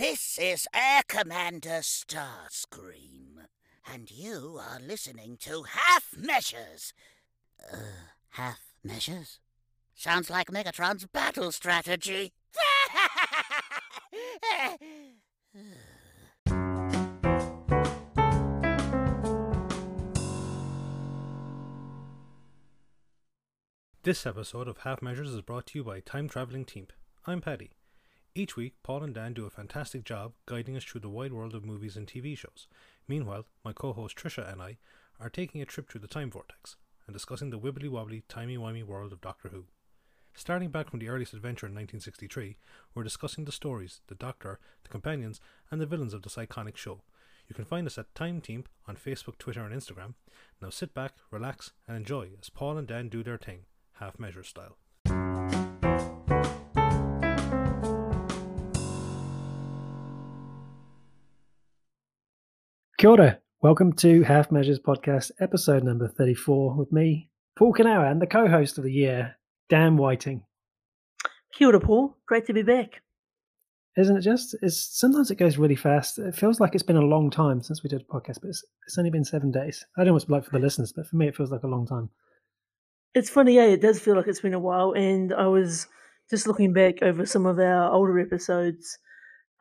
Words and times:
This 0.00 0.38
is 0.40 0.66
Air 0.74 1.02
Commander 1.06 1.82
Starscream, 1.82 3.44
and 3.86 4.10
you 4.10 4.58
are 4.58 4.80
listening 4.80 5.36
to 5.40 5.64
Half 5.64 6.16
Measures. 6.16 6.94
Uh, 7.70 7.76
half 8.30 8.60
measures? 8.82 9.40
Sounds 9.94 10.30
like 10.30 10.46
Megatron's 10.46 11.04
battle 11.04 11.52
strategy. 11.52 12.32
This 24.02 24.24
episode 24.24 24.66
of 24.66 24.78
Half 24.78 25.02
Measures 25.02 25.28
is 25.28 25.42
brought 25.42 25.66
to 25.66 25.78
you 25.78 25.84
by 25.84 26.00
Time 26.00 26.26
Traveling 26.26 26.64
Team. 26.64 26.86
I'm 27.26 27.42
Paddy. 27.42 27.72
Each 28.32 28.54
week, 28.54 28.74
Paul 28.84 29.02
and 29.02 29.12
Dan 29.12 29.32
do 29.32 29.46
a 29.46 29.50
fantastic 29.50 30.04
job 30.04 30.34
guiding 30.46 30.76
us 30.76 30.84
through 30.84 31.00
the 31.00 31.08
wide 31.08 31.32
world 31.32 31.52
of 31.52 31.64
movies 31.64 31.96
and 31.96 32.06
TV 32.06 32.38
shows. 32.38 32.68
Meanwhile, 33.08 33.46
my 33.64 33.72
co 33.72 33.92
host 33.92 34.16
Trisha 34.16 34.50
and 34.50 34.62
I 34.62 34.78
are 35.18 35.28
taking 35.28 35.60
a 35.60 35.66
trip 35.66 35.90
through 35.90 36.02
the 36.02 36.06
time 36.06 36.30
vortex 36.30 36.76
and 37.06 37.12
discussing 37.12 37.50
the 37.50 37.58
wibbly 37.58 37.88
wobbly, 37.88 38.22
timey 38.28 38.56
wimey 38.56 38.84
world 38.84 39.12
of 39.12 39.20
Doctor 39.20 39.48
Who. 39.48 39.64
Starting 40.32 40.70
back 40.70 40.88
from 40.88 41.00
the 41.00 41.08
earliest 41.08 41.34
adventure 41.34 41.66
in 41.66 41.72
1963, 41.72 42.56
we're 42.94 43.02
discussing 43.02 43.46
the 43.46 43.52
stories, 43.52 44.00
the 44.06 44.14
Doctor, 44.14 44.60
the 44.84 44.88
companions, 44.88 45.40
and 45.68 45.80
the 45.80 45.86
villains 45.86 46.14
of 46.14 46.22
this 46.22 46.36
iconic 46.36 46.76
show. 46.76 47.02
You 47.48 47.54
can 47.56 47.64
find 47.64 47.84
us 47.84 47.98
at 47.98 48.14
Time 48.14 48.40
Team 48.40 48.62
on 48.86 48.94
Facebook, 48.94 49.38
Twitter, 49.38 49.64
and 49.64 49.74
Instagram. 49.74 50.14
Now 50.62 50.70
sit 50.70 50.94
back, 50.94 51.14
relax, 51.32 51.72
and 51.88 51.96
enjoy 51.96 52.28
as 52.40 52.48
Paul 52.48 52.78
and 52.78 52.86
Dan 52.86 53.08
do 53.08 53.24
their 53.24 53.38
thing, 53.38 53.64
half 53.94 54.20
measure 54.20 54.44
style. 54.44 54.76
Kia 63.00 63.08
ora. 63.08 63.38
Welcome 63.62 63.94
to 63.94 64.24
Half 64.24 64.52
Measures 64.52 64.78
Podcast, 64.78 65.30
episode 65.40 65.84
number 65.84 66.06
34, 66.06 66.74
with 66.74 66.92
me, 66.92 67.30
Paul 67.56 67.72
Canower, 67.72 68.10
and 68.10 68.20
the 68.20 68.26
co 68.26 68.46
host 68.46 68.76
of 68.76 68.84
the 68.84 68.92
year, 68.92 69.38
Dan 69.70 69.96
Whiting. 69.96 70.42
Kia 71.54 71.68
ora, 71.68 71.80
Paul. 71.80 72.18
Great 72.26 72.44
to 72.48 72.52
be 72.52 72.62
back. 72.62 73.00
Isn't 73.96 74.18
it 74.18 74.20
just? 74.20 74.54
It's, 74.60 74.76
sometimes 74.76 75.30
it 75.30 75.38
goes 75.38 75.56
really 75.56 75.76
fast. 75.76 76.18
It 76.18 76.34
feels 76.34 76.60
like 76.60 76.74
it's 76.74 76.82
been 76.82 76.98
a 76.98 77.00
long 77.00 77.30
time 77.30 77.62
since 77.62 77.82
we 77.82 77.88
did 77.88 78.02
a 78.02 78.04
podcast, 78.04 78.42
but 78.42 78.50
it's, 78.50 78.62
it's 78.86 78.98
only 78.98 79.08
been 79.08 79.24
seven 79.24 79.50
days. 79.50 79.86
I 79.96 80.00
don't 80.00 80.08
know 80.08 80.12
what 80.12 80.22
it's 80.24 80.30
like 80.30 80.44
for 80.44 80.50
the 80.50 80.58
listeners, 80.58 80.92
but 80.94 81.06
for 81.06 81.16
me, 81.16 81.26
it 81.26 81.34
feels 81.34 81.50
like 81.50 81.62
a 81.62 81.68
long 81.68 81.86
time. 81.86 82.10
It's 83.14 83.30
funny, 83.30 83.56
yeah, 83.56 83.64
it 83.64 83.80
does 83.80 83.98
feel 83.98 84.14
like 84.14 84.26
it's 84.26 84.42
been 84.42 84.52
a 84.52 84.60
while. 84.60 84.92
And 84.92 85.32
I 85.32 85.46
was 85.46 85.88
just 86.28 86.46
looking 86.46 86.74
back 86.74 87.00
over 87.00 87.24
some 87.24 87.46
of 87.46 87.58
our 87.58 87.90
older 87.90 88.18
episodes 88.20 88.98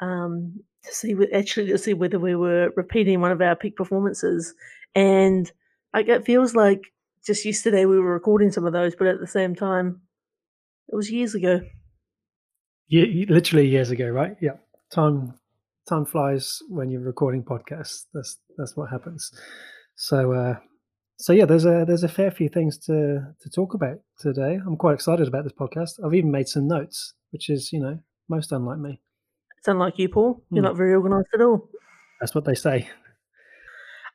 um, 0.02 0.60
to 0.84 0.94
see, 0.94 1.16
actually, 1.34 1.68
to 1.68 1.78
see 1.78 1.94
whether 1.94 2.20
we 2.20 2.36
were 2.36 2.72
repeating 2.76 3.22
one 3.22 3.32
of 3.32 3.42
our 3.42 3.56
peak 3.56 3.76
performances. 3.76 4.54
And 4.96 5.52
like, 5.94 6.08
it 6.08 6.26
feels 6.26 6.56
like 6.56 6.82
just 7.26 7.46
yesterday 7.46 7.86
we 7.86 8.00
were 8.00 8.14
recording 8.14 8.52
some 8.52 8.66
of 8.66 8.74
those, 8.74 8.96
but 8.96 9.08
at 9.08 9.20
the 9.20 9.28
same 9.28 9.56
time, 9.56 10.02
it 10.88 10.96
was 10.96 11.12
years 11.12 11.36
ago. 11.36 11.62
Ye- 12.88 13.28
literally 13.30 13.68
years 13.68 13.92
ago, 13.92 14.10
right? 14.10 14.36
Yeah. 14.42 14.58
Time 14.92 15.36
time 15.88 16.06
flies 16.06 16.60
when 16.70 16.90
you're 16.90 17.02
recording 17.02 17.44
podcasts. 17.44 18.06
That's 18.14 18.38
that's 18.58 18.76
what 18.76 18.90
happens. 18.90 19.32
So 19.96 20.34
uh 20.34 20.56
so 21.18 21.34
yeah, 21.34 21.46
there's 21.46 21.66
a 21.66 21.84
there's 21.86 22.04
a 22.04 22.10
fair 22.10 22.32
few 22.32 22.50
things 22.50 22.78
to 22.86 23.36
to 23.42 23.50
talk 23.50 23.74
about 23.74 24.00
today. 24.18 24.60
I'm 24.66 24.78
quite 24.78 24.96
excited 24.96 25.28
about 25.28 25.44
this 25.44 25.54
podcast. 25.54 26.04
I've 26.04 26.16
even 26.16 26.32
made 26.32 26.48
some 26.48 26.68
notes, 26.68 27.14
which 27.32 27.50
is, 27.50 27.72
you 27.72 27.80
know, 27.80 28.00
most 28.28 28.52
unlike 28.52 28.80
me. 28.80 29.02
It's 29.60 29.68
unlike 29.68 30.00
you, 30.00 30.10
Paul. 30.10 30.44
You're 30.50 30.62
Hmm. 30.62 30.66
not 30.70 30.78
very 30.78 30.94
organised 30.96 31.30
at 31.34 31.42
all. 31.42 31.70
That's 32.20 32.34
what 32.34 32.46
they 32.46 32.56
say. 32.56 32.90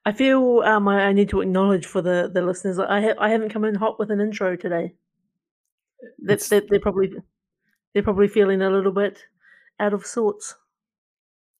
I 0.07 0.13
feel 0.13 0.61
um, 0.65 0.87
I, 0.89 1.05
I 1.07 1.13
need 1.13 1.31
to 1.31 1.41
acknowledge 1.41 1.87
for 1.87 2.03
the, 2.03 2.31
the 2.33 2.43
listeners. 2.43 2.79
I 2.79 3.01
ha- 3.01 3.15
I 3.19 3.31
haven't 3.31 3.51
come 3.51 3.65
in 3.65 3.75
hot 3.77 3.99
with 3.99 4.11
an 4.11 4.21
intro 4.21 4.57
today. 4.57 4.95
That 6.25 6.41
that 6.51 6.69
they're 6.69 6.81
probably 6.81 7.11
they're 7.95 8.03
probably 8.03 8.29
feeling 8.29 8.61
a 8.61 8.69
little 8.71 8.93
bit 8.93 9.21
out 9.81 9.95
of 9.95 10.05
sorts. 10.05 10.55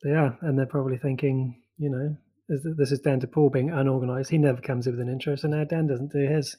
Yeah, 0.05 0.33
and 0.43 0.59
they're 0.59 0.67
probably 0.67 0.99
thinking, 0.99 1.63
you 1.79 1.89
know, 1.89 2.17
is 2.51 2.67
this 2.77 2.93
is 2.93 3.01
down 3.01 3.21
to 3.21 3.27
Paul 3.27 3.49
being 3.49 3.71
unorganized. 3.71 4.31
He 4.31 4.37
never 4.37 4.61
comes 4.61 4.87
in 4.87 4.93
with 4.93 5.01
an 5.07 5.13
intro, 5.13 5.37
so 5.37 5.49
now 5.49 5.65
Dan 5.65 5.87
doesn't 5.87 6.13
do 6.13 6.27
his. 6.29 6.57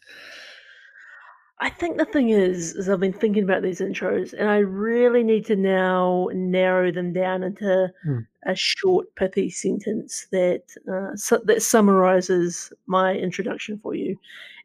I 1.59 1.69
think 1.69 1.97
the 1.97 2.05
thing 2.05 2.29
is, 2.29 2.75
is 2.75 2.89
I've 2.89 2.99
been 2.99 3.13
thinking 3.13 3.43
about 3.43 3.63
these 3.63 3.79
intros, 3.79 4.33
and 4.33 4.49
I 4.49 4.57
really 4.57 5.23
need 5.23 5.45
to 5.45 5.55
now 5.55 6.27
narrow 6.33 6.91
them 6.91 7.13
down 7.13 7.43
into 7.43 7.91
Hmm. 8.03 8.19
a 8.45 8.53
short, 8.55 9.07
pithy 9.15 9.49
sentence 9.49 10.27
that 10.31 10.63
uh, 10.91 11.15
su- 11.15 11.41
that 11.45 11.61
summarizes 11.61 12.73
my 12.87 13.13
introduction 13.15 13.79
for 13.79 13.95
you. 13.95 14.17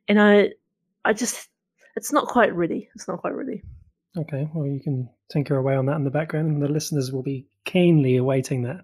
And 0.08 0.20
I, 0.20 0.50
I 1.04 1.12
just, 1.12 1.48
it's 1.94 2.12
not 2.12 2.26
quite 2.26 2.52
ready. 2.54 2.88
It's 2.96 3.06
not 3.06 3.20
quite 3.20 3.36
ready. 3.36 3.62
Okay, 4.16 4.48
well, 4.52 4.66
you 4.66 4.80
can 4.80 5.08
tinker 5.30 5.56
away 5.56 5.76
on 5.76 5.86
that 5.86 5.94
in 5.96 6.02
the 6.04 6.10
background, 6.10 6.48
and 6.48 6.60
the 6.60 6.68
listeners 6.68 7.12
will 7.12 7.22
be 7.22 7.46
keenly 7.64 8.16
awaiting 8.16 8.62
that. 8.62 8.80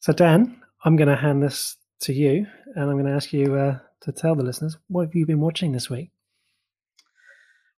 So, 0.00 0.12
Dan, 0.12 0.60
I'm 0.84 0.96
going 0.96 1.08
to 1.08 1.16
hand 1.16 1.42
this 1.42 1.76
to 2.00 2.12
you, 2.12 2.46
and 2.74 2.84
I'm 2.84 2.96
going 2.96 3.06
to 3.06 3.12
ask 3.12 3.32
you 3.32 3.54
uh, 3.54 3.78
to 4.02 4.12
tell 4.12 4.34
the 4.34 4.42
listeners 4.42 4.76
what 4.88 5.06
have 5.06 5.14
you 5.14 5.26
been 5.26 5.40
watching 5.40 5.72
this 5.72 5.90
week. 5.90 6.10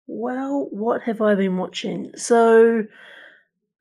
Well, 0.07 0.69
what 0.71 1.03
have 1.03 1.21
I 1.21 1.35
been 1.35 1.57
watching? 1.57 2.13
So, 2.17 2.85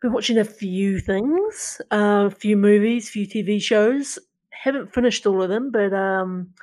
been 0.02 0.14
watching 0.14 0.38
a 0.38 0.46
few 0.46 1.00
things, 1.00 1.82
a 1.92 2.30
few 2.30 2.58
movies, 2.58 3.10
few 3.10 3.28
TV 3.28 3.62
shows. 3.62 4.18
Haven't 4.52 4.94
finished 4.94 5.26
all 5.26 5.42
of 5.42 5.50
them, 5.50 5.72
but 5.72 5.94
um, 5.94 6.54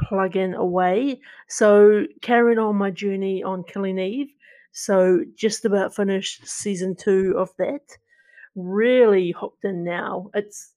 plugging 0.00 0.54
away. 0.54 1.20
So, 1.48 2.06
carrying 2.22 2.58
on 2.58 2.76
my 2.76 2.90
journey 2.90 3.42
on 3.42 3.64
Killing 3.64 3.98
Eve. 3.98 4.32
So, 4.72 5.24
just 5.36 5.64
about 5.64 5.94
finished 5.94 6.46
season 6.46 6.96
two 6.96 7.34
of 7.36 7.50
that. 7.58 7.96
Really 8.56 9.30
hooked 9.30 9.64
in 9.64 9.84
now. 9.84 10.30
It's 10.34 10.72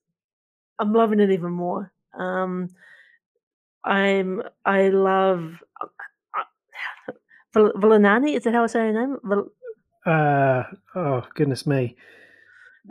I'm 0.78 0.92
loving 0.92 1.20
it 1.20 1.30
even 1.30 1.52
more. 1.52 1.92
Um, 2.18 2.70
I'm 3.84 4.42
I 4.64 4.88
love 4.88 5.54
Vil- 7.54 7.72
Villanani. 7.74 8.36
Is 8.36 8.44
that 8.44 8.54
how 8.54 8.64
I 8.64 8.66
say 8.66 8.80
her 8.80 8.92
name? 8.92 9.16
Vil- 9.24 9.52
Uh, 10.06 10.62
oh, 10.94 11.22
goodness 11.34 11.66
me. 11.66 11.96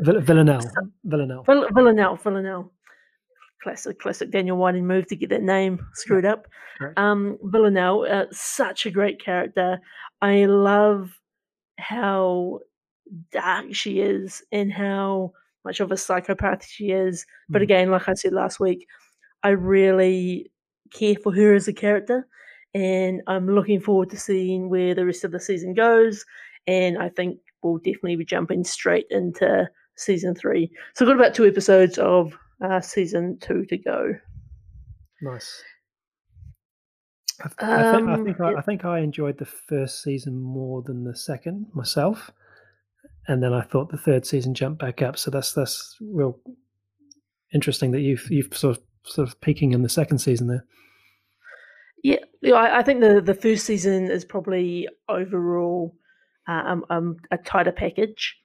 Vill- 0.01 0.21
Villanelle. 0.21 0.61
Villanelle. 1.03 1.43
Vill- 1.43 1.69
Villanelle. 1.73 2.15
Villanelle. 2.17 2.71
Classic, 3.63 3.97
classic 3.99 4.31
Daniel 4.31 4.57
Whiting 4.57 4.85
move 4.87 5.05
to 5.07 5.15
get 5.15 5.29
that 5.29 5.41
name 5.43 5.79
screwed 5.93 6.25
up. 6.25 6.47
correct. 6.77 6.97
Um, 6.97 7.37
Villanelle, 7.43 8.05
uh, 8.09 8.25
such 8.31 8.85
a 8.85 8.91
great 8.91 9.19
character. 9.23 9.79
I 10.21 10.45
love 10.45 11.11
how 11.77 12.59
dark 13.31 13.73
she 13.73 13.99
is 14.01 14.41
and 14.51 14.71
how 14.71 15.33
much 15.65 15.79
of 15.81 15.91
a 15.91 15.97
psychopath 15.97 16.65
she 16.65 16.91
is. 16.91 17.25
But 17.49 17.59
Mm. 17.61 17.63
again, 17.63 17.91
like 17.91 18.07
I 18.07 18.13
said 18.13 18.31
last 18.33 18.59
week, 18.61 18.87
I 19.43 19.49
really 19.49 20.51
care 20.91 21.15
for 21.21 21.33
her 21.33 21.53
as 21.53 21.67
a 21.67 21.73
character, 21.73 22.27
and 22.73 23.21
I'm 23.27 23.47
looking 23.47 23.81
forward 23.81 24.09
to 24.11 24.17
seeing 24.17 24.69
where 24.69 24.93
the 24.93 25.05
rest 25.05 25.23
of 25.23 25.31
the 25.31 25.39
season 25.39 25.73
goes. 25.73 26.25
And 26.67 26.97
I 26.97 27.09
think 27.09 27.39
we'll 27.63 27.77
definitely 27.77 28.17
be 28.17 28.25
jumping 28.25 28.63
straight 28.63 29.07
into 29.09 29.67
season 29.95 30.35
three. 30.35 30.71
So 30.95 31.05
I've 31.05 31.09
got 31.09 31.19
about 31.19 31.33
two 31.33 31.45
episodes 31.47 31.97
of 31.97 32.33
uh, 32.63 32.81
season 32.81 33.37
two 33.41 33.65
to 33.65 33.77
go. 33.77 34.13
Nice. 35.21 35.63
I, 37.41 37.47
th- 37.47 37.55
I, 37.59 37.91
think, 37.95 38.09
I, 38.09 38.13
Um, 38.13 38.25
think 38.25 38.39
I. 38.41 38.53
I 38.55 38.61
think 38.61 38.85
I 38.85 38.99
enjoyed 38.99 39.37
the 39.37 39.45
first 39.45 40.03
season 40.03 40.39
more 40.39 40.81
than 40.81 41.05
the 41.05 41.15
second 41.15 41.67
myself, 41.73 42.31
and 43.27 43.41
then 43.41 43.53
I 43.53 43.61
thought 43.61 43.89
the 43.89 43.97
third 43.97 44.25
season 44.25 44.53
jumped 44.53 44.81
back 44.81 45.01
up. 45.01 45.17
So 45.17 45.31
that's 45.31 45.53
that's 45.53 45.97
real 46.01 46.37
interesting 47.53 47.91
that 47.91 48.01
you've 48.01 48.29
you've 48.29 48.55
sort 48.55 48.77
of 48.77 48.83
sort 49.05 49.27
of 49.27 49.39
peaking 49.41 49.71
in 49.71 49.83
the 49.83 49.89
second 49.89 50.19
season 50.19 50.47
there. 50.47 50.65
Yeah, 52.03 52.17
yeah, 52.41 52.53
I, 52.53 52.79
I 52.79 52.83
think 52.83 53.01
the 53.01 53.21
the 53.21 53.33
first 53.33 53.65
season 53.65 54.09
is 54.09 54.25
probably 54.25 54.87
overall 55.07 55.95
uh, 56.47 56.63
um, 56.65 56.85
um, 56.89 57.17
a 57.31 57.37
tighter 57.37 57.71
package, 57.71 58.37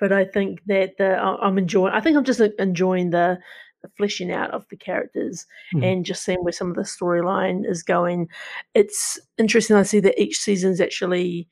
but 0.00 0.12
I 0.12 0.24
think 0.24 0.60
that 0.66 0.96
the 0.98 1.18
I'm 1.18 1.58
enjoying. 1.58 1.94
I 1.94 2.00
think 2.00 2.16
I'm 2.16 2.24
just 2.24 2.40
uh, 2.40 2.48
enjoying 2.58 3.10
the, 3.10 3.38
the 3.82 3.88
fleshing 3.96 4.32
out 4.32 4.50
of 4.50 4.66
the 4.68 4.76
characters 4.76 5.46
Mhm. 5.74 5.84
and 5.84 6.04
just 6.04 6.24
seeing 6.24 6.42
where 6.42 6.52
some 6.52 6.70
of 6.70 6.76
the 6.76 6.82
storyline 6.82 7.68
is 7.68 7.82
going. 7.82 8.28
It's 8.74 9.18
interesting. 9.38 9.76
I 9.76 9.82
see 9.82 10.00
that 10.00 10.20
each 10.20 10.38
season 10.38 10.72
is 10.72 10.80
actually 10.80 11.48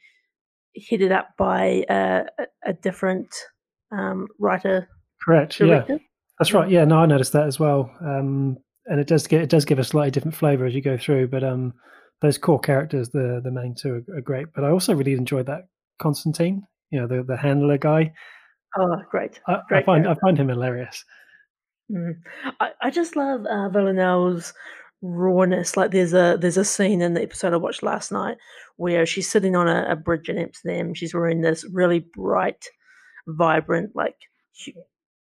headed 0.90 1.12
up 1.12 1.30
by 1.38 1.84
a, 1.88 2.24
a, 2.64 2.74
different 2.74 3.34
um, 3.92 4.26
writer 4.38 4.88
Correct. 5.58 5.88
Yeah, 5.88 5.98
that's 6.38 6.52
right. 6.52 6.68
Yeah, 6.70 6.84
no, 6.84 6.98
I 6.98 7.06
noticed 7.06 7.32
that 7.32 7.46
as 7.46 7.58
well. 7.58 7.90
Um, 8.00 8.58
and 8.86 9.00
it 9.00 9.06
does 9.06 9.26
get 9.26 9.42
it 9.42 9.50
does 9.50 9.64
give 9.64 9.78
a 9.78 9.84
slightly 9.84 10.10
different 10.10 10.36
flavor 10.36 10.64
as 10.66 10.74
you 10.74 10.82
go 10.82 10.96
through. 10.96 11.28
But 11.28 11.44
um, 11.44 11.74
those 12.22 12.38
core 12.38 12.60
characters, 12.60 13.10
the 13.10 13.40
the 13.42 13.50
main 13.50 13.74
two, 13.74 14.04
are, 14.08 14.18
are 14.18 14.22
great. 14.22 14.48
But 14.54 14.64
I 14.64 14.70
also 14.70 14.94
really 14.94 15.12
enjoyed 15.12 15.46
that 15.46 15.68
Constantine. 15.98 16.66
you 16.90 17.00
know, 17.00 17.06
the 17.06 17.22
the 17.22 17.36
handler 17.36 17.78
guy. 17.78 18.12
Oh, 18.78 18.96
great! 19.10 19.40
I, 19.46 19.60
I 19.70 19.82
find 19.82 20.06
I 20.06 20.14
find 20.14 20.38
him 20.38 20.48
hilarious. 20.48 21.04
Mm. 21.90 22.14
I, 22.60 22.70
I 22.82 22.90
just 22.90 23.16
love 23.16 23.46
uh, 23.46 23.68
Villanelle's 23.68 24.52
rawness. 25.02 25.76
Like 25.76 25.90
there's 25.90 26.14
a 26.14 26.36
there's 26.40 26.56
a 26.56 26.64
scene 26.64 27.02
in 27.02 27.14
the 27.14 27.22
episode 27.22 27.52
I 27.52 27.56
watched 27.56 27.82
last 27.82 28.12
night 28.12 28.36
where 28.76 29.06
she's 29.06 29.30
sitting 29.30 29.56
on 29.56 29.68
a, 29.68 29.86
a 29.90 29.96
bridge 29.96 30.28
in 30.28 30.38
Amsterdam. 30.38 30.94
She's 30.94 31.14
wearing 31.14 31.40
this 31.40 31.64
really 31.72 32.00
bright, 32.14 32.66
vibrant, 33.26 33.94
like 33.94 34.16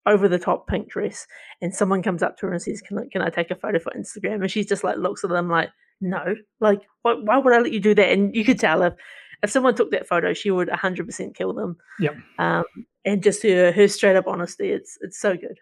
over 0.07 0.29
the 0.29 0.39
top 0.39 0.69
pink 0.69 0.89
dress, 0.91 1.27
and 1.61 1.75
someone 1.75 2.03
comes 2.03 2.23
up 2.23 2.37
to 2.39 2.47
her 2.47 2.53
and 2.53 2.63
says, 2.63 2.81
"Can 2.81 2.99
I, 2.99 3.03
can 3.11 3.23
I 3.23 3.31
take 3.31 3.51
a 3.51 3.57
photo 3.57 3.79
for 3.79 3.93
Instagram?" 3.93 4.41
And 4.43 4.51
she's 4.51 4.67
just 4.67 4.85
like 4.85 4.97
looks 4.97 5.25
at 5.25 5.31
them 5.31 5.49
like, 5.49 5.71
"No, 6.01 6.35
like 6.61 6.81
why, 7.03 7.15
why 7.15 7.39
would 7.39 7.53
I 7.53 7.59
let 7.61 7.73
you 7.73 7.81
do 7.81 7.95
that?" 7.95 8.11
And 8.13 8.35
you 8.35 8.45
could 8.45 8.59
tell 8.59 8.83
if 8.83 8.95
if 9.43 9.51
someone 9.51 9.75
took 9.75 9.91
that 9.91 10.09
photo, 10.09 10.33
she 10.33 10.51
would 10.51 10.69
100% 10.69 11.35
kill 11.35 11.53
them. 11.53 11.77
Yeah. 12.01 12.13
Um, 12.39 12.65
and 13.05 13.23
just 13.23 13.43
her 13.43 13.73
her 13.73 13.89
straight 13.89 14.17
up 14.17 14.27
honesty, 14.27 14.71
it's 14.71 14.97
it's 15.01 15.21
so 15.21 15.35
good, 15.37 15.59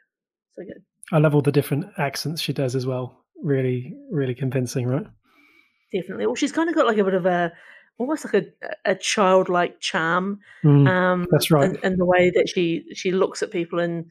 so 0.53 0.63
good. 0.65 0.83
I 1.13 1.19
love 1.19 1.35
all 1.35 1.43
the 1.43 1.53
different 1.53 1.87
accents 1.99 2.41
she 2.41 2.53
does 2.53 2.75
as 2.75 2.87
well. 2.87 3.25
Really, 3.43 3.95
really 4.11 4.35
convincing, 4.35 4.87
right? 4.87 5.07
Definitely. 5.93 6.27
Well, 6.27 6.35
she's 6.35 6.53
kind 6.53 6.69
of 6.69 6.75
got 6.75 6.87
like 6.87 6.99
a 6.99 7.05
bit 7.05 7.15
of 7.15 7.27
a 7.27 7.53
almost 7.99 8.25
like 8.25 8.35
a 8.35 8.91
a 8.91 8.95
childlike 8.95 9.81
charm. 9.81 10.41
Mm, 10.65 10.89
Um, 10.89 11.27
that's 11.31 11.51
right. 11.51 11.71
in, 11.71 11.93
in 11.93 11.97
the 11.99 12.05
way 12.05 12.31
that 12.35 12.49
she 12.49 12.85
she 12.95 13.13
looks 13.13 13.43
at 13.43 13.51
people 13.51 13.79
and 13.79 14.07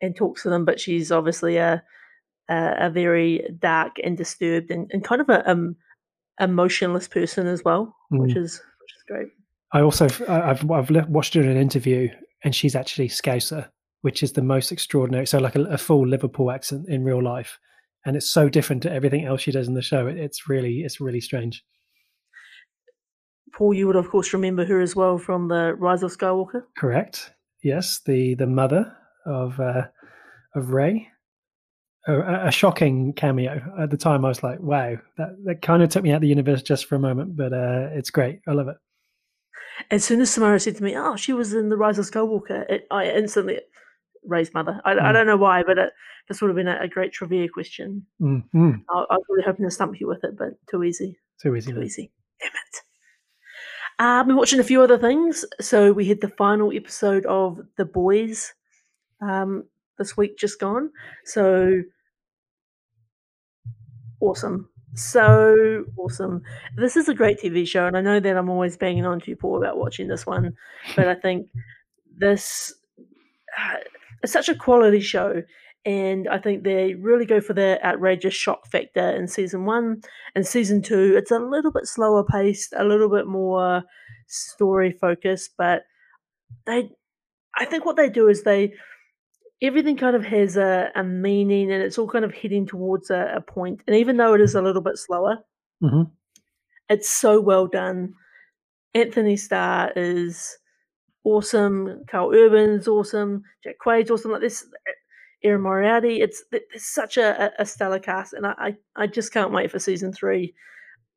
and 0.00 0.14
talks 0.16 0.42
to 0.42 0.50
them, 0.50 0.64
but 0.64 0.80
she's 0.80 1.10
obviously 1.12 1.56
a 1.56 1.82
a, 2.48 2.74
a 2.86 2.90
very 2.90 3.46
dark 3.58 3.96
and 4.02 4.16
disturbed 4.16 4.70
and, 4.70 4.90
and 4.92 5.04
kind 5.04 5.20
of 5.20 5.28
a 5.28 5.48
um, 5.50 5.76
emotionless 6.40 7.06
person 7.08 7.46
as 7.46 7.62
well, 7.64 7.94
which 8.10 8.34
Mm. 8.34 8.38
is 8.38 8.54
which 8.80 8.92
is 8.96 9.02
great. 9.06 9.28
I 9.72 9.80
also 9.82 10.06
I've 10.28 10.70
I've 10.70 10.90
watched 11.10 11.34
her 11.34 11.42
in 11.42 11.48
an 11.48 11.56
interview, 11.58 12.08
and 12.42 12.54
she's 12.54 12.74
actually 12.74 13.08
Scouser, 13.08 13.68
which 14.00 14.22
is 14.22 14.32
the 14.32 14.42
most 14.42 14.72
extraordinary. 14.72 15.26
So 15.26 15.38
like 15.38 15.56
a, 15.56 15.62
a 15.64 15.78
full 15.78 16.06
Liverpool 16.06 16.50
accent 16.50 16.88
in 16.88 17.04
real 17.04 17.22
life, 17.22 17.58
and 18.06 18.16
it's 18.16 18.30
so 18.30 18.48
different 18.48 18.82
to 18.84 18.92
everything 18.92 19.26
else 19.26 19.42
she 19.42 19.52
does 19.52 19.68
in 19.68 19.74
the 19.74 19.82
show. 19.82 20.06
It, 20.06 20.16
it's 20.16 20.48
really 20.48 20.80
it's 20.84 21.00
really 21.00 21.20
strange. 21.20 21.62
Paul, 23.54 23.74
you 23.74 23.86
would 23.86 23.96
of 23.96 24.08
course 24.08 24.32
remember 24.32 24.64
her 24.64 24.80
as 24.80 24.94
well 24.94 25.18
from 25.18 25.48
the 25.48 25.74
Rise 25.74 26.02
of 26.02 26.16
Skywalker. 26.16 26.62
Correct. 26.76 27.32
Yes, 27.62 28.00
the 28.06 28.34
the 28.36 28.46
mother 28.46 28.94
of 29.28 29.60
uh, 29.60 29.82
of 30.54 30.70
Rey. 30.70 31.08
A, 32.06 32.46
a- 32.46 32.50
shocking 32.52 33.12
cameo 33.12 33.60
at 33.78 33.90
the 33.90 33.96
time. 33.98 34.24
I 34.24 34.28
was 34.28 34.42
like, 34.42 34.60
"Wow, 34.60 34.96
that 35.18 35.36
that 35.44 35.62
kind 35.62 35.82
of 35.82 35.90
took 35.90 36.02
me 36.02 36.10
out 36.12 36.16
of 36.16 36.22
the 36.22 36.28
universe 36.28 36.62
just 36.62 36.86
for 36.86 36.94
a 36.94 36.98
moment." 36.98 37.36
But 37.36 37.52
uh, 37.52 37.90
it's 37.92 38.10
great. 38.10 38.40
I 38.48 38.52
love 38.52 38.68
it. 38.68 38.76
As 39.90 40.04
soon 40.04 40.20
as 40.20 40.30
Samara 40.30 40.58
said 40.58 40.76
to 40.76 40.82
me, 40.82 40.96
"Oh, 40.96 41.16
she 41.16 41.32
was 41.34 41.52
in 41.52 41.68
the 41.68 41.76
Rise 41.76 41.98
of 41.98 42.06
Skywalker," 42.06 42.68
it, 42.70 42.86
I 42.90 43.10
instantly 43.10 43.60
Rey's 44.24 44.54
mother. 44.54 44.80
I, 44.84 44.92
I 44.92 44.94
Mm. 44.94 45.12
don't 45.12 45.26
know 45.26 45.36
why, 45.36 45.62
but 45.62 45.76
it, 45.76 45.92
this 46.28 46.40
would 46.40 46.48
have 46.48 46.56
been 46.56 46.68
a, 46.68 46.78
a 46.80 46.88
great 46.88 47.12
trivia 47.12 47.48
question. 47.48 48.06
Mm, 48.22 48.42
mm, 48.54 48.82
I, 48.90 48.98
I 49.10 49.14
was 49.16 49.24
really 49.28 49.44
hoping 49.44 49.64
to 49.66 49.70
stump 49.70 50.00
you 50.00 50.06
with 50.08 50.24
it, 50.24 50.36
but 50.38 50.50
too 50.70 50.82
easy. 50.84 51.18
too 51.42 51.54
easy. 51.56 51.72
Too 51.72 51.82
easy. 51.82 52.12
Damn 52.40 52.50
it. 52.52 52.82
Uh, 54.00 54.20
I've 54.20 54.26
been 54.26 54.36
watching 54.36 54.60
a 54.60 54.64
few 54.64 54.80
other 54.82 54.98
things. 54.98 55.44
So 55.60 55.92
we 55.92 56.04
had 56.06 56.20
the 56.20 56.28
final 56.28 56.72
episode 56.72 57.26
of 57.26 57.58
The 57.76 57.84
Boys 57.84 58.54
um, 59.20 59.64
this 59.98 60.16
week 60.16 60.38
just 60.38 60.60
gone. 60.60 60.90
So 61.24 61.82
awesome. 64.20 64.68
So 64.94 65.84
awesome. 65.96 66.42
This 66.76 66.96
is 66.96 67.08
a 67.08 67.14
great 67.14 67.38
TV 67.40 67.66
show, 67.66 67.86
and 67.86 67.96
I 67.96 68.00
know 68.00 68.20
that 68.20 68.36
I'm 68.36 68.48
always 68.48 68.76
banging 68.76 69.06
on 69.06 69.20
to 69.20 69.30
you, 69.30 69.36
Paul, 69.36 69.58
about 69.58 69.78
watching 69.78 70.08
this 70.08 70.26
one, 70.26 70.56
but 70.96 71.08
I 71.08 71.14
think 71.14 71.48
this 72.16 72.72
it's 74.22 74.32
such 74.32 74.48
a 74.48 74.54
quality 74.54 75.00
show. 75.00 75.42
And 75.84 76.28
I 76.28 76.38
think 76.38 76.64
they 76.64 76.94
really 76.94 77.24
go 77.24 77.40
for 77.40 77.54
the 77.54 77.78
outrageous 77.86 78.34
shock 78.34 78.66
factor 78.66 79.10
in 79.16 79.26
season 79.28 79.64
one. 79.64 80.02
And 80.34 80.46
season 80.46 80.82
two, 80.82 81.14
it's 81.16 81.30
a 81.30 81.38
little 81.38 81.70
bit 81.70 81.86
slower 81.86 82.24
paced, 82.24 82.74
a 82.76 82.84
little 82.84 83.08
bit 83.08 83.26
more 83.26 83.84
story 84.26 84.92
focused, 84.92 85.52
but 85.56 85.84
they 86.66 86.90
I 87.56 87.64
think 87.64 87.84
what 87.84 87.96
they 87.96 88.10
do 88.10 88.28
is 88.28 88.42
they 88.42 88.74
everything 89.62 89.96
kind 89.96 90.16
of 90.16 90.24
has 90.24 90.56
a, 90.56 90.90
a 90.94 91.02
meaning 91.04 91.72
and 91.72 91.82
it's 91.82 91.98
all 91.98 92.08
kind 92.08 92.24
of 92.24 92.34
heading 92.34 92.66
towards 92.66 93.10
a, 93.10 93.34
a 93.36 93.40
point. 93.40 93.82
And 93.86 93.96
even 93.96 94.16
though 94.16 94.34
it 94.34 94.40
is 94.40 94.54
a 94.54 94.62
little 94.62 94.82
bit 94.82 94.98
slower, 94.98 95.38
hmm 95.82 96.02
it's 96.88 97.08
so 97.08 97.40
well 97.40 97.66
done. 97.66 98.14
Anthony 98.94 99.36
Starr 99.36 99.92
is 99.96 100.58
awesome. 101.24 102.04
Karl 102.08 102.32
Urban's 102.34 102.88
awesome. 102.88 103.42
Jack 103.64 103.76
Quaid's 103.78 104.10
awesome. 104.10 104.32
Like 104.32 104.40
this, 104.42 104.66
Erin 105.44 105.62
Moriarty. 105.62 106.20
It's 106.20 106.42
it's 106.52 106.92
such 106.92 107.16
a, 107.16 107.52
a 107.58 107.66
stellar 107.66 108.00
cast, 108.00 108.32
and 108.32 108.46
I, 108.46 108.54
I 108.58 108.76
I 108.96 109.06
just 109.06 109.32
can't 109.32 109.52
wait 109.52 109.70
for 109.70 109.78
season 109.78 110.12
three. 110.12 110.54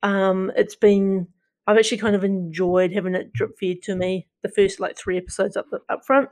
Um, 0.04 0.52
it's 0.56 0.76
been 0.76 1.28
I've 1.68 1.78
actually 1.78 2.00
kind 2.00 2.16
of 2.16 2.24
enjoyed 2.24 2.94
having 2.94 3.16
it 3.16 3.34
drip 3.34 3.58
feed 3.60 3.84
to 3.84 3.96
me 3.96 4.28
the 4.44 4.50
first 4.50 4.80
like 4.80 4.98
three 4.98 5.18
episodes 5.18 5.58
up 5.58 5.68
the, 5.72 5.80
up 5.90 6.06
front, 6.06 6.30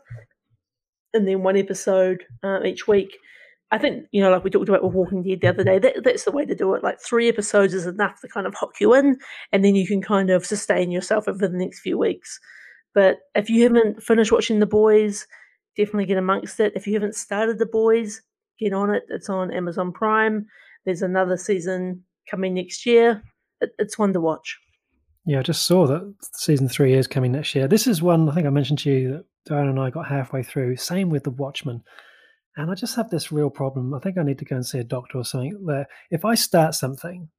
and 1.14 1.28
then 1.28 1.44
one 1.44 1.58
episode 1.58 2.24
um, 2.44 2.66
each 2.66 2.88
week. 2.88 3.18
I 3.72 3.78
think 3.78 4.06
you 4.12 4.22
know, 4.22 4.32
like 4.32 4.44
we 4.44 4.50
talked 4.50 4.70
about 4.70 4.84
with 4.84 4.94
Walking 4.94 5.22
Dead 5.24 5.42
the 5.42 5.50
other 5.50 5.64
day, 5.64 5.78
that, 5.80 6.04
that's 6.04 6.24
the 6.24 6.32
way 6.32 6.46
to 6.46 6.56
do 6.56 6.74
it. 6.74 6.84
Like 6.84 7.00
three 7.02 7.30
episodes 7.30 7.74
is 7.74 7.86
enough 7.86 8.20
to 8.22 8.28
kind 8.28 8.48
of 8.48 8.56
hook 8.60 8.76
you 8.80 8.94
in, 8.96 9.18
and 9.52 9.64
then 9.64 9.76
you 9.76 9.86
can 9.86 10.02
kind 10.02 10.30
of 10.30 10.46
sustain 10.46 10.92
yourself 10.92 11.28
over 11.28 11.48
the 11.48 11.58
next 11.58 11.82
few 11.82 11.98
weeks. 11.98 12.40
But 12.96 13.20
if 13.36 13.50
you 13.50 13.64
haven't 13.64 14.02
finished 14.02 14.32
watching 14.32 14.60
The 14.60 14.66
Boys, 14.66 15.28
definitely 15.78 16.06
get 16.06 16.18
amongst 16.18 16.60
it. 16.60 16.74
If 16.76 16.88
you 16.88 16.94
haven't 16.94 17.16
started 17.16 17.60
The 17.60 17.68
Boys, 17.68 18.22
get 18.60 18.74
on 18.74 18.90
it. 18.90 19.04
It's 19.10 19.30
on 19.30 19.54
Amazon 19.54 19.92
Prime. 19.92 20.48
There's 20.86 21.04
another 21.04 21.38
season 21.38 22.04
coming 22.30 22.56
next 22.56 22.86
year. 22.86 23.22
It, 23.62 23.70
it's 23.78 24.00
one 24.00 24.14
to 24.14 24.22
watch. 24.22 24.58
Yeah, 25.26 25.40
I 25.40 25.44
just 25.44 25.64
saw 25.64 25.86
that 25.88 26.16
season 26.34 26.70
three 26.70 26.94
is 26.94 27.08
coming 27.08 27.32
next 27.32 27.54
year. 27.54 27.68
This 27.68 27.88
is 27.88 28.02
one 28.02 28.30
I 28.30 28.34
think 28.34 28.48
I 28.48 28.52
mentioned 28.52 28.80
to 28.80 28.90
you 28.90 29.12
that 29.12 29.26
Diane 29.46 29.68
and 29.68 29.80
I 29.80 29.90
got 29.90 30.08
halfway 30.08 30.44
through. 30.44 30.78
Same 30.78 31.10
with 31.10 31.24
The 31.24 31.32
Watchmen. 31.32 31.84
And 32.56 32.72
I 32.72 32.76
just 32.76 32.96
have 32.96 33.10
this 33.10 33.32
real 33.32 33.50
problem. 33.50 33.94
I 33.94 34.00
think 34.00 34.18
I 34.18 34.24
need 34.24 34.40
to 34.40 34.46
go 34.46 34.56
and 34.56 34.66
see 34.66 34.80
a 34.80 34.84
doctor 34.84 35.18
or 35.18 35.26
something. 35.26 35.58
Where 35.62 35.88
if 36.10 36.26
I 36.26 36.36
start 36.36 36.74
something 36.74 37.30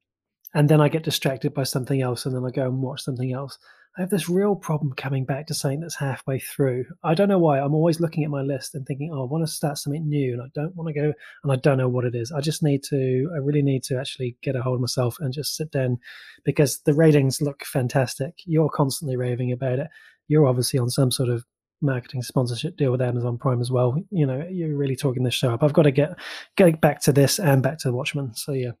and 0.53 0.69
then 0.69 0.81
I 0.81 0.89
get 0.89 1.03
distracted 1.03 1.53
by 1.53 1.63
something 1.63 2.01
else 2.01 2.25
and 2.25 2.35
then 2.35 2.45
I 2.45 2.51
go 2.51 2.65
and 2.65 2.81
watch 2.81 3.03
something 3.03 3.33
else, 3.33 3.57
I 3.97 4.01
have 4.01 4.09
this 4.09 4.29
real 4.29 4.55
problem 4.55 4.93
coming 4.93 5.25
back 5.25 5.47
to 5.47 5.53
something 5.53 5.81
that's 5.81 5.97
halfway 5.97 6.39
through. 6.39 6.85
I 7.03 7.13
don't 7.13 7.27
know 7.27 7.39
why. 7.39 7.59
I'm 7.59 7.73
always 7.73 7.99
looking 7.99 8.23
at 8.23 8.29
my 8.29 8.41
list 8.41 8.73
and 8.73 8.85
thinking, 8.85 9.11
oh, 9.13 9.23
I 9.23 9.29
want 9.29 9.45
to 9.45 9.51
start 9.51 9.77
something 9.77 10.07
new 10.07 10.31
and 10.31 10.41
I 10.41 10.45
don't 10.55 10.73
want 10.75 10.87
to 10.87 10.93
go 10.93 11.13
and 11.43 11.51
I 11.51 11.57
don't 11.57 11.77
know 11.77 11.89
what 11.89 12.05
it 12.05 12.15
is. 12.15 12.31
I 12.31 12.39
just 12.39 12.63
need 12.63 12.83
to, 12.83 13.29
I 13.33 13.39
really 13.39 13.61
need 13.61 13.83
to 13.83 13.99
actually 13.99 14.37
get 14.41 14.55
a 14.55 14.61
hold 14.61 14.75
of 14.75 14.81
myself 14.81 15.17
and 15.19 15.33
just 15.33 15.57
sit 15.57 15.71
down 15.71 15.97
because 16.45 16.79
the 16.85 16.93
ratings 16.93 17.41
look 17.41 17.65
fantastic. 17.65 18.35
You're 18.45 18.69
constantly 18.69 19.17
raving 19.17 19.51
about 19.51 19.79
it. 19.79 19.87
You're 20.29 20.47
obviously 20.47 20.79
on 20.79 20.89
some 20.89 21.11
sort 21.11 21.27
of 21.27 21.43
marketing 21.81 22.21
sponsorship 22.21 22.77
deal 22.77 22.91
with 22.91 23.01
Amazon 23.01 23.37
Prime 23.37 23.59
as 23.59 23.71
well. 23.71 24.01
You 24.09 24.25
know, 24.25 24.47
you're 24.49 24.77
really 24.77 24.95
talking 24.95 25.23
this 25.23 25.33
show 25.33 25.53
up. 25.53 25.63
I've 25.63 25.73
got 25.73 25.83
to 25.83 25.91
get 25.91 26.17
get 26.55 26.79
back 26.79 27.01
to 27.01 27.11
this 27.11 27.39
and 27.39 27.61
back 27.61 27.79
to 27.79 27.89
the 27.89 27.93
Watchmen. 27.93 28.33
So 28.35 28.53
yeah, 28.53 28.71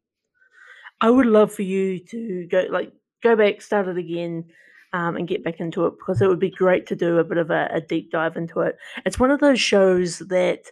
I 1.01 1.09
would 1.09 1.25
love 1.25 1.51
for 1.51 1.63
you 1.63 1.99
to 2.05 2.47
go 2.49 2.65
like 2.69 2.93
go 3.23 3.35
back, 3.35 3.61
start 3.61 3.87
it 3.87 3.97
again, 3.97 4.45
um, 4.93 5.15
and 5.15 5.27
get 5.27 5.43
back 5.43 5.59
into 5.59 5.85
it 5.85 5.93
because 5.99 6.21
it 6.21 6.27
would 6.27 6.39
be 6.39 6.49
great 6.49 6.85
to 6.87 6.95
do 6.95 7.17
a 7.17 7.23
bit 7.23 7.37
of 7.37 7.49
a, 7.49 7.69
a 7.71 7.81
deep 7.81 8.11
dive 8.11 8.37
into 8.37 8.61
it. 8.61 8.77
It's 9.05 9.19
one 9.19 9.31
of 9.31 9.39
those 9.39 9.59
shows 9.59 10.19
that 10.19 10.65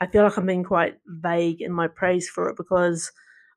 I 0.00 0.06
feel 0.06 0.24
like 0.24 0.36
I'm 0.36 0.46
being 0.46 0.64
quite 0.64 0.98
vague 1.06 1.60
in 1.60 1.72
my 1.72 1.86
praise 1.88 2.28
for 2.28 2.48
it 2.48 2.56
because 2.56 3.12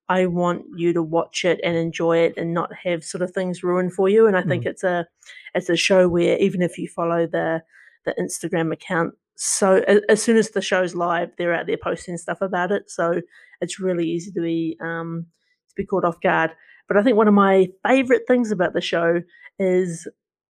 I 0.09 0.25
want 0.25 0.63
you 0.75 0.93
to 0.93 1.01
watch 1.01 1.45
it 1.45 1.59
and 1.63 1.75
enjoy 1.75 2.17
it 2.19 2.33
and 2.37 2.53
not 2.53 2.71
have 2.83 3.03
sort 3.03 3.21
of 3.21 3.31
things 3.31 3.63
ruined 3.63 3.93
for 3.93 4.09
you. 4.09 4.27
And 4.27 4.35
I 4.35 4.43
think 4.43 4.65
it's 4.65 4.83
a 4.83 5.07
it's 5.55 5.69
a 5.69 5.77
show 5.77 6.09
where 6.09 6.37
even 6.37 6.61
if 6.61 6.77
you 6.77 6.87
follow 6.87 7.25
the 7.25 7.63
the 8.05 8.13
Instagram 8.19 8.73
account, 8.73 9.13
so 9.35 9.83
as 10.09 10.21
soon 10.21 10.37
as 10.37 10.49
the 10.51 10.61
show's 10.61 10.93
live, 10.93 11.31
they're 11.37 11.53
out 11.53 11.67
there 11.67 11.77
posting 11.77 12.17
stuff 12.17 12.41
about 12.41 12.71
it. 12.71 12.91
So 12.91 13.21
it's 13.61 13.79
really 13.79 14.07
easy 14.07 14.31
to 14.33 14.41
be 14.41 14.77
um, 14.81 15.25
to 15.69 15.75
be 15.75 15.85
caught 15.85 16.05
off 16.05 16.19
guard. 16.21 16.51
But 16.93 16.99
I 16.99 17.03
think 17.03 17.17
one 17.17 17.27
of 17.27 17.33
my 17.33 17.67
favorite 17.87 18.23
things 18.27 18.51
about 18.51 18.73
the 18.73 18.81
show 18.81 19.21
is 19.59 20.07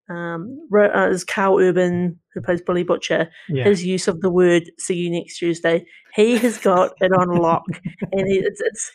um, 0.10 0.60
uh, 0.76 1.10
is 1.10 1.24
Karl 1.24 1.60
Urban, 1.60 2.20
who 2.34 2.42
plays 2.42 2.62
Billy 2.62 2.84
Butcher, 2.84 3.30
yeah, 3.48 3.64
his 3.64 3.86
use 3.86 4.08
of 4.08 4.20
the 4.22 4.30
word 4.30 4.70
"see 4.78 4.96
you 4.96 5.10
next 5.10 5.38
Tuesday." 5.38 5.86
He 6.16 6.38
has 6.38 6.58
got 6.58 6.92
it 7.00 7.12
on 7.12 7.30
lock, 7.30 7.66
and 8.12 8.28
he, 8.28 8.40
it's 8.40 8.62
it's 8.62 8.92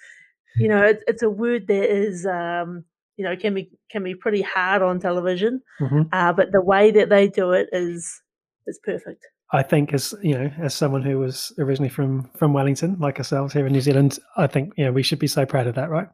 you 0.57 0.69
know 0.69 0.85
it's, 0.85 1.02
it's 1.07 1.23
a 1.23 1.31
word 1.31 1.67
that 1.69 1.90
is 1.90 2.26
um, 2.26 2.85
you 3.17 3.25
know 3.25 3.37
can 3.37 3.55
be 3.55 3.71
can 3.90 4.05
be 4.05 4.14
pretty 4.14 4.43
hard 4.43 4.83
on 4.83 5.00
television, 5.00 5.62
hmm 5.78 6.02
uh, 6.12 6.33
but 6.33 6.52
the 6.52 6.62
way 6.62 6.90
that 6.90 7.09
they 7.09 7.28
do 7.28 7.52
it 7.52 7.69
is 7.73 8.21
is 8.67 8.78
perfect. 8.85 9.25
I 9.50 9.62
think 9.62 9.95
as 9.95 10.14
you 10.23 10.35
know, 10.35 10.52
as 10.61 10.75
someone 10.75 11.02
who 11.02 11.19
was 11.19 11.52
originally 11.59 11.88
from 11.88 12.31
from 12.37 12.52
Wellington, 12.52 12.99
like 13.00 13.17
ourselves 13.17 13.55
here 13.55 13.67
in 13.67 13.73
New 13.73 13.81
Zealand, 13.81 14.19
I 14.37 14.47
think 14.47 14.75
you 14.76 14.85
know 14.85 14.93
we 14.93 15.02
should 15.02 15.19
be 15.19 15.26
so 15.26 15.47
proud 15.47 15.67
of 15.67 15.75
that, 15.76 15.88
right? 15.88 16.09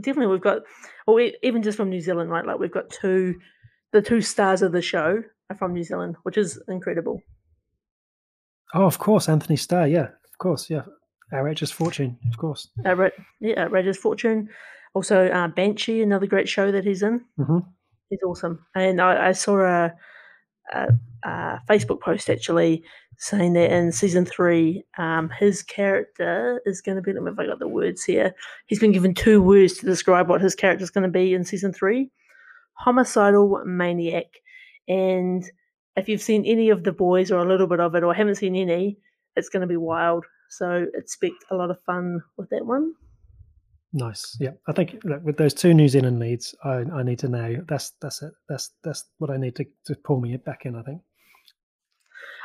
Definitely 0.00 0.26
we've 0.32 0.40
got 0.40 0.62
well 1.06 1.16
we, 1.16 1.36
even 1.42 1.62
just 1.62 1.76
from 1.76 1.88
new 1.90 2.00
zealand 2.00 2.30
right 2.30 2.46
like 2.46 2.58
we've 2.58 2.70
got 2.72 2.90
two 2.90 3.34
the 3.92 4.02
two 4.02 4.20
stars 4.20 4.62
of 4.62 4.72
the 4.72 4.82
show 4.82 5.22
are 5.50 5.56
from 5.56 5.72
New 5.72 5.82
Zealand, 5.82 6.16
which 6.24 6.36
is 6.36 6.60
incredible. 6.68 7.22
Oh, 8.74 8.84
of 8.84 8.98
course, 8.98 9.28
Anthony 9.28 9.56
Starr. 9.56 9.88
Yeah, 9.88 10.08
of 10.08 10.38
course. 10.38 10.68
Yeah, 10.68 10.82
Outrageous 11.32 11.70
Fortune. 11.70 12.18
Of 12.30 12.36
course. 12.36 12.68
Outra- 12.84 13.12
yeah, 13.40 13.64
Outrageous 13.64 13.96
Fortune. 13.96 14.50
Also, 14.94 15.28
uh, 15.28 15.48
Banshee, 15.48 16.02
another 16.02 16.26
great 16.26 16.48
show 16.48 16.70
that 16.70 16.84
he's 16.84 17.02
in. 17.02 17.24
hmm 17.38 17.60
He's 18.10 18.20
awesome. 18.26 18.64
And 18.74 19.00
I, 19.00 19.28
I 19.28 19.32
saw 19.32 19.60
a, 19.60 19.94
a, 20.72 21.60
Facebook 21.68 22.00
post 22.00 22.30
actually 22.30 22.82
saying 23.18 23.52
that 23.54 23.72
in 23.72 23.90
season 23.90 24.24
three, 24.24 24.84
um, 24.96 25.28
his 25.38 25.62
character 25.62 26.62
is 26.64 26.80
going 26.80 26.96
to 26.96 27.02
be. 27.02 27.12
Let 27.12 27.22
me 27.22 27.32
if 27.32 27.38
I 27.38 27.46
got 27.46 27.58
the 27.58 27.68
words 27.68 28.04
here. 28.04 28.34
He's 28.66 28.78
been 28.78 28.92
given 28.92 29.14
two 29.14 29.42
words 29.42 29.78
to 29.78 29.86
describe 29.86 30.28
what 30.28 30.40
his 30.40 30.54
character 30.54 30.84
is 30.84 30.90
going 30.90 31.02
to 31.02 31.10
be 31.10 31.34
in 31.34 31.44
season 31.44 31.72
three: 31.72 32.10
homicidal 32.74 33.62
maniac. 33.66 34.26
And 34.86 35.44
if 35.96 36.08
you've 36.08 36.22
seen 36.22 36.44
any 36.46 36.70
of 36.70 36.84
the 36.84 36.92
boys 36.92 37.30
or 37.30 37.38
a 37.38 37.48
little 37.48 37.66
bit 37.66 37.80
of 37.80 37.94
it, 37.94 38.04
or 38.04 38.14
haven't 38.14 38.36
seen 38.36 38.54
any, 38.54 38.98
it's 39.36 39.48
going 39.48 39.62
to 39.62 39.66
be 39.66 39.76
wild. 39.76 40.24
So 40.50 40.86
expect 40.94 41.44
a 41.50 41.56
lot 41.56 41.70
of 41.70 41.82
fun 41.84 42.22
with 42.36 42.48
that 42.50 42.64
one. 42.64 42.94
Nice. 43.92 44.36
Yeah, 44.38 44.50
I 44.66 44.72
think 44.72 44.98
look, 45.04 45.24
with 45.24 45.38
those 45.38 45.54
two 45.54 45.72
New 45.72 45.88
Zealand 45.88 46.18
leads, 46.18 46.54
I, 46.62 46.84
I 46.92 47.02
need 47.02 47.18
to 47.20 47.28
know. 47.28 47.64
That's 47.68 47.92
that's 48.02 48.22
it. 48.22 48.32
That's 48.48 48.70
that's 48.84 49.04
what 49.18 49.30
I 49.30 49.36
need 49.38 49.56
to, 49.56 49.64
to 49.86 49.94
pull 49.96 50.20
me 50.20 50.36
back 50.36 50.66
in. 50.66 50.74
I 50.76 50.82
think. 50.82 51.00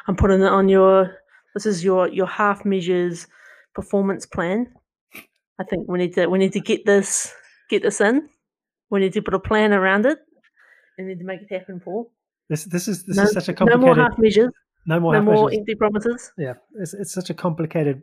I'm 0.08 0.16
putting 0.16 0.42
it 0.42 0.48
on 0.52 0.70
your. 0.70 1.18
This 1.54 1.66
is 1.66 1.84
your 1.84 2.08
your 2.08 2.28
half 2.28 2.64
measures 2.66 3.28
performance 3.76 4.26
plan. 4.26 4.68
I 5.60 5.64
think 5.66 5.88
we 5.88 5.98
need 6.00 6.14
to 6.16 6.28
we 6.28 6.40
need 6.40 6.54
to 6.54 6.60
get 6.62 6.86
this 6.86 7.34
get 7.70 7.84
this 7.84 8.00
in. 8.02 8.30
We 8.90 9.02
need 9.02 9.14
to 9.14 9.22
put 9.22 9.34
a 9.34 9.40
plan 9.40 9.74
around 9.74 10.06
it. 10.06 10.20
We 10.98 11.04
need 11.06 11.20
to 11.20 11.26
make 11.26 11.42
it 11.42 11.52
happen, 11.52 11.80
Paul. 11.80 12.12
This 12.50 12.64
this 12.66 12.88
is 12.88 13.04
this 13.04 13.18
No, 13.18 13.24
is 13.24 13.34
such 13.34 13.50
a 13.50 13.54
complicated. 13.54 13.82
no 13.82 13.96
more 13.96 13.96
half 14.10 14.18
measures. 14.18 14.52
no 14.86 15.00
more 15.00 15.14
No 15.14 15.22
more 15.22 15.46
measures. 15.46 15.60
empty 15.60 15.76
promises. 15.76 16.32
yeah 16.38 16.54
it's, 16.76 16.94
it's 16.94 17.12
such 17.14 17.30
a 17.30 17.34
complicated 17.34 18.02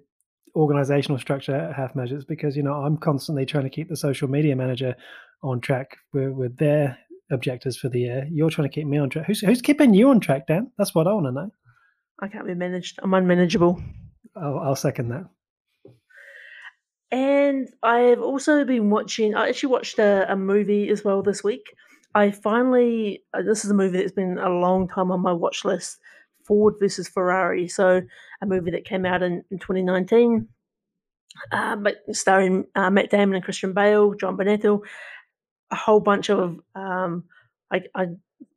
organizational 0.55 1.19
structure 1.19 1.55
at 1.55 1.75
half 1.75 1.95
measures 1.95 2.25
because 2.25 2.57
you 2.57 2.63
know 2.63 2.75
i'm 2.75 2.97
constantly 2.97 3.47
trying 3.47 3.65
to 3.65 3.71
keep 3.71 3.89
the 3.89 3.97
social 3.97 4.29
media 4.29 4.55
manager 4.57 4.95
on 5.43 5.61
track 5.61 5.97
with, 6.13 6.31
with 6.33 6.57
their 6.59 6.99
objectives 7.31 7.77
for 7.77 7.89
the 7.89 8.01
year 8.01 8.27
you're 8.31 8.51
trying 8.51 8.69
to 8.69 8.75
keep 8.75 8.87
me 8.87 8.99
on 8.99 9.09
track 9.09 9.27
who's, 9.27 9.41
who's 9.41 9.63
keeping 9.63 9.95
you 9.95 10.11
on 10.11 10.19
track 10.21 10.47
dan 10.47 10.71
that's 10.77 10.95
what 10.95 11.07
i 11.07 11.13
want 11.13 11.27
to 11.27 11.33
know 11.33 11.51
I 12.21 12.29
can't 12.29 12.47
be 12.47 12.55
managed. 12.55 12.99
I'm 13.03 13.15
unmanageable. 13.15 13.83
I'll, 14.37 14.59
I'll 14.59 14.77
second 14.77 15.09
that 15.09 15.25
And 17.11 17.69
I've 17.83 18.21
also 18.21 18.65
been 18.65 18.91
watching. 18.91 19.35
I 19.35 19.49
actually 19.49 19.71
watched 19.71 19.99
a, 19.99 20.31
a 20.31 20.37
movie 20.37 20.89
as 20.91 21.03
well 21.03 21.23
this 21.23 21.43
week. 21.43 21.65
I 22.15 22.31
finally. 22.31 23.23
Uh, 23.33 23.43
this 23.43 23.65
is 23.65 23.71
a 23.71 23.75
movie 23.75 23.99
that's 23.99 24.13
been 24.13 24.39
a 24.39 24.51
long 24.51 24.89
time 24.89 25.11
on 25.11 25.21
my 25.21 25.33
watch 25.33 25.65
list. 25.65 25.99
Ford 26.47 26.75
versus 26.81 27.09
Ferrari. 27.09 27.69
So 27.69 28.03
a 28.43 28.47
movie 28.47 28.71
that 28.73 28.85
came 28.85 29.05
out 29.07 29.23
in, 29.23 29.45
in 29.51 29.59
2019, 29.59 30.49
uh, 31.53 31.77
but 31.77 31.97
starring 32.13 32.65
uh, 32.75 32.91
Matt 32.91 33.11
Damon 33.11 33.37
and 33.37 33.45
Christian 33.45 33.73
Bale, 33.73 34.15
John 34.15 34.37
Bonetto, 34.37 34.81
a 35.71 35.77
whole 35.77 36.01
bunch 36.01 36.31
of 36.31 36.59
um, 36.75 37.25
I, 37.73 37.83
I 37.95 38.07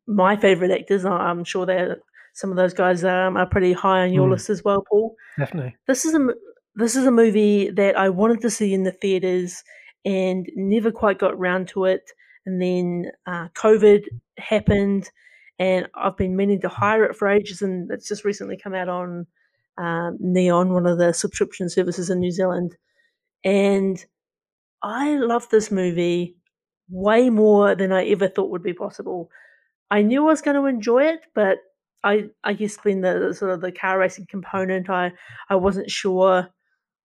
my 0.08 0.36
favorite 0.36 0.72
actors. 0.72 1.06
I'm 1.06 1.44
sure 1.44 1.66
that 1.66 2.00
some 2.34 2.50
of 2.50 2.58
those 2.58 2.74
guys 2.74 3.04
um, 3.04 3.38
are 3.38 3.46
pretty 3.46 3.74
high 3.74 4.02
on 4.04 4.14
your 4.14 4.28
Mm. 4.28 4.32
list 4.32 4.50
as 4.50 4.64
well, 4.64 4.84
Paul 4.90 5.16
definitely 5.38 5.76
this 5.88 6.06
is 6.06 6.14
a 6.16 6.28
this 6.76 6.96
is 6.96 7.06
a 7.06 7.12
movie 7.12 7.70
that 7.72 7.96
I 7.98 8.10
wanted 8.10 8.42
to 8.42 8.50
see 8.50 8.74
in 8.74 8.84
the 8.84 8.92
theaters 8.92 9.64
and 10.06 10.50
never 10.56 10.92
quite 10.92 11.20
got 11.20 11.38
round 11.38 11.68
to 11.70 11.86
it. 11.86 12.10
And 12.46 12.62
then 12.62 13.12
uh, 13.28 13.48
COVID 13.56 14.04
happened, 14.38 15.10
and 15.60 15.88
I've 15.96 16.18
been 16.18 16.36
meaning 16.36 16.60
to 16.62 16.70
hire 16.70 17.06
it 17.06 17.16
for 17.16 17.28
ages, 17.30 17.62
and 17.62 17.90
it's 17.92 18.08
just 18.08 18.26
recently 18.26 18.58
come 18.58 18.74
out 18.74 18.90
on 18.90 19.28
um, 19.78 20.18
Neon, 20.20 20.74
one 20.74 20.86
of 20.88 20.98
the 20.98 21.14
subscription 21.14 21.70
services 21.70 22.10
in 22.10 22.20
New 22.20 22.32
Zealand. 22.32 22.76
And 23.44 24.04
I 24.82 25.16
love 25.18 25.50
this 25.50 25.72
movie 25.72 26.36
way 26.90 27.30
more 27.30 27.76
than 27.76 27.92
I 27.92 28.06
ever 28.08 28.28
thought 28.28 28.50
would 28.52 28.64
be 28.64 28.74
possible. 28.74 29.30
I 29.92 30.02
knew 30.04 30.24
I 30.24 30.32
was 30.32 30.42
going 30.42 30.58
to 30.58 30.68
enjoy 30.68 31.06
it, 31.06 31.22
but 31.36 31.60
I 32.04 32.30
I 32.44 32.54
guess 32.54 32.78
being 32.78 33.02
the 33.02 33.20
the 33.20 33.34
sort 33.36 33.52
of 33.54 33.62
the 33.62 33.72
car 33.72 34.00
racing 34.00 34.28
component, 34.30 34.90
I 34.90 35.14
I 35.50 35.56
wasn't 35.58 35.92
sure 35.92 36.50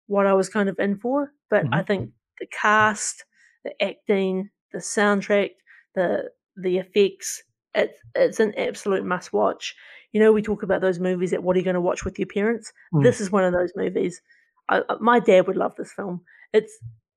what 0.07 0.27
I 0.27 0.33
was 0.33 0.49
kind 0.49 0.69
of 0.69 0.79
in 0.79 0.97
for. 0.97 1.31
But 1.49 1.67
I 1.71 1.81
Mhm. 1.81 1.87
think 1.87 2.11
the 2.39 2.47
cast, 2.47 3.25
the 3.63 3.81
acting, 3.83 4.49
the 4.71 4.79
soundtrack, 4.79 5.51
the 5.95 6.31
the 6.55 6.77
effects, 6.77 7.43
it's 7.75 7.99
it's 8.15 8.39
an 8.39 8.53
absolute 8.57 9.05
must 9.05 9.33
watch. 9.33 9.75
You 10.13 10.21
know, 10.21 10.31
we 10.31 10.41
talk 10.41 10.63
about 10.63 10.81
those 10.81 10.99
movies 10.99 11.31
that 11.31 11.43
what 11.43 11.55
are 11.55 11.59
you 11.59 11.65
going 11.65 11.73
to 11.75 11.81
watch 11.81 12.05
with 12.05 12.17
your 12.17 12.27
parents? 12.27 12.71
Mm. 12.93 13.03
This 13.03 13.19
is 13.19 13.31
one 13.31 13.43
of 13.43 13.51
those 13.53 13.71
movies. 13.75 14.21
I, 14.69 14.81
I- 14.89 14.97
my 15.01 15.19
dad 15.19 15.47
would 15.47 15.57
love 15.57 15.75
this 15.75 15.91
film. 15.91 16.21
It's 16.53 16.71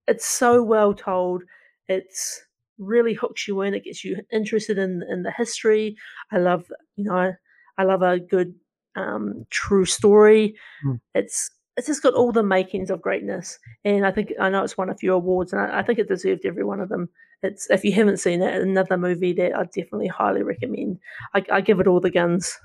it's 0.08 0.26
so 0.26 0.62
well 0.62 0.94
told. 0.94 1.42
It's 1.88 2.42
really 2.78 3.14
hooks 3.14 3.46
you 3.48 3.60
in. 3.62 3.74
It 3.74 3.84
gets 3.84 4.04
you 4.04 4.16
interested 4.32 4.78
in 4.78 5.02
in 5.10 5.22
the 5.22 5.30
history. 5.30 5.96
I 6.32 6.38
love 6.38 6.64
you 6.96 7.04
know 7.04 7.14
I, 7.16 7.32
I 7.78 7.84
love 7.84 8.02
a 8.02 8.18
good 8.18 8.54
um, 8.96 9.44
true 9.50 9.84
story. 9.84 10.56
Mm. 10.84 11.00
It's 11.14 11.50
it's 11.76 11.86
just 11.88 12.02
got 12.02 12.14
all 12.14 12.32
the 12.32 12.42
makings 12.42 12.88
of 12.88 13.02
greatness, 13.02 13.58
and 13.84 14.06
I 14.06 14.10
think 14.10 14.32
I 14.40 14.48
know 14.48 14.64
it's 14.64 14.78
won 14.78 14.88
a 14.88 14.96
few 14.96 15.12
awards, 15.12 15.52
and 15.52 15.60
I, 15.60 15.80
I 15.80 15.82
think 15.82 15.98
it 15.98 16.08
deserved 16.08 16.46
every 16.46 16.64
one 16.64 16.80
of 16.80 16.88
them. 16.88 17.10
It's 17.42 17.68
if 17.68 17.84
you 17.84 17.92
haven't 17.92 18.16
seen 18.16 18.40
it, 18.40 18.54
another 18.62 18.96
movie 18.96 19.34
that 19.34 19.54
I 19.54 19.64
definitely 19.64 20.06
highly 20.06 20.42
recommend. 20.42 20.98
I, 21.34 21.44
I 21.52 21.60
give 21.60 21.78
it 21.80 21.86
all 21.86 22.00
the 22.00 22.10
guns. 22.10 22.58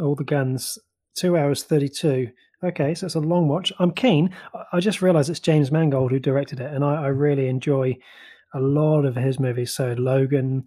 All 0.00 0.14
the 0.14 0.24
guns. 0.24 0.78
Two 1.16 1.36
hours 1.36 1.62
32 1.62 2.28
okay 2.64 2.94
so 2.94 3.06
it's 3.06 3.14
a 3.14 3.20
long 3.20 3.46
watch. 3.46 3.72
I'm 3.78 3.92
keen. 3.92 4.34
I- 4.72 4.80
just 4.80 5.00
realized 5.02 5.30
it's 5.30 5.38
james 5.38 5.70
mangold 5.70 6.10
who 6.10 6.18
directed 6.18 6.60
it 6.60 6.72
and 6.72 6.82
i, 6.84 7.04
I 7.04 7.06
really 7.08 7.46
enjoy 7.48 7.96
a 8.54 8.60
lot 8.60 9.04
of 9.04 9.14
his 9.16 9.38
movies. 9.38 9.72
So 9.74 9.94
logan 9.98 10.64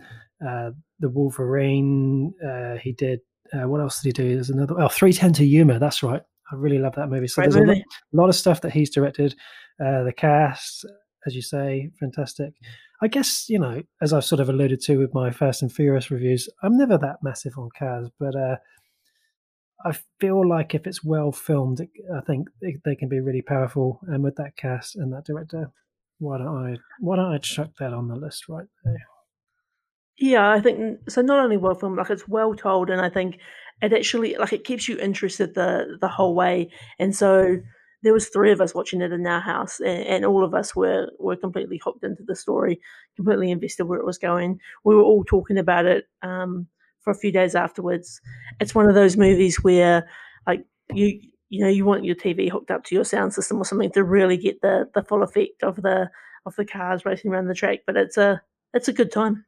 uh, 0.48 0.72
the 1.00 1.10
wolverine 1.10 2.34
uh, 2.48 2.76
he 2.78 2.94
did 2.94 3.20
uh, 3.54 3.68
what 3.68 3.80
else 3.82 4.02
did 4.02 4.10
he 4.18 4.24
do? 4.24 4.36
There's 4.36 4.50
another 4.50 4.76
oh 4.80 4.90
310 4.90 5.34
to 5.34 5.46
Yuma. 5.46 5.80
That's 5.80 6.04
right. 6.04 6.22
I 6.52 6.56
really 6.56 6.80
love 6.80 6.96
that 6.96 7.08
movie. 7.10 7.28
So 7.28 7.42
there's 7.42 7.56
a 7.56 7.60
lot, 7.62 7.78
lot 8.14 8.30
of 8.30 8.36
stuff 8.36 8.62
that 8.62 8.72
he's 8.74 8.90
directed 8.90 9.36
uh, 9.84 10.04
the 10.04 10.14
cast 10.16 10.86
as 11.26 11.36
you 11.36 11.42
say 11.42 11.90
fantastic. 12.00 12.54
I 13.02 13.08
guess 13.08 13.48
you 13.50 13.60
know 13.60 13.84
as 14.02 14.12
i've 14.14 14.26
sort 14.26 14.40
of 14.40 14.50
alluded 14.50 14.82
to 14.82 14.98
with 14.98 15.14
my 15.14 15.30
fast 15.32 15.62
and 15.62 15.72
furious 15.72 16.10
reviews 16.10 16.50
i'm 16.64 16.76
never 16.78 16.98
that 16.98 17.18
massive 17.22 17.54
on 17.58 17.70
cars 17.78 18.10
but 18.20 18.36
uh 18.36 18.56
I 19.86 19.96
feel 20.20 20.48
like 20.48 20.74
if 20.74 20.88
it's 20.88 21.04
well 21.04 21.32
filmed, 21.32 21.88
I 22.16 22.22
think 22.22 22.48
they, 22.62 22.96
can 22.96 23.10
be 23.10 23.20
really 23.20 23.42
powerful. 23.44 24.00
And 24.08 24.24
with 24.24 24.36
that 24.38 24.58
cast 24.58 24.96
and 24.96 25.14
that 25.14 25.26
director, 25.26 25.72
why 26.20 26.40
don't 26.40 26.48
I 26.48 26.78
why 27.00 27.16
don't 27.16 27.32
I 27.32 27.38
chuck 27.38 27.70
that 27.80 27.94
on 27.94 28.08
the 28.08 28.16
list 28.16 28.50
right 28.50 28.66
there? 28.84 29.06
Yeah, 30.18 30.50
I 30.50 30.62
think 30.62 31.10
so. 31.10 31.22
Not 31.22 31.44
only 31.44 31.58
well 31.58 31.76
filmed, 31.76 31.98
like 31.98 32.10
it's 32.10 32.28
well 32.28 32.56
told, 32.56 32.90
and 32.90 33.02
I 33.02 33.10
think 33.10 33.38
it 33.82 33.94
actually 33.94 34.36
like 34.36 34.52
it 34.54 34.64
keeps 34.64 34.88
you 34.88 34.98
interested 34.98 35.54
the 35.54 35.98
the 36.02 36.08
whole 36.08 36.34
way. 36.34 36.72
And 36.98 37.16
so 37.16 37.58
there 38.02 38.14
was 38.14 38.30
three 38.30 38.52
of 38.52 38.62
us 38.62 38.74
watching 38.74 39.02
it 39.02 39.12
in 39.12 39.28
our 39.28 39.42
house, 39.42 39.80
and, 39.80 40.04
and 40.08 40.26
all 40.26 40.44
of 40.44 40.56
us 40.56 40.76
were 40.76 41.12
were 41.20 41.36
completely 41.36 41.80
hooked 41.84 42.04
into 42.04 42.24
the 42.26 42.36
story, 42.36 42.80
completely 43.16 43.52
invested 43.52 43.84
where 43.84 44.00
it 44.00 44.06
was 44.06 44.18
going. 44.18 44.60
We 44.84 44.96
were 44.96 45.04
all 45.04 45.24
talking 45.24 45.60
about 45.60 45.86
it 45.86 46.06
um, 46.24 46.68
for 47.02 47.12
a 47.12 47.18
few 47.18 47.32
days 47.32 47.56
afterwards. 47.56 48.22
It's 48.60 48.76
one 48.76 48.88
of 48.88 48.96
those 48.96 49.18
movies 49.18 49.64
where 49.64 50.08
like 50.46 50.66
you 50.94 51.20
you 51.50 51.64
know 51.64 51.70
you 51.70 51.86
want 51.86 52.06
your 52.06 52.16
TV 52.16 52.50
hooked 52.50 52.72
up 52.72 52.84
to 52.86 52.96
your 52.96 53.06
sound 53.06 53.34
system 53.34 53.58
or 53.58 53.66
something 53.66 53.92
to 53.92 54.04
really 54.04 54.38
get 54.38 54.62
the 54.62 54.90
the 54.94 55.04
full 55.04 55.24
effect 55.24 55.64
of 55.64 55.78
the 55.78 56.10
of 56.46 56.56
the 56.56 56.66
cars 56.66 57.06
racing 57.06 57.32
around 57.32 57.48
the 57.48 57.54
track. 57.54 57.80
But 57.86 57.98
it's 57.98 58.18
a 58.18 58.42
it's 58.74 58.88
a 58.88 58.94
good 58.94 59.12
time. 59.12 59.46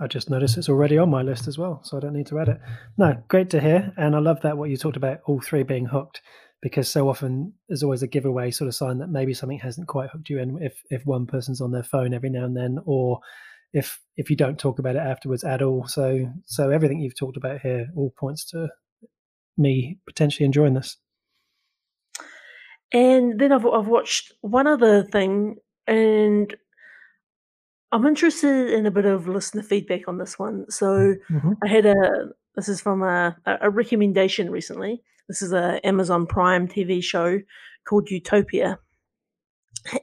I 0.00 0.06
just 0.08 0.30
noticed 0.30 0.58
it's 0.58 0.68
already 0.68 0.98
on 0.98 1.10
my 1.10 1.22
list 1.22 1.46
as 1.46 1.58
well, 1.58 1.80
so 1.84 1.96
I 1.96 2.00
don't 2.00 2.14
need 2.14 2.26
to 2.26 2.38
add 2.40 2.48
it. 2.48 2.60
No, 2.98 3.22
great 3.28 3.50
to 3.50 3.60
hear, 3.60 3.92
and 3.96 4.16
I 4.16 4.18
love 4.18 4.40
that 4.40 4.58
what 4.58 4.70
you 4.70 4.76
talked 4.76 4.96
about 4.96 5.20
all 5.26 5.40
three 5.40 5.62
being 5.62 5.86
hooked, 5.86 6.20
because 6.60 6.88
so 6.88 7.08
often 7.08 7.52
there's 7.68 7.84
always 7.84 8.02
a 8.02 8.08
giveaway 8.08 8.50
sort 8.50 8.66
of 8.68 8.74
sign 8.74 8.98
that 8.98 9.10
maybe 9.10 9.32
something 9.32 9.60
hasn't 9.60 9.86
quite 9.86 10.10
hooked 10.10 10.28
you 10.28 10.40
in 10.40 10.60
if 10.60 10.82
if 10.90 11.06
one 11.06 11.26
person's 11.26 11.60
on 11.60 11.70
their 11.70 11.84
phone 11.84 12.14
every 12.14 12.30
now 12.30 12.44
and 12.44 12.56
then, 12.56 12.78
or 12.84 13.20
if 13.72 14.00
if 14.16 14.28
you 14.30 14.36
don't 14.36 14.58
talk 14.58 14.78
about 14.78 14.96
it 14.96 15.00
afterwards 15.00 15.44
at 15.44 15.62
all. 15.62 15.86
So 15.86 16.32
so 16.46 16.70
everything 16.70 17.00
you've 17.00 17.18
talked 17.18 17.36
about 17.36 17.60
here 17.60 17.88
all 17.96 18.12
points 18.18 18.44
to 18.50 18.68
me 19.56 19.98
potentially 20.06 20.44
enjoying 20.46 20.74
this. 20.74 20.96
And 22.92 23.38
then 23.40 23.52
I've 23.52 23.66
I've 23.66 23.88
watched 23.88 24.32
one 24.42 24.66
other 24.66 25.02
thing, 25.02 25.56
and 25.86 26.54
I'm 27.90 28.06
interested 28.06 28.70
in 28.72 28.86
a 28.86 28.90
bit 28.90 29.04
of 29.06 29.28
listener 29.28 29.62
feedback 29.62 30.08
on 30.08 30.18
this 30.18 30.38
one. 30.38 30.70
So 30.70 31.14
Mhm. 31.30 31.56
I 31.62 31.68
had 31.68 31.86
a 31.86 31.94
this 32.54 32.68
is 32.68 32.80
from 32.82 33.02
a, 33.02 33.36
a 33.46 33.58
a 33.62 33.70
recommendation 33.70 34.50
recently. 34.50 35.02
This 35.28 35.40
is 35.40 35.52
a 35.52 35.80
Amazon 35.86 36.26
Prime 36.26 36.68
TV 36.68 37.02
show 37.02 37.40
called 37.88 38.10
Utopia, 38.10 38.78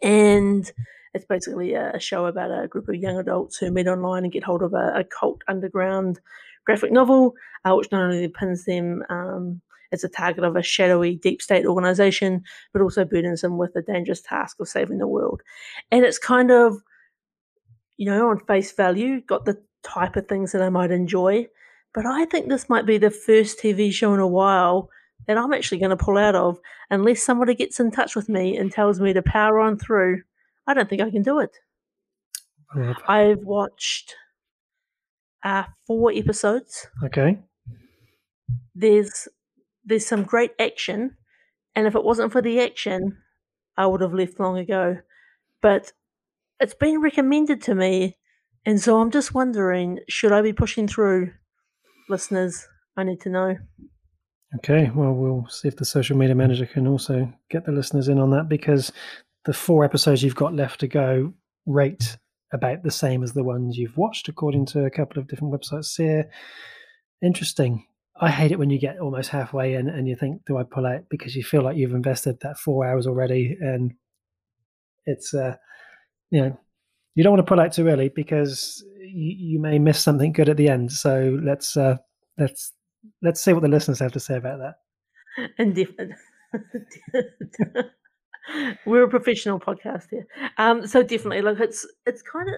and 0.01 0.71
it's 1.13 1.25
basically 1.25 1.73
a 1.73 1.99
show 1.99 2.25
about 2.25 2.51
a 2.51 2.67
group 2.67 2.87
of 2.87 2.95
young 2.95 3.17
adults 3.17 3.57
who 3.57 3.71
meet 3.71 3.87
online 3.87 4.23
and 4.23 4.33
get 4.33 4.43
hold 4.43 4.61
of 4.61 4.73
a, 4.73 4.93
a 4.95 5.03
cult 5.03 5.41
underground 5.47 6.19
graphic 6.65 6.91
novel, 6.91 7.33
uh, 7.65 7.73
which 7.75 7.91
not 7.91 8.03
only 8.03 8.27
pins 8.27 8.65
them 8.65 9.03
um, 9.09 9.61
as 9.91 10.03
a 10.03 10.09
target 10.09 10.43
of 10.43 10.55
a 10.55 10.61
shadowy 10.61 11.15
deep 11.15 11.41
state 11.41 11.65
organization, 11.65 12.43
but 12.73 12.81
also 12.81 13.05
burdens 13.05 13.41
them 13.41 13.57
with 13.57 13.73
the 13.73 13.81
dangerous 13.81 14.21
task 14.21 14.57
of 14.59 14.67
saving 14.67 14.99
the 14.99 15.07
world. 15.07 15.41
And 15.91 16.05
it's 16.05 16.19
kind 16.19 16.51
of, 16.51 16.77
you 17.97 18.05
know, 18.05 18.29
on 18.29 18.39
face 18.45 18.71
value, 18.71 19.21
got 19.21 19.45
the 19.45 19.61
type 19.83 20.15
of 20.15 20.27
things 20.27 20.51
that 20.51 20.61
I 20.61 20.69
might 20.69 20.91
enjoy. 20.91 21.47
But 21.93 22.05
I 22.05 22.25
think 22.25 22.47
this 22.47 22.69
might 22.69 22.85
be 22.85 22.97
the 22.97 23.09
first 23.09 23.59
TV 23.59 23.91
show 23.91 24.13
in 24.13 24.19
a 24.19 24.27
while 24.27 24.89
that 25.27 25.37
I'm 25.37 25.53
actually 25.53 25.79
going 25.79 25.89
to 25.89 25.97
pull 25.97 26.17
out 26.17 26.35
of 26.35 26.59
unless 26.89 27.23
somebody 27.23 27.55
gets 27.55 27.79
in 27.79 27.91
touch 27.91 28.15
with 28.15 28.29
me 28.29 28.57
and 28.57 28.71
tells 28.71 28.99
me 28.99 29.13
to 29.13 29.21
power 29.21 29.59
on 29.59 29.77
through. 29.77 30.21
I 30.69 30.75
don't 30.75 30.87
think 30.87 31.01
I 31.01 31.09
can 31.09 31.23
do 31.23 31.39
it. 31.39 31.57
I've 33.07 33.41
watched 33.41 34.13
uh, 35.43 35.63
four 35.87 36.11
episodes. 36.13 36.85
Okay. 37.03 37.39
There's 38.75 39.27
there's 39.83 40.05
some 40.05 40.21
great 40.21 40.51
action, 40.59 41.17
and 41.75 41.87
if 41.87 41.95
it 41.95 42.03
wasn't 42.03 42.31
for 42.31 42.43
the 42.43 42.59
action, 42.61 43.17
I 43.77 43.87
would 43.87 44.01
have 44.01 44.13
left 44.13 44.39
long 44.39 44.59
ago. 44.59 44.99
But 45.59 45.91
it's 46.59 46.75
been 46.75 47.01
recommended 47.01 47.63
to 47.63 47.73
me, 47.73 48.19
and 48.63 48.79
so 48.79 49.01
I'm 49.01 49.09
just 49.09 49.33
wondering, 49.33 50.01
should 50.07 50.31
I 50.31 50.43
be 50.43 50.53
pushing 50.53 50.87
through? 50.87 51.31
Listeners, 52.09 52.67
I 52.95 53.03
need 53.05 53.21
to 53.21 53.29
know. 53.29 53.57
Okay, 54.57 54.91
well, 54.93 55.13
we'll 55.13 55.47
see 55.49 55.67
if 55.67 55.77
the 55.77 55.85
social 55.85 56.15
media 56.15 56.35
manager 56.35 56.67
can 56.67 56.85
also 56.85 57.33
get 57.49 57.65
the 57.65 57.71
listeners 57.71 58.07
in 58.07 58.19
on 58.19 58.29
that 58.31 58.49
because 58.49 58.91
the 59.49 59.53
four 59.53 59.83
episodes 59.83 60.21
you've 60.21 60.35
got 60.35 60.53
left 60.53 60.79
to 60.79 60.87
go 60.87 61.33
rate 61.65 62.17
about 62.53 62.83
the 62.83 62.91
same 62.91 63.23
as 63.23 63.33
the 63.33 63.43
ones 63.43 63.77
you've 63.77 63.97
watched, 63.97 64.29
according 64.29 64.63
to 64.63 64.85
a 64.85 64.91
couple 64.91 65.19
of 65.19 65.27
different 65.27 65.51
websites 65.51 65.97
here. 65.97 66.29
Interesting. 67.23 67.83
I 68.21 68.29
hate 68.29 68.51
it 68.51 68.59
when 68.59 68.69
you 68.69 68.79
get 68.79 68.99
almost 68.99 69.31
halfway 69.31 69.73
in 69.73 69.89
and 69.89 70.07
you 70.07 70.15
think, 70.15 70.43
do 70.45 70.59
I 70.59 70.63
pull 70.69 70.85
out? 70.85 71.05
Because 71.09 71.35
you 71.35 71.43
feel 71.43 71.63
like 71.63 71.77
you've 71.77 71.95
invested 71.95 72.37
that 72.41 72.59
four 72.59 72.85
hours 72.85 73.07
already. 73.07 73.57
And 73.59 73.93
it's, 75.07 75.33
uh, 75.33 75.55
you 76.29 76.41
know, 76.41 76.59
you 77.15 77.23
don't 77.23 77.33
want 77.33 77.43
to 77.43 77.49
pull 77.49 77.59
out 77.59 77.73
too 77.73 77.87
early 77.87 78.09
because 78.15 78.85
you, 78.99 79.35
you 79.35 79.59
may 79.59 79.79
miss 79.79 79.99
something 79.99 80.31
good 80.31 80.49
at 80.49 80.57
the 80.57 80.69
end. 80.69 80.91
So 80.91 81.39
let's, 81.43 81.75
uh, 81.75 81.97
let's, 82.37 82.71
let's 83.23 83.41
see 83.41 83.53
what 83.53 83.63
the 83.63 83.67
listeners 83.67 83.97
have 83.97 84.11
to 84.11 84.19
say 84.19 84.35
about 84.35 84.59
that. 84.59 84.75
And. 85.57 85.87
We're 88.85 89.03
a 89.03 89.09
professional 89.09 89.59
podcast 89.59 90.09
here. 90.09 90.25
Um, 90.57 90.85
so 90.87 91.01
definitely, 91.03 91.41
like 91.41 91.59
it's 91.59 91.85
it's 92.05 92.21
kind 92.21 92.49
of 92.49 92.55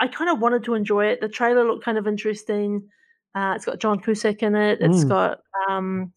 I 0.00 0.08
kind 0.08 0.30
of 0.30 0.40
wanted 0.40 0.64
to 0.64 0.74
enjoy 0.74 1.06
it. 1.06 1.20
The 1.20 1.28
trailer 1.28 1.64
looked 1.64 1.84
kind 1.84 1.98
of 1.98 2.06
interesting. 2.06 2.88
Uh, 3.34 3.52
it's 3.54 3.64
got 3.64 3.78
John 3.80 4.00
Cusack 4.00 4.42
in 4.42 4.54
it. 4.54 4.78
It's 4.80 5.04
Mm. 5.04 5.08
got 5.08 5.40
um, 5.68 6.12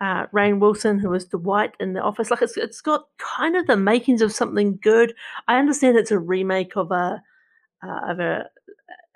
uh, 0.00 0.26
Rainn 0.28 0.58
Wilson, 0.58 0.98
who 0.98 1.10
was 1.10 1.26
Dwight 1.26 1.74
in 1.80 1.92
The 1.92 2.00
Office. 2.02 2.30
Like 2.30 2.42
it's 2.42 2.56
it's 2.56 2.80
got 2.80 3.06
kind 3.18 3.56
of 3.56 3.66
the 3.66 3.76
makings 3.76 4.22
of 4.22 4.32
something 4.32 4.78
good. 4.82 5.14
I 5.48 5.58
understand 5.58 5.96
it's 5.96 6.10
a 6.10 6.18
remake 6.18 6.76
of 6.76 6.90
a 6.90 7.22
uh, 7.86 8.00
of 8.10 8.20
a 8.20 8.48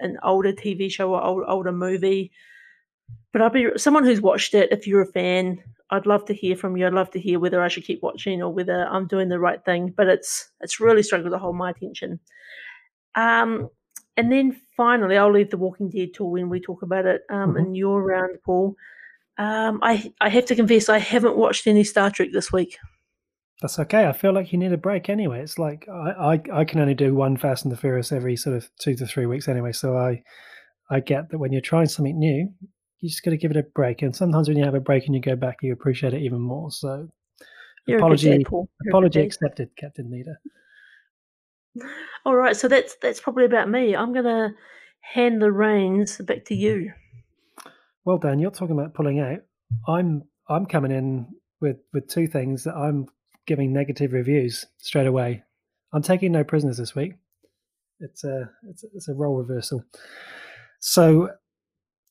an 0.01 0.19
older 0.23 0.53
TV 0.53 0.91
show 0.91 1.13
or 1.15 1.23
old, 1.25 1.45
older 1.49 1.73
movie, 1.73 2.31
but 3.33 3.43
I'd 3.43 3.53
be 3.53 3.71
someone 3.77 4.05
who's 4.05 4.21
watched 4.21 4.55
it. 4.55 4.71
If 4.71 4.87
you're 4.87 5.03
a 5.03 5.07
fan, 5.13 5.59
I'd 5.91 6.07
love 6.07 6.25
to 6.27 6.35
hear 6.35 6.55
from 6.57 6.77
you. 6.77 6.87
I'd 6.87 6.93
love 6.93 7.11
to 7.13 7.21
hear 7.21 7.39
whether 7.39 7.63
I 7.63 7.69
should 7.69 7.85
keep 7.85 8.03
watching 8.03 8.43
or 8.43 8.53
whether 8.53 8.87
I'm 8.87 9.07
doing 9.07 9.29
the 9.29 9.39
right 9.41 9.65
thing. 9.65 9.95
But 9.97 10.09
it's 10.09 10.51
it's 10.61 10.81
really 10.81 11.03
struggled 11.03 11.33
to 11.33 11.39
hold 11.39 11.57
my 11.57 11.71
attention. 11.71 12.21
Um, 13.15 13.69
and 14.17 14.31
then 14.33 14.61
finally, 14.77 15.17
I'll 15.17 15.33
leave 15.33 15.51
The 15.51 15.57
Walking 15.57 15.91
Dead 15.91 16.11
till 16.15 16.31
when 16.31 16.49
we 16.49 16.61
talk 16.61 16.83
about 16.83 17.07
it 17.07 17.23
um, 17.31 17.55
Mhm. 17.55 17.59
in 17.61 17.75
your 17.75 18.03
round, 18.03 18.39
Paul. 18.45 18.75
Um, 19.39 19.79
I 19.83 20.13
I 20.21 20.29
have 20.29 20.47
to 20.47 20.57
confess, 20.57 20.89
I 20.89 20.99
haven't 20.99 21.37
watched 21.37 21.67
any 21.67 21.85
Star 21.85 22.11
Trek 22.11 22.31
this 22.33 22.53
week. 22.53 22.77
That's 23.63 23.79
okay. 23.79 24.07
I 24.07 24.13
feel 24.13 24.33
like 24.33 24.53
you 24.53 24.59
need 24.59 24.73
a 24.73 24.77
break 24.77 25.09
anyway. 25.09 25.41
It's 25.41 25.59
like 25.59 25.89
I, 25.89 26.35
I, 26.35 26.61
I 26.61 26.65
can 26.65 26.81
only 26.81 26.95
do 26.95 27.15
one 27.15 27.37
Fast 27.37 27.65
and 27.65 27.73
the 27.73 27.77
Furious 27.77 28.13
every 28.13 28.37
sort 28.37 28.57
of 28.57 28.69
two 28.81 28.95
to 28.97 29.07
three 29.07 29.27
weeks 29.27 29.49
anyway. 29.49 29.73
So 29.73 29.97
I 29.97 30.23
I 30.91 31.01
get 31.01 31.31
that 31.31 31.39
when 31.39 31.53
you're 31.53 31.61
trying 31.61 31.87
something 31.89 32.19
new, 32.19 32.53
you 33.01 33.09
just 33.09 33.23
got 33.23 33.31
to 33.31 33.37
give 33.37 33.51
it 33.51 33.57
a 33.57 33.63
break. 33.63 34.03
And 34.03 34.15
sometimes 34.15 34.49
when 34.49 34.57
you 34.57 34.65
have 34.65 34.75
a 34.75 34.81
break 34.81 35.07
and 35.07 35.15
you 35.15 35.21
go 35.21 35.37
back, 35.37 35.59
you 35.63 35.73
appreciate 35.73 36.15
it 36.15 36.23
even 36.23 36.41
more. 36.41 36.71
So 36.71 37.09
You're 37.87 37.99
apology 37.99 38.31
dad, 38.31 38.47
Paul. 38.47 38.69
You're 38.81 38.81
a 38.81 38.85
good 38.85 38.91
apology 38.91 39.21
accepted, 39.21 39.71
Captain 39.77 40.11
Leader. 40.11 40.39
All 42.25 42.35
right, 42.35 42.57
so 42.57 42.69
that's 42.69 42.97
that's 43.01 43.21
probably 43.21 43.45
about 43.45 43.69
me. 43.71 43.95
I'm 43.95 44.13
gonna 44.13 44.55
hand 45.01 45.41
the 45.41 45.53
reins 45.53 46.19
back 46.19 46.45
to 46.47 46.55
you. 46.55 46.93
Mm-hmm. 46.93 47.71
Well, 48.05 48.19
Dan, 48.19 48.39
you're 48.39 48.51
talking 48.51 48.79
about 48.79 48.95
pulling 48.95 49.21
out. 49.21 49.41
I'm 49.87 50.25
I'm 50.49 50.67
coming 50.67 50.91
in 50.91 51.29
with 51.61 51.77
with 51.93 52.09
two 52.09 52.27
things 52.27 52.65
that 52.65 52.75
I'm 52.75 53.07
giving 53.47 53.73
negative 53.73 54.13
reviews 54.13 54.67
straight 54.79 55.07
away. 55.07 55.43
I'm 55.93 56.03
taking 56.03 56.33
no 56.33 56.43
prisoners 56.45 56.79
this 56.79 56.95
week. 56.95 57.15
It's 58.01 58.25
a 58.25 58.51
it's, 58.69 58.85
a- 58.85 58.89
it's 58.95 59.09
a 59.09 59.15
role 59.15 59.37
reversal. 59.37 59.85
So 60.81 61.31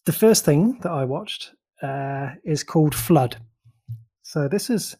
the 0.08 0.13
first 0.13 0.46
thing 0.46 0.80
that 0.84 0.91
I 0.91 1.04
watched 1.04 1.52
uh, 1.84 2.30
is 2.46 2.63
called 2.63 2.96
Flood. 2.96 3.36
So 4.24 4.48
this 4.48 4.70
is 4.70 4.96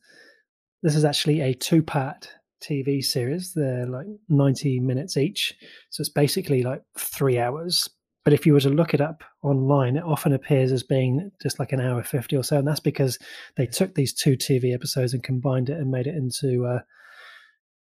this 0.84 0.96
is 0.96 1.06
actually 1.06 1.40
a 1.40 1.54
two 1.54 1.82
part 1.82 2.30
TV 2.62 3.02
series. 3.02 3.54
They're 3.54 3.88
like 3.88 4.06
90 4.28 4.82
minutes 4.82 5.16
each. 5.16 5.54
So 5.92 6.02
it's 6.02 6.10
basically 6.10 6.62
like 6.62 6.84
three 7.00 7.40
hours. 7.40 7.90
But 8.26 8.34
if 8.34 8.46
you 8.46 8.52
were 8.52 8.60
to 8.60 8.70
look 8.70 8.94
it 8.94 9.00
up 9.00 9.24
online, 9.42 9.96
it 9.96 10.04
often 10.04 10.34
appears 10.34 10.74
as 10.74 10.84
being 10.84 11.32
just 11.42 11.58
like 11.58 11.72
an 11.72 11.80
hour 11.80 12.04
50 12.04 12.36
or 12.36 12.44
so. 12.44 12.58
And 12.58 12.68
that's 12.68 12.82
because 12.82 13.18
they 13.56 13.66
took 13.66 13.96
these 13.96 14.14
two 14.14 14.36
TV 14.36 14.74
episodes 14.74 15.14
and 15.14 15.24
combined 15.24 15.70
it 15.70 15.80
and 15.80 15.90
made 15.90 16.08
it 16.08 16.16
into 16.16 16.66
uh, 16.66 16.80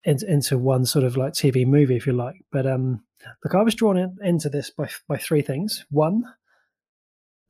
into, 0.04 0.30
into 0.30 0.58
one 0.58 0.86
sort 0.86 1.04
of 1.04 1.16
like 1.16 1.32
TV 1.32 1.66
movie, 1.66 1.96
if 1.96 2.06
you 2.06 2.12
like. 2.12 2.36
But 2.52 2.68
um, 2.68 3.02
look, 3.44 3.56
I 3.56 3.62
was 3.62 3.74
drawn 3.74 3.96
in, 3.98 4.16
into 4.22 4.48
this 4.48 4.70
by 4.70 4.88
by 5.08 5.16
three 5.16 5.42
things. 5.42 5.84
One, 5.90 6.22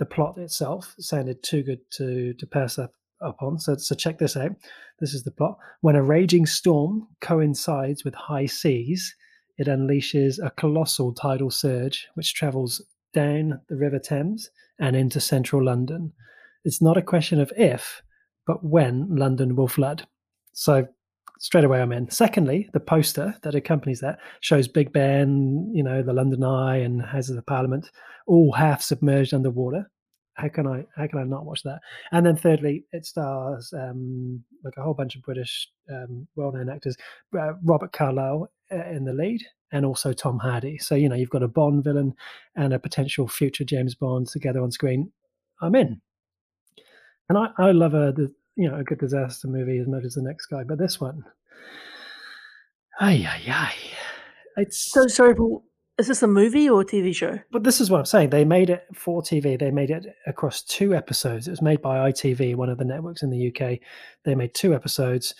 the 0.00 0.06
plot 0.06 0.38
itself 0.38 0.96
sounded 0.98 1.42
too 1.42 1.62
good 1.62 1.78
to 1.92 2.32
to 2.34 2.46
pass 2.46 2.78
up 2.78 2.94
upon. 3.20 3.58
So 3.60 3.76
so 3.76 3.94
check 3.94 4.18
this 4.18 4.36
out. 4.36 4.52
This 4.98 5.14
is 5.14 5.22
the 5.22 5.30
plot. 5.30 5.58
When 5.82 5.94
a 5.94 6.02
raging 6.02 6.46
storm 6.46 7.06
coincides 7.20 8.02
with 8.02 8.14
high 8.14 8.46
seas, 8.46 9.14
it 9.58 9.68
unleashes 9.68 10.44
a 10.44 10.50
colossal 10.50 11.12
tidal 11.12 11.50
surge 11.50 12.08
which 12.14 12.34
travels 12.34 12.82
down 13.12 13.60
the 13.68 13.76
River 13.76 13.98
Thames 13.98 14.50
and 14.78 14.96
into 14.96 15.20
central 15.20 15.62
London. 15.62 16.12
It's 16.64 16.80
not 16.80 16.96
a 16.96 17.02
question 17.02 17.38
of 17.38 17.52
if, 17.56 18.02
but 18.46 18.64
when 18.64 19.14
London 19.14 19.54
will 19.54 19.68
flood. 19.68 20.06
So 20.52 20.88
straight 21.40 21.64
away 21.64 21.81
I'm 21.81 21.90
in. 21.90 22.09
Secondly, 22.11 22.68
the 22.72 22.81
poster 22.81 23.35
that 23.42 23.55
accompanies 23.55 24.00
that 24.00 24.20
shows 24.40 24.68
Big 24.68 24.92
Ben, 24.92 25.70
you 25.74 25.83
know, 25.83 26.03
the 26.03 26.12
London 26.12 26.44
Eye 26.44 26.76
and 26.76 27.03
Houses 27.03 27.37
of 27.37 27.46
Parliament, 27.46 27.90
all 28.26 28.53
half 28.53 28.83
submerged 28.83 29.35
underwater. 29.35 29.90
How 30.35 30.48
can 30.48 30.66
I 30.66 30.87
how 30.96 31.07
can 31.07 31.18
I 31.18 31.24
not 31.24 31.44
watch 31.44 31.62
that? 31.64 31.81
And 32.12 32.24
then 32.24 32.37
thirdly, 32.37 32.85
it 32.92 33.05
stars 33.05 33.72
um, 33.74 34.44
like 34.64 34.74
a 34.76 34.83
whole 34.83 34.94
bunch 34.94 35.16
of 35.16 35.22
British 35.22 35.68
um, 35.90 36.26
well-known 36.37 36.70
actors. 36.70 36.96
Uh, 37.38 37.55
Robert 37.64 37.92
Carlyle 37.92 38.50
uh, 38.70 38.87
in 38.87 39.05
the 39.05 39.12
lead, 39.12 39.42
and 39.72 39.85
also 39.85 40.12
Tom 40.12 40.38
Hardy. 40.38 40.79
So 40.79 40.94
you 40.94 41.09
know 41.09 41.16
you've 41.16 41.31
got 41.31 41.42
a 41.42 41.48
Bond 41.48 41.85
villain 41.85 42.14
and 42.55 42.72
a 42.72 42.79
potential 42.79 43.29
future 43.29 43.64
James 43.64 43.94
Bond 43.94 44.29
together 44.29 44.62
on 44.62 44.70
screen. 44.70 45.11
I'm 45.61 45.74
in, 45.74 46.00
and 47.29 47.37
I, 47.37 47.48
I 47.59 47.72
love 47.72 47.94
a 47.94 48.12
the, 48.12 48.33
you 48.56 48.68
know 48.68 48.76
a 48.76 48.84
good 48.84 48.98
disaster 48.98 49.48
movie 49.48 49.78
as 49.78 49.86
much 49.88 50.04
as 50.04 50.14
the 50.14 50.22
next 50.22 50.46
guy, 50.46 50.62
but 50.64 50.78
this 50.78 51.00
one, 51.00 51.22
ay 53.00 53.26
ay 53.26 53.52
ay, 53.52 53.74
it's 54.56 54.90
So 54.92 55.06
sorry, 55.06 55.34
Paul. 55.34 55.64
Is 55.98 56.08
this 56.08 56.22
a 56.22 56.26
movie 56.26 56.66
or 56.66 56.80
a 56.80 56.84
TV 56.84 57.14
show? 57.14 57.38
but 57.52 57.62
this 57.62 57.78
is 57.78 57.90
what 57.90 57.98
I'm 57.98 58.06
saying. 58.06 58.30
They 58.30 58.44
made 58.46 58.70
it 58.70 58.84
for 58.94 59.20
TV. 59.20 59.58
They 59.58 59.70
made 59.70 59.90
it 59.90 60.06
across 60.26 60.62
two 60.62 60.94
episodes. 60.94 61.46
It 61.46 61.50
was 61.50 61.60
made 61.60 61.82
by 61.82 62.10
ITV, 62.10 62.56
one 62.56 62.70
of 62.70 62.78
the 62.78 62.86
networks 62.86 63.22
in 63.22 63.28
the 63.28 63.48
UK. 63.48 63.80
They 64.24 64.34
made 64.34 64.54
two 64.54 64.72
episodes. 64.74 65.34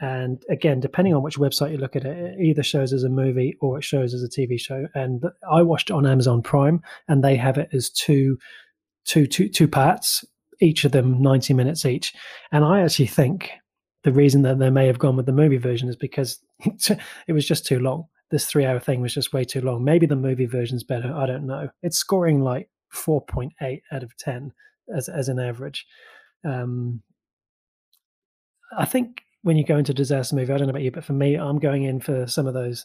And 0.00 0.40
again, 0.48 0.78
depending 0.78 1.14
on 1.14 1.22
which 1.24 1.36
website 1.36 1.72
you 1.72 1.78
look 1.78 1.96
at 1.96 2.04
it, 2.04 2.16
it 2.16 2.40
either 2.40 2.62
shows 2.62 2.92
as 2.92 3.02
a 3.02 3.08
movie 3.08 3.56
or 3.60 3.78
it 3.78 3.84
shows 3.84 4.14
as 4.14 4.22
a 4.22 4.28
TV 4.28 4.60
show. 4.60 4.86
And 4.94 5.24
I 5.50 5.62
watched 5.62 5.90
it 5.90 5.94
on 5.94 6.06
Amazon 6.06 6.42
Prime, 6.42 6.80
and 7.08 7.24
they 7.24 7.34
have 7.36 7.58
it 7.58 7.70
as 7.72 7.90
two, 7.90 8.38
two, 9.04 9.26
two, 9.26 9.48
two 9.48 9.66
parts, 9.66 10.24
each 10.60 10.84
of 10.84 10.92
them 10.92 11.20
90 11.20 11.54
minutes 11.54 11.84
each. 11.84 12.14
And 12.52 12.64
I 12.64 12.82
actually 12.82 13.06
think 13.06 13.50
the 14.02 14.12
reason 14.12 14.42
that 14.42 14.58
they 14.58 14.70
may 14.70 14.86
have 14.86 14.98
gone 14.98 15.16
with 15.16 15.26
the 15.26 15.32
movie 15.32 15.56
version 15.56 15.88
is 15.88 15.96
because 15.96 16.38
it 16.64 17.32
was 17.32 17.46
just 17.46 17.66
too 17.66 17.78
long 17.78 18.06
this 18.34 18.46
three 18.46 18.64
hour 18.64 18.80
thing 18.80 19.00
was 19.00 19.14
just 19.14 19.32
way 19.32 19.44
too 19.44 19.60
long. 19.60 19.84
Maybe 19.84 20.06
the 20.06 20.16
movie 20.16 20.46
version's 20.46 20.82
better. 20.82 21.14
I 21.14 21.24
don't 21.24 21.46
know. 21.46 21.68
It's 21.82 21.96
scoring 21.96 22.40
like 22.40 22.68
4.8 22.92 23.80
out 23.92 24.02
of 24.02 24.16
10 24.16 24.52
as, 24.94 25.08
as 25.08 25.28
an 25.28 25.38
average. 25.38 25.86
Um, 26.44 27.00
I 28.76 28.86
think 28.86 29.22
when 29.42 29.56
you 29.56 29.64
go 29.64 29.76
into 29.76 29.94
disaster 29.94 30.34
movie, 30.34 30.52
I 30.52 30.56
don't 30.56 30.66
know 30.66 30.70
about 30.70 30.82
you, 30.82 30.90
but 30.90 31.04
for 31.04 31.12
me, 31.12 31.36
I'm 31.36 31.60
going 31.60 31.84
in 31.84 32.00
for 32.00 32.26
some 32.26 32.46
of 32.46 32.54
those 32.54 32.84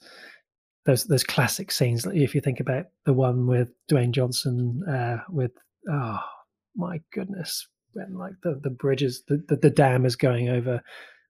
those 0.86 1.06
those 1.06 1.24
classic 1.24 1.72
scenes. 1.72 2.06
If 2.06 2.36
you 2.36 2.42
think 2.42 2.60
about 2.60 2.86
the 3.06 3.14
one 3.14 3.48
with 3.48 3.70
Dwayne 3.92 4.12
Johnson 4.12 4.82
uh, 4.88 5.18
with 5.30 5.52
oh 5.92 6.20
my 6.76 7.02
goodness, 7.12 7.68
when 7.94 8.16
like 8.16 8.34
the 8.44 8.60
the 8.62 8.70
bridges, 8.70 9.24
the, 9.28 9.44
the 9.48 9.56
the 9.56 9.70
dam 9.70 10.06
is 10.06 10.16
going 10.16 10.50
over. 10.50 10.82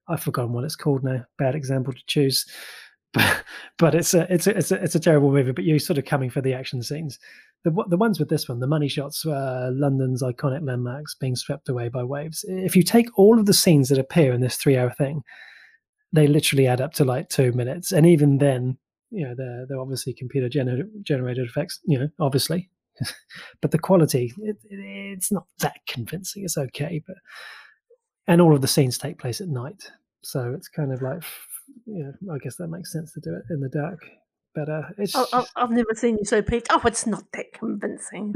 I've 0.08 0.22
forgotten 0.22 0.52
what 0.52 0.64
it's 0.64 0.76
called 0.76 1.04
now. 1.04 1.24
Bad 1.38 1.54
example 1.54 1.92
to 1.92 2.02
choose, 2.06 2.46
but 3.12 3.44
but 3.78 3.94
it's 3.94 4.14
a 4.14 4.32
it's 4.32 4.46
a 4.46 4.56
it's 4.56 4.72
a 4.72 4.82
it's 4.82 4.94
a 4.94 5.00
terrible 5.00 5.30
movie. 5.30 5.52
But 5.52 5.64
you're 5.64 5.78
sort 5.78 5.98
of 5.98 6.04
coming 6.04 6.30
for 6.30 6.40
the 6.40 6.54
action 6.54 6.82
scenes. 6.82 7.18
The 7.64 7.70
the 7.88 7.96
ones 7.96 8.18
with 8.18 8.28
this 8.28 8.48
one, 8.48 8.60
the 8.60 8.66
money 8.66 8.88
shots, 8.88 9.26
uh, 9.26 9.70
London's 9.72 10.22
iconic 10.22 10.66
landmarks 10.66 11.14
being 11.14 11.36
swept 11.36 11.68
away 11.68 11.88
by 11.88 12.02
waves. 12.02 12.44
If 12.48 12.74
you 12.74 12.82
take 12.82 13.06
all 13.18 13.38
of 13.38 13.46
the 13.46 13.54
scenes 13.54 13.88
that 13.90 13.98
appear 13.98 14.32
in 14.32 14.40
this 14.40 14.56
three 14.56 14.76
hour 14.76 14.90
thing, 14.90 15.22
they 16.12 16.26
literally 16.26 16.66
add 16.66 16.80
up 16.80 16.92
to 16.94 17.04
like 17.04 17.28
two 17.28 17.52
minutes, 17.52 17.92
and 17.92 18.06
even 18.06 18.38
then, 18.38 18.78
you 19.10 19.26
know, 19.26 19.34
they're 19.36 19.66
they're 19.68 19.80
obviously 19.80 20.14
computer 20.14 20.48
gener- 20.48 20.88
generated 21.02 21.46
effects. 21.46 21.80
You 21.84 21.98
know, 21.98 22.08
obviously, 22.18 22.70
but 23.62 23.70
the 23.70 23.78
quality 23.78 24.32
it, 24.38 24.56
it, 24.68 24.78
it's 24.78 25.32
not 25.32 25.46
that 25.60 25.76
convincing. 25.88 26.44
It's 26.44 26.58
okay, 26.58 27.02
but 27.06 27.16
and 28.26 28.40
all 28.40 28.54
of 28.54 28.60
the 28.60 28.68
scenes 28.68 28.98
take 28.98 29.18
place 29.18 29.40
at 29.40 29.48
night, 29.48 29.90
so 30.22 30.52
it's 30.56 30.68
kind 30.68 30.92
of 30.92 31.02
like 31.02 31.22
you 31.86 32.12
know, 32.22 32.34
I 32.34 32.38
guess 32.38 32.56
that 32.56 32.68
makes 32.68 32.92
sense 32.92 33.12
to 33.12 33.20
do 33.20 33.34
it 33.34 33.42
in 33.52 33.60
the 33.60 33.68
dark. 33.68 34.00
But 34.54 34.68
uh, 34.68 34.82
it's 34.98 35.14
Oh, 35.14 35.26
I've, 35.32 35.46
I've 35.54 35.70
never 35.70 35.94
seen 35.94 36.18
you 36.18 36.24
so 36.24 36.42
peaked. 36.42 36.66
Oh, 36.70 36.80
it's 36.84 37.06
not 37.06 37.22
that 37.34 37.52
convincing. 37.52 38.34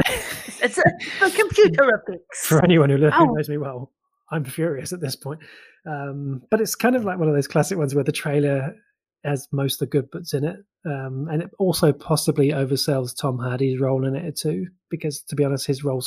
it's 0.63 0.79
a, 0.79 0.83
a 1.27 1.31
computer 1.31 1.89
effects. 2.07 2.47
for 2.47 2.63
anyone 2.63 2.89
who, 2.91 2.99
who 2.99 3.11
Oh. 3.13 3.25
knows 3.25 3.49
me 3.49 3.59
well, 3.59 3.91
I'm 4.31 4.45
furious 4.45 4.93
at 4.93 5.01
this 5.01 5.17
point. 5.17 5.41
Um, 5.87 6.43
but 6.53 6.61
it's 6.61 6.77
kind 6.77 6.95
of 6.95 7.05
like 7.05 7.19
one 7.19 7.29
of 7.29 7.35
those 7.35 7.49
classic 7.49 7.77
ones 7.79 7.95
where 7.97 8.05
the 8.05 8.13
trailer 8.13 8.77
has 9.25 9.49
most 9.53 9.75
of 9.75 9.79
the 9.81 9.87
good 9.87 10.11
bits 10.11 10.35
in 10.35 10.45
it, 10.45 10.57
um, 10.85 11.29
and 11.31 11.43
it 11.43 11.51
also 11.59 11.93
possibly 11.93 12.51
oversells 12.51 13.17
Tom 13.17 13.39
Hardy's 13.39 13.81
role 13.81 14.07
in 14.07 14.17
it 14.17 14.37
too. 14.37 14.67
Because 14.91 15.23
to 15.23 15.35
be 15.35 15.45
honest, 15.45 15.67
his 15.67 15.85
role 15.85 16.03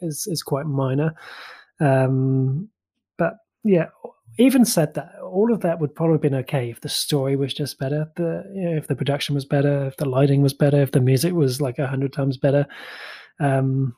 is 0.00 0.26
is 0.26 0.42
quite 0.42 0.66
minor. 0.66 1.14
Um, 1.80 2.68
but 3.16 3.38
yeah, 3.64 3.86
even 4.38 4.64
said 4.64 4.94
that, 4.94 5.14
all 5.22 5.52
of 5.52 5.60
that 5.60 5.80
would 5.80 5.94
probably 5.94 6.14
have 6.14 6.22
been 6.22 6.34
okay 6.34 6.70
if 6.70 6.80
the 6.80 6.88
story 6.88 7.36
was 7.36 7.52
just 7.52 7.78
better, 7.78 8.10
the 8.16 8.44
you 8.54 8.62
know, 8.62 8.76
if 8.76 8.86
the 8.86 8.96
production 8.96 9.34
was 9.34 9.44
better, 9.44 9.86
if 9.86 9.96
the 9.96 10.08
lighting 10.08 10.42
was 10.42 10.54
better, 10.54 10.80
if 10.80 10.92
the 10.92 11.00
music 11.00 11.32
was 11.32 11.60
like 11.60 11.78
a 11.78 11.86
hundred 11.86 12.12
times 12.12 12.36
better. 12.36 12.66
Um, 13.40 13.96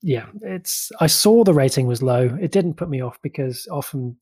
yeah, 0.00 0.26
it's. 0.42 0.90
I 1.00 1.06
saw 1.06 1.44
the 1.44 1.54
rating 1.54 1.86
was 1.86 2.02
low. 2.02 2.36
It 2.40 2.50
didn't 2.50 2.74
put 2.74 2.88
me 2.88 3.00
off 3.00 3.20
because 3.22 3.68
often 3.70 4.16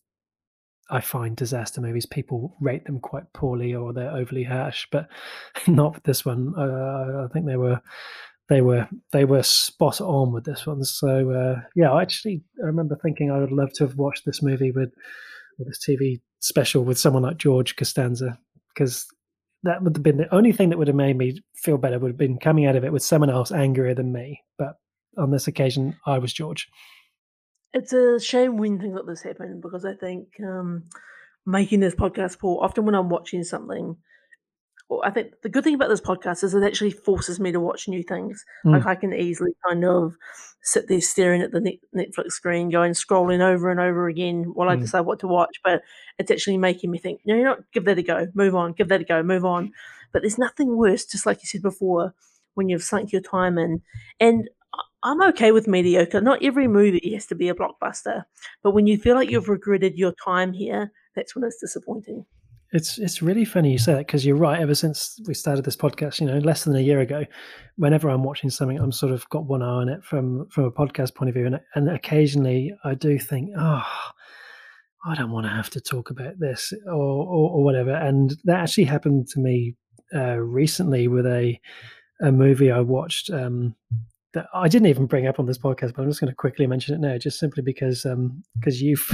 I 0.90 1.00
find 1.00 1.36
disaster 1.36 1.80
movies 1.80 2.06
people 2.06 2.56
rate 2.60 2.84
them 2.84 3.00
quite 3.00 3.32
poorly 3.32 3.74
or 3.74 3.92
they're 3.92 4.10
overly 4.10 4.44
harsh, 4.44 4.86
but 4.90 5.08
not 5.66 5.94
with 5.94 6.04
this 6.04 6.24
one. 6.24 6.54
Uh, 6.56 7.26
I 7.28 7.32
think 7.32 7.46
they 7.46 7.56
were 7.56 7.80
they 8.48 8.60
were 8.60 8.88
they 9.12 9.24
were 9.24 9.42
spot 9.42 10.00
on 10.00 10.32
with 10.32 10.44
this 10.44 10.66
one. 10.66 10.84
So 10.84 11.30
uh, 11.30 11.60
yeah, 11.74 11.92
I 11.92 12.02
actually 12.02 12.42
I 12.62 12.66
remember 12.66 12.96
thinking 12.96 13.30
I 13.30 13.38
would 13.38 13.52
love 13.52 13.72
to 13.74 13.84
have 13.86 13.96
watched 13.96 14.24
this 14.26 14.42
movie 14.42 14.72
with, 14.72 14.92
with 15.58 15.68
this 15.68 15.78
TV 15.86 16.20
special 16.40 16.84
with 16.84 16.98
someone 16.98 17.22
like 17.22 17.36
George 17.36 17.76
Costanza 17.76 18.38
because 18.74 19.06
that 19.62 19.82
would 19.82 19.96
have 19.96 20.02
been 20.02 20.16
the 20.16 20.34
only 20.34 20.52
thing 20.52 20.70
that 20.70 20.78
would 20.78 20.88
have 20.88 20.96
made 20.96 21.16
me 21.16 21.38
feel 21.54 21.78
better 21.78 21.98
would 21.98 22.10
have 22.10 22.16
been 22.16 22.38
coming 22.38 22.66
out 22.66 22.76
of 22.76 22.84
it 22.84 22.92
with 22.92 23.02
someone 23.02 23.30
else 23.30 23.52
angrier 23.52 23.94
than 23.94 24.12
me. 24.12 24.42
But 24.58 24.76
on 25.18 25.30
this 25.30 25.46
occasion, 25.46 25.96
I 26.06 26.18
was 26.18 26.32
George. 26.32 26.68
It's 27.72 27.92
a 27.92 28.18
shame 28.18 28.56
when 28.56 28.78
things 28.80 28.94
like 28.94 29.06
this 29.06 29.22
happen 29.22 29.60
because 29.60 29.84
I 29.84 29.94
think 29.94 30.28
um, 30.44 30.84
making 31.46 31.80
this 31.80 31.94
podcast, 31.94 32.38
Paul, 32.38 32.58
often 32.62 32.84
when 32.84 32.94
I'm 32.96 33.08
watching 33.08 33.44
something, 33.44 33.96
well, 34.88 35.02
I 35.04 35.10
think 35.10 35.34
the 35.42 35.48
good 35.48 35.62
thing 35.62 35.76
about 35.76 35.88
this 35.88 36.00
podcast 36.00 36.42
is 36.42 36.52
it 36.52 36.64
actually 36.64 36.90
forces 36.90 37.38
me 37.38 37.52
to 37.52 37.60
watch 37.60 37.86
new 37.86 38.02
things. 38.02 38.44
Like 38.64 38.86
I 38.86 38.96
can 38.96 39.14
easily 39.14 39.52
kind 39.68 39.84
of 39.84 40.16
sit 40.62 40.88
there 40.88 41.00
staring 41.00 41.42
at 41.42 41.52
the 41.52 41.60
Net- 41.60 41.78
Netflix 41.94 42.32
screen, 42.32 42.70
going 42.70 42.92
scrolling 42.94 43.40
over 43.40 43.70
and 43.70 43.78
over 43.78 44.08
again 44.08 44.50
while 44.52 44.68
I 44.68 44.74
Mm. 44.76 44.80
decide 44.80 45.02
what 45.02 45.20
to 45.20 45.28
watch. 45.28 45.60
But 45.62 45.82
it's 46.18 46.32
actually 46.32 46.58
making 46.58 46.90
me 46.90 46.98
think, 46.98 47.20
no, 47.24 47.36
you 47.36 47.44
know, 47.44 47.50
what? 47.50 47.70
give 47.70 47.84
that 47.84 47.98
a 47.98 48.02
go, 48.02 48.26
move 48.34 48.56
on, 48.56 48.72
give 48.72 48.88
that 48.88 49.02
a 49.02 49.04
go, 49.04 49.22
move 49.22 49.44
on. 49.44 49.72
But 50.12 50.22
there's 50.22 50.38
nothing 50.38 50.76
worse, 50.76 51.04
just 51.04 51.24
like 51.24 51.40
you 51.40 51.46
said 51.46 51.62
before, 51.62 52.14
when 52.54 52.68
you've 52.68 52.82
sunk 52.82 53.12
your 53.12 53.22
time 53.22 53.58
in. 53.58 53.82
And 54.18 54.50
I'm 55.02 55.22
okay 55.30 55.52
with 55.52 55.66
mediocre. 55.66 56.20
Not 56.20 56.42
every 56.42 56.68
movie 56.68 57.12
has 57.14 57.26
to 57.26 57.34
be 57.34 57.48
a 57.48 57.54
blockbuster, 57.54 58.24
but 58.62 58.72
when 58.72 58.86
you 58.86 58.98
feel 58.98 59.14
like 59.14 59.30
you've 59.30 59.48
regretted 59.48 59.96
your 59.96 60.12
time 60.24 60.52
here, 60.52 60.92
that's 61.16 61.34
when 61.34 61.44
it's 61.44 61.60
disappointing. 61.60 62.26
It's 62.72 62.98
it's 62.98 63.20
really 63.20 63.44
funny 63.44 63.72
you 63.72 63.78
say 63.78 63.94
that 63.94 64.06
because 64.06 64.24
you're 64.24 64.36
right. 64.36 64.60
Ever 64.60 64.76
since 64.76 65.18
we 65.26 65.34
started 65.34 65.64
this 65.64 65.76
podcast, 65.76 66.20
you 66.20 66.26
know, 66.26 66.38
less 66.38 66.62
than 66.62 66.76
a 66.76 66.80
year 66.80 67.00
ago, 67.00 67.24
whenever 67.76 68.08
I'm 68.08 68.22
watching 68.22 68.48
something, 68.48 68.78
I'm 68.78 68.92
sort 68.92 69.12
of 69.12 69.28
got 69.30 69.46
one 69.46 69.62
eye 69.62 69.66
on 69.66 69.88
it 69.88 70.04
from 70.04 70.46
from 70.50 70.64
a 70.64 70.70
podcast 70.70 71.16
point 71.16 71.30
of 71.30 71.34
view, 71.34 71.46
and 71.46 71.58
and 71.74 71.90
occasionally 71.90 72.72
I 72.84 72.94
do 72.94 73.18
think, 73.18 73.50
oh, 73.58 73.82
I 75.04 75.14
don't 75.16 75.32
want 75.32 75.46
to 75.46 75.50
have 75.50 75.70
to 75.70 75.80
talk 75.80 76.10
about 76.10 76.38
this 76.38 76.72
or 76.86 76.92
or, 76.92 77.50
or 77.50 77.64
whatever. 77.64 77.92
And 77.92 78.36
that 78.44 78.60
actually 78.60 78.84
happened 78.84 79.26
to 79.28 79.40
me 79.40 79.74
uh, 80.14 80.36
recently 80.36 81.08
with 81.08 81.26
a 81.26 81.58
a 82.20 82.30
movie 82.30 82.70
I 82.70 82.80
watched. 82.80 83.30
Um, 83.30 83.74
that 84.34 84.46
I 84.54 84.68
didn't 84.68 84.88
even 84.88 85.06
bring 85.06 85.26
up 85.26 85.38
on 85.38 85.46
this 85.46 85.58
podcast, 85.58 85.94
but 85.94 86.02
I'm 86.02 86.10
just 86.10 86.20
going 86.20 86.30
to 86.30 86.36
quickly 86.36 86.66
mention 86.66 86.94
it 86.94 87.00
now, 87.00 87.18
just 87.18 87.38
simply 87.38 87.62
because 87.62 88.04
um, 88.06 88.42
because 88.54 88.80
you've 88.80 89.08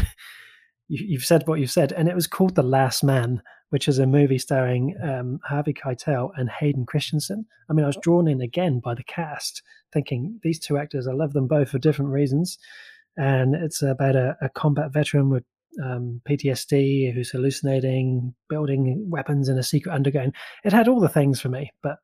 you, 0.89 1.05
you've 1.09 1.25
said 1.25 1.47
what 1.47 1.61
you've 1.61 1.71
said, 1.71 1.93
and 1.93 2.09
it 2.09 2.15
was 2.15 2.27
called 2.27 2.55
The 2.55 2.63
Last 2.63 3.03
Man, 3.03 3.43
which 3.71 3.89
is 3.89 3.99
a 3.99 4.07
movie 4.07 4.39
starring 4.39 4.95
um, 5.03 5.41
Harvey 5.45 5.73
Keitel 5.73 6.31
and 6.37 6.51
Hayden 6.51 6.87
Christensen. 6.87 7.47
I 7.69 7.73
mean, 7.73 7.85
I 7.85 7.89
was 7.89 7.99
drawn 8.01 8.29
in 8.29 8.41
again 8.41 8.81
by 8.81 8.95
the 8.95 9.05
cast, 9.05 9.63
thinking 9.93 10.39
these 10.43 10.59
two 10.59 10.77
actors, 10.77 11.07
I 11.07 11.13
love 11.13 11.33
them 11.33 11.49
both 11.49 11.71
for 11.71 11.79
different 11.79 12.11
reasons, 12.11 12.59
and 13.17 13.55
it's 13.55 13.83
about 13.83 14.17
a, 14.17 14.37
a 14.43 14.49
combat 14.51 14.93
veteran 14.93 15.31
with 15.31 15.45
um, 15.83 16.21
PTSD 16.29 17.13
who's 17.13 17.31
hallucinating, 17.31 18.35
building 18.49 19.07
weapons 19.09 19.49
in 19.49 19.59
a 19.59 19.63
secret 19.63 19.95
underground. 19.95 20.35
It 20.65 20.73
had 20.73 20.89
all 20.89 21.01
the 21.01 21.09
things 21.09 21.41
for 21.41 21.49
me, 21.49 21.73
but 21.83 21.99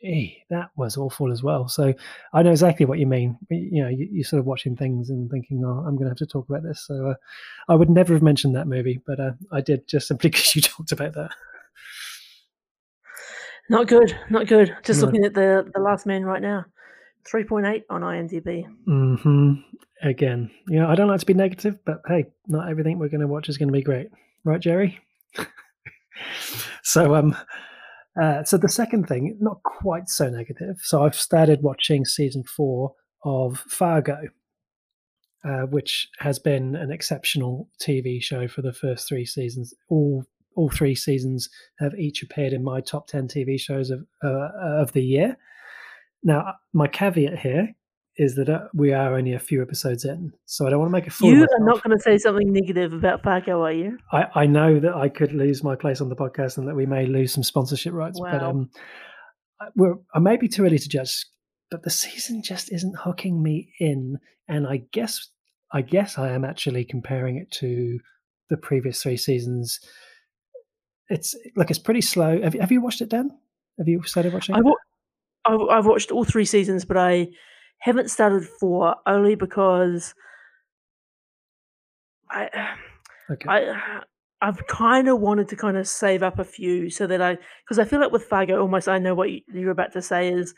gee, 0.00 0.44
that 0.50 0.70
was 0.76 0.96
awful 0.96 1.32
as 1.32 1.42
well. 1.42 1.68
So 1.68 1.94
I 2.32 2.42
know 2.42 2.50
exactly 2.50 2.86
what 2.86 2.98
you 2.98 3.06
mean. 3.06 3.38
You 3.50 3.82
know, 3.82 3.88
you, 3.88 4.08
you're 4.10 4.24
sort 4.24 4.40
of 4.40 4.46
watching 4.46 4.76
things 4.76 5.10
and 5.10 5.30
thinking, 5.30 5.62
"Oh, 5.64 5.84
I'm 5.86 5.96
going 5.96 6.04
to 6.04 6.10
have 6.10 6.18
to 6.18 6.26
talk 6.26 6.48
about 6.48 6.62
this." 6.62 6.80
So 6.86 7.10
uh, 7.10 7.14
I 7.68 7.74
would 7.74 7.90
never 7.90 8.12
have 8.14 8.22
mentioned 8.22 8.54
that 8.56 8.66
movie, 8.66 9.00
but 9.06 9.20
uh, 9.20 9.32
I 9.52 9.60
did 9.60 9.86
just 9.88 10.08
simply 10.08 10.30
because 10.30 10.54
you 10.54 10.62
talked 10.62 10.92
about 10.92 11.14
that. 11.14 11.30
Not 13.70 13.86
good, 13.86 14.16
not 14.30 14.46
good. 14.46 14.74
Just 14.82 15.00
No. 15.00 15.06
looking 15.06 15.24
at 15.24 15.34
the 15.34 15.70
the 15.74 15.80
last 15.80 16.06
man 16.06 16.24
right 16.24 16.40
now, 16.40 16.64
three 17.26 17.44
point 17.44 17.66
eight 17.66 17.84
on 17.90 18.00
IMDb. 18.02 18.66
hmm 18.84 19.54
Again, 20.02 20.50
you 20.68 20.78
know, 20.78 20.88
I 20.88 20.94
don't 20.94 21.08
like 21.08 21.20
to 21.20 21.26
be 21.26 21.34
negative, 21.34 21.76
but 21.84 22.02
hey, 22.06 22.26
not 22.46 22.68
everything 22.68 22.98
we're 22.98 23.08
going 23.08 23.20
to 23.20 23.26
watch 23.26 23.48
is 23.48 23.58
going 23.58 23.68
to 23.68 23.72
be 23.72 23.82
great, 23.82 24.08
right, 24.44 24.60
Jerry? 24.60 25.00
so, 26.84 27.16
um, 27.16 27.36
uh, 28.20 28.42
so 28.44 28.56
the 28.56 28.68
second 28.68 29.06
thing, 29.06 29.36
not 29.40 29.62
quite 29.62 30.08
so 30.08 30.28
negative. 30.28 30.76
So 30.82 31.04
I've 31.04 31.14
started 31.14 31.62
watching 31.62 32.04
season 32.04 32.44
four 32.44 32.94
of 33.24 33.58
Fargo, 33.68 34.18
uh, 35.44 35.62
which 35.70 36.08
has 36.18 36.38
been 36.38 36.74
an 36.74 36.90
exceptional 36.90 37.68
TV 37.80 38.22
show 38.22 38.48
for 38.48 38.62
the 38.62 38.72
first 38.72 39.08
three 39.08 39.24
seasons. 39.24 39.74
All 39.88 40.24
all 40.56 40.70
three 40.70 40.96
seasons 40.96 41.48
have 41.78 41.94
each 41.94 42.22
appeared 42.22 42.52
in 42.52 42.64
my 42.64 42.80
top 42.80 43.06
ten 43.06 43.28
TV 43.28 43.60
shows 43.60 43.90
of 43.90 44.04
uh, 44.24 44.48
of 44.62 44.92
the 44.92 45.04
year. 45.04 45.36
Now, 46.24 46.54
my 46.72 46.88
caveat 46.88 47.38
here 47.38 47.74
is 48.18 48.34
that 48.34 48.48
uh, 48.48 48.66
we 48.74 48.92
are 48.92 49.16
only 49.16 49.32
a 49.32 49.38
few 49.38 49.62
episodes 49.62 50.04
in, 50.04 50.32
so 50.44 50.66
I 50.66 50.70
don't 50.70 50.80
want 50.80 50.90
to 50.90 50.92
make 50.92 51.06
a 51.06 51.10
fool. 51.10 51.30
You 51.30 51.42
are 51.44 51.64
not 51.64 51.82
going 51.82 51.96
to 51.96 52.02
say 52.02 52.18
something 52.18 52.52
negative 52.52 52.92
about 52.92 53.22
Fargo, 53.22 53.62
are 53.62 53.72
you? 53.72 53.96
I, 54.12 54.26
I 54.34 54.46
know 54.46 54.80
that 54.80 54.94
I 54.94 55.08
could 55.08 55.32
lose 55.32 55.62
my 55.62 55.76
place 55.76 56.00
on 56.00 56.08
the 56.08 56.16
podcast 56.16 56.58
and 56.58 56.66
that 56.66 56.74
we 56.74 56.84
may 56.84 57.06
lose 57.06 57.32
some 57.32 57.44
sponsorship 57.44 57.92
rights, 57.92 58.18
but 58.20 58.42
um, 58.42 58.70
I- 59.60 59.68
we're, 59.76 59.94
I 60.12 60.18
may 60.18 60.36
be 60.36 60.48
too 60.48 60.64
early 60.64 60.78
to 60.78 60.88
judge. 60.88 61.24
But 61.70 61.82
the 61.82 61.90
season 61.90 62.42
just 62.42 62.72
isn't 62.72 62.96
hooking 62.98 63.42
me 63.42 63.72
in, 63.78 64.16
and 64.48 64.66
I 64.66 64.82
guess 64.90 65.28
I 65.70 65.82
guess 65.82 66.16
I 66.18 66.30
am 66.30 66.44
actually 66.44 66.84
comparing 66.84 67.36
it 67.36 67.50
to 67.58 67.98
the 68.48 68.56
previous 68.56 69.02
three 69.02 69.18
seasons. 69.18 69.78
It's 71.10 71.34
like 71.56 71.70
it's 71.70 71.78
pretty 71.78 72.00
slow. 72.00 72.40
Have 72.40 72.54
you, 72.54 72.60
have 72.62 72.72
you 72.72 72.80
watched 72.80 73.02
it, 73.02 73.10
Dan? 73.10 73.30
Have 73.78 73.86
you 73.86 74.02
started 74.04 74.32
watching? 74.32 74.54
I 74.54 74.58
it? 74.58 74.64
wa- 74.64 74.74
I've, 75.44 75.60
I've 75.70 75.86
watched 75.86 76.10
all 76.10 76.24
three 76.24 76.46
seasons, 76.46 76.86
but 76.86 76.96
I 76.96 77.28
haven't 77.78 78.10
started 78.10 78.44
four 78.46 78.96
only 79.06 79.34
because 79.34 80.14
I 82.30 82.48
okay. 83.30 83.48
I 83.48 84.02
I've 84.40 84.66
kind 84.68 85.08
of 85.08 85.20
wanted 85.20 85.48
to 85.48 85.56
kind 85.56 85.76
of 85.76 85.88
save 85.88 86.22
up 86.22 86.38
a 86.38 86.44
few 86.44 86.90
so 86.90 87.06
that 87.06 87.20
I 87.20 87.38
because 87.64 87.78
I 87.78 87.84
feel 87.84 88.00
like 88.00 88.12
with 88.12 88.24
Fargo, 88.24 88.60
almost 88.60 88.88
I 88.88 88.98
know 88.98 89.14
what 89.14 89.30
you, 89.30 89.40
you're 89.52 89.70
about 89.70 89.92
to 89.94 90.02
say 90.02 90.28
is 90.32 90.54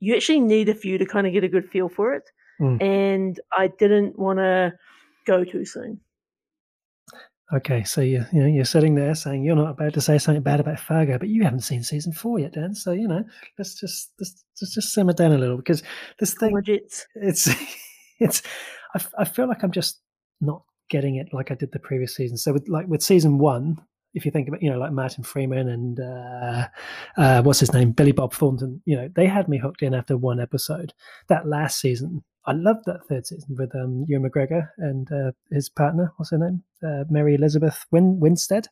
you 0.00 0.14
actually 0.14 0.40
need 0.40 0.68
a 0.68 0.74
few 0.74 0.98
to 0.98 1.06
kind 1.06 1.26
of 1.26 1.32
get 1.32 1.44
a 1.44 1.48
good 1.48 1.68
feel 1.68 1.88
for 1.88 2.12
it, 2.14 2.24
Mm. 2.60 2.80
and 2.82 3.40
I 3.56 3.68
didn't 3.68 4.18
want 4.18 4.38
to 4.38 4.72
go 5.26 5.42
too 5.42 5.64
soon. 5.64 6.00
Okay, 7.54 7.84
so 7.84 8.00
you 8.00 8.24
you 8.32 8.40
know 8.40 8.46
you're 8.46 8.64
sitting 8.64 8.94
there 8.94 9.14
saying 9.14 9.44
you're 9.44 9.56
not 9.56 9.72
about 9.72 9.92
to 9.94 10.00
say 10.00 10.16
something 10.16 10.42
bad 10.42 10.60
about 10.60 10.80
Fargo, 10.80 11.18
but 11.18 11.28
you 11.28 11.42
haven't 11.42 11.60
seen 11.60 11.82
season 11.82 12.12
four 12.12 12.38
yet, 12.38 12.54
Dan. 12.54 12.74
So 12.74 12.92
you 12.92 13.06
know 13.06 13.24
let's 13.58 13.78
just 13.78 14.12
let's, 14.18 14.44
let's 14.60 14.74
just 14.74 14.92
simmer 14.92 15.12
down 15.12 15.32
a 15.32 15.38
little 15.38 15.58
because 15.58 15.82
this 16.18 16.34
thing 16.34 16.54
Legit. 16.54 17.04
it's 17.14 17.50
it's 18.18 18.42
I, 18.94 19.04
I 19.18 19.24
feel 19.24 19.48
like 19.48 19.62
I'm 19.62 19.72
just 19.72 20.00
not 20.40 20.62
getting 20.88 21.16
it 21.16 21.28
like 21.32 21.50
I 21.50 21.54
did 21.54 21.72
the 21.72 21.78
previous 21.78 22.16
season. 22.16 22.38
So 22.38 22.54
with 22.54 22.68
like 22.68 22.86
with 22.86 23.02
season 23.02 23.36
one, 23.36 23.76
if 24.14 24.24
you 24.24 24.30
think 24.30 24.48
about 24.48 24.62
you 24.62 24.70
know 24.70 24.78
like 24.78 24.92
Martin 24.92 25.22
Freeman 25.22 25.68
and 25.68 26.00
uh, 26.00 26.68
uh, 27.18 27.42
what's 27.42 27.60
his 27.60 27.74
name 27.74 27.92
Billy 27.92 28.12
Bob 28.12 28.32
Thornton, 28.32 28.80
you 28.86 28.96
know 28.96 29.10
they 29.14 29.26
had 29.26 29.48
me 29.48 29.58
hooked 29.58 29.82
in 29.82 29.94
after 29.94 30.16
one 30.16 30.40
episode. 30.40 30.94
That 31.28 31.46
last 31.46 31.78
season, 31.78 32.24
I 32.46 32.52
loved 32.52 32.84
that 32.86 33.06
third 33.10 33.26
season 33.26 33.56
with 33.58 33.74
um, 33.74 34.06
Ewan 34.08 34.30
McGregor 34.30 34.68
and 34.78 35.06
uh, 35.12 35.32
his 35.50 35.68
partner, 35.68 36.14
what's 36.16 36.30
her 36.30 36.38
name, 36.38 36.62
uh, 36.86 37.04
Mary 37.10 37.34
Elizabeth 37.34 37.84
Win- 37.90 38.20
Winstead. 38.20 38.68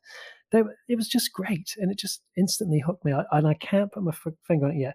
They, 0.53 0.62
it 0.88 0.96
was 0.96 1.09
just 1.09 1.33
great, 1.33 1.75
and 1.79 1.90
it 1.90 1.99
just 1.99 2.23
instantly 2.37 2.81
hooked 2.81 3.05
me. 3.05 3.12
I, 3.12 3.25
and 3.33 3.46
I 3.46 3.55
can't 3.55 3.92
put 3.92 4.03
my 4.03 4.12
finger 4.46 4.66
on 4.66 4.73
it 4.73 4.81
yet. 4.81 4.94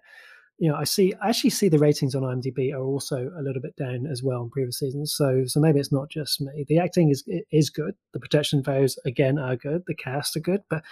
You 0.58 0.70
know, 0.70 0.76
I 0.76 0.84
see. 0.84 1.14
I 1.22 1.28
actually 1.28 1.50
see 1.50 1.68
the 1.68 1.78
ratings 1.78 2.14
on 2.14 2.22
IMDb 2.22 2.72
are 2.72 2.82
also 2.82 3.30
a 3.38 3.42
little 3.42 3.60
bit 3.60 3.76
down 3.76 4.06
as 4.06 4.22
well 4.22 4.42
in 4.42 4.50
previous 4.50 4.78
seasons. 4.78 5.14
So, 5.14 5.42
so 5.46 5.60
maybe 5.60 5.78
it's 5.80 5.92
not 5.92 6.10
just 6.10 6.40
me. 6.40 6.64
The 6.66 6.78
acting 6.78 7.10
is 7.10 7.24
is 7.50 7.70
good. 7.70 7.94
The 8.12 8.20
protection 8.20 8.62
values 8.62 8.98
again 9.04 9.38
are 9.38 9.56
good. 9.56 9.82
The 9.86 9.94
cast 9.94 10.36
are 10.36 10.40
good, 10.40 10.62
but 10.70 10.82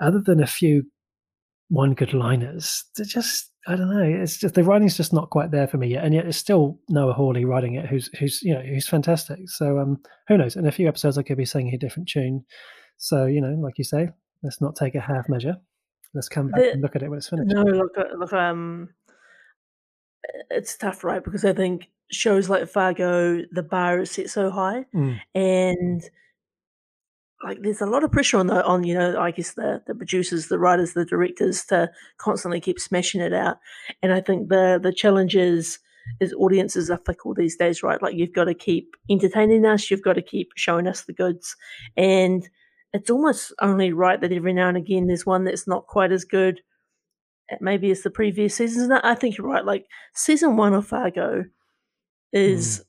other 0.00 0.20
than 0.20 0.42
a 0.42 0.46
few 0.46 0.84
one 1.72 1.94
good 1.94 2.12
liners, 2.12 2.84
they're 2.96 3.06
just 3.06 3.48
I 3.66 3.76
don't 3.76 3.90
know. 3.94 4.02
It's 4.02 4.38
just 4.38 4.54
the 4.54 4.64
writing's 4.64 4.96
just 4.96 5.12
not 5.12 5.30
quite 5.30 5.50
there 5.52 5.68
for 5.68 5.76
me 5.78 5.88
yet, 5.88 6.04
and 6.04 6.12
yet 6.12 6.26
it's 6.26 6.36
still 6.36 6.78
Noah 6.88 7.12
Hawley 7.14 7.44
writing 7.44 7.74
it, 7.76 7.86
who's 7.86 8.08
who's 8.18 8.42
you 8.42 8.52
know 8.54 8.60
who's 8.60 8.88
fantastic. 8.88 9.38
So 9.48 9.78
um, 9.78 10.02
who 10.28 10.36
knows? 10.36 10.56
In 10.56 10.66
a 10.66 10.72
few 10.72 10.88
episodes, 10.88 11.16
I 11.16 11.22
could 11.22 11.36
be 11.38 11.44
singing 11.44 11.74
a 11.74 11.78
different 11.78 12.08
tune. 12.08 12.44
So 12.98 13.24
you 13.26 13.40
know, 13.40 13.54
like 13.60 13.78
you 13.78 13.84
say, 13.84 14.08
let's 14.42 14.60
not 14.60 14.76
take 14.76 14.94
a 14.96 15.00
half 15.00 15.28
measure. 15.28 15.56
Let's 16.14 16.28
come 16.28 16.48
back 16.50 16.60
The- 16.60 16.72
and 16.72 16.82
look 16.82 16.94
at 16.96 17.02
it 17.02 17.08
when 17.08 17.18
it's 17.18 17.28
finished. 17.28 17.54
No, 17.54 17.62
look, 17.62 17.92
look, 18.18 18.32
um, 18.32 18.90
it's 20.50 20.76
tough, 20.76 21.04
right? 21.04 21.22
Because 21.24 21.44
I 21.44 21.52
think 21.52 21.88
shows 22.10 22.50
like 22.50 22.68
Fargo, 22.68 23.42
the 23.50 23.62
bar 23.62 24.00
is 24.00 24.10
set 24.10 24.28
so 24.28 24.50
high, 24.50 24.84
Mm. 24.94 25.18
and 25.34 26.02
like 27.44 27.58
there's 27.62 27.80
a 27.80 27.86
lot 27.86 28.04
of 28.04 28.12
pressure 28.12 28.38
on 28.38 28.46
the 28.46 28.64
on 28.64 28.84
you 28.84 28.94
know 28.94 29.18
I 29.20 29.30
guess 29.30 29.54
the 29.54 29.82
the 29.86 29.94
producers, 29.94 30.48
the 30.48 30.58
writers, 30.58 30.92
the 30.94 31.04
directors 31.04 31.64
to 31.66 31.90
constantly 32.18 32.60
keep 32.60 32.78
smashing 32.78 33.20
it 33.20 33.32
out. 33.32 33.58
And 34.02 34.12
I 34.12 34.20
think 34.20 34.48
the 34.48 34.78
the 34.82 34.92
challenge 34.92 35.34
is 35.36 35.78
is 36.20 36.32
audiences 36.34 36.90
are 36.90 36.98
fickle 37.06 37.32
these 37.34 37.56
days, 37.56 37.82
right? 37.82 38.02
Like 38.02 38.14
you've 38.16 38.32
got 38.32 38.44
to 38.44 38.54
keep 38.54 38.94
entertaining 39.10 39.64
us, 39.66 39.90
you've 39.90 40.02
got 40.02 40.14
to 40.14 40.22
keep 40.22 40.50
showing 40.56 40.86
us 40.86 41.02
the 41.02 41.12
goods, 41.12 41.56
and 41.96 42.48
it's 42.92 43.10
almost 43.10 43.52
only 43.60 43.92
right 43.92 44.20
that 44.20 44.32
every 44.32 44.52
now 44.52 44.68
and 44.68 44.76
again 44.76 45.06
there's 45.06 45.24
one 45.24 45.44
that's 45.44 45.66
not 45.66 45.86
quite 45.86 46.12
as 46.12 46.24
good. 46.24 46.60
uh, 47.50 47.56
Maybe 47.60 47.90
as 47.90 48.02
the 48.02 48.10
previous 48.10 48.56
seasons. 48.56 48.90
And 48.90 48.94
I 49.02 49.14
think 49.14 49.38
you're 49.38 49.46
right. 49.46 49.64
Like 49.64 49.86
season 50.14 50.56
one 50.56 50.74
of 50.74 50.86
Fargo 50.86 51.44
is 52.32 52.84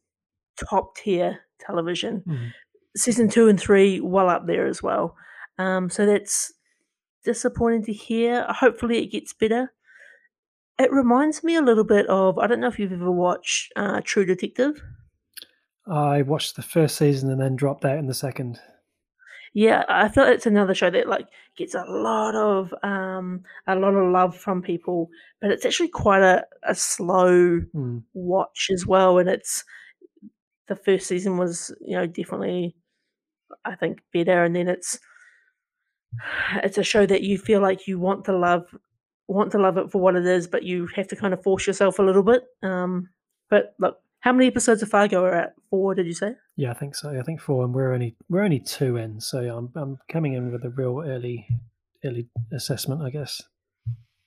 top 0.70 0.96
tier 0.98 1.40
television 1.60 2.24
Mm. 2.28 2.52
Season 2.96 3.30
two 3.30 3.48
and 3.48 3.60
three 3.60 4.00
well 4.00 4.30
up 4.30 4.46
there 4.48 4.68
as 4.68 4.82
well. 4.84 5.16
Um, 5.58 5.90
so 5.90 6.06
that's 6.06 6.54
disappointing 7.24 7.84
to 7.86 7.94
hear. 7.94 8.46
Hopefully, 8.50 9.04
it 9.04 9.12
gets 9.12 9.34
better. 9.34 9.72
It 10.80 10.92
reminds 10.92 11.44
me 11.44 11.56
a 11.56 11.62
little 11.62 11.84
bit 11.84 12.08
of 12.08 12.38
I 12.40 12.48
don't 12.48 12.60
know 12.60 12.68
if 12.68 12.80
you've 12.80 12.92
ever 12.92 13.12
watched 13.12 13.72
uh, 13.76 14.02
True 14.04 14.26
Detective. 14.26 14.82
I 15.88 16.22
watched 16.22 16.56
the 16.56 16.62
first 16.62 16.96
season 16.98 17.30
and 17.30 17.42
then 17.42 17.56
dropped 17.56 17.86
out 17.86 17.98
in 17.98 18.08
the 18.08 18.14
second. 18.14 18.60
Yeah, 19.54 19.84
I 19.88 20.08
feel 20.10 20.24
it's 20.24 20.48
another 20.48 20.74
show 20.74 20.90
that 20.90 21.08
like 21.08 21.28
gets 21.58 21.76
a 21.76 21.84
lot 21.88 22.34
of 22.34 22.74
um, 22.82 23.44
a 23.68 23.76
lot 23.76 23.94
of 23.94 24.12
love 24.12 24.36
from 24.36 24.64
people, 24.64 25.10
but 25.42 25.52
it's 25.52 25.64
actually 25.66 25.90
quite 25.90 26.24
a, 26.24 26.44
a 26.64 26.74
slow 26.74 27.60
Mm. 27.76 28.04
watch 28.14 28.70
as 28.74 28.88
well. 28.88 29.20
And 29.20 29.30
it's 29.30 29.64
the 30.68 30.76
first 30.76 31.06
season 31.08 31.38
was 31.38 31.72
you 31.82 31.96
know 31.96 32.08
definitely 32.08 32.76
I 33.66 33.76
think 33.76 34.02
better, 34.14 34.44
and 34.44 34.56
then 34.56 34.68
it's 34.68 35.00
it's 36.64 36.78
a 36.78 36.84
show 36.84 37.06
that 37.06 37.24
you 37.24 37.38
feel 37.38 37.62
like 37.62 37.88
you 37.88 38.00
want 38.00 38.26
to 38.26 38.38
love 38.38 38.66
want 39.28 39.52
to 39.52 39.60
love 39.60 39.78
it 39.78 39.92
for 39.92 40.02
what 40.02 40.16
it 40.16 40.26
is, 40.26 40.48
but 40.48 40.64
you 40.64 40.88
have 40.96 41.08
to 41.08 41.16
kind 41.16 41.34
of 41.34 41.42
force 41.42 41.66
yourself 41.66 42.00
a 42.00 42.04
little 42.04 42.24
bit. 42.24 42.44
Um, 42.62 43.10
but 43.50 43.74
look, 43.80 43.98
how 44.20 44.34
many 44.34 44.48
episodes 44.48 44.82
of 44.82 44.90
Fargo 44.90 45.24
are 45.24 45.34
at? 45.34 45.54
Four, 45.70 45.96
did 45.96 46.06
you 46.06 46.14
say? 46.14 46.36
Yeah, 46.56 46.72
I 46.72 46.74
think 46.74 46.96
so. 46.96 47.18
I 47.18 47.24
think 47.24 47.42
four, 47.42 47.64
and 47.64 47.74
we're 47.74 47.94
only 47.94 48.16
we're 48.30 48.44
only 48.44 48.60
two 48.60 48.98
in, 48.98 49.20
so 49.20 49.40
I'm 49.40 49.72
I'm 49.76 49.98
coming 50.10 50.34
in 50.34 50.52
with 50.52 50.64
a 50.66 50.70
real 50.70 51.04
early 51.06 51.48
early 52.06 52.28
assessment, 52.52 53.02
I 53.02 53.10
guess. 53.10 53.42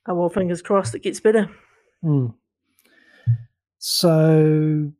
Oh 0.09 0.15
well, 0.15 0.29
fingers 0.29 0.63
crossed 0.63 0.95
it 0.95 1.03
gets 1.03 1.21
better. 1.21 1.51
Mm. 2.05 2.35
So, 3.79 4.93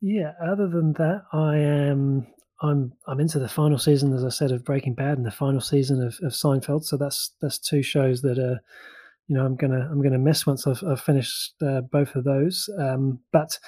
yeah. 0.00 0.32
Other 0.42 0.68
than 0.68 0.92
that, 0.94 1.22
I 1.32 1.56
am 1.56 2.26
I'm 2.64 2.92
I'm 3.06 3.20
into 3.20 3.38
the 3.38 3.48
final 3.48 3.78
season, 3.78 4.14
as 4.14 4.24
I 4.24 4.30
said, 4.30 4.50
of 4.50 4.64
Breaking 4.64 4.94
Bad, 4.94 5.18
and 5.18 5.26
the 5.26 5.30
final 5.30 5.60
season 5.60 6.02
of, 6.02 6.18
of 6.22 6.32
Seinfeld. 6.32 6.84
So 6.84 6.96
that's 6.96 7.32
that's 7.40 7.58
two 7.58 7.82
shows 7.82 8.22
that 8.22 8.38
are, 8.38 8.60
you 9.28 9.36
know, 9.36 9.44
I'm 9.44 9.56
gonna 9.56 9.88
I'm 9.90 10.02
gonna 10.02 10.18
miss 10.18 10.46
once 10.46 10.66
I've, 10.66 10.82
I've 10.82 11.00
finished 11.00 11.54
uh, 11.62 11.82
both 11.82 12.14
of 12.16 12.24
those. 12.24 12.68
Um, 12.78 13.20
but 13.32 13.58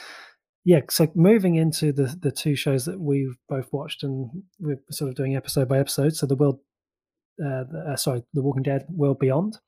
yeah, 0.64 0.80
so 0.90 1.08
moving 1.14 1.56
into 1.56 1.92
the 1.92 2.16
the 2.20 2.32
two 2.32 2.56
shows 2.56 2.86
that 2.86 2.98
we've 2.98 3.36
both 3.48 3.72
watched, 3.72 4.02
and 4.02 4.30
we're 4.58 4.80
sort 4.90 5.10
of 5.10 5.16
doing 5.16 5.36
episode 5.36 5.68
by 5.68 5.78
episode. 5.78 6.16
So 6.16 6.26
the 6.26 6.36
world, 6.36 6.60
uh, 7.44 7.64
uh, 7.92 7.96
sorry, 7.96 8.22
the 8.32 8.42
Walking 8.42 8.62
Dead 8.62 8.86
World 8.90 9.18
Beyond. 9.18 9.58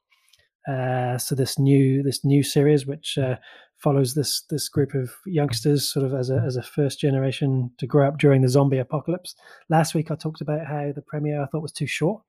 Uh, 0.69 1.17
so 1.19 1.35
this 1.35 1.59
new 1.59 2.03
this 2.03 2.25
new 2.25 2.43
series, 2.43 2.87
which 2.87 3.19
uh, 3.19 3.37
follows 3.79 4.15
this 4.15 4.43
this 4.51 4.69
group 4.69 4.95
of 4.95 5.13
youngsters, 5.27 5.89
sort 5.89 6.05
of 6.05 6.15
as 6.15 6.31
a 6.31 6.43
as 6.47 6.57
a 6.57 6.63
first 6.63 7.01
generation 7.01 7.71
to 7.79 7.87
grow 7.87 8.09
up 8.09 8.19
during 8.19 8.43
the 8.43 8.49
zombie 8.49 8.79
apocalypse. 8.79 9.35
Last 9.69 9.95
week 9.95 10.11
I 10.11 10.17
talked 10.17 10.41
about 10.41 10.67
how 10.67 10.93
the 10.95 11.03
premiere 11.03 11.43
I 11.43 11.47
thought 11.47 11.63
was 11.63 11.73
too 11.73 11.87
short. 11.87 12.23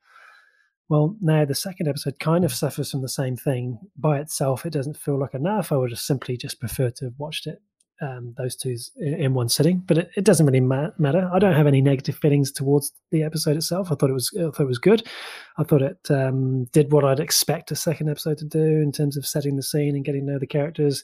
Well, 0.90 1.16
now 1.22 1.46
the 1.46 1.56
second 1.56 1.88
episode 1.88 2.20
kind 2.20 2.44
of 2.44 2.54
suffers 2.54 2.92
from 2.92 3.02
the 3.02 3.10
same 3.10 3.36
thing. 3.36 3.80
By 3.96 4.20
itself, 4.20 4.66
it 4.66 4.74
doesn't 4.74 4.98
feel 4.98 5.20
like 5.20 5.36
enough. 5.36 5.72
I 5.72 5.78
would 5.78 5.92
have 5.92 6.00
simply 6.00 6.36
just 6.36 6.60
preferred 6.60 6.96
to 6.98 7.06
have 7.06 7.20
watched 7.20 7.46
it 7.46 7.62
um, 8.02 8.34
those 8.38 8.56
two 8.56 8.76
in, 8.98 9.34
one 9.34 9.50
sitting, 9.50 9.84
but 9.86 9.98
it, 9.98 10.10
it 10.16 10.24
doesn't 10.24 10.46
really 10.46 10.60
ma- 10.62 10.92
matter. 10.98 11.30
I 11.34 11.40
don't 11.40 11.56
have 11.56 11.68
any 11.68 11.82
negative 11.82 12.16
feelings 12.16 12.52
towards 12.52 12.92
the 13.12 13.24
episode 13.24 13.58
itself. 13.58 13.92
I 13.92 13.96
thought 13.96 14.10
it 14.10 14.14
was 14.14 14.32
I 14.38 14.52
thought 14.52 14.62
it 14.62 14.68
was 14.68 14.80
good. 14.80 15.08
I 15.58 15.64
thought 15.64 15.82
it 15.82 16.00
um, 16.10 16.66
did 16.66 16.92
what 16.92 17.04
I'd 17.04 17.20
expect 17.20 17.72
a 17.72 17.76
second 17.76 18.10
episode 18.10 18.38
to 18.40 18.46
do 18.46 18.64
in 18.64 18.92
terms 18.92 19.18
of 19.18 19.26
setting 19.26 19.56
the 19.56 19.64
scene 19.64 19.96
and 19.96 20.06
getting 20.06 20.26
to 20.26 20.34
know 20.34 20.40
the 20.40 20.48
characters. 20.48 21.04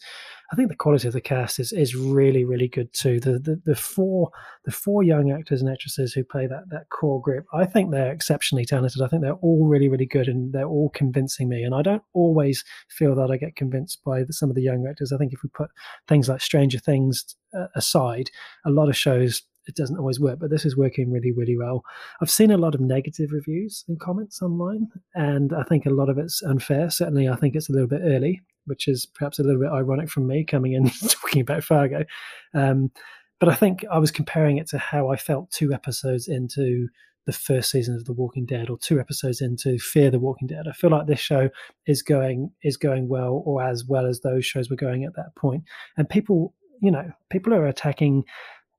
I 0.52 0.56
think 0.56 0.70
the 0.70 0.76
quality 0.76 1.08
of 1.08 1.14
the 1.14 1.22
cast 1.22 1.60
is 1.60 1.72
is 1.72 1.96
really 1.96 2.46
really 2.46 2.68
good 2.68 2.94
too. 2.94 3.20
The 3.20 3.40
the, 3.40 3.62
the 3.66 3.76
four 3.76 4.30
the 4.64 4.72
four 4.72 5.04
young 5.04 5.32
actors 5.32 5.62
and 5.62 5.70
actresses 5.70 6.14
who 6.14 6.24
play 6.24 6.48
that 6.48 6.70
that 6.70 6.90
core 6.90 7.20
group, 7.22 7.46
I 7.54 7.66
think 7.66 7.92
they're 7.92 8.12
exceptionally 8.12 8.66
talented. 8.66 9.02
I 9.02 9.08
think 9.08 9.24
they're 9.24 9.34
all 9.34 9.66
really 9.66 9.90
really 9.90 10.06
good 10.06 10.28
and 10.28 10.54
they're 10.54 10.68
all 10.68 10.92
convincing 10.94 11.50
me. 11.50 11.64
And 11.64 11.74
I 11.74 11.82
don't 11.82 12.04
always 12.14 12.64
feel 12.90 13.16
that 13.16 13.32
I 13.32 13.38
get 13.38 13.56
convinced 13.56 14.02
by 14.06 14.24
the, 14.24 14.34
some 14.34 14.50
of 14.50 14.56
the 14.56 14.62
young 14.62 14.86
actors. 14.88 15.12
I 15.12 15.18
think 15.18 15.34
if 15.34 15.42
we 15.44 15.50
put 15.50 15.72
things 16.08 16.30
like 16.30 16.42
Stranger 16.42 16.80
Things 16.86 17.36
uh, 17.58 17.68
aside, 17.76 18.30
a 18.66 18.70
lot 18.70 18.90
of 18.90 18.98
shows 18.98 19.44
it 19.68 19.76
doesn't 19.76 19.98
always 19.98 20.20
work, 20.20 20.40
but 20.40 20.50
this 20.50 20.66
is 20.66 20.78
working 20.78 21.12
really, 21.12 21.32
really 21.32 21.58
well. 21.58 21.84
I've 22.22 22.30
seen 22.30 22.52
a 22.52 22.58
lot 22.58 22.76
of 22.76 22.82
negative 22.82 23.32
reviews 23.32 23.84
and 23.88 24.00
comments 24.00 24.42
online, 24.42 24.88
and 25.16 25.54
I 25.54 25.64
think 25.64 25.86
a 25.86 25.92
lot 25.92 26.10
of 26.10 26.18
it's 26.18 26.44
unfair. 26.44 26.90
Certainly, 26.90 27.30
I 27.30 27.36
think 27.36 27.56
it's 27.56 27.70
a 27.70 27.72
little 27.72 27.88
bit 27.88 28.02
early, 28.04 28.42
which 28.66 28.88
is 28.88 29.06
perhaps 29.06 29.40
a 29.40 29.44
little 29.44 29.62
bit 29.62 29.72
ironic 29.72 30.10
from 30.10 30.28
me 30.28 30.44
coming 30.44 30.74
in 30.74 30.90
talking 31.08 31.42
about 31.42 31.64
Fargo. 31.64 32.06
Um, 32.54 32.92
but 33.40 33.50
I 33.50 33.56
think 33.56 33.84
I 33.92 33.98
was 33.98 34.12
comparing 34.12 34.58
it 34.58 34.68
to 34.70 34.78
how 34.78 35.10
I 35.10 35.18
felt 35.18 35.52
two 35.52 35.74
episodes 35.74 36.28
into 36.28 36.88
the 37.26 37.34
first 37.34 37.72
season 37.72 37.96
of 37.96 38.06
The 38.06 38.14
Walking 38.14 38.46
Dead, 38.46 38.70
or 38.70 38.78
two 38.78 39.00
episodes 39.00 39.42
into 39.42 39.80
Fear 39.80 40.12
the 40.12 40.20
Walking 40.20 40.48
Dead. 40.48 40.68
I 40.70 40.74
feel 40.74 40.92
like 40.92 41.08
this 41.08 41.20
show 41.20 41.50
is 41.88 42.02
going 42.02 42.52
is 42.64 42.78
going 42.78 43.08
well, 43.08 43.42
or 43.46 43.64
as 43.64 43.84
well 43.86 44.06
as 44.06 44.22
those 44.22 44.46
shows 44.46 44.70
were 44.70 44.76
going 44.76 45.04
at 45.04 45.16
that 45.16 45.36
point. 45.36 45.64
And 45.98 46.08
people, 46.08 46.54
you 46.86 46.92
know, 46.92 47.12
people 47.30 47.54
are 47.54 47.68
attacking 47.68 48.24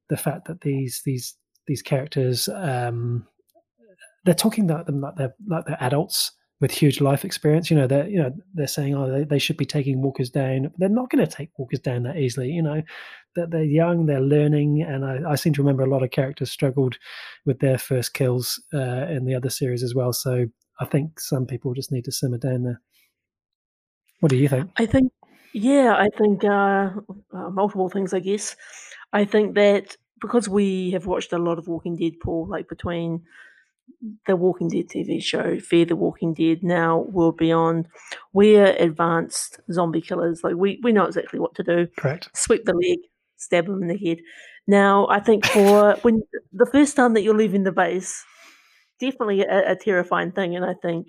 the 0.08 0.16
fact 0.16 0.46
that 0.46 0.60
these 0.60 1.02
these 1.04 1.36
these 1.66 1.82
characters 1.82 2.48
um, 2.48 3.26
they're 4.24 4.34
talking 4.34 4.64
about 4.64 4.86
them 4.86 5.00
like 5.00 5.16
they're 5.16 5.34
like 5.46 5.64
they're 5.66 5.76
adults 5.80 6.32
with 6.60 6.70
huge 6.70 7.00
life 7.00 7.24
experience. 7.24 7.70
You 7.70 7.76
know, 7.76 7.86
they're 7.86 8.08
you 8.08 8.18
know 8.18 8.32
they're 8.54 8.66
saying 8.66 8.94
oh 8.94 9.10
they, 9.10 9.24
they 9.24 9.38
should 9.38 9.56
be 9.56 9.64
taking 9.64 10.02
walkers 10.02 10.30
down. 10.30 10.72
They're 10.78 10.88
not 10.88 11.10
going 11.10 11.24
to 11.24 11.30
take 11.30 11.50
walkers 11.58 11.80
down 11.80 12.02
that 12.02 12.16
easily. 12.16 12.50
You 12.50 12.62
know, 12.62 12.82
that 13.36 13.50
they're 13.50 13.62
young, 13.62 14.06
they're 14.06 14.20
learning, 14.20 14.82
and 14.82 15.04
I, 15.04 15.32
I 15.32 15.34
seem 15.36 15.52
to 15.54 15.62
remember 15.62 15.84
a 15.84 15.90
lot 15.90 16.02
of 16.02 16.10
characters 16.10 16.50
struggled 16.50 16.96
with 17.46 17.60
their 17.60 17.78
first 17.78 18.14
kills 18.14 18.60
uh, 18.74 19.06
in 19.08 19.24
the 19.24 19.34
other 19.34 19.50
series 19.50 19.82
as 19.82 19.94
well. 19.94 20.12
So 20.12 20.46
I 20.80 20.84
think 20.86 21.20
some 21.20 21.46
people 21.46 21.72
just 21.74 21.92
need 21.92 22.04
to 22.04 22.12
simmer 22.12 22.38
down 22.38 22.64
there. 22.64 22.80
What 24.20 24.30
do 24.30 24.36
you 24.36 24.48
think? 24.48 24.70
I 24.76 24.86
think, 24.86 25.12
yeah, 25.56 25.94
I 25.96 26.08
think 26.16 26.44
uh, 26.44 26.90
uh, 27.32 27.50
multiple 27.50 27.88
things. 27.88 28.12
I 28.12 28.20
guess 28.20 28.56
I 29.12 29.24
think 29.24 29.54
that 29.54 29.96
because 30.20 30.48
we 30.48 30.90
have 30.92 31.06
watched 31.06 31.32
a 31.32 31.38
lot 31.38 31.58
of 31.58 31.68
Walking 31.68 31.96
Dead, 31.96 32.14
Paul, 32.22 32.46
like 32.48 32.68
between 32.68 33.22
the 34.26 34.36
Walking 34.36 34.68
Dead 34.68 34.88
TV 34.88 35.20
show, 35.20 35.58
Fear 35.58 35.86
the 35.86 35.96
Walking 35.96 36.34
Dead, 36.34 36.62
now 36.62 37.00
World 37.00 37.36
Beyond, 37.36 37.88
we're 38.32 38.74
advanced 38.78 39.60
zombie 39.72 40.00
killers. 40.00 40.40
Like 40.42 40.54
we, 40.56 40.80
we 40.82 40.92
know 40.92 41.04
exactly 41.04 41.38
what 41.38 41.54
to 41.56 41.62
do. 41.62 41.86
Correct. 41.96 42.28
Sweep 42.34 42.64
the 42.64 42.74
leg, 42.74 42.98
stab 43.36 43.66
them 43.66 43.82
in 43.82 43.88
the 43.88 43.96
head. 43.98 44.18
Now, 44.66 45.06
I 45.08 45.20
think 45.20 45.46
for 45.46 45.94
when 46.02 46.22
the 46.52 46.66
first 46.66 46.96
time 46.96 47.14
that 47.14 47.22
you're 47.22 47.34
leaving 47.36 47.62
the 47.64 47.72
base, 47.72 48.24
definitely 49.00 49.42
a, 49.42 49.72
a 49.72 49.76
terrifying 49.76 50.32
thing. 50.32 50.56
And 50.56 50.64
I 50.64 50.74
think, 50.74 51.08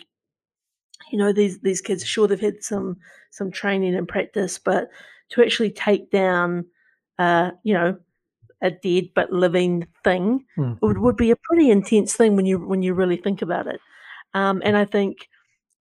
you 1.12 1.18
know, 1.18 1.32
these 1.34 1.60
these 1.62 1.82
kids, 1.82 2.06
sure 2.06 2.28
they've 2.28 2.40
had 2.40 2.64
some 2.64 2.98
some 3.32 3.52
training 3.52 3.96
and 3.96 4.08
practice, 4.08 4.60
but 4.60 4.90
to 5.30 5.44
actually 5.44 5.72
take 5.72 6.10
down, 6.12 6.66
uh, 7.20 7.52
you 7.64 7.74
know, 7.74 7.98
a 8.62 8.72
dead 8.72 9.10
but 9.16 9.32
living 9.32 9.88
thing 10.04 10.46
Mm. 10.58 10.78
would, 10.82 10.98
would 11.00 11.18
be 11.18 11.32
a 11.32 11.36
pretty 11.44 11.70
intense 11.70 12.16
thing 12.16 12.36
when 12.36 12.46
you 12.46 12.60
when 12.60 12.82
you 12.84 12.94
really 12.94 13.18
think 13.18 13.42
about 13.42 13.68
it. 13.68 13.80
Um, 14.34 14.62
and 14.66 14.78
I 14.78 14.86
think 14.86 15.28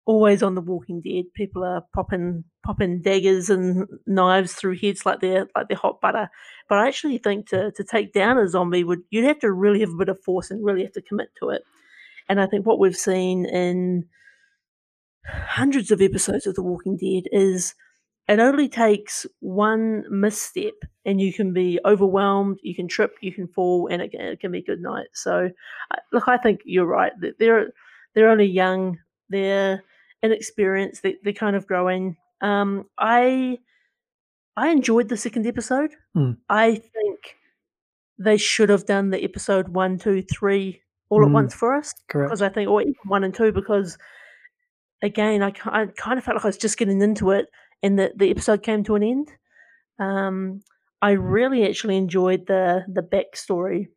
always 0.06 0.42
on 0.42 0.54
The 0.54 0.60
Walking 0.60 1.00
Dead, 1.00 1.24
people 1.34 1.64
are 1.64 1.82
popping 1.94 2.44
popping 2.64 3.00
daggers 3.00 3.48
and 3.50 3.86
knives 4.06 4.52
through 4.54 4.76
heads 4.78 5.06
like 5.06 5.20
they're 5.20 5.46
like 5.56 5.68
they're 5.68 5.76
hot 5.76 6.00
butter. 6.00 6.28
But 6.68 6.78
I 6.78 6.88
actually 6.88 7.18
think 7.18 7.48
to 7.50 7.72
to 7.72 7.84
take 7.84 8.12
down 8.12 8.38
a 8.38 8.48
zombie 8.48 8.84
would 8.84 9.00
you'd 9.10 9.24
have 9.24 9.38
to 9.40 9.52
really 9.52 9.80
have 9.80 9.90
a 9.90 9.96
bit 9.96 10.08
of 10.08 10.22
force 10.22 10.50
and 10.50 10.64
really 10.64 10.82
have 10.82 10.92
to 10.92 11.02
commit 11.02 11.28
to 11.40 11.50
it. 11.50 11.62
And 12.28 12.40
I 12.40 12.46
think 12.46 12.66
what 12.66 12.78
we've 12.78 12.96
seen 12.96 13.46
in 13.46 14.04
hundreds 15.26 15.90
of 15.90 16.00
episodes 16.00 16.46
of 16.46 16.54
The 16.54 16.62
Walking 16.62 16.96
Dead 16.96 17.24
is 17.32 17.74
it 18.28 18.38
only 18.38 18.68
takes 18.68 19.26
one 19.40 20.04
misstep 20.08 20.74
and 21.04 21.20
you 21.20 21.32
can 21.32 21.52
be 21.52 21.80
overwhelmed, 21.84 22.58
you 22.62 22.74
can 22.74 22.86
trip, 22.88 23.16
you 23.20 23.32
can 23.32 23.48
fall, 23.48 23.88
and 23.90 24.00
it, 24.02 24.12
can- 24.12 24.20
it 24.20 24.40
can 24.40 24.52
be 24.52 24.62
good 24.62 24.80
night. 24.80 25.08
So, 25.14 25.50
look, 26.12 26.28
I 26.28 26.36
think 26.36 26.60
you're 26.64 26.86
right. 26.86 27.12
that 27.20 27.38
They're 27.38 27.72
they're 28.14 28.28
only 28.30 28.46
young, 28.46 28.98
they're 29.28 29.82
inexperienced, 30.22 31.02
they, 31.02 31.16
they're 31.22 31.32
kind 31.32 31.56
of 31.56 31.66
growing. 31.66 32.16
Um, 32.40 32.86
I 32.98 33.58
I 34.56 34.68
enjoyed 34.68 35.08
the 35.08 35.16
second 35.16 35.46
episode. 35.46 35.90
Mm. 36.16 36.36
I 36.48 36.74
think 36.76 37.36
they 38.18 38.36
should 38.36 38.68
have 38.68 38.84
done 38.86 39.10
the 39.10 39.22
episode 39.24 39.68
one, 39.68 39.98
two, 39.98 40.22
three 40.22 40.82
all 41.08 41.22
at 41.24 41.28
Mm. 41.28 41.32
once 41.32 41.54
for 41.54 41.74
us 41.74 41.94
Correct. 42.08 42.28
because 42.28 42.42
I 42.42 42.48
think, 42.48 42.68
or 42.70 42.82
even 42.82 42.94
one 43.06 43.24
and 43.24 43.34
two, 43.34 43.50
because 43.52 43.96
again, 45.02 45.42
I, 45.42 45.52
I 45.66 45.86
kind 45.86 46.18
of 46.18 46.24
felt 46.24 46.36
like 46.36 46.44
I 46.44 46.48
was 46.48 46.56
just 46.56 46.78
getting 46.78 47.00
into 47.02 47.30
it, 47.30 47.46
and 47.82 47.98
the 47.98 48.12
the 48.16 48.30
episode 48.30 48.62
came 48.62 48.84
to 48.84 48.94
an 48.96 49.02
end. 49.02 49.32
Um, 49.98 50.62
I 51.02 51.12
really 51.12 51.66
actually 51.66 51.96
enjoyed 51.96 52.46
the 52.46 52.84
the 52.88 53.02
backstory 53.02 53.88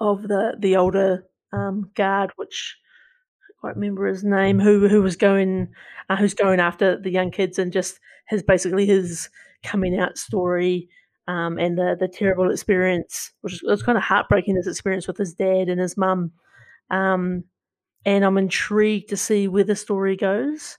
of 0.00 0.22
the 0.22 0.56
the 0.58 0.76
older 0.76 1.24
um, 1.52 1.90
guard, 1.94 2.32
which 2.36 2.76
I 3.62 3.66
can't 3.66 3.76
remember 3.76 4.06
his 4.06 4.24
name, 4.24 4.60
who 4.60 4.88
who 4.88 5.02
was 5.02 5.16
going, 5.16 5.68
uh, 6.08 6.16
who's 6.16 6.34
going 6.34 6.60
after 6.60 6.98
the 6.98 7.10
young 7.10 7.30
kids, 7.30 7.58
and 7.58 7.72
just 7.72 8.00
his 8.28 8.42
basically 8.42 8.86
his 8.86 9.28
coming 9.62 9.98
out 9.98 10.18
story. 10.18 10.88
Um, 11.28 11.56
and 11.58 11.78
the 11.78 11.96
the 11.98 12.08
terrible 12.08 12.50
experience, 12.50 13.30
which 13.42 13.52
was, 13.52 13.62
was 13.62 13.82
kind 13.82 13.96
of 13.96 14.04
heartbreaking, 14.04 14.56
his 14.56 14.66
experience 14.66 15.06
with 15.06 15.18
his 15.18 15.34
dad 15.34 15.68
and 15.68 15.80
his 15.80 15.96
mum. 15.96 16.32
Um, 16.90 17.44
and 18.04 18.24
I'm 18.24 18.38
intrigued 18.38 19.08
to 19.10 19.16
see 19.16 19.48
where 19.48 19.64
the 19.64 19.76
story 19.76 20.16
goes. 20.16 20.78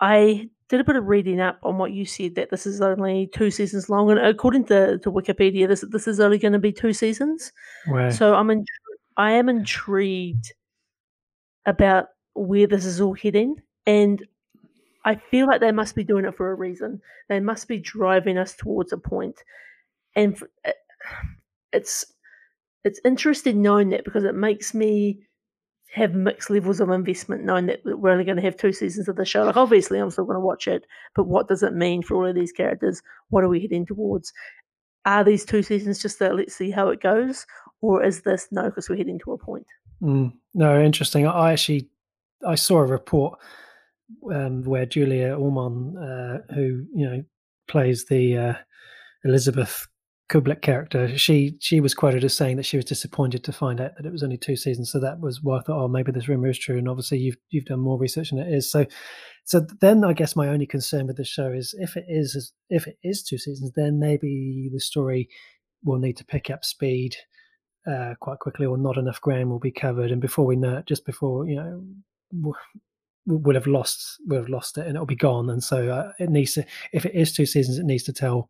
I 0.00 0.48
did 0.68 0.80
a 0.80 0.84
bit 0.84 0.96
of 0.96 1.06
reading 1.06 1.40
up 1.40 1.58
on 1.62 1.78
what 1.78 1.92
you 1.92 2.04
said 2.04 2.34
that 2.34 2.50
this 2.50 2.66
is 2.66 2.80
only 2.80 3.28
two 3.34 3.50
seasons 3.50 3.88
long, 3.88 4.10
and 4.10 4.18
according 4.18 4.64
to, 4.64 4.98
to 4.98 5.12
Wikipedia, 5.12 5.68
this 5.68 5.84
this 5.90 6.08
is 6.08 6.18
only 6.18 6.38
going 6.38 6.54
to 6.54 6.58
be 6.58 6.72
two 6.72 6.92
seasons. 6.92 7.52
Where 7.86 8.10
So 8.10 8.34
I'm 8.34 8.50
in, 8.50 8.64
I 9.16 9.32
am 9.32 9.48
intrigued 9.48 10.52
about 11.66 12.06
where 12.34 12.66
this 12.66 12.84
is 12.84 13.00
all 13.00 13.14
heading, 13.14 13.56
and 13.86 14.26
I 15.04 15.16
feel 15.16 15.46
like 15.46 15.60
they 15.60 15.72
must 15.72 15.94
be 15.94 16.04
doing 16.04 16.24
it 16.24 16.36
for 16.36 16.50
a 16.50 16.54
reason. 16.54 17.00
They 17.28 17.40
must 17.40 17.68
be 17.68 17.78
driving 17.78 18.38
us 18.38 18.56
towards 18.56 18.92
a 18.92 18.98
point, 18.98 19.36
and 20.16 20.36
eh, 20.64 20.72
it's 21.72 22.04
it's 22.84 23.00
interesting 23.04 23.62
knowing 23.62 23.90
that 23.90 24.04
because 24.04 24.24
it 24.24 24.34
makes 24.34 24.74
me 24.74 25.20
have 25.92 26.14
mixed 26.14 26.48
levels 26.48 26.80
of 26.80 26.88
investment 26.88 27.44
knowing 27.44 27.66
that 27.66 27.80
we're 27.84 28.10
only 28.10 28.24
going 28.24 28.36
to 28.36 28.42
have 28.42 28.56
two 28.56 28.72
seasons 28.72 29.08
of 29.08 29.16
the 29.16 29.26
show. 29.26 29.44
Like 29.44 29.58
obviously 29.58 29.98
I'm 29.98 30.10
still 30.10 30.24
going 30.24 30.36
to 30.36 30.40
watch 30.40 30.66
it, 30.66 30.86
but 31.14 31.26
what 31.26 31.48
does 31.48 31.62
it 31.62 31.74
mean 31.74 32.02
for 32.02 32.16
all 32.16 32.26
of 32.26 32.34
these 32.34 32.52
characters? 32.52 33.02
What 33.28 33.44
are 33.44 33.48
we 33.48 33.60
heading 33.60 33.84
towards? 33.84 34.32
Are 35.04 35.22
these 35.22 35.44
two 35.44 35.62
seasons 35.62 36.00
just 36.00 36.20
a 36.20 36.32
let's 36.32 36.54
see 36.54 36.70
how 36.70 36.88
it 36.88 37.02
goes, 37.02 37.44
or 37.80 38.02
is 38.02 38.22
this 38.22 38.48
no 38.50 38.64
because 38.64 38.88
we're 38.88 38.96
heading 38.96 39.18
to 39.24 39.32
a 39.32 39.38
point? 39.38 39.66
Mm, 40.00 40.32
no, 40.54 40.80
interesting. 40.80 41.26
I 41.26 41.52
actually 41.52 41.90
I 42.46 42.54
saw 42.54 42.78
a 42.78 42.86
report 42.86 43.38
um, 44.32 44.62
where 44.62 44.86
Julia 44.86 45.36
Ormond, 45.36 45.98
uh, 45.98 46.54
who 46.54 46.86
you 46.94 47.10
know 47.10 47.24
plays 47.68 48.06
the 48.06 48.36
uh, 48.36 48.54
Elizabeth 49.24 49.88
Kublek 50.32 50.62
character, 50.62 51.16
she 51.18 51.56
she 51.60 51.78
was 51.80 51.94
quoted 51.94 52.24
as 52.24 52.34
saying 52.34 52.56
that 52.56 52.64
she 52.64 52.78
was 52.78 52.86
disappointed 52.86 53.44
to 53.44 53.52
find 53.52 53.80
out 53.80 53.96
that 53.96 54.06
it 54.06 54.12
was 54.12 54.22
only 54.22 54.38
two 54.38 54.56
seasons. 54.56 54.90
So 54.90 54.98
that 55.00 55.20
was 55.20 55.42
why 55.42 55.58
I 55.58 55.62
thought, 55.62 55.84
oh, 55.84 55.88
maybe 55.88 56.10
this 56.10 56.28
rumor 56.28 56.48
is 56.48 56.58
true. 56.58 56.78
And 56.78 56.88
obviously, 56.88 57.18
you've 57.18 57.36
you've 57.50 57.66
done 57.66 57.80
more 57.80 57.98
research 57.98 58.30
than 58.30 58.38
it 58.38 58.52
is. 58.52 58.70
So 58.70 58.86
so 59.44 59.66
then 59.80 60.04
I 60.04 60.14
guess 60.14 60.34
my 60.34 60.48
only 60.48 60.66
concern 60.66 61.06
with 61.06 61.16
the 61.16 61.24
show 61.24 61.52
is 61.52 61.74
if 61.78 61.96
it 61.96 62.06
is 62.08 62.52
if 62.70 62.86
it 62.86 62.96
is 63.02 63.22
two 63.22 63.36
seasons, 63.36 63.72
then 63.76 63.98
maybe 63.98 64.70
the 64.72 64.80
story 64.80 65.28
will 65.84 65.98
need 65.98 66.16
to 66.16 66.24
pick 66.24 66.48
up 66.48 66.64
speed 66.64 67.16
uh, 67.86 68.14
quite 68.20 68.38
quickly, 68.38 68.64
or 68.64 68.78
not 68.78 68.96
enough 68.96 69.20
ground 69.20 69.50
will 69.50 69.58
be 69.58 69.72
covered, 69.72 70.10
and 70.10 70.20
before 70.20 70.46
we 70.46 70.56
know 70.56 70.78
it, 70.78 70.86
just 70.86 71.04
before 71.04 71.46
you 71.46 71.56
know, 71.56 71.84
we'll 73.26 73.54
have 73.54 73.66
lost 73.66 74.18
we'll 74.26 74.40
have 74.40 74.48
lost 74.48 74.78
it, 74.78 74.86
and 74.86 74.96
it'll 74.96 75.04
be 75.04 75.14
gone. 75.14 75.50
And 75.50 75.62
so 75.62 75.90
uh, 75.90 76.12
it 76.18 76.30
needs 76.30 76.54
to, 76.54 76.64
if 76.92 77.04
it 77.04 77.14
is 77.14 77.32
two 77.32 77.46
seasons, 77.46 77.78
it 77.78 77.84
needs 77.84 78.04
to 78.04 78.12
tell 78.12 78.48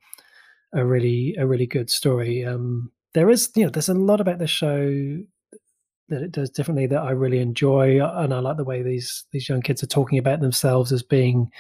a 0.73 0.85
really 0.85 1.35
a 1.39 1.47
really 1.47 1.67
good 1.67 1.91
story. 1.91 2.45
Um, 2.45 2.91
there 3.15 3.31
is 3.31 3.51
you 3.55 3.65
know 3.65 3.71
there's 3.71 3.89
a 3.89 3.95
lot 3.95 4.21
about 4.21 4.39
the 4.39 4.47
show 4.47 5.19
that 6.09 6.23
it 6.23 6.33
does 6.33 6.51
differently 6.51 6.87
that 6.87 7.03
I 7.03 7.11
really 7.11 7.39
enjoy, 7.39 8.05
and 8.05 8.35
I 8.35 8.39
like 8.39 8.57
the 8.57 8.65
way 8.65 8.83
these 8.83 9.25
these 9.33 9.49
young 9.49 9.63
kids 9.63 9.83
are 9.83 9.89
talking 9.89 10.19
about 10.19 10.41
themselves 10.41 10.93
as 10.93 11.03
being 11.03 11.51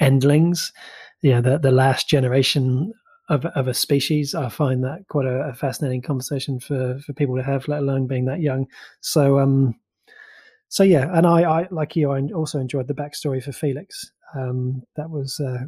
endlings. 0.00 0.72
You 1.22 1.32
know, 1.32 1.40
the 1.40 1.58
the 1.58 1.72
last 1.72 2.08
generation 2.08 2.92
of 3.28 3.44
of 3.46 3.68
a 3.68 3.74
species. 3.74 4.34
I 4.34 4.48
find 4.48 4.82
that 4.84 5.06
quite 5.08 5.26
a, 5.26 5.48
a 5.48 5.54
fascinating 5.54 6.02
conversation 6.02 6.60
for 6.60 6.98
for 7.04 7.12
people 7.12 7.36
to 7.36 7.42
have, 7.42 7.68
let 7.68 7.82
alone 7.82 8.06
being 8.06 8.24
that 8.26 8.40
young. 8.40 8.66
So 9.00 9.38
um, 9.38 9.74
so 10.68 10.82
yeah, 10.82 11.10
and 11.16 11.26
I 11.26 11.42
I 11.42 11.68
like 11.70 11.96
you, 11.96 12.10
I 12.12 12.20
also 12.34 12.58
enjoyed 12.58 12.88
the 12.88 12.94
backstory 12.94 13.42
for 13.42 13.52
Felix. 13.52 14.10
Um, 14.34 14.82
that 14.96 15.10
was 15.10 15.40
uh, 15.40 15.64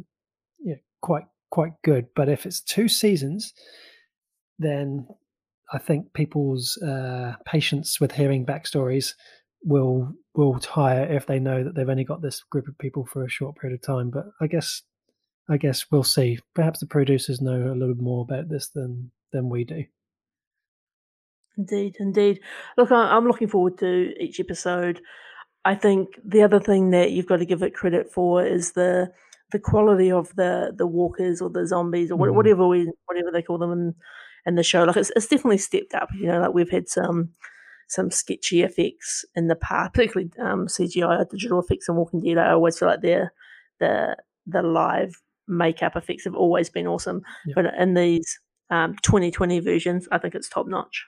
yeah 0.59 0.75
quite 1.01 1.25
quite 1.51 1.73
good. 1.83 2.07
But 2.15 2.29
if 2.29 2.45
it's 2.45 2.61
two 2.61 2.87
seasons, 2.87 3.53
then 4.57 5.07
I 5.71 5.77
think 5.77 6.13
people's 6.13 6.77
uh, 6.81 7.35
patience 7.45 7.99
with 8.01 8.11
hearing 8.11 8.45
backstories 8.45 9.13
will 9.63 10.13
will 10.33 10.59
tire 10.59 11.03
if 11.03 11.27
they 11.27 11.39
know 11.39 11.63
that 11.63 11.75
they've 11.75 11.89
only 11.89 12.03
got 12.03 12.21
this 12.21 12.41
group 12.49 12.67
of 12.67 12.77
people 12.77 13.05
for 13.05 13.23
a 13.23 13.29
short 13.29 13.55
period 13.57 13.79
of 13.79 13.85
time. 13.85 14.09
But 14.09 14.25
I 14.41 14.47
guess 14.47 14.81
I 15.49 15.57
guess 15.57 15.85
we'll 15.91 16.03
see. 16.03 16.39
Perhaps 16.55 16.79
the 16.79 16.87
producers 16.87 17.41
know 17.41 17.71
a 17.71 17.75
little 17.75 17.95
more 17.95 18.23
about 18.23 18.49
this 18.49 18.69
than 18.69 19.11
than 19.31 19.49
we 19.49 19.63
do. 19.63 19.85
Indeed, 21.57 21.97
indeed. 21.99 22.39
Look, 22.77 22.91
I'm 22.91 23.27
looking 23.27 23.49
forward 23.49 23.77
to 23.79 24.13
each 24.19 24.39
episode. 24.39 25.01
I 25.63 25.75
think 25.75 26.19
the 26.23 26.41
other 26.41 26.59
thing 26.59 26.91
that 26.91 27.11
you've 27.11 27.27
got 27.27 27.37
to 27.37 27.45
give 27.45 27.61
it 27.61 27.75
credit 27.75 28.11
for 28.11 28.43
is 28.43 28.71
the 28.71 29.11
the 29.51 29.59
quality 29.59 30.11
of 30.11 30.33
the 30.35 30.73
the 30.75 30.87
walkers 30.87 31.41
or 31.41 31.49
the 31.49 31.65
zombies 31.67 32.11
or 32.11 32.17
Mhm. 32.17 32.33
whatever 32.35 32.67
we 32.67 32.91
whatever 33.05 33.31
they 33.31 33.41
call 33.41 33.57
them 33.57 33.71
in 33.71 33.95
in 34.45 34.55
the 34.55 34.63
show. 34.63 34.83
Like 34.83 34.97
it's 34.97 35.11
it's 35.15 35.27
definitely 35.27 35.57
stepped 35.59 35.93
up. 35.93 36.09
You 36.13 36.27
know, 36.27 36.39
like 36.41 36.53
we've 36.53 36.69
had 36.69 36.87
some 36.89 37.29
some 37.87 38.09
sketchy 38.09 38.61
effects 38.63 39.25
in 39.35 39.47
the 39.47 39.55
past, 39.55 39.93
particularly 39.93 40.31
um, 40.39 40.67
CGI 40.67 41.19
or 41.19 41.25
digital 41.25 41.59
effects 41.59 41.89
in 41.89 41.95
Walking 41.95 42.21
Dead. 42.21 42.37
I 42.37 42.51
always 42.51 42.79
feel 42.79 42.87
like 42.89 43.01
they're 43.01 43.33
the 43.79 44.15
the 44.47 44.61
live 44.63 45.13
makeup 45.47 45.95
effects 45.95 46.23
have 46.23 46.35
always 46.35 46.69
been 46.69 46.87
awesome, 46.87 47.21
Yeah. 47.45 47.53
but 47.55 47.65
in 47.77 47.93
these 47.93 48.39
um, 48.69 48.95
2020 49.03 49.59
versions, 49.59 50.07
I 50.11 50.17
think 50.17 50.33
it's 50.33 50.47
top 50.47 50.65
notch. 50.67 51.05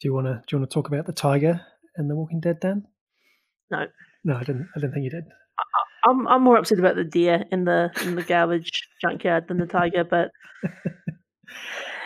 Do 0.00 0.08
you 0.08 0.14
want 0.14 0.26
to 0.26 0.42
do 0.46 0.56
you 0.56 0.58
want 0.58 0.68
to 0.70 0.74
talk 0.74 0.88
about 0.88 1.06
the 1.06 1.12
tiger 1.12 1.60
in 1.96 2.08
The 2.08 2.16
Walking 2.16 2.40
Dead, 2.40 2.58
Dan? 2.60 2.88
No. 3.70 3.86
No, 4.24 4.34
I 4.36 4.40
didn't. 4.42 4.68
I 4.74 4.80
didn't 4.80 4.92
think 4.94 5.04
you 5.04 5.10
did. 5.10 5.24
I'm 6.06 6.26
I'm 6.28 6.42
more 6.42 6.56
upset 6.56 6.78
about 6.78 6.96
the 6.96 7.04
deer 7.04 7.44
in 7.50 7.64
the 7.64 7.90
in 8.02 8.14
the 8.14 8.22
garbage 8.22 8.70
junkyard 9.00 9.48
than 9.48 9.58
the 9.58 9.66
tiger, 9.66 10.04
but 10.04 10.30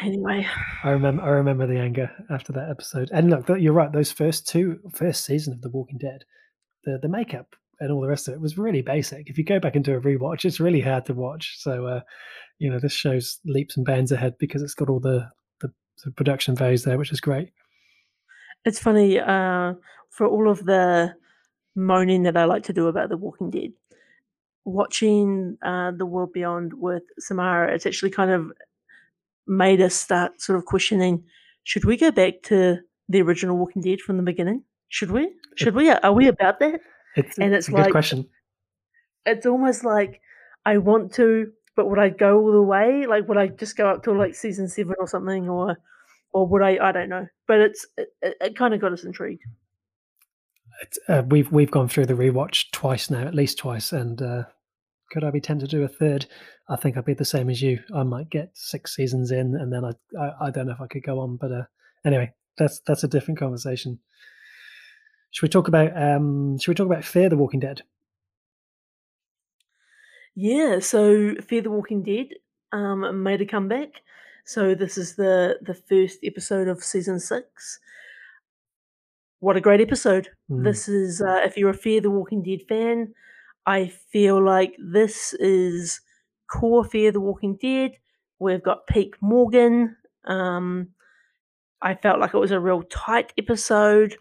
anyway, 0.03 0.47
I 0.85 0.91
remember. 0.91 1.23
I 1.23 1.29
remember 1.29 1.67
the 1.67 1.79
anger 1.79 2.11
after 2.31 2.53
that 2.53 2.71
episode. 2.71 3.11
And 3.13 3.31
look, 3.31 3.49
you're 3.61 3.73
right. 3.73 3.93
Those 3.93 4.13
first 4.13 4.47
two, 4.47 4.79
first 4.95 5.25
season 5.25 5.53
of 5.53 5.63
The 5.63 5.71
Walking 5.71 5.99
Dead, 5.99 6.25
the 6.85 6.99
the 7.01 7.09
makeup 7.09 7.57
and 7.81 7.93
all 7.93 8.01
the 8.01 8.09
rest 8.09 8.29
of 8.29 8.35
it 8.35 8.41
was 8.41 8.59
really 8.59 8.83
basic. 8.83 9.31
If 9.31 9.39
you 9.39 9.45
go 9.45 9.61
back 9.61 9.77
into 9.77 9.95
a 9.95 10.01
rewatch, 10.01 10.45
it's 10.45 10.61
really 10.61 10.81
hard 10.81 11.05
to 11.07 11.15
watch. 11.15 11.57
So, 11.59 11.87
uh, 11.87 12.01
you 12.59 12.71
know, 12.71 12.81
this 12.81 12.93
show's 12.93 13.39
leaps 13.45 13.77
and 13.77 13.87
bounds 13.87 14.13
ahead 14.13 14.35
because 14.39 14.63
it's 14.63 14.75
got 14.75 14.89
all 14.89 15.01
the 15.01 15.29
the 15.61 15.73
the 16.05 16.11
production 16.13 16.57
values 16.57 16.85
there, 16.85 16.99
which 16.99 17.13
is 17.13 17.21
great. 17.21 17.51
It's 18.65 18.81
funny 18.81 19.21
uh, 19.21 19.75
for 20.11 20.27
all 20.27 20.51
of 20.51 20.65
the 20.65 21.15
moaning 21.79 22.25
that 22.25 22.37
I 22.37 22.45
like 22.45 22.65
to 22.65 22.73
do 22.73 22.89
about 22.89 23.09
The 23.09 23.17
Walking 23.17 23.51
Dead. 23.51 23.73
Watching 24.65 25.57
uh, 25.63 25.93
The 25.93 26.05
World 26.05 26.33
Beyond 26.33 26.75
with 26.75 27.05
Samara, 27.19 27.73
it's 27.73 27.87
actually 27.87 28.11
kind 28.11 28.31
of 28.31 28.53
made 29.47 29.81
us 29.81 29.95
start 29.95 30.41
sort 30.43 30.59
of 30.59 30.67
questioning: 30.67 31.25
Should 31.65 31.85
we 31.87 31.97
go 31.97 32.11
back 32.11 32.43
to 32.45 32.79
the 33.09 33.23
original 33.23 33.57
Walking 33.57 33.81
Dead 33.81 34.01
from 34.01 34.19
the 34.19 34.23
beginning? 34.23 34.63
Should 34.89 35.11
we? 35.11 35.31
Should 35.57 35.75
we? 35.75 35.89
Are 35.91 36.13
we 36.13 36.27
about 36.29 36.59
that? 36.61 36.81
It's, 37.17 37.39
And 37.39 37.55
it's 37.55 37.67
it's 37.67 37.69
a 37.69 37.73
good 37.73 37.81
like- 37.85 37.93
question. 37.93 38.29
It's 39.25 39.47
almost 39.47 39.85
like 39.85 40.21
I 40.67 40.79
want 40.79 41.13
to, 41.15 41.51
but 41.77 41.89
would 41.89 41.99
I 41.99 42.09
go 42.11 42.39
all 42.41 42.53
the 42.53 42.63
way? 42.63 43.07
Like, 43.07 43.27
would 43.29 43.37
I 43.39 43.49
just 43.49 43.77
go 43.77 43.89
up 43.89 44.03
to 44.05 44.13
like 44.13 44.35
season 44.35 44.69
seven 44.69 44.95
or 44.99 45.07
something, 45.09 45.49
or, 45.49 45.77
or 46.33 46.47
would 46.47 46.63
I? 46.63 46.79
I 46.81 46.93
don't 46.93 47.09
know. 47.09 47.27
But 47.47 47.61
it's 47.61 47.87
it, 47.97 48.09
it, 48.23 48.37
it 48.41 48.57
kind 48.57 48.75
of 48.75 48.81
got 48.81 48.93
us 48.93 49.05
intrigued. 49.05 49.43
Uh, 51.09 51.23
we've 51.29 51.51
we've 51.51 51.71
gone 51.71 51.89
through 51.89 52.07
the 52.07 52.15
rewatch 52.15 52.71
twice 52.73 53.11
now, 53.11 53.27
at 53.27 53.35
least 53.35 53.59
twice, 53.59 53.93
and 53.93 54.23
uh, 54.23 54.45
could 55.11 55.25
I 55.25 55.31
be 55.31 55.41
tempted 55.41 55.71
to 55.71 55.77
do 55.77 55.83
a 55.85 55.89
third? 55.89 56.27
I 56.69 56.77
think 56.77 56.97
I'd 56.97 57.05
be 57.05 57.15
the 57.15 57.25
same 57.25 57.51
as 57.51 57.61
you. 57.63 57.81
I 57.95 58.03
might 58.03 58.31
get 58.31 58.51
six 58.55 58.95
seasons 58.95 59.31
in, 59.31 59.57
and 59.57 59.73
then 59.73 59.85
I 59.85 59.93
I, 60.19 60.47
I 60.47 60.51
don't 60.51 60.67
know 60.67 60.73
if 60.73 60.81
I 60.81 60.87
could 60.87 61.03
go 61.03 61.19
on. 61.21 61.37
But 61.37 61.53
uh, 61.53 61.65
anyway, 62.05 62.33
that's 62.57 62.81
that's 62.87 63.05
a 63.05 63.09
different 63.09 63.41
conversation. 63.41 63.99
Should 65.31 65.43
we 65.43 65.49
talk 65.49 65.69
about 65.69 66.01
um? 66.01 66.59
Should 66.59 66.71
we 66.71 66.75
talk 66.75 66.87
about 66.87 67.05
Fear 67.05 67.31
the 67.31 67.37
Walking 67.37 67.61
Dead? 67.61 67.83
Yeah, 70.35 70.79
so 70.79 71.35
Fear 71.37 71.63
the 71.63 71.71
Walking 71.71 72.03
Dead 72.03 72.29
um, 72.73 73.23
made 73.23 73.41
a 73.41 73.47
comeback. 73.47 74.03
So 74.45 74.75
this 74.75 74.97
is 74.97 75.17
the 75.17 75.59
the 75.61 75.75
first 75.75 76.21
episode 76.23 76.69
of 76.69 76.83
season 76.85 77.19
six. 77.19 77.81
What 79.41 79.57
a 79.57 79.61
great 79.61 79.81
episode! 79.81 80.29
Mm. 80.51 80.65
This 80.65 80.89
is 80.89 81.23
uh, 81.23 81.41
if 81.45 81.57
you're 81.57 81.71
a 81.71 81.75
Fear 81.75 82.01
the 82.01 82.11
Walking 82.11 82.43
Dead 82.43 82.61
fan, 82.69 83.15
I 83.67 83.93
feel 84.13 84.43
like 84.45 84.75
this 84.79 85.33
is 85.35 86.01
core 86.51 86.85
Fear 86.85 87.13
the 87.13 87.21
Walking 87.21 87.57
Dead. 87.61 87.93
We've 88.41 88.63
got 88.63 88.87
peak 88.89 89.15
Morgan. 89.21 89.97
Um, 90.25 90.89
I 91.81 91.95
felt 91.95 92.19
like 92.19 92.35
it 92.35 92.39
was 92.39 92.51
a 92.51 92.59
real 92.61 92.83
tight 92.83 93.33
episode. 93.39 94.17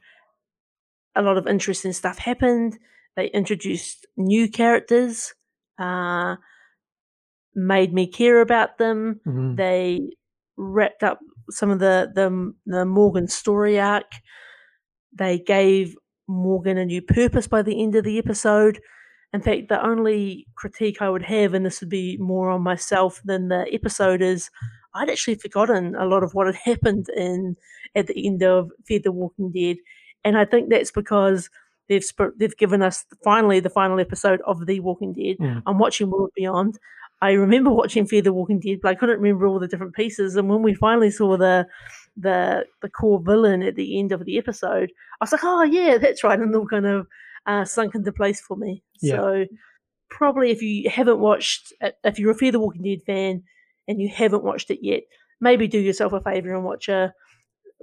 A 1.16 1.22
lot 1.24 1.38
of 1.38 1.48
interesting 1.48 1.94
stuff 1.94 2.20
happened. 2.20 2.78
They 3.16 3.28
introduced 3.32 4.06
new 4.16 4.48
characters, 4.48 5.34
uh, 5.80 6.36
made 7.56 7.92
me 7.92 8.06
care 8.06 8.42
about 8.42 8.78
them. 8.78 9.20
Mhm. 9.26 9.58
They 9.58 10.12
wrapped 10.58 11.02
up 11.02 11.20
some 11.50 11.72
of 11.72 11.80
the 11.80 12.12
the, 12.14 12.54
the 12.68 12.86
Morgan 12.86 13.28
story 13.28 13.80
arc. 13.80 14.12
They 15.14 15.40
gave 15.40 15.96
Morgan 16.28 16.78
a 16.78 16.86
new 16.86 17.02
purpose 17.02 17.48
by 17.48 17.62
the 17.62 17.82
end 17.82 17.96
of 17.96 18.04
the 18.04 18.18
episode. 18.18 18.80
In 19.34 19.42
fact, 19.42 19.70
the 19.70 19.86
only 19.86 20.48
critique 20.56 21.02
I 21.02 21.10
would 21.10 21.24
have, 21.24 21.54
and 21.54 21.66
this 21.66 21.82
would 21.82 21.90
be 21.90 22.18
more 22.18 22.50
on 22.50 22.62
myself 22.62 23.22
than 23.26 23.50
the 23.50 23.68
episode, 23.74 24.22
is 24.22 24.50
I'd 24.94 25.10
actually 25.10 25.36
forgotten 25.36 25.96
a 25.96 26.06
lot 26.06 26.24
of 26.24 26.34
what 26.34 26.48
had 26.48 26.56
happened 26.56 27.08
in 27.16 27.56
at 27.96 28.08
the 28.08 28.26
end 28.26 28.44
of 28.44 28.72
Fear 28.86 29.02
the 29.04 29.12
Walking 29.12 29.52
Dead, 29.52 29.78
and 30.24 30.38
I 30.38 30.46
think 30.46 30.70
that's 30.70 30.92
because 30.92 31.50
they've 31.90 32.04
sp- 32.04 32.36
they've 32.38 32.58
given 32.58 32.82
us 32.82 33.06
finally 33.24 33.60
the 33.60 33.70
final 33.70 34.00
episode 34.00 34.42
of 34.46 34.66
The 34.66 34.80
Walking 34.80 35.14
Dead. 35.14 35.38
Mm. 35.40 35.64
I'm 35.66 35.78
watching 35.78 36.10
World 36.10 36.32
Beyond. 36.36 36.80
I 37.22 37.32
remember 37.32 37.72
watching 37.72 38.06
Fear 38.06 38.22
the 38.22 38.34
Walking 38.34 38.60
Dead, 38.60 38.80
but 38.82 38.90
I 38.90 38.96
couldn't 38.96 39.20
remember 39.20 39.48
all 39.48 39.60
the 39.60 39.68
different 39.68 39.96
pieces. 39.96 40.36
And 40.36 40.50
when 40.50 40.62
we 40.62 40.74
finally 40.76 41.12
saw 41.12 41.38
the 41.38 41.66
the 42.16 42.66
the 42.82 42.90
core 42.90 43.22
villain 43.24 43.64
at 43.64 43.76
the 43.76 44.00
end 44.00 44.12
of 44.12 44.26
the 44.26 44.38
episode, 44.38 44.92
I 45.20 45.24
was 45.24 45.32
like, 45.32 45.44
"Oh 45.44 45.64
yeah, 45.64 45.98
that's 45.98 46.24
right," 46.24 46.40
and 46.40 46.54
it 46.54 46.58
all 46.58 46.68
kind 46.68 46.86
of 46.86 47.08
uh, 47.48 47.66
sunk 47.66 47.96
into 47.96 48.12
place 48.12 48.40
for 48.42 48.56
me. 48.58 48.84
Yeah. 49.02 49.18
So 49.18 49.46
probably 50.10 50.52
if 50.52 50.62
you 50.62 50.90
haven't 50.90 51.20
watched, 51.20 51.74
uh, 51.82 51.92
if 52.04 52.20
you're 52.20 52.32
a 52.32 52.36
Fear 52.36 52.52
the 52.52 52.60
Walking 52.60 52.84
Dead 52.84 53.00
fan 53.06 53.44
and 53.88 54.00
you 54.02 54.10
haven't 54.10 54.44
watched 54.44 54.70
it 54.70 54.80
yet, 54.82 55.02
maybe 55.42 55.68
do 55.68 55.80
yourself 55.80 56.14
a 56.14 56.22
favor 56.22 56.54
and 56.54 56.64
watch 56.64 56.88
a 56.88 57.14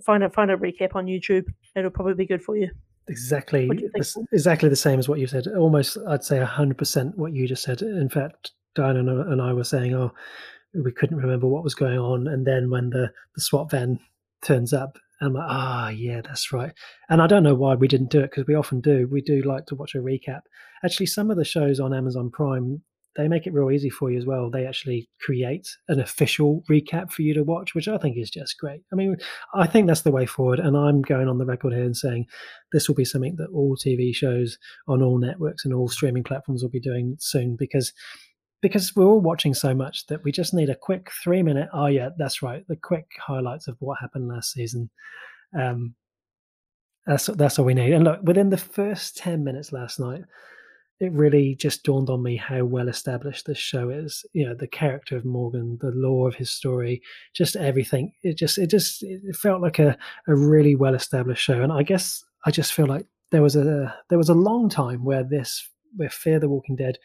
find 0.05 0.23
a 0.23 0.31
find 0.31 0.51
a 0.51 0.57
recap 0.57 0.95
on 0.95 1.07
YouTube. 1.07 1.45
It'll 1.75 1.91
probably 1.91 2.15
be 2.15 2.27
good 2.27 2.43
for 2.43 2.57
you. 2.57 2.71
exactly 3.09 3.65
you 3.65 3.75
think, 3.75 3.93
the- 3.93 4.11
Paul? 4.15 4.27
exactly 4.33 4.69
the 4.69 4.77
same 4.77 4.99
as 5.01 5.09
what 5.09 5.19
you 5.19 5.27
said. 5.27 5.47
Almost, 5.49 5.99
I'd 6.07 6.25
say 6.25 6.39
hundred 6.41 6.79
percent 6.79 7.19
what 7.19 7.33
you 7.33 7.49
just 7.49 7.65
said. 7.65 7.83
In 7.83 8.09
fact, 8.09 8.53
Diana 8.75 9.01
and 9.01 9.41
I- 9.41 9.49
and 9.49 9.57
were 9.57 9.65
saying, 9.65 9.95
"Oh, 9.95 10.13
we 10.75 10.93
couldn't 10.93 11.19
remember 11.19 11.47
what 11.47 11.65
was 11.65 11.75
going 11.75 11.99
on," 11.99 12.27
and 12.27 12.47
then 12.47 12.71
when 12.71 12.91
the 12.91 13.13
the 13.35 13.41
SWAT 13.41 13.71
van 13.71 14.01
turns 14.43 14.73
up, 14.73 14.99
I'm 15.21 15.33
like, 15.35 15.47
"Ah, 15.49 15.89
yeah, 15.91 16.21
that's 16.21 16.53
right." 16.53 16.73
And 17.09 17.23
I 17.23 17.27
don't 17.27 17.43
know 17.43 17.55
why 17.55 17.75
we 17.75 17.89
didn't 17.89 18.11
do 18.11 18.21
it 18.21 18.31
because 18.31 18.47
we 18.47 18.55
often 18.55 18.81
do. 18.81 19.09
We 19.11 19.23
do 19.23 19.43
like 19.43 19.67
to 19.67 19.75
watch 19.75 19.95
a 19.95 19.99
recap. 19.99 20.43
Actually, 20.85 21.07
some 21.07 21.31
of 21.31 21.37
the 21.37 21.45
shows 21.45 21.81
on 21.81 21.95
Amazon 21.95 22.31
Prime. 22.31 22.83
They 23.17 23.29
make 23.29 23.47
it 23.47 23.53
real 23.53 23.71
easy 23.71 23.91
for 23.91 24.11
you 24.11 24.19
as 24.19 24.27
well. 24.27 24.51
They 24.51 24.67
actually 24.67 25.09
create 25.21 25.69
an 25.87 26.01
official 26.01 26.65
recap 26.69 27.13
for 27.13 27.23
you 27.23 27.33
to 27.35 27.45
watch, 27.45 27.73
which 27.73 27.87
I 27.87 27.97
think 27.97 28.17
is 28.19 28.29
just 28.29 28.59
great. 28.59 28.81
I 28.93 28.97
mean, 28.97 29.17
I 29.55 29.69
think 29.69 29.87
that's 29.87 30.03
the 30.03 30.11
way 30.11 30.27
forward. 30.27 30.59
And 30.59 30.77
I'm 30.77 31.01
going 31.01 31.29
on 31.29 31.39
the 31.39 31.47
record 31.47 31.75
here 31.75 31.85
and 31.85 31.97
saying 31.97 32.27
this 32.73 32.89
will 32.89 32.97
be 32.97 33.05
something 33.05 33.37
that 33.37 33.51
all 33.51 33.77
TV 33.77 34.13
shows 34.13 34.59
on 34.89 35.01
all 35.01 35.19
networks 35.19 35.65
and 35.65 35.73
all 35.73 35.87
streaming 35.87 36.25
platforms 36.25 36.63
will 36.63 36.71
be 36.71 36.81
doing 36.81 37.15
soon 37.21 37.55
because 37.55 37.93
because 38.65 38.97
we're 38.97 39.05
all 39.05 39.21
watching 39.21 39.53
so 39.53 39.75
much 39.75 40.07
that 40.07 40.25
we 40.25 40.33
just 40.33 40.55
need 40.55 40.71
a 40.71 40.75
quick 40.75 41.11
three 41.23 41.43
minute 41.43 41.69
oh 41.75 41.85
yeah 41.85 42.09
that's 42.17 42.41
right 42.41 42.67
the 42.67 42.77
quick 42.77 43.07
highlights 43.21 43.69
of 43.69 43.77
what 43.79 43.99
happened 44.01 44.27
last 44.27 44.53
season. 44.53 44.89
Um 45.55 45.95
that's 47.07 47.27
that's 47.27 47.59
all 47.59 47.67
we 47.67 47.75
need. 47.75 47.93
And 47.93 48.05
look 48.05 48.21
within 48.23 48.49
the 48.49 48.57
first 48.57 49.19
10 49.19 49.45
minutes 49.45 49.71
last 49.71 50.01
night 50.01 50.23
it 50.99 51.13
really 51.13 51.55
just 51.57 51.83
dawned 51.83 52.09
on 52.09 52.23
me 52.23 52.37
how 52.37 52.65
well 52.65 52.89
established 52.89 53.45
this 53.45 53.59
show 53.59 53.91
is. 53.91 54.25
You 54.33 54.47
know 54.47 54.55
the 54.55 54.67
character 54.67 55.15
of 55.15 55.27
morgan 55.27 55.77
the 55.83 55.93
lore 55.95 56.27
of 56.27 56.35
his 56.35 56.51
story 56.51 57.03
just 57.35 57.57
everything. 57.57 58.13
It 58.23 58.39
just 58.39 58.57
it 58.57 58.71
just 58.71 59.03
it 59.03 59.37
felt 59.37 59.61
like 59.61 59.79
a, 59.79 59.99
a 60.27 60.35
really 60.35 60.75
well 60.75 60.95
established 60.95 61.45
show. 61.45 61.61
And 61.61 61.71
i 61.71 61.83
guess 61.83 62.25
i 62.47 62.51
just 62.51 62.73
feel 62.73 62.87
like 62.87 63.05
there 63.31 63.43
was 63.43 63.57
a 63.57 63.95
there 64.09 64.17
was 64.19 64.31
a 64.31 64.35
long 64.49 64.71
time 64.71 65.05
where 65.05 65.23
this 65.23 65.69
where 65.97 66.09
fear 66.09 66.41
the 66.41 66.49
walking 66.49 66.77
dead 66.77 66.97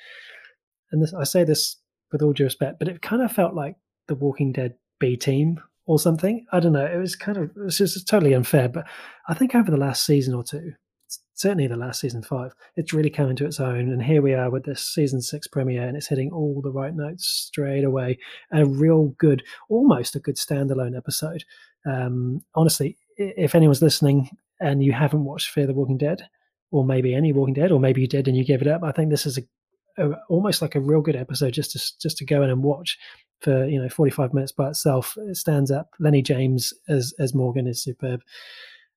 and 0.91 1.01
this 1.01 1.13
i 1.13 1.23
say 1.23 1.43
this 1.43 1.77
with 2.11 2.21
all 2.21 2.33
due 2.33 2.43
respect 2.45 2.79
but 2.79 2.87
it 2.87 3.01
kind 3.01 3.21
of 3.21 3.31
felt 3.31 3.53
like 3.53 3.75
the 4.07 4.15
walking 4.15 4.51
dead 4.51 4.75
b 4.99 5.15
team 5.15 5.59
or 5.85 5.97
something. 5.97 6.45
I 6.51 6.59
don't 6.59 6.73
know 6.73 6.85
it 6.85 6.97
was 6.97 7.15
kind 7.15 7.37
of 7.37 7.45
it 7.45 7.57
was 7.57 7.77
just 7.79 8.07
totally 8.07 8.33
unfair 8.33 8.69
but 8.69 8.85
i 9.27 9.33
think 9.33 9.55
over 9.55 9.71
the 9.71 9.77
last 9.77 10.05
season 10.05 10.35
or 10.35 10.43
two 10.43 10.73
certainly 11.33 11.65
the 11.65 11.75
last 11.75 12.01
season 12.01 12.21
five 12.21 12.53
it's 12.75 12.93
really 12.93 13.09
come 13.09 13.29
into 13.29 13.45
its 13.45 13.59
own 13.59 13.89
and 13.89 14.03
here 14.03 14.21
we 14.21 14.35
are 14.35 14.51
with 14.51 14.65
this 14.65 14.85
season 14.85 15.19
six 15.21 15.47
premiere 15.47 15.87
and 15.87 15.97
it's 15.97 16.07
hitting 16.07 16.31
all 16.31 16.61
the 16.61 16.71
right 16.71 16.95
notes 16.95 17.25
straight 17.25 17.83
away. 17.83 18.19
A 18.51 18.65
real 18.65 19.15
good 19.17 19.41
almost 19.69 20.15
a 20.15 20.19
good 20.19 20.35
standalone 20.35 20.95
episode. 20.95 21.43
Um, 21.85 22.43
honestly 22.53 22.97
if 23.17 23.55
anyone's 23.55 23.81
listening 23.81 24.29
and 24.59 24.83
you 24.83 24.91
haven't 24.91 25.23
watched 25.23 25.49
fear 25.49 25.65
the 25.65 25.73
walking 25.73 25.97
dead 25.97 26.21
or 26.71 26.85
maybe 26.85 27.15
any 27.15 27.33
walking 27.33 27.55
dead 27.55 27.71
or 27.71 27.79
maybe 27.79 28.01
you 28.01 28.07
did 28.07 28.27
and 28.27 28.37
you 28.37 28.45
gave 28.45 28.61
it 28.61 28.67
up 28.67 28.83
i 28.83 28.91
think 28.91 29.09
this 29.09 29.25
is 29.25 29.37
a, 29.39 29.41
a 29.99 30.19
almost 30.29 30.61
like 30.61 30.75
a 30.75 30.79
real 30.79 31.01
good 31.01 31.15
episode 31.15 31.53
just 31.53 31.71
to 31.71 31.99
just 31.99 32.17
to 32.17 32.25
go 32.25 32.41
in 32.41 32.49
and 32.49 32.63
watch 32.63 32.97
for 33.41 33.65
you 33.65 33.81
know 33.81 33.89
45 33.89 34.33
minutes 34.33 34.51
by 34.51 34.69
itself 34.69 35.17
it 35.17 35.37
stands 35.37 35.71
up 35.71 35.93
lennie 35.99 36.21
james 36.21 36.73
as 36.87 37.13
as 37.19 37.33
morgan 37.33 37.67
is 37.67 37.81
superb 37.81 38.21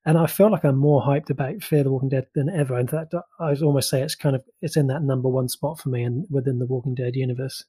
and 0.04 0.18
I 0.18 0.26
feel 0.26 0.50
like 0.50 0.64
I'm 0.64 0.76
more 0.76 1.02
hyped 1.02 1.30
about 1.30 1.62
Fear 1.62 1.84
the 1.84 1.92
Walking 1.92 2.08
Dead 2.08 2.26
than 2.34 2.48
ever. 2.48 2.78
In 2.78 2.88
fact, 2.88 3.14
I 3.38 3.50
would 3.50 3.62
almost 3.62 3.88
say 3.88 4.02
it's 4.02 4.16
kind 4.16 4.34
of 4.34 4.42
it's 4.60 4.76
in 4.76 4.88
that 4.88 5.02
number 5.02 5.28
one 5.28 5.48
spot 5.48 5.78
for 5.78 5.90
me 5.90 6.02
and 6.02 6.26
within 6.28 6.58
the 6.58 6.66
Walking 6.66 6.94
Dead 6.94 7.14
universe. 7.14 7.64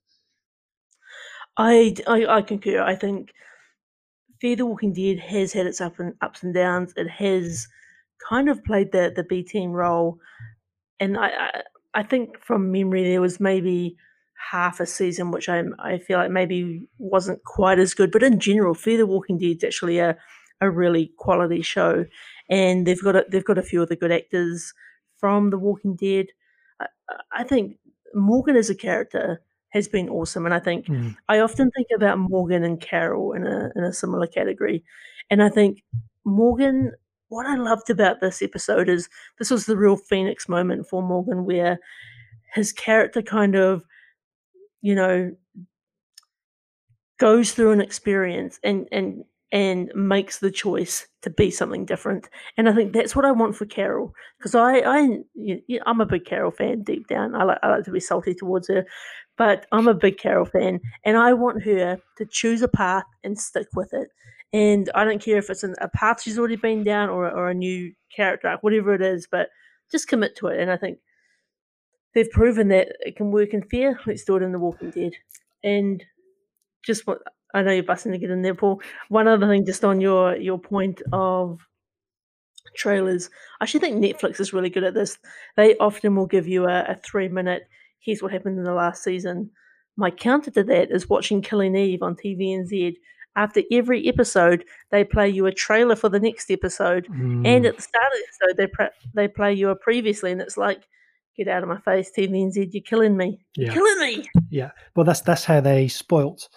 I, 1.57 1.95
I 2.07 2.25
I 2.25 2.41
concur. 2.41 2.81
I 2.81 2.95
think 2.95 3.34
Fear 4.41 4.55
the 4.55 4.65
Walking 4.65 4.93
Dead 4.93 5.19
has 5.19 5.53
had 5.53 5.67
its 5.67 5.79
up 5.79 5.99
and 5.99 6.15
ups 6.21 6.41
and 6.41 6.53
downs. 6.53 6.93
It 6.97 7.09
has 7.09 7.67
kind 8.27 8.49
of 8.49 8.63
played 8.63 8.91
the 8.91 9.13
the 9.15 9.23
B 9.23 9.43
team 9.43 9.71
role, 9.71 10.17
and 10.99 11.17
I, 11.17 11.27
I 11.27 11.61
I 11.94 12.04
think 12.04 12.39
from 12.39 12.72
memory 12.72 13.04
there 13.04 13.22
was 13.22 13.39
maybe 13.39 13.98
half 14.52 14.80
a 14.80 14.86
season 14.86 15.32
which 15.32 15.48
I 15.50 15.64
I 15.80 16.00
feel 16.00 16.18
like 16.18 16.32
maybe 16.32 16.88
wasn't 16.98 17.44
quite 17.44 17.80
as 17.80 17.94
good. 17.94 18.12
But 18.12 18.24
in 18.24 18.39
general, 18.39 18.74
Fear 18.74 18.98
the 18.98 19.08
Walking 19.08 19.38
Dead 19.38 19.58
is 19.58 19.64
actually 19.64 20.00
a 20.00 20.18
a 20.62 20.70
really 20.70 21.12
quality 21.18 21.62
show, 21.62 22.06
and 22.50 22.86
they've 22.88 23.02
got 23.04 23.16
a, 23.16 23.26
they've 23.30 23.46
got 23.46 23.58
a 23.58 23.64
few 23.64 23.82
of 23.82 23.89
the 23.89 23.96
good 23.96 24.12
actors 24.12 24.74
from 25.18 25.50
The 25.50 25.58
Walking 25.58 25.96
Dead. 25.96 26.28
I, 26.80 26.88
I 27.32 27.44
think 27.44 27.78
Morgan 28.14 28.56
as 28.56 28.70
a 28.70 28.76
character 28.76 29.41
has 29.70 29.88
been 29.88 30.10
awesome, 30.10 30.46
and 30.46 30.54
I 30.54 30.60
think 30.60 30.86
Mm. 30.88 31.16
I 31.30 31.39
often 31.39 31.72
think 31.72 31.88
about 31.96 32.20
Morgan 32.20 32.64
and 32.64 32.80
Carol 32.80 33.34
in 33.34 33.46
a 33.48 33.72
in 33.76 33.84
a 33.84 33.94
similar 33.94 34.28
category, 34.28 34.84
and 35.30 35.41
I 35.44 35.50
think 35.50 35.84
Morgan. 36.26 36.94
What 37.34 37.47
I 37.47 37.55
loved 37.55 37.89
about 37.89 38.21
this 38.21 38.43
episode 38.43 38.88
is 38.88 39.09
this 39.39 39.49
was 39.49 39.65
the 39.65 39.75
real 39.75 39.97
phoenix 39.97 40.47
moment 40.47 40.88
for 40.88 41.01
Morgan, 41.01 41.45
where 41.45 41.79
his 42.53 42.71
character 42.71 43.23
kind 43.23 43.55
of, 43.55 43.84
you 44.84 44.93
know, 44.93 45.31
goes 47.17 47.51
through 47.51 47.71
an 47.71 47.81
experience 47.81 48.59
and 48.63 48.88
and 48.91 49.23
and 49.51 49.91
makes 49.95 50.38
the 50.39 50.51
choice 50.51 51.07
to 51.23 51.31
be 51.31 51.49
something 51.49 51.86
different. 51.86 52.29
And 52.55 52.69
I 52.69 52.73
think 52.73 52.93
that's 52.93 53.15
what 53.15 53.25
I 53.25 53.31
want 53.31 53.55
for 53.55 53.65
Carol 53.65 54.13
because 54.38 54.53
I, 54.53 54.81
I, 54.86 55.17
I'm 55.88 56.01
a 56.01 56.05
big 56.05 56.25
Carol 56.25 56.51
fan 56.51 56.84
deep 56.84 57.07
down. 57.07 57.34
I 57.34 57.45
like, 57.45 57.59
I 57.63 57.69
like 57.69 57.86
to 57.86 57.91
be 57.91 57.99
salty 57.99 58.36
towards 58.36 58.67
her, 58.67 58.86
but 59.39 59.65
I'm 59.71 59.88
a 59.88 59.95
big 59.95 60.19
Carol 60.19 60.45
fan, 60.45 60.81
and 61.03 61.17
I 61.17 61.34
want 61.34 61.63
her 61.63 61.99
to 62.17 62.25
choose 62.27 62.61
a 62.61 62.67
path 62.67 63.05
and 63.23 63.39
stick 63.39 63.67
with 63.73 63.91
it. 63.93 64.09
And 64.54 64.89
I 64.93 65.04
don't 65.04 65.22
care 65.22 65.39
if 65.39 65.49
it's 65.49 65.64
a 65.64 65.89
path 65.95 66.22
she's 66.22 66.38
already 66.38 66.56
been 66.58 66.84
down 66.84 67.10
or, 67.10 67.30
or 67.30 67.49
a 67.49 67.56
new 67.56 67.91
character 68.16 68.47
arc, 68.47 68.62
whatever 68.62 68.93
it 68.93 69.01
is, 69.01 69.28
but 69.30 69.49
just 69.91 70.08
commit 70.08 70.36
to 70.38 70.47
it. 70.47 70.60
And 70.60 70.70
I 70.70 70.78
think 70.78 70.99
they've 72.14 72.30
proven 72.30 72.68
that 72.68 72.89
it 72.99 73.16
can 73.16 73.32
work 73.32 73.54
in 73.54 73.64
fear. 73.64 73.99
Let's 74.06 74.24
do 74.24 74.36
it 74.36 74.43
in 74.43 74.51
The 74.51 74.60
Walking 74.60 74.91
Dead. 74.91 75.14
And 75.64 76.04
just 76.84 77.08
what 77.08 77.20
I 77.54 77.64
know 77.64 77.72
you're 77.72 77.84
busting 77.84 78.12
to 78.12 78.18
get 78.18 78.30
in 78.30 78.43
there, 78.43 78.56
Paul. 78.56 78.82
One 79.10 79.28
other 79.28 79.47
thing, 79.47 79.66
just 79.66 79.84
on 79.84 80.01
your 80.01 80.36
your 80.36 80.60
point 80.60 81.01
of 81.12 81.60
trailers, 82.76 83.30
I 83.60 83.64
actually 83.64 83.80
think 83.82 83.97
Netflix 84.04 84.39
is 84.39 84.54
really 84.54 84.70
good 84.70 84.84
at 84.84 84.93
this. 84.93 85.18
They 85.56 85.76
often 85.78 86.16
will 86.16 86.28
give 86.28 86.47
you 86.47 86.66
a, 86.66 86.84
a 86.84 86.95
three 86.95 87.28
minute. 87.28 87.64
Here's 87.99 88.22
what 88.22 88.32
happened 88.32 88.58
in 88.58 88.66
the 88.66 88.74
last 88.74 89.04
season. 89.04 89.49
My 89.95 90.12
counter 90.12 90.51
to 90.51 90.64
that 90.64 90.91
is 90.91 91.10
watching 91.10 91.41
Killing 91.41 91.76
Eve 91.76 92.01
on 92.01 92.16
TVNZ. 92.16 92.95
After 93.36 93.61
every 93.71 94.07
episode, 94.07 94.63
they 94.91 95.03
play 95.03 95.29
you 95.29 95.45
a 95.45 95.51
trailer 95.51 95.95
for 95.95 96.09
the 96.09 96.19
next 96.19 96.51
episode, 96.51 97.07
mm. 97.07 97.47
and 97.47 97.65
at 97.65 97.75
the 97.75 97.81
start 97.81 98.05
of 98.05 98.19
the 98.19 98.25
episode, 98.27 98.57
they 98.57 98.67
pre- 98.67 99.11
they 99.15 99.27
play 99.27 99.53
you 99.53 99.69
a 99.69 99.75
previously, 99.75 100.31
and 100.31 100.41
it's 100.41 100.57
like, 100.57 100.88
get 101.36 101.47
out 101.47 101.63
of 101.63 101.69
my 101.69 101.79
face, 101.79 102.11
TVNZ, 102.15 102.69
you're 102.71 102.84
killing 102.84 103.17
me, 103.17 103.43
you're 103.55 103.67
yeah. 103.67 103.73
killing 103.73 103.99
me. 103.99 104.29
Yeah, 104.49 104.71
well, 104.95 105.03
that's 105.03 105.21
that's 105.21 105.45
how 105.45 105.61
they 105.61 105.88
spoilt 105.88 106.47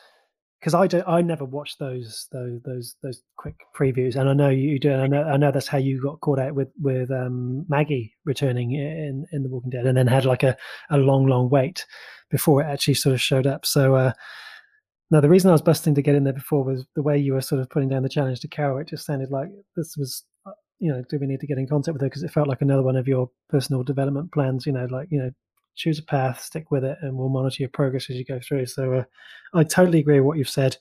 because 0.66 0.74
I 0.74 0.86
don't, 0.86 1.06
I 1.06 1.22
never 1.22 1.44
watch 1.44 1.78
those 1.78 2.26
those 2.32 2.60
those 2.64 2.96
those 3.02 3.22
quick 3.36 3.54
previews, 3.78 4.16
and 4.16 4.28
I 4.28 4.32
know 4.32 4.48
you 4.48 4.78
do. 4.78 4.92
I 4.92 5.06
know 5.06 5.22
I 5.22 5.36
know 5.36 5.52
that's 5.52 5.68
how 5.68 5.78
you 5.78 6.02
got 6.02 6.20
caught 6.20 6.38
out 6.38 6.54
with 6.54 6.68
with 6.80 7.10
um, 7.10 7.64
Maggie 7.68 8.14
returning 8.24 8.72
in 8.72 9.26
in 9.32 9.42
The 9.44 9.48
Walking 9.48 9.70
Dead, 9.70 9.86
and 9.86 9.96
then 9.96 10.08
had 10.08 10.24
like 10.24 10.42
a 10.42 10.56
a 10.90 10.98
long 10.98 11.26
long 11.26 11.50
wait 11.50 11.86
before 12.30 12.62
it 12.62 12.66
actually 12.66 12.94
sort 12.94 13.14
of 13.14 13.20
showed 13.20 13.46
up. 13.46 13.64
So. 13.64 13.94
Uh, 13.94 14.12
now, 15.10 15.20
the 15.20 15.28
reason 15.28 15.50
I 15.50 15.52
was 15.52 15.62
busting 15.62 15.94
to 15.94 16.02
get 16.02 16.14
in 16.14 16.24
there 16.24 16.32
before 16.32 16.64
was 16.64 16.84
the 16.96 17.02
way 17.02 17.16
you 17.16 17.34
were 17.34 17.40
sort 17.40 17.60
of 17.60 17.70
putting 17.70 17.88
down 17.88 18.02
the 18.02 18.08
challenge 18.08 18.40
to 18.40 18.48
Carol. 18.48 18.78
It 18.78 18.88
just 18.88 19.06
sounded 19.06 19.30
like 19.30 19.48
this 19.76 19.96
was, 19.96 20.24
uh, 20.46 20.52
you 20.78 20.92
know, 20.92 21.02
do 21.08 21.18
we 21.20 21.26
need 21.26 21.40
to 21.40 21.46
get 21.46 21.58
in 21.58 21.68
contact 21.68 21.92
with 21.92 22.02
her? 22.02 22.08
Because 22.08 22.24
it 22.24 22.32
felt 22.32 22.48
like 22.48 22.60
another 22.60 22.82
one 22.82 22.96
of 22.96 23.06
your 23.06 23.30
personal 23.48 23.84
development 23.84 24.32
plans, 24.32 24.66
you 24.66 24.72
know, 24.72 24.86
like, 24.90 25.08
you 25.10 25.18
know, 25.18 25.30
choose 25.76 25.98
a 25.98 26.02
path, 26.02 26.40
stick 26.40 26.70
with 26.70 26.84
it, 26.84 26.98
and 27.02 27.16
we'll 27.16 27.28
monitor 27.28 27.62
your 27.62 27.70
progress 27.70 28.10
as 28.10 28.16
you 28.16 28.24
go 28.24 28.40
through. 28.40 28.66
So 28.66 28.94
uh, 28.94 29.04
I 29.54 29.62
totally 29.62 30.00
agree 30.00 30.18
with 30.18 30.26
what 30.26 30.38
you've 30.38 30.48
said. 30.48 30.76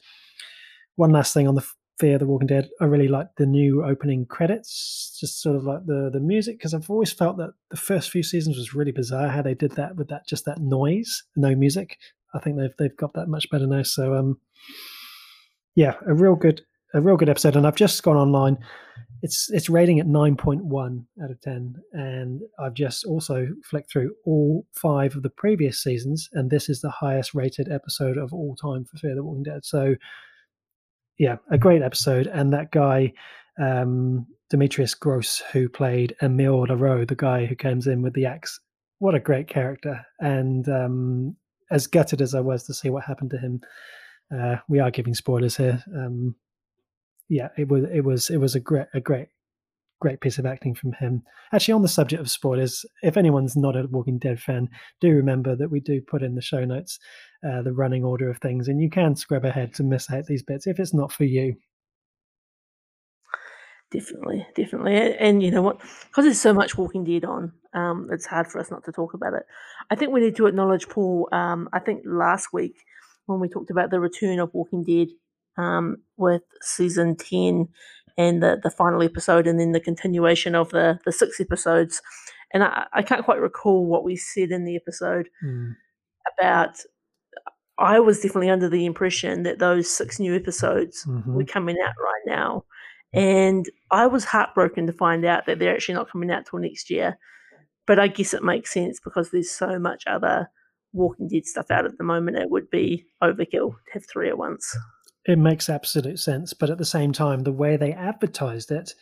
One 0.95 1.11
last 1.11 1.34
thing 1.34 1.47
on 1.47 1.55
the 1.55 1.67
Fear 1.99 2.15
of 2.15 2.19
the 2.19 2.26
Walking 2.26 2.47
Dead, 2.47 2.69
I 2.82 2.86
really 2.86 3.07
like 3.07 3.28
the 3.38 3.45
new 3.45 3.84
opening 3.86 4.26
credits, 4.26 5.17
just 5.19 5.41
sort 5.41 5.55
of 5.55 5.63
like 5.63 5.86
the 5.86 6.09
the 6.11 6.19
music, 6.19 6.57
because 6.57 6.73
I've 6.73 6.89
always 6.89 7.13
felt 7.13 7.38
that 7.38 7.53
the 7.69 7.78
first 7.78 8.09
few 8.09 8.21
seasons 8.21 8.57
was 8.57 8.73
really 8.73 8.91
bizarre 8.91 9.30
how 9.30 9.41
they 9.41 9.53
did 9.53 9.71
that 9.73 9.95
with 9.95 10.09
that 10.09 10.28
just 10.28 10.43
that 10.45 10.59
noise, 10.59 11.23
no 11.38 11.55
music. 11.55 11.97
I 12.36 12.39
think 12.39 12.57
they've 12.57 12.75
they've 12.77 12.97
got 12.97 13.13
that 13.13 13.27
much 13.27 13.49
better 13.49 13.65
now. 13.65 13.83
So 13.83 14.15
um, 14.15 14.39
yeah, 15.75 15.95
a 16.07 16.13
real 16.13 16.36
good 16.36 16.61
a 16.93 17.01
real 17.01 17.17
good 17.17 17.29
episode. 17.29 17.55
And 17.55 17.67
I've 17.67 17.75
just 17.75 18.01
gone 18.03 18.17
online. 18.17 18.57
It's 19.21 19.49
it's 19.51 19.69
rating 19.69 19.99
at 19.99 20.07
9.1 20.07 21.05
out 21.23 21.31
of 21.31 21.41
10 21.41 21.75
and 21.93 22.41
i've 22.59 22.73
just 22.73 23.05
also 23.05 23.47
flicked 23.63 23.89
through 23.89 24.13
all 24.25 24.67
five 24.73 25.15
of 25.15 25.23
the 25.23 25.29
previous 25.29 25.81
seasons. 25.81 26.29
And 26.33 26.49
this 26.49 26.69
is 26.69 26.81
the 26.81 26.91
highest 26.91 27.33
rated 27.33 27.71
episode 27.71 28.17
of 28.17 28.33
all 28.33 28.55
time 28.55 28.86
for 28.86 28.97
fear 28.97 29.15
the 29.15 29.23
walking 29.23 29.43
dead. 29.43 29.65
So 29.65 29.95
yeah 31.17 31.38
a 31.49 31.57
great 31.57 31.81
episode. 31.81 32.27
And 32.27 32.53
that 32.53 32.71
guy 32.71 33.13
um, 33.59 34.27
demetrius 34.49 34.93
grosse 34.93 35.41
who 35.51 35.69
played 35.69 36.15
emile 36.21 36.67
laroux 36.67 37.07
the 37.07 37.15
guy 37.15 37.45
who 37.45 37.55
comes 37.55 37.88
in 37.88 38.01
with 38.01 38.13
the 38.13 38.25
axe. 38.25 38.59
What 38.99 39.15
a 39.15 39.19
great 39.19 39.47
character. 39.47 40.05
And 40.19 40.67
um, 40.69 41.36
as 41.72 41.88
gutted 41.88 42.22
as 42.22 42.36
i 42.36 42.39
was 42.39 42.63
to 42.63 42.74
see 42.74 42.89
what 42.89 43.03
happened 43.03 43.30
to 43.30 43.38
him 43.38 43.61
uh, 44.36 44.55
we 44.68 44.80
are 44.80 44.91
giving 44.91 45.13
spoilers 45.13 45.57
here 45.57 45.84
um, 45.95 46.36
yeah, 47.30 47.49
it 47.57 47.68
was 47.68 47.84
it 47.91 48.01
was 48.01 48.30
it 48.30 48.38
was 48.38 48.55
a 48.55 48.59
great 48.59 48.88
a 48.93 48.99
great 48.99 49.28
great 50.01 50.20
piece 50.22 50.38
of 50.38 50.45
acting 50.45 50.76
from 50.76 50.93
him. 50.93 51.24
Actually, 51.53 51.74
on 51.74 51.82
the 51.82 51.88
subject 51.88 52.20
of 52.20 52.30
spoilers, 52.30 52.86
if 53.01 53.18
anyone's 53.18 53.55
not 53.55 53.78
a 53.78 53.88
Walking 53.89 54.20
Dead 54.20 54.39
fan, 54.39 54.70
do 54.99 55.09
remember 55.09 55.55
that 55.55 55.72
we 55.72 55.80
do 55.80 56.01
put 56.01 56.22
in 56.22 56.36
the 56.36 56.41
show 56.41 56.66
notes 56.66 56.99
uh, 57.47 57.61
the 57.61 57.74
running 57.74 58.03
order 58.03 58.30
of 58.30 58.38
things, 58.39 58.68
and 58.68 58.82
you 58.82 58.89
can 58.89 59.16
scrub 59.16 59.45
ahead 59.45 59.74
to 59.76 59.84
miss 59.84 60.11
out 60.11 60.26
these 60.26 60.43
bits 60.43 60.68
if 60.68 60.80
it's 60.80 60.93
not 60.93 61.11
for 61.11 61.24
you. 61.24 61.55
Definitely, 63.91 64.45
definitely, 64.55 65.15
and 65.17 65.41
you 65.43 65.51
know 65.51 65.61
what? 65.61 65.79
Because 65.79 66.25
there's 66.25 66.41
so 66.41 66.53
much 66.53 66.77
Walking 66.77 67.03
Dead 67.03 67.23
on, 67.23 67.53
um, 67.73 68.09
it's 68.11 68.25
hard 68.25 68.47
for 68.47 68.59
us 68.59 68.71
not 68.71 68.83
to 68.86 68.91
talk 68.91 69.13
about 69.13 69.33
it. 69.33 69.43
I 69.89 69.95
think 69.95 70.11
we 70.11 70.21
need 70.21 70.36
to 70.38 70.47
acknowledge 70.47 70.89
Paul. 70.89 71.29
Um, 71.31 71.69
I 71.71 71.79
think 71.79 72.01
last 72.05 72.51
week 72.51 72.75
when 73.25 73.39
we 73.39 73.49
talked 73.49 73.69
about 73.69 73.91
the 73.91 73.99
return 73.99 74.39
of 74.39 74.53
Walking 74.53 74.83
Dead 74.83 75.09
um, 75.57 75.97
with 76.17 76.41
season 76.61 77.15
10 77.15 77.67
and 78.17 78.41
the, 78.41 78.59
the 78.61 78.69
final 78.69 79.01
episode 79.03 79.47
and 79.47 79.59
then 79.59 79.71
the 79.71 79.79
continuation 79.79 80.55
of 80.55 80.69
the, 80.69 80.99
the 81.05 81.11
six 81.11 81.39
episodes. 81.39 82.01
And 82.53 82.63
I, 82.63 82.86
I 82.93 83.01
can't 83.01 83.25
quite 83.25 83.39
recall 83.39 83.86
what 83.86 84.03
we 84.03 84.15
said 84.15 84.51
in 84.51 84.65
the 84.65 84.75
episode 84.75 85.29
mm. 85.43 85.75
about. 86.38 86.77
I 87.77 87.99
was 87.99 88.21
definitely 88.21 88.49
under 88.49 88.69
the 88.69 88.86
impression 88.86 89.43
that 89.43 89.59
those 89.59 89.89
six 89.89 90.17
new 90.17 90.33
episodes 90.33 91.05
were 91.25 91.43
coming 91.43 91.75
out 91.86 91.93
right 92.01 92.21
now. 92.25 92.63
And 93.16 93.70
I 93.91 94.07
was 94.07 94.26
heartbroken 94.26 94.88
to 94.88 94.93
find 94.93 95.26
out 95.26 95.45
that 95.45 95.59
they're 95.59 95.74
actually 95.74 95.95
not 95.95 96.11
coming 96.11 96.32
out 96.32 96.45
till 96.45 96.59
next 96.59 96.89
year. 96.89 97.18
But 97.88 97.99
I 97.99 98.07
guess 98.07 98.34
it 98.34 98.43
makes 98.43 98.74
sense 98.74 98.99
because 98.99 99.32
there's 99.32 99.51
so 99.51 99.80
much 99.80 100.03
other 100.07 100.49
Walking 100.91 101.28
Dead 101.28 101.45
stuff 101.45 101.70
out 101.70 101.86
at 101.86 101.97
the 101.97 102.03
moment. 102.03 102.38
It 102.38 102.49
would 102.49 102.70
be 102.70 103.05
overkill 103.22 103.72
to 103.72 103.93
have 103.93 104.05
three 104.09 104.30
at 104.30 104.38
once 104.38 104.76
it 105.26 105.39
makes 105.39 105.70
absolute 105.70 106.20
sense. 106.20 106.53
But 106.53 106.70
at 106.70 106.78
the 106.78 106.86
same 106.86 107.11
time, 107.11 107.41
the 107.41 107.51
way 107.51 107.78
they 107.78 107.93
advertised 107.93 108.72
it 108.72 108.93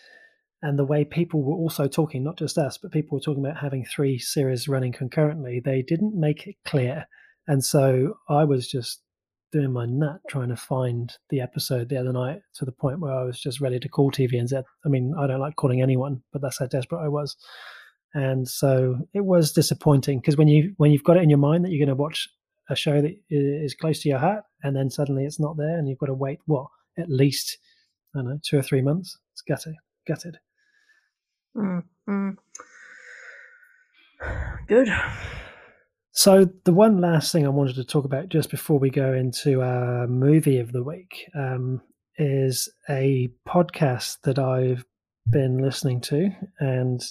and 0.62 0.80
the 0.80 0.86
way 0.86 1.04
people 1.04 1.44
were 1.44 1.56
also 1.56 1.88
talking, 1.88 2.24
not 2.24 2.38
just 2.38 2.58
us, 2.58 2.78
but 2.78 2.92
people 2.92 3.18
were 3.18 3.22
talking 3.22 3.46
about 3.46 3.58
having 3.58 3.86
three 3.86 4.18
series 4.18 4.68
running 4.68 4.94
concurrently, 4.94 5.62
they 5.64 5.82
didn't 5.82 6.18
make 6.18 6.48
it 6.48 6.56
clear. 6.66 7.06
And 7.48 7.64
so 7.64 8.16
I 8.30 8.46
was 8.46 8.70
just 8.70 9.02
doing 9.54 9.72
my 9.72 9.86
nut 9.86 10.20
trying 10.28 10.50
to 10.50 10.56
find 10.58 11.16
the 11.30 11.40
episode 11.40 11.88
the 11.88 11.98
other 11.98 12.12
night 12.12 12.42
to 12.56 12.66
the 12.66 12.72
point 12.72 13.00
where 13.00 13.14
I 13.14 13.24
was 13.24 13.40
just 13.40 13.62
ready 13.62 13.80
to 13.80 13.88
call 13.88 14.12
TVNZ. 14.12 14.64
I 14.84 14.90
mean, 14.90 15.14
I 15.18 15.28
don't 15.28 15.40
like 15.40 15.56
calling 15.56 15.82
anyone, 15.82 16.24
but 16.34 16.42
that's 16.42 16.58
how 16.58 16.66
desperate 16.66 17.04
I 17.04 17.08
was. 17.08 17.38
And 18.16 18.48
so 18.48 18.98
it 19.14 19.24
was 19.24 19.54
disappointing 19.54 20.20
because 20.20 20.38
when 20.38 20.48
you 20.48 20.74
when 20.78 20.92
you've 20.92 21.04
got 21.04 21.18
it 21.18 21.24
in 21.24 21.30
your 21.30 21.40
mind 21.40 21.64
that 21.64 21.70
you're 21.70 21.86
going 21.86 21.96
to 21.96 22.02
watch 22.02 22.28
a 22.70 22.76
show 22.76 23.00
that 23.02 23.16
is 23.30 23.76
close 23.76 24.02
to 24.02 24.10
your 24.10 24.20
heart, 24.20 24.44
and 24.64 24.76
then 24.76 24.90
suddenly 24.90 25.24
it's 25.26 25.40
not 25.40 25.56
there, 25.56 25.78
and 25.78 25.88
you've 25.88 26.00
got 26.00 26.08
to 26.08 26.14
wait 26.14 26.40
what 26.46 26.68
at 26.98 27.10
least 27.10 27.58
I 28.16 28.20
don't 28.20 28.30
know 28.30 28.40
two 28.44 28.58
or 28.58 28.64
three 28.64 28.82
months. 28.82 29.18
It's 29.34 29.42
gutted, 29.42 29.76
gutted. 30.08 30.40
Mm-hmm. 31.56 32.32
Good. 34.68 34.90
So 36.16 36.48
the 36.64 36.74
one 36.74 37.02
last 37.02 37.32
thing 37.32 37.44
I 37.44 37.50
wanted 37.50 37.76
to 37.76 37.84
talk 37.84 38.06
about 38.06 38.30
just 38.30 38.52
before 38.52 38.78
we 38.78 38.92
go 38.92 39.14
into 39.14 39.64
our 39.64 40.06
movie 40.06 40.60
of 40.60 40.72
the 40.72 40.84
week 40.84 41.28
um, 41.34 41.82
is 42.18 42.70
a 42.88 43.32
podcast 43.48 44.22
that 44.22 44.38
I've 44.38 44.86
been 45.28 45.58
listening 45.58 46.02
to, 46.02 46.30
and 46.60 47.04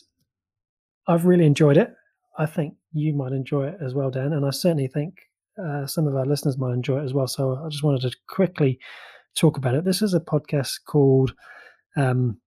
I've 1.09 1.27
really 1.27 1.47
enjoyed 1.47 1.79
it. 1.79 1.93
I 2.39 2.47
think 2.47 2.75
you 2.93 3.13
might 3.13 3.33
enjoy 3.33 3.67
it 3.67 3.79
as 3.85 3.93
well, 3.93 4.09
Dan, 4.09 4.35
and 4.35 4.47
I 4.47 4.51
certainly 4.51 4.87
think 4.87 5.15
uh, 5.61 5.85
some 5.85 6.07
of 6.07 6.15
our 6.15 6.25
listeners 6.25 6.57
might 6.57 6.73
enjoy 6.73 7.01
it 7.01 7.05
as 7.05 7.13
well. 7.13 7.27
So 7.27 7.61
I 7.61 7.69
just 7.71 7.83
wanted 7.83 8.03
to 8.03 8.17
quickly 8.29 8.79
talk 9.35 9.57
about 9.57 9.75
it. 9.75 9.85
This 9.85 10.01
is 10.01 10.15
a 10.15 10.21
podcast 10.21 10.75
called 10.87 11.35
um, 11.97 12.39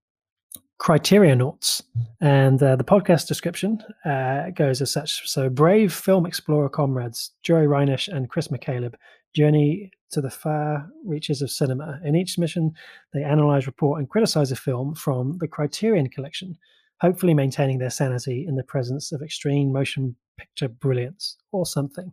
Criterionauts, 0.86 1.81
and 2.21 2.61
uh, 2.61 2.75
the 2.75 2.83
podcast 2.83 3.27
description 3.27 3.81
uh, 4.05 4.51
goes 4.51 4.83
as 4.83 4.91
such. 4.91 5.27
So, 5.27 5.49
brave 5.49 5.91
film 5.91 6.27
explorer 6.27 6.69
comrades 6.69 7.31
Joey 7.41 7.65
Reinisch 7.65 8.07
and 8.07 8.29
Chris 8.29 8.49
McCaleb 8.49 8.93
journey 9.36 9.89
to 10.11 10.21
the 10.21 10.29
far 10.29 10.88
reaches 11.03 11.41
of 11.41 11.49
cinema. 11.49 11.99
In 12.03 12.15
each 12.15 12.38
mission, 12.38 12.71
they 13.15 13.23
analyze, 13.23 13.65
report, 13.65 13.97
and 13.97 14.07
criticize 14.07 14.51
a 14.51 14.55
film 14.55 14.93
from 14.93 15.39
the 15.39 15.47
Criterion 15.47 16.07
Collection, 16.07 16.55
hopefully 17.01 17.33
maintaining 17.33 17.79
their 17.79 17.89
sanity 17.89 18.45
in 18.47 18.53
the 18.53 18.63
presence 18.63 19.11
of 19.11 19.23
extreme 19.23 19.73
motion 19.73 20.15
picture 20.38 20.67
brilliance 20.69 21.36
or 21.51 21.65
something. 21.65 22.11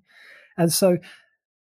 And 0.56 0.72
so 0.72 0.96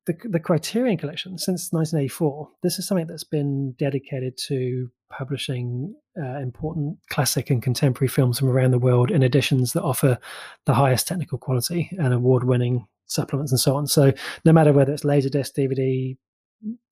the, 0.07 0.15
the 0.23 0.39
Criterion 0.39 0.97
Collection, 0.97 1.37
since 1.37 1.71
1984, 1.71 2.49
this 2.63 2.79
is 2.79 2.87
something 2.87 3.05
that's 3.05 3.23
been 3.23 3.73
dedicated 3.77 4.39
to 4.47 4.89
publishing 5.11 5.93
uh, 6.17 6.39
important 6.39 6.97
classic 7.09 7.49
and 7.49 7.61
contemporary 7.61 8.07
films 8.07 8.39
from 8.39 8.49
around 8.49 8.71
the 8.71 8.79
world 8.79 9.11
in 9.11 9.23
editions 9.23 9.73
that 9.73 9.83
offer 9.83 10.17
the 10.65 10.73
highest 10.73 11.07
technical 11.07 11.37
quality 11.37 11.89
and 11.99 12.13
award 12.13 12.43
winning 12.43 12.87
supplements 13.05 13.51
and 13.51 13.59
so 13.59 13.75
on. 13.75 13.87
So 13.87 14.13
no 14.43 14.53
matter 14.53 14.73
whether 14.73 14.93
it's 14.93 15.03
Laserdisc, 15.03 15.53
DVD, 15.53 16.17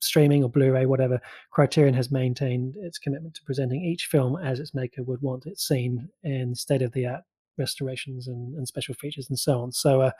streaming 0.01 0.43
or 0.43 0.49
Blu-ray, 0.49 0.85
whatever, 0.85 1.19
Criterion 1.51 1.93
has 1.95 2.11
maintained 2.11 2.75
its 2.77 2.97
commitment 2.97 3.33
to 3.35 3.43
presenting 3.43 3.83
each 3.83 4.05
film 4.05 4.37
as 4.37 4.59
its 4.59 4.73
maker 4.73 5.03
would 5.03 5.21
want 5.21 5.45
it 5.45 5.59
seen 5.59 6.09
in 6.23 6.53
state-of-the-art 6.53 7.23
restorations 7.57 8.27
and, 8.27 8.55
and 8.55 8.67
special 8.67 8.93
features 8.95 9.29
and 9.29 9.39
so 9.39 9.61
on. 9.61 9.71
So, 9.71 10.01
uh, 10.01 10.11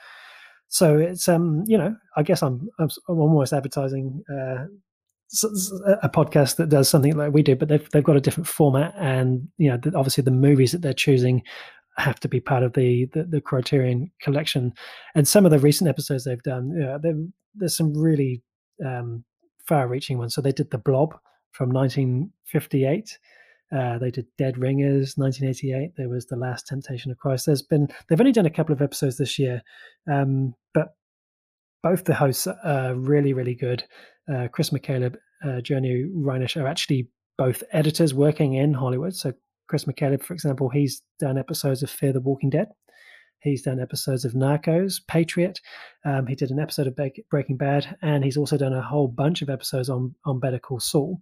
so 0.68 0.98
it's 0.98 1.28
um, 1.28 1.64
you 1.68 1.78
know, 1.78 1.96
I 2.16 2.24
guess 2.24 2.42
I'm 2.42 2.70
I'm, 2.80 2.90
I'm 3.08 3.20
almost 3.20 3.54
advertising 3.54 4.24
uh, 4.32 4.66
a 6.02 6.10
podcast 6.10 6.58
that 6.58 6.70
does 6.70 6.90
something 6.90 7.16
like 7.16 7.34
we 7.34 7.44
do, 7.44 7.56
but 7.56 7.68
they've 7.68 7.90
they've 7.92 8.04
got 8.04 8.18
a 8.18 8.22
different 8.22 8.48
format, 8.48 8.94
and 8.98 9.48
you 9.58 9.70
know, 9.70 9.80
obviously 9.96 10.24
the 10.24 10.32
movies 10.32 10.72
that 10.72 10.82
they're 10.82 10.94
choosing 10.94 11.44
have 11.98 12.20
to 12.20 12.28
be 12.28 12.40
part 12.40 12.64
of 12.64 12.74
the, 12.74 13.06
the, 13.14 13.24
the 13.24 13.42
Criterion 13.42 14.12
collection. 14.22 14.74
And 15.16 15.28
some 15.28 15.46
of 15.46 15.52
the 15.52 15.60
recent 15.60 15.90
episodes 15.90 16.24
they've 16.24 16.42
done, 16.42 16.72
you 16.72 16.80
know, 16.80 17.00
there's 17.54 17.78
some 17.78 17.94
really 17.94 18.42
um, 18.84 19.24
far-reaching 19.68 20.18
ones. 20.18 20.34
So 20.34 20.42
they 20.42 20.52
did 20.52 20.72
the 20.72 20.78
Blob 20.78 21.16
from 21.52 21.70
1958. 21.70 23.18
Uh, 23.76 23.98
they 23.98 24.12
did 24.12 24.28
Dead 24.38 24.58
Ringers, 24.58 25.16
1988. 25.18 25.94
There 25.98 26.10
was 26.10 26.28
the 26.28 26.36
Last 26.36 26.68
Temptation 26.68 27.12
of 27.12 27.18
Christ. 27.18 27.46
There's 27.46 27.62
been 27.62 27.88
they've 28.08 28.20
only 28.20 28.32
done 28.32 28.46
a 28.46 28.52
couple 28.52 28.74
of 28.74 28.82
episodes 28.82 29.18
this 29.18 29.40
year, 29.40 29.64
um, 30.12 30.54
but 30.74 30.96
both 31.82 32.04
the 32.04 32.14
hosts 32.14 32.46
are 32.46 32.94
really 32.94 33.34
really 33.34 33.56
good. 33.56 33.84
Uh, 34.32 34.48
Chris 34.52 34.70
McCaleb, 34.70 35.16
uh, 35.46 35.62
Journey 35.62 36.06
Reinisch 36.16 36.62
are 36.62 36.68
actually 36.68 37.10
both 37.38 37.64
editors 37.72 38.14
working 38.14 38.54
in 38.54 38.74
Hollywood. 38.74 39.16
So 39.16 39.34
Chris 39.68 39.86
McCaleb, 39.86 40.24
for 40.24 40.34
example, 40.34 40.70
he's 40.70 41.02
done 41.20 41.38
episodes 41.38 41.84
of 41.84 41.90
Fear 41.90 42.14
the 42.14 42.22
Walking 42.22 42.50
Dead. 42.50 42.68
He's 43.40 43.64
done 43.64 43.80
episodes 43.80 44.24
of 44.24 44.34
Narcos, 44.34 45.02
Patriot. 45.08 45.60
Um, 46.06 46.28
he 46.28 46.36
did 46.36 46.50
an 46.50 46.60
episode 46.60 46.88
of 46.88 46.98
Breaking 47.30 47.58
Bad, 47.58 47.98
and 48.02 48.24
he's 48.24 48.38
also 48.38 48.58
done 48.58 48.72
a 48.72 48.82
whole 48.82 49.10
bunch 49.10 49.42
of 49.42 49.50
episodes 49.50 49.90
on 49.90 50.16
on 50.26 50.40
Better 50.40 50.60
Call 50.60 50.80
Saul. 50.80 51.20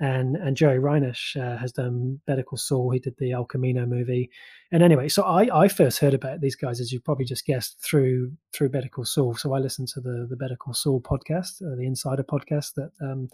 And 0.00 0.36
and 0.36 0.56
Joey 0.56 0.76
Reinisch 0.76 1.36
uh, 1.36 1.56
has 1.58 1.72
done 1.72 2.20
Better 2.26 2.42
Call 2.42 2.56
Saul. 2.56 2.90
He 2.90 3.00
did 3.00 3.16
the 3.18 3.32
El 3.32 3.44
Camino 3.44 3.84
movie. 3.84 4.30
And 4.70 4.82
anyway, 4.82 5.08
so 5.08 5.22
I, 5.22 5.64
I 5.64 5.68
first 5.68 5.98
heard 5.98 6.14
about 6.14 6.40
these 6.40 6.54
guys, 6.54 6.80
as 6.80 6.92
you 6.92 7.00
probably 7.00 7.24
just 7.24 7.46
guessed, 7.46 7.82
through 7.82 8.32
through 8.52 8.68
Better 8.68 8.88
Call 8.88 9.04
Saul. 9.04 9.34
So 9.34 9.54
I 9.54 9.58
listened 9.58 9.88
to 9.88 10.00
the 10.00 10.26
the 10.30 10.36
Better 10.36 10.56
Call 10.56 10.74
Saul 10.74 11.00
podcast, 11.00 11.62
uh, 11.62 11.74
the 11.76 11.86
Insider 11.86 12.22
podcast 12.22 12.74
that 12.76 12.90
um, 13.02 13.28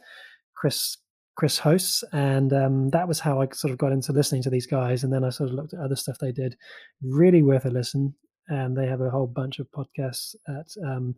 Chris 0.54 0.96
Chris 1.36 1.58
hosts, 1.58 2.02
and 2.12 2.52
um, 2.52 2.90
that 2.90 3.08
was 3.08 3.20
how 3.20 3.42
I 3.42 3.48
sort 3.52 3.72
of 3.72 3.78
got 3.78 3.92
into 3.92 4.12
listening 4.12 4.42
to 4.44 4.50
these 4.50 4.66
guys. 4.66 5.04
And 5.04 5.12
then 5.12 5.24
I 5.24 5.30
sort 5.30 5.50
of 5.50 5.56
looked 5.56 5.74
at 5.74 5.80
other 5.80 5.96
stuff 5.96 6.18
they 6.18 6.32
did. 6.32 6.56
Really 7.02 7.42
worth 7.42 7.66
a 7.66 7.70
listen. 7.70 8.14
And 8.48 8.76
they 8.76 8.86
have 8.86 9.00
a 9.00 9.10
whole 9.10 9.26
bunch 9.26 9.58
of 9.58 9.66
podcasts 9.70 10.34
at 10.48 10.66
um, 10.86 11.14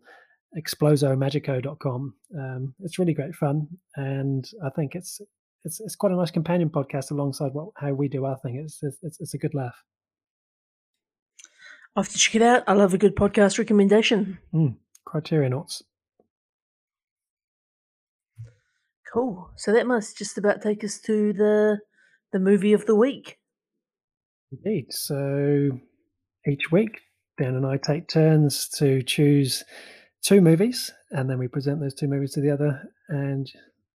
explosomagico.com. 0.57 2.13
Um, 2.37 2.73
it's 2.81 2.99
really 2.99 3.13
great 3.13 3.35
fun, 3.35 3.67
and 3.95 4.49
I 4.65 4.69
think 4.69 4.95
it's 4.95 5.21
it's 5.63 5.79
it's 5.79 5.95
quite 5.95 6.11
a 6.11 6.15
nice 6.15 6.31
companion 6.31 6.69
podcast 6.69 7.11
alongside 7.11 7.53
what 7.53 7.69
how 7.75 7.93
we 7.93 8.07
do 8.07 8.25
our 8.25 8.37
thing. 8.37 8.57
It's 8.63 8.81
it's 8.83 9.19
it's 9.19 9.33
a 9.33 9.37
good 9.37 9.53
laugh. 9.53 9.75
I 11.95 12.01
have 12.01 12.09
to 12.09 12.17
check 12.17 12.35
it 12.35 12.41
out. 12.41 12.63
I 12.67 12.73
love 12.73 12.93
a 12.93 12.97
good 12.97 13.15
podcast 13.15 13.57
recommendation. 13.57 14.37
Mm, 14.53 14.75
Criterionauts. 15.07 15.81
Cool. 19.11 19.49
So 19.55 19.73
that 19.73 19.87
must 19.87 20.17
just 20.17 20.37
about 20.37 20.61
take 20.61 20.83
us 20.83 20.99
to 21.01 21.33
the 21.33 21.79
the 22.31 22.39
movie 22.39 22.73
of 22.73 22.85
the 22.85 22.95
week. 22.95 23.39
Indeed. 24.51 24.87
So 24.89 25.79
each 26.47 26.71
week, 26.71 27.01
Dan 27.37 27.55
and 27.55 27.65
I 27.65 27.77
take 27.77 28.07
turns 28.07 28.67
to 28.77 29.01
choose 29.01 29.63
two 30.21 30.41
movies, 30.41 30.91
and 31.11 31.29
then 31.29 31.39
we 31.39 31.47
present 31.47 31.79
those 31.79 31.93
two 31.95 32.07
movies 32.07 32.33
to 32.33 32.41
the 32.41 32.51
other, 32.51 32.83
and 33.09 33.49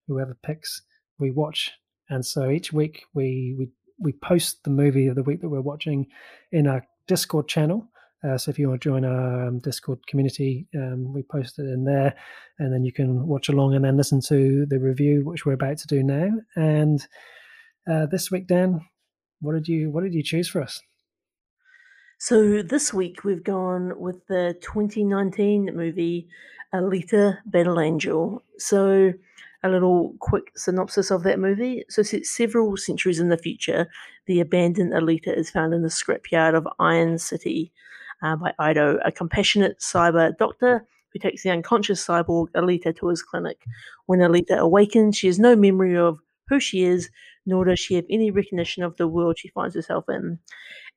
whoever 0.09 0.37
picks, 0.43 0.83
we 1.19 1.31
watch. 1.31 1.73
And 2.09 2.25
so 2.25 2.51
each 2.51 2.73
week 2.73 3.05
we 3.15 3.55
we 3.59 3.69
we 3.99 4.13
post 4.13 4.65
the 4.65 4.71
movie 4.71 5.07
of 5.07 5.15
the 5.15 5.23
week 5.23 5.41
that 5.41 5.49
we're 5.49 5.61
watching 5.61 6.07
in 6.51 6.67
our 6.67 6.85
Discord 7.07 7.49
channel, 7.49 7.89
uh, 8.25 8.39
so 8.39 8.51
if 8.51 8.59
you 8.59 8.69
want 8.69 8.81
to 8.81 8.89
join 8.89 9.05
our 9.05 9.49
um, 9.49 9.59
Discord 9.59 10.07
community, 10.07 10.67
um, 10.77 11.13
we 11.13 11.23
post 11.25 11.59
it 11.59 11.65
in 11.65 11.85
there, 11.85 12.15
and 12.59 12.73
then 12.73 12.85
you 12.85 12.93
can 12.93 13.27
watch 13.27 13.49
along 13.49 13.75
and 13.75 13.85
then 13.85 13.97
listen 13.97 14.21
to 14.21 14.65
the 14.67 14.79
review, 14.79 15.25
which 15.25 15.45
we're 15.45 15.55
about 15.55 15.79
to 15.79 15.87
do 15.89 16.03
now. 16.03 16.31
And 16.55 17.05
uh, 17.91 18.07
this 18.07 18.31
week, 18.31 18.47
Dan, 18.47 18.81
what 19.41 19.55
did 19.55 19.67
you 19.67 19.91
what 19.91 20.05
did 20.05 20.15
you 20.15 20.23
choose 20.23 20.49
for 20.49 20.63
us? 20.63 20.81
So 22.19 22.63
this 22.63 22.95
week 22.95 23.25
we've 23.25 23.43
gone 23.43 23.99
with 23.99 24.25
the 24.29 24.57
2019 24.61 25.71
movie 25.75 26.29
Alita 26.73 27.39
Battle 27.45 27.81
Angel. 27.81 28.41
So 28.59 29.13
a 29.65 29.69
little 29.69 30.15
quick 30.21 30.51
synopsis 30.57 31.11
of 31.11 31.23
that 31.23 31.39
movie. 31.39 31.85
So 31.89 32.03
several 32.03 32.77
centuries 32.77 33.21
in 33.21 33.29
the 33.29 33.39
future, 33.39 33.89
the 34.27 34.41
abandoned 34.41 34.93
Alita 34.93 35.37
is 35.37 35.51
found 35.51 35.73
in 35.73 35.83
the 35.83 35.89
scrapyard 35.89 36.55
of 36.55 36.67
Iron 36.79 37.19
City 37.19 37.73
uh, 38.23 38.37
by 38.37 38.53
Ido, 38.71 38.99
a 39.05 39.13
compassionate 39.13 39.79
cyber 39.79 40.37
doctor 40.37 40.87
who 41.13 41.19
takes 41.19 41.43
the 41.43 41.51
unconscious 41.51 42.05
cyborg 42.05 42.49
Alita 42.55 42.97
to 42.97 43.09
his 43.09 43.23
clinic. 43.23 43.65
When 44.07 44.21
Alita 44.21 44.59
awakens, 44.59 45.17
she 45.17 45.27
has 45.27 45.39
no 45.39 45.55
memory 45.55 45.97
of 45.97 46.19
who 46.49 46.59
she 46.59 46.85
is, 46.85 47.11
nor 47.47 47.65
does 47.65 47.79
she 47.79 47.95
have 47.95 48.05
any 48.11 48.31
recognition 48.31 48.83
of 48.83 48.97
the 48.97 49.09
world 49.09 49.39
she 49.39 49.49
finds 49.49 49.75
herself 49.75 50.05
in. 50.09 50.39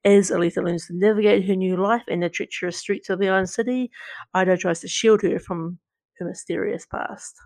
As 0.04 0.30
Alita 0.30 0.64
learns 0.64 0.86
to 0.86 0.96
navigate 0.96 1.46
her 1.46 1.56
new 1.56 1.76
life 1.76 2.04
in 2.08 2.20
the 2.20 2.28
treacherous 2.28 2.76
streets 2.76 3.10
of 3.10 3.18
the 3.18 3.28
Iron 3.28 3.46
City, 3.46 3.90
Ido 4.36 4.56
tries 4.56 4.80
to 4.80 4.88
shield 4.88 5.22
her 5.22 5.38
from 5.38 5.78
her 6.18 6.26
mysterious 6.26 6.86
past. 6.86 7.36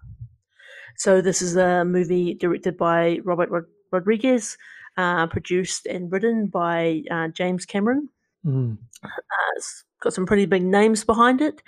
So, 0.96 1.20
this 1.20 1.42
is 1.42 1.56
a 1.56 1.84
movie 1.84 2.34
directed 2.34 2.76
by 2.76 3.20
Robert 3.24 3.50
Rod- 3.50 3.64
Rodriguez, 3.90 4.56
uh, 4.96 5.26
produced 5.26 5.86
and 5.86 6.10
written 6.10 6.46
by 6.46 7.02
uh, 7.10 7.28
James 7.28 7.64
Cameron. 7.66 8.08
Mm. 8.44 8.78
Uh, 9.02 9.08
it's 9.56 9.84
got 10.00 10.12
some 10.12 10.26
pretty 10.26 10.46
big 10.46 10.64
names 10.64 11.04
behind 11.04 11.40
it. 11.40 11.62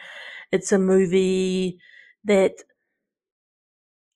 It's 0.51 0.73
a 0.73 0.79
movie 0.79 1.79
that 2.25 2.63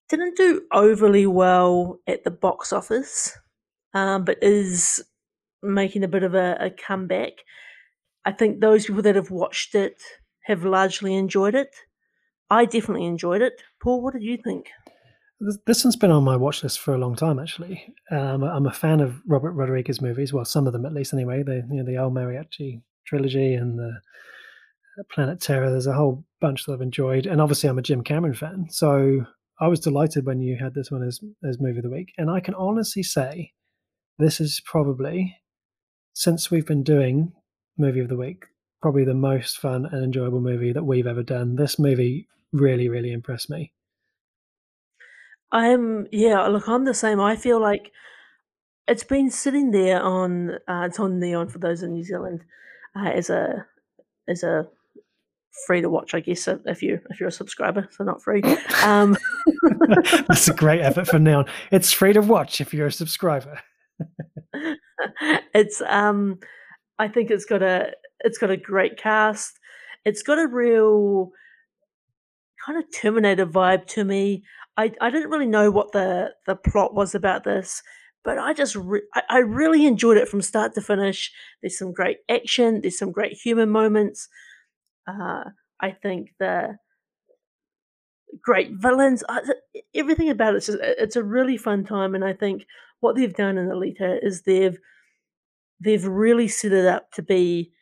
didn't 0.09 0.37
do 0.37 0.63
overly 0.73 1.27
well 1.27 1.99
at 2.07 2.25
the 2.25 2.31
box 2.31 2.73
office, 2.73 3.37
um, 3.95 4.25
but 4.25 4.39
is 4.43 5.03
making 5.63 6.05
a 6.05 6.09
bit 6.09 6.23
of 6.23 6.35
a, 6.35 6.57
a 6.61 6.71
comeback. 6.71 7.33
I 8.25 8.33
think 8.33 8.61
those 8.61 8.87
people 8.87 9.03
that 9.03 9.17
have 9.17 9.31
watched 9.31 9.75
it 9.75 10.03
have 10.45 10.65
largely 10.65 11.15
enjoyed 11.15 11.55
it. 11.55 11.75
I 12.51 12.65
definitely 12.65 13.07
enjoyed 13.07 13.43
it. 13.43 13.63
Paul, 13.81 14.03
what 14.03 14.13
did 14.13 14.23
you 14.23 14.37
think? 14.37 14.69
This 15.39 15.85
one's 15.85 15.97
been 15.97 16.11
on 16.11 16.25
my 16.25 16.37
watch 16.37 16.63
list 16.63 16.81
for 16.81 16.95
a 16.95 16.99
long 16.99 17.15
time, 17.15 17.39
actually. 17.39 17.95
Um, 18.11 18.43
I'm 18.43 18.67
a 18.67 18.73
fan 18.73 19.01
of 19.01 19.21
Robert 19.27 19.53
Rodriguez 19.53 20.01
movies. 20.01 20.33
Well, 20.33 20.47
some 20.47 20.67
of 20.67 20.73
them 20.73 20.87
at 20.87 20.95
least, 20.95 21.13
anyway. 21.13 21.43
The 21.43 21.67
you 21.71 21.77
know 21.77 21.85
the 21.85 21.97
El 21.97 22.11
Mariachi 22.11 22.81
trilogy 23.07 23.55
and 23.55 23.79
the 23.79 24.01
uh, 24.99 25.03
Planet 25.13 25.41
Terror. 25.41 25.71
There's 25.71 25.87
a 25.87 25.93
whole 25.93 26.25
bunch 26.41 26.65
that 26.65 26.73
I've 26.73 26.81
enjoyed, 26.81 27.27
and 27.27 27.41
obviously 27.41 27.69
I'm 27.69 27.79
a 27.79 27.83
Jim 27.83 28.03
Cameron 28.03 28.35
fan. 28.35 28.67
So 28.71 29.27
I 29.61 29.69
was 29.69 29.81
delighted 29.81 30.25
when 30.25 30.41
you 30.41 30.57
had 30.57 30.73
this 30.73 30.91
one 30.91 31.03
as 31.03 31.21
as 31.47 31.61
movie 31.61 31.79
of 31.79 31.85
the 31.85 31.91
week. 31.91 32.13
And 32.17 32.31
I 32.31 32.41
can 32.41 32.55
honestly 32.55 33.03
say, 33.03 33.53
this 34.19 34.41
is 34.41 34.63
probably 34.65 35.37
since 36.15 36.51
we've 36.51 36.67
been 36.67 36.83
doing 36.83 37.33
movie 37.77 38.01
of 38.01 38.09
the 38.09 38.17
week, 38.17 38.45
probably 38.81 39.05
the 39.05 39.13
most 39.13 39.59
fun 39.59 39.85
and 39.85 40.03
enjoyable 40.03 40.41
movie 40.41 40.73
that 40.73 40.85
we've 40.85 41.07
ever 41.07 41.23
done. 41.23 41.57
This 41.57 41.79
movie 41.79 42.27
really, 42.53 42.89
really 42.89 43.13
impressed 43.13 43.51
me. 43.51 43.73
I'm 45.53 46.07
yeah, 46.13 46.47
look, 46.47 46.69
I'm 46.69 46.85
the 46.85 46.95
same. 46.95 47.21
I 47.21 47.37
feel 47.37 47.61
like 47.61 47.93
it's 48.89 49.05
been 49.05 49.31
sitting 49.31 49.71
there 49.71 50.03
on 50.03 50.53
uh, 50.69 50.85
it's 50.87 51.01
on 51.01 51.19
Neon 51.19 51.49
for 51.49 51.59
those 51.59 51.83
in 51.83 51.93
New 51.93 52.05
Zealand 52.05 52.45
uh, 52.97 53.11
as 53.11 53.31
a 53.31 53.67
as 54.29 54.43
a 54.43 54.67
free 55.67 55.81
to 55.81 55.89
watch, 55.89 56.15
I 56.15 56.21
guess, 56.21 56.49
if 56.49 56.83
you 56.83 57.01
if 57.11 57.21
you're 57.21 57.29
a 57.29 57.33
subscriber, 57.33 57.89
so 57.91 58.05
not 58.05 58.23
free. 58.23 58.43
Um, 58.85 59.17
That's 60.29 60.47
a 60.47 60.55
great 60.55 60.81
effort 60.81 61.09
for 61.09 61.19
Neon. 61.19 61.47
It's 61.73 61.93
free 61.93 62.13
to 62.13 62.21
watch 62.21 62.61
if 62.61 62.73
you're 62.73 62.87
a 62.87 62.93
subscriber. 62.93 63.59
it's 65.55 65.83
um, 65.89 66.39
I 66.99 67.09
think 67.09 67.31
it's 67.31 67.47
got 67.47 67.63
a 67.63 67.93
it's 68.21 68.39
got 68.39 68.51
a 68.51 68.57
great 68.57 68.97
cast. 68.97 69.59
It's 70.05 70.23
got 70.23 70.39
a 70.39 70.47
real 70.47 71.31
kind 72.65 72.79
of 72.79 72.85
Terminator 72.95 73.47
vibe 73.47 73.87
to 73.89 74.05
me. 74.05 74.45
I, 74.77 74.93
I 75.01 75.11
didn't 75.11 75.31
really 75.31 75.47
know 75.47 75.71
what 75.71 75.93
the, 75.93 76.35
the 76.47 76.57
plot 76.57 76.95
was 76.95 77.15
about 77.15 77.45
this, 77.45 77.83
but 78.25 78.39
I 78.39 78.53
just 78.53 78.77
re- 78.77 79.09
I, 79.15 79.23
I 79.29 79.39
really 79.39 79.87
enjoyed 79.87 80.17
it 80.17 80.29
from 80.29 80.43
start 80.43 80.75
to 80.75 80.81
finish. 80.81 81.33
There's 81.63 81.79
some 81.79 81.93
great 81.93 82.19
action. 82.29 82.81
There's 82.81 82.99
some 82.99 83.13
great 83.13 83.33
human 83.35 83.71
moments. 83.71 84.29
Uh, 85.09 85.45
I 85.81 85.93
think 85.93 86.31
the 86.39 86.77
great 88.43 88.71
villains. 88.73 89.23
Uh, 89.29 89.41
everything 89.95 90.31
about 90.31 90.55
it, 90.55 90.59
it's, 90.59 90.67
just, 90.67 90.79
it's 90.83 91.17
a 91.17 91.25
really 91.25 91.57
fun 91.57 91.85
time, 91.85 92.15
and 92.15 92.25
I 92.25 92.33
think 92.33 92.67
what 93.01 93.17
they've 93.17 93.35
done 93.35 93.59
in 93.59 93.69
Alita 93.69 94.19
is 94.23 94.43
they've 94.43 94.79
they've 95.81 96.07
really 96.07 96.49
set 96.49 96.73
it 96.73 96.87
up 96.87 97.13
to 97.13 97.23
be 97.23 97.73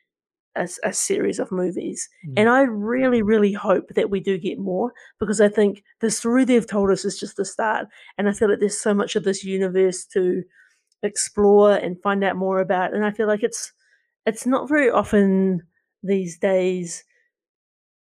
a, 0.57 0.69
a 0.85 0.93
series 0.93 1.39
of 1.39 1.53
movies. 1.53 2.09
Mm. 2.29 2.33
And 2.37 2.49
I 2.49 2.63
really, 2.63 3.23
really 3.23 3.53
hope 3.53 3.89
that 3.95 4.11
we 4.11 4.21
do 4.21 4.39
get 4.39 4.59
more 4.59 4.93
because 5.21 5.41
I 5.41 5.49
think 5.49 5.83
the 6.01 6.11
story 6.11 6.45
they've 6.45 6.67
told 6.67 6.91
us 6.91 7.05
is 7.05 7.19
just 7.19 7.37
the 7.37 7.45
start. 7.45 7.87
And 8.19 8.29
I 8.29 8.33
feel 8.33 8.49
like 8.49 8.61
there's 8.61 8.81
so 8.81 8.95
much 8.95 9.17
of 9.17 9.25
this 9.25 9.45
universe 9.45 10.05
to 10.13 10.43
explore 11.03 11.75
and 11.75 12.01
find 12.03 12.25
out 12.25 12.37
more 12.37 12.61
about. 12.61 12.95
And 12.95 13.05
I 13.05 13.11
feel 13.11 13.27
like 13.27 13.43
it's 13.43 13.73
it's 14.27 14.47
not 14.47 14.69
very 14.69 14.91
often 14.91 15.63
these 16.03 16.39
days 16.39 17.05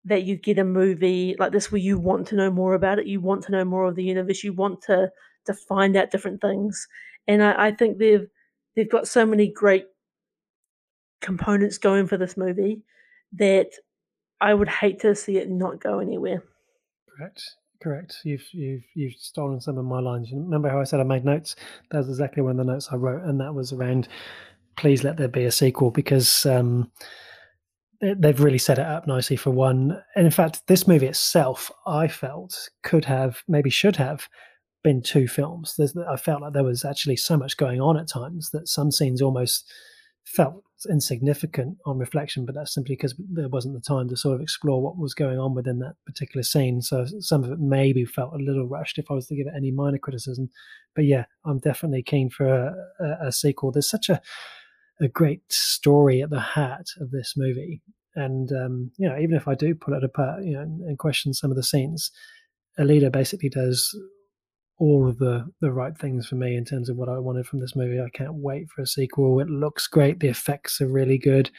that 0.05 0.23
you 0.25 0.37
get 0.37 0.59
a 0.59 0.65
movie 0.65 1.37
like 1.39 1.53
this 1.53 1.71
where 1.71 1.81
you 1.81 1.99
want 1.99 2.27
to 2.29 2.35
know 2.35 2.51
more 2.51 2.75
about 2.75 2.99
it, 2.99 3.07
you 3.07 3.21
want 3.21 3.43
to 3.45 3.53
know 3.53 3.65
more 3.65 3.85
of 3.85 3.95
the 3.95 4.05
universe, 4.05 4.43
you 4.43 4.53
want 4.53 4.81
to 4.83 5.11
to 5.47 5.55
find 5.55 5.97
out 5.97 6.11
different 6.11 6.41
things. 6.41 6.87
And 7.27 7.43
I, 7.43 7.69
I 7.69 7.73
think 7.73 7.99
they've 7.99 8.27
they've 8.75 8.91
got 8.91 9.09
so 9.09 9.27
many 9.27 9.53
great 9.53 9.85
components 11.21 11.79
going 11.79 12.07
for 12.07 12.17
this 12.17 12.37
movie 12.37 12.83
that 13.33 13.71
I 14.41 14.55
would 14.55 14.69
hate 14.69 15.01
to 15.01 15.15
see 15.15 15.37
it 15.39 15.51
not 15.51 15.81
go 15.81 15.99
anywhere. 15.99 16.43
Correct. 17.17 17.43
Correct. 17.81 18.19
You've 18.25 18.47
you've 18.53 18.85
you've 18.95 19.15
stolen 19.15 19.61
some 19.61 19.79
of 19.79 19.85
my 19.85 20.01
lines. 20.01 20.33
Remember 20.33 20.69
how 20.69 20.81
I 20.81 20.85
said 20.85 21.01
I 21.01 21.05
made 21.05 21.25
notes? 21.25 21.55
That 21.91 21.99
was 21.99 22.09
exactly 22.09 22.43
one 22.43 22.59
of 22.59 22.67
the 22.67 22.73
notes 22.73 22.89
I 22.91 22.97
wrote, 22.97 23.23
and 23.23 23.41
that 23.41 23.55
was 23.55 23.73
around 23.73 24.09
please 24.79 25.03
let 25.05 25.17
there 25.17 25.29
be 25.29 25.45
a 25.45 25.51
sequel 25.51 25.91
because 25.91 26.47
um, 26.47 26.91
they've 28.01 28.41
really 28.41 28.59
set 28.59 28.79
it 28.79 28.87
up 28.87 29.07
nicely 29.07 29.37
for 29.37 29.51
one. 29.51 30.01
And 30.15 30.25
in 30.25 30.31
fact, 30.31 30.67
this 30.69 30.87
movie 30.87 31.07
itself, 31.07 31.71
I 31.87 32.09
felt 32.09 32.71
could 32.83 33.05
have 33.05 33.43
maybe 33.49 33.71
should 33.71 33.97
have 33.97 34.29
been 34.85 35.03
two 35.03 35.27
films. 35.27 35.75
There's, 35.77 35.97
I 35.97 36.17
felt 36.17 36.43
like 36.43 36.53
there 36.53 36.65
was 36.65 36.85
actually 36.85 37.17
so 37.17 37.37
much 37.37 37.57
going 37.57 37.81
on 37.81 37.97
at 37.97 38.09
times 38.09 38.51
that 38.51 38.69
some 38.69 38.93
scenes 38.93 39.21
almost 39.21 39.71
felt 40.35 40.63
insignificant 40.89 41.77
on 41.87 41.99
reflection, 41.99 42.45
but 42.45 42.55
that's 42.55 42.73
simply 42.73 42.95
because 42.95 43.15
there 43.33 43.49
wasn't 43.49 43.75
the 43.75 43.81
time 43.81 44.09
to 44.09 44.17
sort 44.17 44.37
of 44.37 44.41
explore 44.41 44.81
what 44.81 44.97
was 44.97 45.15
going 45.15 45.39
on 45.39 45.55
within 45.55 45.81
that 45.81 45.97
particular 46.07 46.43
scene. 46.43 46.81
So 46.83 47.07
some 47.19 47.43
of 47.43 47.51
it 47.51 47.59
maybe 47.59 48.05
felt 48.05 48.35
a 48.35 48.37
little 48.37 48.69
rushed 48.69 48.99
if 48.99 49.11
I 49.11 49.15
was 49.15 49.27
to 49.27 49.35
give 49.35 49.47
it 49.47 49.55
any 49.57 49.73
minor 49.73 49.99
criticism. 49.99 50.51
But 50.95 51.07
yeah, 51.07 51.25
I'm 51.45 51.59
definitely 51.59 52.03
keen 52.03 52.31
for 52.31 52.47
a, 52.47 52.75
a, 53.01 53.29
a 53.29 53.33
sequel. 53.33 53.73
There's 53.73 53.91
such 53.91 54.09
a 54.09 54.21
a 55.01 55.09
great 55.09 55.41
story 55.53 56.23
at 56.23 56.31
the 56.31 56.41
heart 56.41 56.91
of 57.01 57.11
this 57.11 57.35
movie. 57.37 57.81
And 58.15 58.51
um, 58.53 58.91
you 58.99 59.09
know, 59.09 59.17
even 59.19 59.37
if 59.37 59.47
I 59.47 59.55
do 59.55 59.75
pull 59.75 59.95
it 59.95 60.05
apart, 60.05 60.45
you 60.45 60.55
know, 60.55 60.63
and, 60.63 60.81
and 60.83 60.99
question 60.99 61.33
some 61.33 61.51
of 61.51 61.57
the 61.57 61.63
scenes, 61.63 62.11
Alita 62.79 63.11
basically 63.11 63.49
does 63.49 63.97
all 64.79 65.09
of 65.09 65.19
the 65.19 65.47
the 65.61 65.73
right 65.73 65.97
things 65.99 66.27
for 66.27 66.37
me 66.37 66.57
in 66.57 66.65
terms 66.65 66.89
of 66.89 66.97
what 66.97 67.09
I 67.09 67.19
wanted 67.19 67.47
from 67.47 67.61
this 67.61 67.75
movie. 67.77 68.01
I 68.01 68.11
can't 68.11 68.35
wait 68.35 68.71
for 68.71 68.83
a 68.83 68.87
sequel. 68.87 69.41
It 69.41 69.49
looks 69.49 69.87
great. 69.87 70.21
The 70.21 70.29
effects 70.29 70.81
are 70.81 70.89
really 70.89 71.19
good. 71.19 71.51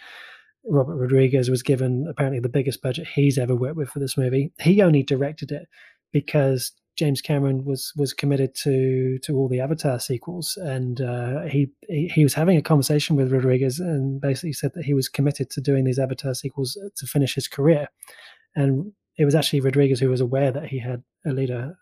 Robert 0.65 0.95
Rodriguez 0.95 1.49
was 1.49 1.63
given 1.63 2.05
apparently 2.09 2.39
the 2.39 2.49
biggest 2.49 2.81
budget 2.81 3.07
he's 3.07 3.37
ever 3.37 3.55
worked 3.55 3.77
with 3.77 3.89
for 3.89 3.99
this 3.99 4.17
movie. 4.17 4.51
He 4.59 4.81
only 4.81 5.03
directed 5.03 5.51
it 5.51 5.67
because 6.11 6.71
James 6.97 7.21
Cameron 7.21 7.63
was 7.63 7.93
was 7.95 8.13
committed 8.13 8.53
to 8.55 9.19
to 9.19 9.37
all 9.37 9.47
the 9.47 9.61
Avatar 9.61 9.99
sequels, 9.99 10.57
and 10.57 10.99
uh, 10.99 11.43
he, 11.43 11.71
he, 11.87 12.11
he 12.13 12.23
was 12.23 12.33
having 12.33 12.57
a 12.57 12.61
conversation 12.61 13.15
with 13.15 13.31
Rodriguez, 13.31 13.79
and 13.79 14.19
basically 14.19 14.53
said 14.53 14.71
that 14.75 14.83
he 14.83 14.93
was 14.93 15.07
committed 15.07 15.49
to 15.51 15.61
doing 15.61 15.85
these 15.85 15.99
Avatar 15.99 16.33
sequels 16.33 16.77
to 16.97 17.07
finish 17.07 17.35
his 17.35 17.47
career. 17.47 17.87
And 18.55 18.91
it 19.17 19.25
was 19.25 19.35
actually 19.35 19.61
Rodriguez 19.61 20.01
who 20.01 20.09
was 20.09 20.21
aware 20.21 20.51
that 20.51 20.67
he 20.67 20.79
had 20.79 21.03
a 21.25 21.29
Alita 21.29 21.75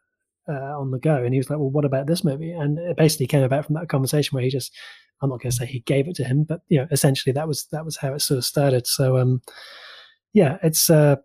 uh, 0.50 0.80
on 0.80 0.92
the 0.92 1.00
go, 1.00 1.24
and 1.24 1.34
he 1.34 1.40
was 1.40 1.50
like, 1.50 1.60
"Well, 1.60 1.70
what 1.70 1.86
about 1.86 2.08
this 2.08 2.24
movie?" 2.24 2.52
And 2.52 2.78
it 2.78 2.98
basically 2.98 3.28
came 3.28 3.44
about 3.44 3.66
from 3.66 3.76
that 3.76 3.90
conversation 3.90 4.36
where 4.36 4.44
he 4.44 4.50
just, 4.50 4.74
I'm 5.22 5.30
not 5.30 5.42
going 5.42 5.52
to 5.52 5.56
say 5.58 5.66
he 5.66 5.80
gave 5.82 6.08
it 6.08 6.16
to 6.16 6.24
him, 6.24 6.44
but 6.44 6.62
you 6.68 6.78
know, 6.80 6.88
essentially 6.92 7.34
that 7.34 7.48
was 7.48 7.68
that 7.72 7.86
was 7.86 7.98
how 7.98 8.14
it 8.14 8.22
sort 8.22 8.38
of 8.38 8.46
started. 8.46 8.88
So, 8.88 9.18
um, 9.18 9.42
yeah, 10.34 10.58
it's 10.64 10.90
uh, 10.90 11.18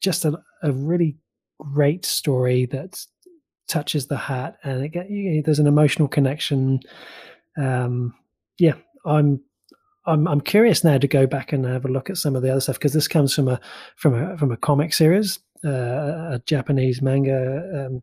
just 0.00 0.24
a, 0.24 0.38
a 0.62 0.72
really 0.72 1.16
great 1.58 2.04
story 2.04 2.66
that 2.66 3.04
touches 3.68 4.06
the 4.06 4.16
heart, 4.16 4.54
and 4.64 4.82
it 4.84 4.90
get, 4.90 5.10
you 5.10 5.30
know, 5.30 5.42
there's 5.44 5.58
an 5.58 5.66
emotional 5.66 6.08
connection. 6.08 6.80
Um, 7.56 8.14
yeah, 8.58 8.74
I'm 9.04 9.40
I'm 10.06 10.26
I'm 10.26 10.40
curious 10.40 10.82
now 10.82 10.98
to 10.98 11.06
go 11.06 11.26
back 11.26 11.52
and 11.52 11.64
have 11.66 11.84
a 11.84 11.88
look 11.88 12.10
at 12.10 12.16
some 12.16 12.34
of 12.34 12.42
the 12.42 12.50
other 12.50 12.60
stuff 12.60 12.76
because 12.76 12.94
this 12.94 13.08
comes 13.08 13.34
from 13.34 13.48
a 13.48 13.60
from 13.96 14.14
a 14.14 14.36
from 14.38 14.50
a 14.50 14.56
comic 14.56 14.94
series, 14.94 15.38
uh, 15.64 15.68
a 16.32 16.42
Japanese 16.46 17.02
manga 17.02 17.86
um, 17.86 18.02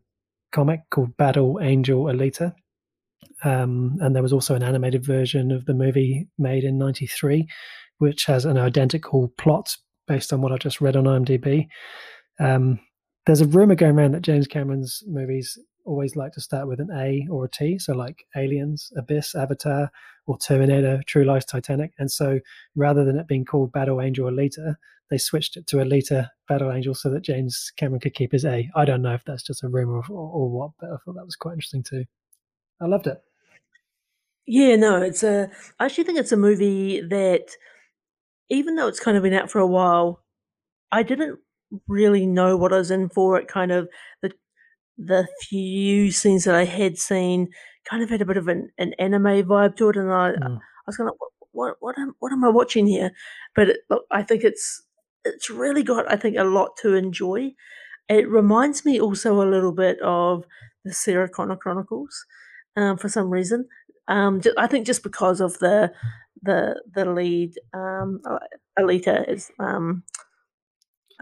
comic 0.56 0.80
called 0.90 1.14
Battle 1.18 1.58
Angel 1.60 2.04
Alita. 2.04 2.54
Um, 3.44 3.98
and 4.00 4.16
there 4.16 4.22
was 4.22 4.32
also 4.32 4.54
an 4.54 4.62
animated 4.62 5.04
version 5.04 5.50
of 5.50 5.66
the 5.66 5.74
movie 5.74 6.28
made 6.38 6.64
in 6.64 6.78
'93, 6.78 7.46
which 7.98 8.24
has 8.24 8.46
an 8.46 8.56
identical 8.56 9.28
plot 9.36 9.76
based 10.08 10.32
on 10.32 10.40
what 10.40 10.52
I 10.52 10.56
just 10.56 10.80
read 10.80 10.96
on 10.96 11.04
IMDb. 11.04 11.66
Um, 12.40 12.80
there's 13.26 13.42
a 13.42 13.46
rumor 13.46 13.74
going 13.74 13.98
around 13.98 14.12
that 14.12 14.22
James 14.22 14.46
Cameron's 14.46 15.02
movies 15.06 15.58
always 15.84 16.16
like 16.16 16.32
to 16.32 16.40
start 16.40 16.68
with 16.68 16.80
an 16.80 16.88
A 16.90 17.26
or 17.30 17.44
a 17.44 17.50
T, 17.50 17.78
so 17.78 17.92
like 17.92 18.24
Aliens, 18.34 18.90
Abyss, 18.96 19.34
Avatar, 19.34 19.90
or 20.26 20.38
Terminator, 20.38 21.02
True 21.06 21.24
Lies, 21.24 21.44
Titanic. 21.44 21.92
And 21.98 22.10
so 22.10 22.40
rather 22.74 23.04
than 23.04 23.18
it 23.18 23.28
being 23.28 23.44
called 23.44 23.72
Battle 23.72 24.00
Angel 24.00 24.30
Alita, 24.30 24.76
they 25.10 25.18
switched 25.18 25.56
it 25.56 25.66
to 25.68 25.76
Alita 25.76 26.30
Battle 26.48 26.72
Angel 26.72 26.94
so 26.94 27.10
that 27.10 27.22
James 27.22 27.72
Cameron 27.76 28.00
could 28.00 28.14
keep 28.14 28.32
his 28.32 28.44
A. 28.44 28.68
I 28.74 28.84
don't 28.84 29.02
know 29.02 29.14
if 29.14 29.24
that's 29.24 29.42
just 29.42 29.62
a 29.62 29.68
rumor 29.68 29.98
or, 29.98 30.04
or 30.10 30.50
what, 30.50 30.70
but 30.80 30.90
I 30.90 30.96
thought 31.04 31.14
that 31.14 31.24
was 31.24 31.36
quite 31.36 31.52
interesting 31.52 31.82
too. 31.82 32.04
I 32.80 32.86
loved 32.86 33.06
it. 33.06 33.22
Yeah, 34.46 34.76
no, 34.76 35.02
it's 35.02 35.22
a. 35.22 35.50
I 35.78 35.86
actually 35.86 36.04
think 36.04 36.18
it's 36.18 36.32
a 36.32 36.36
movie 36.36 37.00
that, 37.00 37.50
even 38.48 38.76
though 38.76 38.86
it's 38.86 39.00
kind 39.00 39.16
of 39.16 39.22
been 39.22 39.32
out 39.32 39.50
for 39.50 39.58
a 39.58 39.66
while, 39.66 40.22
I 40.92 41.02
didn't 41.02 41.38
really 41.88 42.26
know 42.26 42.56
what 42.56 42.72
I 42.72 42.78
was 42.78 42.90
in 42.90 43.08
for. 43.08 43.38
It 43.38 43.48
kind 43.48 43.72
of 43.72 43.88
the 44.22 44.32
the 44.98 45.28
few 45.48 46.10
scenes 46.12 46.44
that 46.44 46.54
I 46.54 46.64
had 46.64 46.96
seen 46.96 47.48
kind 47.88 48.02
of 48.02 48.10
had 48.10 48.22
a 48.22 48.24
bit 48.24 48.36
of 48.36 48.48
an, 48.48 48.70
an 48.78 48.94
anime 48.98 49.44
vibe 49.46 49.76
to 49.76 49.88
it, 49.90 49.96
and 49.96 50.12
I 50.12 50.32
Mm. 50.32 50.58
I 50.58 50.60
was 50.86 50.96
kind 50.96 51.10
of 51.10 51.16
what 51.18 51.30
what 51.52 51.76
what 51.80 51.98
am, 51.98 52.14
what 52.20 52.32
am 52.32 52.44
I 52.44 52.48
watching 52.50 52.86
here? 52.86 53.10
But 53.56 53.70
it, 53.70 53.78
look, 53.90 54.04
I 54.12 54.22
think 54.22 54.44
it's 54.44 54.82
it's 55.34 55.50
really 55.50 55.82
got 55.82 56.10
I 56.10 56.16
think 56.16 56.36
a 56.36 56.44
lot 56.44 56.76
to 56.82 56.94
enjoy. 56.94 57.52
It 58.08 58.28
reminds 58.28 58.84
me 58.84 59.00
also 59.00 59.42
a 59.42 59.50
little 59.50 59.72
bit 59.72 59.98
of 60.02 60.44
the 60.84 60.92
Sarah 60.92 61.28
Connor 61.28 61.56
Chronicles, 61.56 62.24
um, 62.76 62.96
for 62.96 63.08
some 63.08 63.30
reason. 63.30 63.68
Um, 64.08 64.40
I 64.56 64.66
think 64.68 64.86
just 64.86 65.02
because 65.02 65.40
of 65.40 65.58
the 65.58 65.92
the 66.42 66.80
the 66.94 67.04
lead, 67.04 67.54
um, 67.74 68.20
uh, 68.28 68.38
Alita 68.78 69.28
is 69.28 69.50
um, 69.58 70.04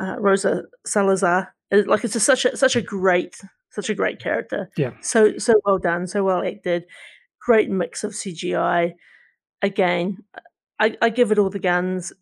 uh, 0.00 0.16
Rosa 0.18 0.64
Salazar. 0.86 1.55
Like 1.70 2.05
it's 2.05 2.12
just 2.12 2.26
such 2.26 2.44
a 2.44 2.57
such 2.57 2.76
a 2.76 2.82
great 2.82 3.36
such 3.70 3.90
a 3.90 3.94
great 3.94 4.20
character. 4.20 4.70
Yeah. 4.76 4.92
So 5.00 5.38
so 5.38 5.55
well 5.64 5.78
done, 5.78 6.07
so 6.07 6.22
well 6.22 6.44
acted. 6.44 6.84
Great 7.40 7.70
mix 7.70 8.05
of 8.05 8.12
CGI. 8.12 8.92
Again, 9.62 10.18
I, 10.78 10.96
I 11.00 11.09
give 11.11 11.32
it 11.32 11.38
all 11.38 11.50
the 11.50 11.59
guns. 11.59 12.12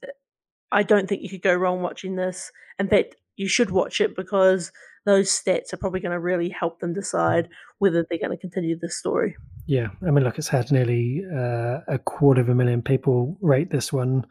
I 0.72 0.82
don't 0.82 1.08
think 1.08 1.22
you 1.22 1.28
could 1.28 1.42
go 1.42 1.54
wrong 1.54 1.82
watching 1.82 2.16
this. 2.16 2.50
In 2.78 2.88
fact, 2.88 3.14
you 3.36 3.46
should 3.46 3.70
watch 3.70 4.00
it 4.00 4.16
because 4.16 4.72
those 5.04 5.30
stats 5.30 5.72
are 5.72 5.76
probably 5.76 6.00
going 6.00 6.12
to 6.12 6.18
really 6.18 6.48
help 6.48 6.80
them 6.80 6.94
decide 6.94 7.48
whether 7.78 8.04
they're 8.08 8.18
going 8.18 8.30
to 8.30 8.36
continue 8.36 8.78
this 8.78 8.96
story. 8.96 9.36
Yeah, 9.66 9.88
I 10.06 10.10
mean, 10.10 10.24
look, 10.24 10.38
it's 10.38 10.48
had 10.48 10.72
nearly 10.72 11.24
uh, 11.32 11.80
a 11.86 11.98
quarter 12.04 12.40
of 12.40 12.48
a 12.48 12.54
million 12.54 12.82
people 12.82 13.36
rate 13.40 13.70
this 13.70 13.92
one 13.92 14.24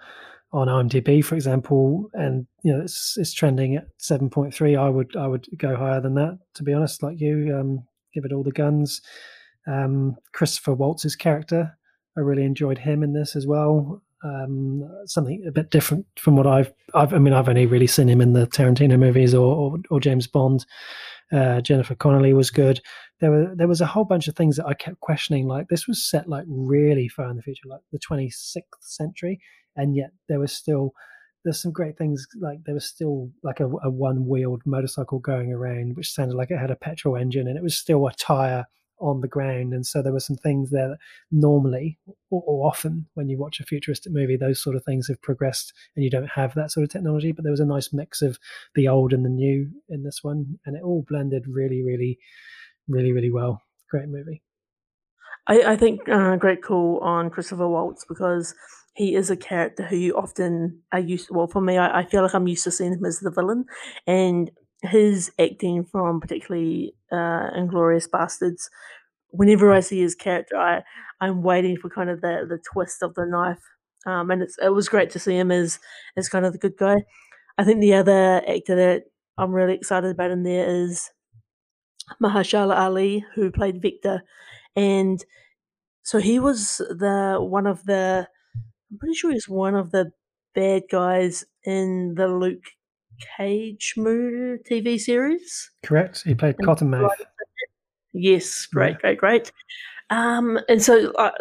on 0.53 0.67
IMDb, 0.67 1.23
for 1.23 1.35
example, 1.35 2.09
and 2.13 2.45
you 2.63 2.73
know 2.73 2.81
it's 2.81 3.15
it's 3.17 3.33
trending 3.33 3.77
at 3.77 3.87
seven 3.97 4.29
point 4.29 4.53
three. 4.53 4.75
I 4.75 4.89
would 4.89 5.15
I 5.15 5.27
would 5.27 5.47
go 5.57 5.77
higher 5.77 6.01
than 6.01 6.15
that, 6.15 6.39
to 6.55 6.63
be 6.63 6.73
honest. 6.73 7.01
Like 7.01 7.21
you, 7.21 7.55
um, 7.57 7.83
give 8.13 8.25
it 8.25 8.33
all 8.33 8.43
the 8.43 8.51
guns. 8.51 9.01
Um, 9.65 10.17
Christopher 10.33 10.73
Waltz's 10.73 11.15
character, 11.15 11.77
I 12.17 12.21
really 12.21 12.43
enjoyed 12.43 12.79
him 12.79 13.03
in 13.03 13.13
this 13.13 13.35
as 13.35 13.47
well. 13.47 14.01
Um, 14.23 14.87
something 15.05 15.43
a 15.47 15.51
bit 15.51 15.71
different 15.71 16.05
from 16.15 16.35
what 16.35 16.45
I've 16.45 16.71
I've 16.93 17.11
I 17.11 17.17
mean 17.17 17.33
I've 17.33 17.49
only 17.49 17.65
really 17.65 17.87
seen 17.87 18.07
him 18.07 18.21
in 18.21 18.33
the 18.33 18.45
Tarantino 18.45 18.99
movies 18.99 19.33
or 19.33 19.55
or, 19.55 19.77
or 19.89 19.99
James 19.99 20.27
Bond. 20.27 20.65
Uh, 21.31 21.61
Jennifer 21.61 21.95
Connelly 21.95 22.33
was 22.33 22.51
good 22.51 22.81
there 23.21 23.31
were 23.31 23.55
there 23.55 23.67
was 23.67 23.79
a 23.79 23.85
whole 23.85 24.03
bunch 24.03 24.27
of 24.27 24.35
things 24.35 24.57
that 24.57 24.65
I 24.65 24.73
kept 24.73 24.99
questioning. 24.99 25.47
Like 25.47 25.67
this 25.69 25.87
was 25.87 26.09
set 26.09 26.27
like 26.27 26.43
really 26.47 27.07
far 27.07 27.29
in 27.29 27.37
the 27.37 27.43
future, 27.43 27.69
like 27.69 27.81
the 27.91 27.99
26th 27.99 28.63
century, 28.81 29.39
and 29.75 29.95
yet 29.95 30.11
there 30.27 30.39
was 30.39 30.51
still 30.51 30.93
there's 31.43 31.61
some 31.61 31.71
great 31.71 31.97
things. 31.97 32.27
Like 32.39 32.63
there 32.65 32.73
was 32.73 32.85
still 32.85 33.29
like 33.43 33.59
a, 33.59 33.67
a 33.67 33.89
one 33.89 34.27
wheeled 34.27 34.63
motorcycle 34.65 35.19
going 35.19 35.53
around, 35.53 35.95
which 35.95 36.11
sounded 36.11 36.35
like 36.35 36.49
it 36.49 36.57
had 36.57 36.71
a 36.71 36.75
petrol 36.75 37.15
engine, 37.15 37.47
and 37.47 37.57
it 37.57 37.63
was 37.63 37.77
still 37.77 38.05
a 38.07 38.13
tire 38.13 38.65
on 39.01 39.21
the 39.21 39.27
ground. 39.27 39.73
And 39.73 39.85
so 39.85 40.01
there 40.01 40.13
were 40.13 40.19
some 40.19 40.37
things 40.37 40.69
there 40.69 40.89
that 40.89 40.97
normally 41.31 41.97
or, 42.29 42.43
or 42.45 42.67
often 42.67 43.07
when 43.15 43.27
you 43.27 43.37
watch 43.37 43.59
a 43.59 43.65
futuristic 43.65 44.13
movie, 44.13 44.37
those 44.37 44.61
sort 44.61 44.75
of 44.75 44.85
things 44.85 45.07
have 45.07 45.21
progressed, 45.21 45.73
and 45.95 46.03
you 46.03 46.09
don't 46.09 46.29
have 46.29 46.53
that 46.55 46.71
sort 46.71 46.83
of 46.83 46.89
technology. 46.89 47.31
But 47.31 47.43
there 47.43 47.51
was 47.51 47.59
a 47.59 47.65
nice 47.65 47.91
mix 47.91 48.21
of 48.21 48.39
the 48.75 48.87
old 48.87 49.11
and 49.13 49.25
the 49.25 49.29
new 49.29 49.69
in 49.89 50.03
this 50.03 50.19
one, 50.21 50.59
and 50.65 50.75
it 50.75 50.83
all 50.83 51.05
blended 51.07 51.45
really, 51.47 51.83
really 51.83 52.19
really, 52.87 53.11
really 53.11 53.31
well. 53.31 53.61
Great 53.89 54.09
movie. 54.09 54.41
I, 55.47 55.73
I 55.73 55.75
think 55.75 56.07
uh, 56.07 56.35
great 56.35 56.63
call 56.63 56.99
on 56.99 57.29
Christopher 57.29 57.67
Waltz 57.67 58.05
because 58.07 58.53
he 58.93 59.15
is 59.15 59.29
a 59.29 59.37
character 59.37 59.83
who 59.83 59.95
you 59.95 60.15
often 60.15 60.81
are 60.91 60.99
used. 60.99 61.29
Well, 61.31 61.47
for 61.47 61.61
me, 61.61 61.77
I, 61.77 61.99
I 61.99 62.05
feel 62.05 62.21
like 62.21 62.35
I'm 62.35 62.47
used 62.47 62.63
to 62.65 62.71
seeing 62.71 62.93
him 62.93 63.05
as 63.05 63.19
the 63.19 63.31
villain, 63.31 63.65
and 64.05 64.51
his 64.83 65.31
acting 65.39 65.85
from 65.85 66.19
particularly 66.19 66.95
uh, 67.11 67.51
Inglourious 67.57 68.09
Basterds. 68.09 68.69
Whenever 69.29 69.71
I 69.71 69.79
see 69.81 70.01
his 70.01 70.15
character, 70.15 70.57
I 70.57 70.81
I'm 71.21 71.43
waiting 71.43 71.77
for 71.77 71.89
kind 71.89 72.09
of 72.09 72.21
the 72.21 72.45
the 72.49 72.59
twist 72.73 73.01
of 73.03 73.13
the 73.15 73.25
knife, 73.25 73.63
um, 74.05 74.31
and 74.31 74.41
it's 74.41 74.57
it 74.61 74.73
was 74.73 74.89
great 74.89 75.09
to 75.11 75.19
see 75.19 75.37
him 75.37 75.51
as 75.51 75.79
as 76.17 76.29
kind 76.29 76.45
of 76.45 76.53
the 76.53 76.59
good 76.59 76.77
guy. 76.77 77.03
I 77.57 77.63
think 77.63 77.81
the 77.81 77.93
other 77.95 78.41
actor 78.47 78.75
that 78.75 79.03
I'm 79.37 79.51
really 79.53 79.75
excited 79.75 80.11
about 80.11 80.31
in 80.31 80.43
there 80.43 80.67
is 80.69 81.11
Mahershala 82.21 82.77
Ali, 82.77 83.25
who 83.35 83.51
played 83.51 83.81
Victor, 83.81 84.23
and 84.75 85.23
so 86.03 86.19
he 86.19 86.39
was 86.39 86.77
the 86.77 87.37
one 87.39 87.67
of 87.67 87.85
the. 87.85 88.27
I'm 88.91 88.99
pretty 88.99 89.15
sure 89.15 89.31
he's 89.31 89.49
one 89.49 89.75
of 89.75 89.91
the 89.91 90.11
bad 90.55 90.83
guys 90.91 91.45
in 91.65 92.15
the 92.15 92.27
Luke 92.27 92.65
Cage 93.37 93.93
movie 93.97 94.61
TV 94.69 94.99
series. 94.99 95.71
Correct. 95.83 96.23
He 96.23 96.35
played 96.35 96.57
Cottonmouth. 96.57 97.09
Yes, 98.13 98.65
great, 98.65 98.99
great, 98.99 99.17
great. 99.17 99.51
Um, 100.09 100.59
and 100.67 100.81
so 100.81 101.11
uh, 101.13 101.31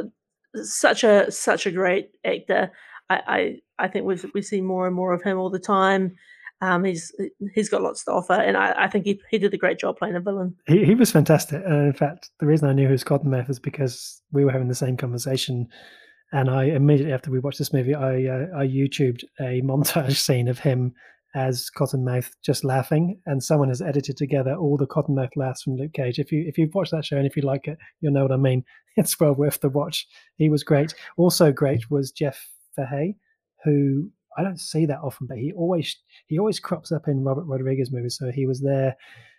such 0.55 1.05
a 1.05 1.31
such 1.31 1.66
a 1.66 1.70
great 1.70 2.11
actor. 2.24 2.70
I, 3.09 3.20
I 3.26 3.85
I 3.85 3.89
think 3.89 4.07
we 4.07 4.16
we 4.35 4.43
see 4.43 4.61
more 4.61 4.87
and 4.87 4.95
more 4.95 5.12
of 5.12 5.22
him 5.22 5.39
all 5.39 5.51
the 5.51 5.59
time. 5.59 6.16
Um, 6.62 6.85
he's 6.85 7.12
he's 7.55 7.68
got 7.68 7.83
lots 7.83 8.05
to 8.05 8.12
offer, 8.12 8.35
and 8.35 8.57
I, 8.57 8.74
I 8.85 8.89
think 8.89 9.07
he 9.07 9.20
he 9.31 9.39
did 9.39 9.55
a 9.55 9.59
great 9.59 9.78
job 9.78 9.97
playing 9.97 10.16
a 10.16 10.20
villain. 10.20 10.55
He, 10.66 10.85
he 10.85 10.95
was 10.95 11.11
fantastic. 11.11 11.62
And 11.64 11.87
in 11.87 11.93
fact, 11.93 12.31
the 12.39 12.47
reason 12.47 12.68
I 12.68 12.74
knew 12.74 12.87
who 12.87 12.93
was 12.93 13.05
Cottonmouth 13.05 13.49
is 13.49 13.59
because 13.59 14.20
we 14.31 14.45
were 14.45 14.53
having 14.53 14.68
the 14.68 14.74
same 14.74 14.97
conversation. 14.97 15.68
And 16.33 16.49
I 16.49 16.64
immediately 16.64 17.12
after 17.12 17.31
we 17.31 17.41
watched 17.41 17.59
this 17.59 17.72
movie, 17.72 17.95
I 17.95 18.26
uh, 18.26 18.47
I 18.57 18.66
YouTubed 18.66 19.24
a 19.41 19.62
montage 19.62 20.16
scene 20.24 20.49
of 20.49 20.59
him 20.59 20.95
as 21.35 21.70
Cottonmouth 21.76 22.31
just 22.43 22.64
laughing, 22.64 23.20
and 23.26 23.43
someone 23.43 23.68
has 23.68 23.83
edited 23.83 24.16
together 24.16 24.55
all 24.55 24.76
the 24.76 24.87
Cottonmouth 24.87 25.37
laughs 25.37 25.62
from 25.62 25.76
Luke 25.76 25.93
Cage. 25.93 26.18
If 26.18 26.33
you 26.33 26.45
if 26.47 26.59
you've 26.59 26.74
watched 26.74 26.93
that 26.93 27.05
show 27.05 27.16
and 27.16 27.26
if 27.26 27.37
you 27.37 27.43
like 27.43 27.66
it, 27.68 27.78
you'll 28.01 28.12
know 28.12 28.22
what 28.22 28.33
I 28.33 28.37
mean. 28.37 28.64
It's 28.97 29.18
well 29.20 29.35
worth 29.35 29.61
the 29.61 29.68
watch. 29.68 30.07
He 30.37 30.51
was 30.51 30.64
great. 30.64 30.95
Also 31.16 31.53
great 31.53 31.91
was 31.91 32.11
Jeff 32.11 32.51
Fahey, 32.74 33.16
who 33.64 34.11
I 34.37 34.43
don't 34.43 34.61
see 34.61 34.85
that 34.87 34.99
often, 34.99 35.28
but 35.28 35.39
he 35.39 35.53
always 35.53 35.97
he 36.26 36.39
always 36.39 36.59
crops 36.59 36.91
up 36.91 37.07
in 37.07 37.22
Robert 37.22 37.45
Rodriguez 37.45 37.93
movies. 37.93 38.16
So 38.18 38.31
he 38.33 38.47
was 38.47 38.61
there 38.61 38.97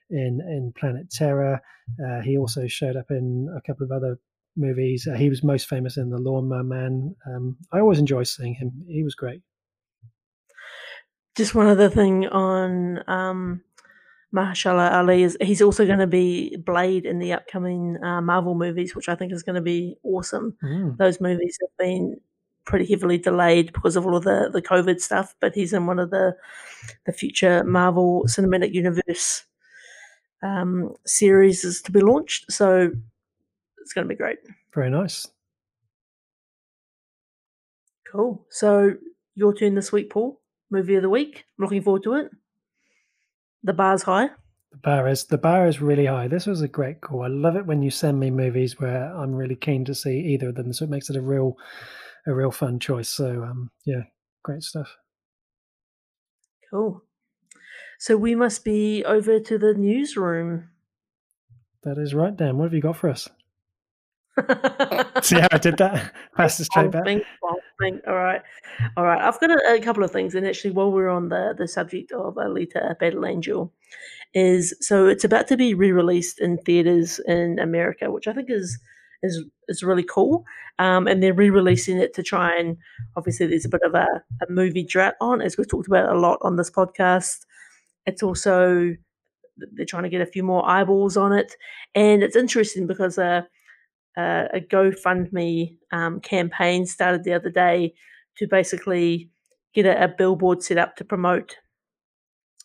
in 0.09 0.39
in 0.41 0.73
Planet 0.77 1.11
Terror. 1.11 1.61
Uh, 2.03 2.21
he 2.21 2.37
also 2.37 2.65
showed 2.67 2.95
up 2.95 3.11
in 3.11 3.53
a 3.55 3.61
couple 3.61 3.85
of 3.85 3.91
other 3.91 4.17
movies. 4.55 5.07
Uh, 5.07 5.15
he 5.15 5.29
was 5.29 5.43
most 5.43 5.67
famous 5.67 5.97
in 5.97 6.09
The 6.09 6.17
Lawnmower 6.17 6.63
Man. 6.63 7.15
Um, 7.27 7.57
I 7.71 7.79
always 7.79 7.99
enjoy 7.99 8.23
seeing 8.23 8.55
him. 8.55 8.71
He 8.87 9.03
was 9.03 9.15
great. 9.15 9.41
Just 11.35 11.55
one 11.55 11.67
other 11.67 11.89
thing 11.89 12.27
on 12.27 13.03
um, 13.07 13.61
Mahershala 14.33 14.91
Ali 14.93 15.23
is 15.23 15.37
he's 15.41 15.61
also 15.61 15.85
going 15.85 15.99
to 15.99 16.07
be 16.07 16.57
Blade 16.57 17.05
in 17.05 17.19
the 17.19 17.33
upcoming 17.33 18.01
uh, 18.03 18.21
Marvel 18.21 18.55
movies, 18.55 18.95
which 18.95 19.09
I 19.09 19.15
think 19.15 19.31
is 19.31 19.43
going 19.43 19.55
to 19.55 19.61
be 19.61 19.97
awesome. 20.03 20.55
Mm. 20.63 20.97
Those 20.97 21.21
movies 21.21 21.57
have 21.61 21.77
been 21.77 22.19
pretty 22.65 22.85
heavily 22.85 23.17
delayed 23.17 23.73
because 23.73 23.95
of 23.95 24.05
all 24.05 24.15
of 24.15 24.23
the 24.23 24.49
the 24.51 24.61
COVID 24.61 24.99
stuff, 24.99 25.35
but 25.39 25.53
he's 25.53 25.73
in 25.73 25.85
one 25.85 25.99
of 25.99 26.09
the 26.11 26.35
the 27.05 27.13
future 27.13 27.63
Marvel 27.63 28.25
Cinematic 28.27 28.73
Universe 28.73 29.45
um, 30.43 30.93
series 31.05 31.63
is 31.63 31.81
to 31.83 31.91
be 31.91 32.01
launched, 32.01 32.51
so 32.51 32.91
it's 33.79 33.93
going 33.93 34.07
to 34.07 34.09
be 34.09 34.17
great. 34.17 34.39
Very 34.73 34.89
nice. 34.89 35.27
Cool. 38.11 38.45
So 38.49 38.95
your 39.35 39.53
turn 39.53 39.75
this 39.75 39.91
week, 39.91 40.09
Paul. 40.09 40.40
Movie 40.71 40.95
of 40.95 41.01
the 41.01 41.09
week. 41.09 41.45
I'm 41.59 41.63
looking 41.63 41.81
forward 41.81 42.03
to 42.03 42.15
it. 42.15 42.31
The 43.63 43.73
bar's 43.73 44.03
high. 44.03 44.29
The 44.71 44.77
bar 44.77 45.07
is 45.07 45.25
the 45.25 45.37
bar 45.37 45.67
is 45.67 45.81
really 45.81 46.05
high. 46.05 46.27
This 46.27 46.47
was 46.47 46.61
a 46.61 46.67
great 46.67 47.01
call. 47.01 47.23
I 47.23 47.27
love 47.27 47.57
it 47.57 47.65
when 47.65 47.83
you 47.83 47.91
send 47.91 48.19
me 48.19 48.31
movies 48.31 48.79
where 48.79 49.13
I'm 49.13 49.35
really 49.35 49.55
keen 49.55 49.83
to 49.85 49.93
see 49.93 50.17
either 50.19 50.49
of 50.49 50.55
them, 50.55 50.71
so 50.71 50.85
it 50.85 50.89
makes 50.89 51.09
it 51.09 51.17
a 51.17 51.21
real 51.21 51.57
a 52.25 52.33
real 52.33 52.51
fun 52.51 52.79
choice. 52.79 53.09
So 53.09 53.43
um, 53.43 53.69
yeah, 53.85 54.03
great 54.43 54.63
stuff. 54.63 54.95
Cool. 56.69 57.03
So 57.99 58.15
we 58.15 58.33
must 58.33 58.63
be 58.63 59.03
over 59.03 59.39
to 59.39 59.57
the 59.57 59.73
newsroom. 59.73 60.69
That 61.83 61.97
is 61.97 62.13
right, 62.13 62.35
Dan. 62.35 62.57
What 62.57 62.65
have 62.65 62.73
you 62.73 62.81
got 62.81 62.95
for 62.95 63.09
us? 63.09 63.27
See 65.21 65.39
how 65.39 65.47
I 65.51 65.57
did 65.57 65.77
that? 65.77 66.13
Passed 66.35 66.59
it 66.61 66.65
straight 66.65 66.91
back. 66.91 67.03
Bing, 67.03 67.21
bong, 67.41 67.59
All 68.07 68.15
right, 68.15 68.41
all 68.95 69.03
right. 69.05 69.21
I've 69.21 69.39
got 69.39 69.49
a, 69.51 69.75
a 69.75 69.81
couple 69.81 70.03
of 70.03 70.11
things, 70.11 70.35
and 70.35 70.45
actually, 70.45 70.71
while 70.71 70.91
we're 70.91 71.09
on 71.09 71.29
the 71.29 71.55
the 71.57 71.67
subject 71.67 72.11
of 72.11 72.35
Alita 72.35 72.97
Battle 72.99 73.25
Angel, 73.25 73.73
is 74.33 74.75
so 74.81 75.07
it's 75.07 75.23
about 75.23 75.47
to 75.47 75.57
be 75.57 75.73
re-released 75.73 76.39
in 76.39 76.57
theaters 76.59 77.19
in 77.27 77.59
America, 77.59 78.11
which 78.11 78.27
I 78.27 78.33
think 78.33 78.49
is 78.51 78.79
is 79.23 79.43
is 79.67 79.83
really 79.83 80.03
cool. 80.03 80.45
Um, 80.79 81.07
and 81.07 81.23
they're 81.23 81.33
re-releasing 81.33 81.97
it 81.97 82.13
to 82.15 82.23
try 82.23 82.57
and 82.57 82.77
obviously 83.17 83.47
there's 83.47 83.65
a 83.65 83.69
bit 83.69 83.83
of 83.83 83.95
a, 83.95 84.07
a 84.47 84.51
movie 84.51 84.83
drought 84.83 85.15
on, 85.21 85.41
as 85.41 85.57
we've 85.57 85.69
talked 85.69 85.87
about 85.87 86.13
a 86.15 86.19
lot 86.19 86.39
on 86.41 86.55
this 86.57 86.71
podcast. 86.71 87.45
It's 88.05 88.23
also 88.23 88.95
they're 89.73 89.85
trying 89.85 90.03
to 90.03 90.09
get 90.09 90.21
a 90.21 90.25
few 90.25 90.43
more 90.43 90.67
eyeballs 90.67 91.17
on 91.17 91.33
it, 91.33 91.55
and 91.95 92.23
it's 92.23 92.35
interesting 92.35 92.87
because 92.87 93.17
uh, 93.17 93.43
uh, 94.17 94.47
a 94.53 94.59
GoFundMe 94.59 95.77
um, 95.91 96.19
campaign 96.19 96.85
started 96.85 97.23
the 97.23 97.33
other 97.33 97.49
day 97.49 97.93
to 98.37 98.47
basically 98.47 99.29
get 99.73 99.85
a, 99.85 100.03
a 100.03 100.07
billboard 100.07 100.63
set 100.63 100.77
up 100.77 100.95
to 100.97 101.05
promote 101.05 101.57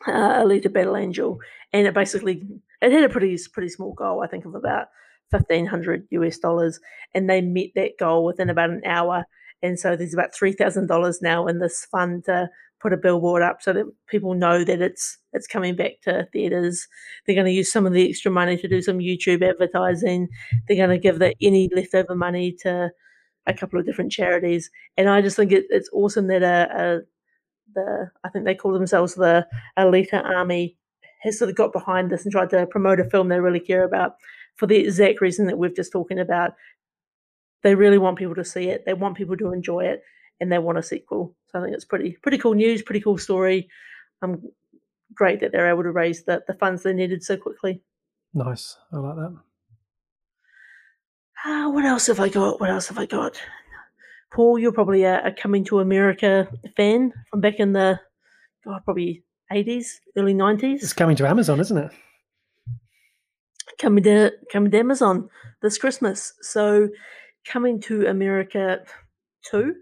uh, 0.06 0.42
Alita 0.42 0.72
Battle 0.72 0.96
Angel, 0.96 1.38
and 1.72 1.86
it 1.86 1.94
basically 1.94 2.42
it 2.82 2.92
had 2.92 3.04
a 3.04 3.08
pretty 3.08 3.38
pretty 3.52 3.68
small 3.68 3.94
goal, 3.94 4.22
I 4.22 4.26
think, 4.26 4.44
of 4.44 4.54
about 4.54 4.88
fifteen 5.30 5.66
hundred 5.66 6.06
US 6.10 6.38
dollars, 6.38 6.80
and 7.14 7.28
they 7.28 7.40
met 7.40 7.70
that 7.74 7.92
goal 7.98 8.24
within 8.24 8.50
about 8.50 8.70
an 8.70 8.82
hour. 8.84 9.24
And 9.62 9.78
so 9.78 9.96
there's 9.96 10.14
about 10.14 10.34
three 10.34 10.52
thousand 10.52 10.86
dollars 10.86 11.22
now 11.22 11.46
in 11.46 11.58
this 11.58 11.86
fund 11.86 12.24
to 12.26 12.48
put 12.80 12.92
a 12.92 12.96
billboard 12.96 13.42
up 13.42 13.62
so 13.62 13.72
that 13.72 13.86
people 14.08 14.34
know 14.34 14.64
that 14.64 14.80
it's 14.80 15.18
it's 15.32 15.46
coming 15.46 15.76
back 15.76 15.92
to 16.02 16.26
theaters. 16.32 16.86
They're 17.26 17.34
going 17.34 17.46
to 17.46 17.52
use 17.52 17.72
some 17.72 17.86
of 17.86 17.92
the 17.92 18.08
extra 18.08 18.30
money 18.30 18.56
to 18.56 18.68
do 18.68 18.82
some 18.82 18.98
YouTube 18.98 19.48
advertising. 19.48 20.28
They're 20.66 20.76
going 20.76 20.90
to 20.90 20.98
give 20.98 21.18
the 21.18 21.34
any 21.40 21.70
leftover 21.74 22.14
money 22.14 22.52
to 22.62 22.90
a 23.46 23.54
couple 23.54 23.78
of 23.78 23.86
different 23.86 24.12
charities, 24.12 24.70
and 24.96 25.08
I 25.08 25.22
just 25.22 25.36
think 25.36 25.52
it, 25.52 25.66
it's 25.70 25.90
awesome 25.92 26.26
that 26.28 26.42
a, 26.42 26.68
a 26.76 27.00
the 27.74 28.10
I 28.24 28.28
think 28.28 28.44
they 28.44 28.54
call 28.54 28.72
themselves 28.72 29.14
the 29.14 29.46
Alita 29.78 30.24
Army 30.24 30.76
has 31.22 31.38
sort 31.38 31.50
of 31.50 31.56
got 31.56 31.72
behind 31.72 32.10
this 32.10 32.24
and 32.24 32.32
tried 32.32 32.50
to 32.50 32.66
promote 32.66 33.00
a 33.00 33.04
film 33.04 33.28
they 33.28 33.40
really 33.40 33.60
care 33.60 33.84
about 33.84 34.14
for 34.56 34.66
the 34.66 34.76
exact 34.76 35.20
reason 35.20 35.46
that 35.46 35.58
we've 35.58 35.76
just 35.76 35.92
talking 35.92 36.18
about. 36.18 36.52
They 37.62 37.74
really 37.74 37.98
want 37.98 38.18
people 38.18 38.34
to 38.36 38.44
see 38.44 38.68
it. 38.68 38.84
They 38.86 38.94
want 38.94 39.16
people 39.16 39.36
to 39.36 39.52
enjoy 39.52 39.86
it, 39.86 40.02
and 40.40 40.50
they 40.50 40.58
want 40.58 40.78
a 40.78 40.82
sequel. 40.82 41.34
So 41.48 41.58
I 41.58 41.62
think 41.64 41.74
it's 41.74 41.84
pretty 41.84 42.16
pretty 42.22 42.38
cool 42.38 42.54
news, 42.54 42.82
pretty 42.82 43.00
cool 43.00 43.18
story. 43.18 43.68
Um, 44.22 44.42
great 45.14 45.40
that 45.40 45.52
they're 45.52 45.68
able 45.68 45.82
to 45.82 45.90
raise 45.90 46.24
the, 46.24 46.42
the 46.46 46.54
funds 46.54 46.82
they 46.82 46.92
needed 46.92 47.22
so 47.22 47.36
quickly. 47.36 47.82
Nice. 48.34 48.76
I 48.92 48.96
like 48.96 49.16
that. 49.16 49.36
Ah, 51.44 51.68
what 51.68 51.84
else 51.84 52.08
have 52.08 52.20
I 52.20 52.28
got? 52.28 52.60
What 52.60 52.70
else 52.70 52.88
have 52.88 52.98
I 52.98 53.06
got? 53.06 53.40
Paul, 54.32 54.58
you're 54.58 54.72
probably 54.72 55.04
a, 55.04 55.24
a 55.26 55.32
Coming 55.32 55.64
to 55.66 55.78
America 55.78 56.48
fan 56.76 57.12
from 57.30 57.40
back 57.40 57.60
in 57.60 57.72
the, 57.72 58.00
God, 58.64 58.82
probably 58.84 59.22
80s, 59.52 59.86
early 60.16 60.34
90s. 60.34 60.82
It's 60.82 60.92
coming 60.92 61.16
to 61.16 61.28
Amazon, 61.28 61.60
isn't 61.60 61.78
it? 61.78 61.92
coming 63.78 64.02
to 64.04 64.32
coming 64.50 64.70
to 64.70 64.78
Amazon 64.78 65.28
this 65.62 65.78
Christmas. 65.78 66.32
So, 66.40 66.88
coming 67.46 67.80
to 67.82 68.06
America 68.06 68.80
two, 69.48 69.74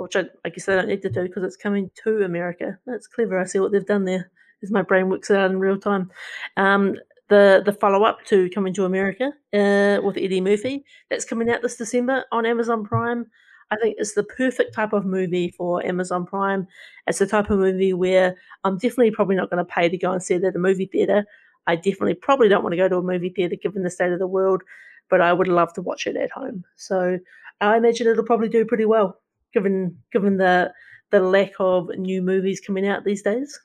which 0.00 0.16
I, 0.16 0.24
I 0.44 0.48
guess 0.48 0.66
they 0.66 0.74
don't 0.74 0.88
need 0.88 1.02
to 1.02 1.10
do 1.10 1.22
because 1.22 1.44
it's 1.44 1.56
coming 1.56 1.90
to 2.04 2.24
America. 2.24 2.78
That's 2.86 3.06
clever. 3.06 3.38
I 3.38 3.44
see 3.44 3.58
what 3.58 3.72
they've 3.72 3.84
done 3.84 4.04
there. 4.04 4.30
As 4.62 4.70
my 4.70 4.82
brain 4.82 5.08
works 5.08 5.30
it 5.30 5.36
out 5.36 5.50
in 5.50 5.58
real 5.58 5.78
time. 5.78 6.10
Um, 6.56 6.96
the 7.28 7.62
the 7.64 7.72
follow 7.72 8.04
up 8.04 8.24
to 8.26 8.50
Coming 8.50 8.74
to 8.74 8.84
America 8.84 9.32
uh, 9.54 10.02
with 10.04 10.16
Eddie 10.18 10.40
Murphy 10.40 10.84
that's 11.08 11.24
coming 11.24 11.48
out 11.48 11.62
this 11.62 11.76
December 11.76 12.24
on 12.32 12.44
Amazon 12.44 12.84
Prime. 12.84 13.26
I 13.70 13.76
think 13.76 13.96
it's 13.98 14.14
the 14.14 14.24
perfect 14.24 14.74
type 14.74 14.92
of 14.92 15.06
movie 15.06 15.50
for 15.56 15.84
Amazon 15.86 16.26
Prime. 16.26 16.66
It's 17.06 17.20
the 17.20 17.26
type 17.26 17.50
of 17.50 17.58
movie 17.58 17.92
where 17.92 18.36
I'm 18.64 18.76
definitely 18.78 19.12
probably 19.12 19.36
not 19.36 19.48
going 19.48 19.64
to 19.64 19.72
pay 19.72 19.88
to 19.88 19.96
go 19.96 20.10
and 20.10 20.22
see 20.22 20.34
it 20.34 20.44
at 20.44 20.56
a 20.56 20.58
movie 20.58 20.86
theater. 20.86 21.24
I 21.68 21.76
definitely 21.76 22.14
probably 22.14 22.48
don't 22.48 22.64
want 22.64 22.72
to 22.72 22.76
go 22.76 22.88
to 22.88 22.96
a 22.96 23.02
movie 23.02 23.28
theater 23.28 23.54
given 23.54 23.84
the 23.84 23.90
state 23.90 24.12
of 24.12 24.18
the 24.18 24.26
world, 24.26 24.62
but 25.08 25.20
I 25.20 25.32
would 25.32 25.46
love 25.46 25.72
to 25.74 25.82
watch 25.82 26.08
it 26.08 26.16
at 26.16 26.32
home. 26.32 26.64
So 26.76 27.20
I 27.60 27.76
imagine 27.76 28.08
it'll 28.08 28.24
probably 28.24 28.48
do 28.48 28.64
pretty 28.64 28.86
well 28.86 29.20
given 29.52 29.96
given 30.12 30.36
the 30.36 30.72
the 31.10 31.20
lack 31.20 31.52
of 31.58 31.88
new 31.96 32.22
movies 32.22 32.60
coming 32.60 32.86
out 32.86 33.04
these 33.04 33.22
days. 33.22 33.58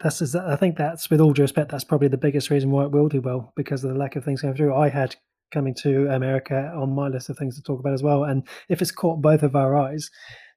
That's 0.00 0.20
is 0.20 0.34
I 0.34 0.56
think 0.56 0.76
that's 0.76 1.10
with 1.10 1.20
all 1.20 1.32
due 1.32 1.42
respect, 1.42 1.70
that's 1.70 1.84
probably 1.84 2.08
the 2.08 2.16
biggest 2.16 2.50
reason 2.50 2.70
why 2.70 2.84
it 2.84 2.90
will 2.90 3.08
do 3.08 3.20
well 3.20 3.52
because 3.56 3.84
of 3.84 3.92
the 3.92 3.98
lack 3.98 4.16
of 4.16 4.24
things 4.24 4.42
going 4.42 4.54
through. 4.54 4.74
I 4.74 4.88
had 4.88 5.14
coming 5.50 5.74
to 5.74 6.08
America 6.08 6.72
on 6.74 6.94
my 6.94 7.08
list 7.08 7.28
of 7.28 7.36
things 7.36 7.56
to 7.56 7.62
talk 7.62 7.80
about 7.80 7.92
as 7.92 8.02
well. 8.02 8.24
And 8.24 8.46
if 8.68 8.80
it's 8.80 8.92
caught 8.92 9.20
both 9.20 9.42
of 9.42 9.56
our 9.56 9.76
eyes, 9.76 10.10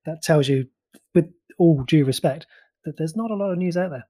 that 0.06 0.22
tells 0.22 0.48
you, 0.48 0.68
with 1.14 1.32
all 1.58 1.84
due 1.84 2.06
respect, 2.06 2.46
that 2.86 2.98
there's 2.98 3.16
not 3.16 3.32
a 3.32 3.36
lot 3.36 3.52
of 3.52 3.58
news 3.58 3.78
out 3.78 3.92
there. 3.92 4.06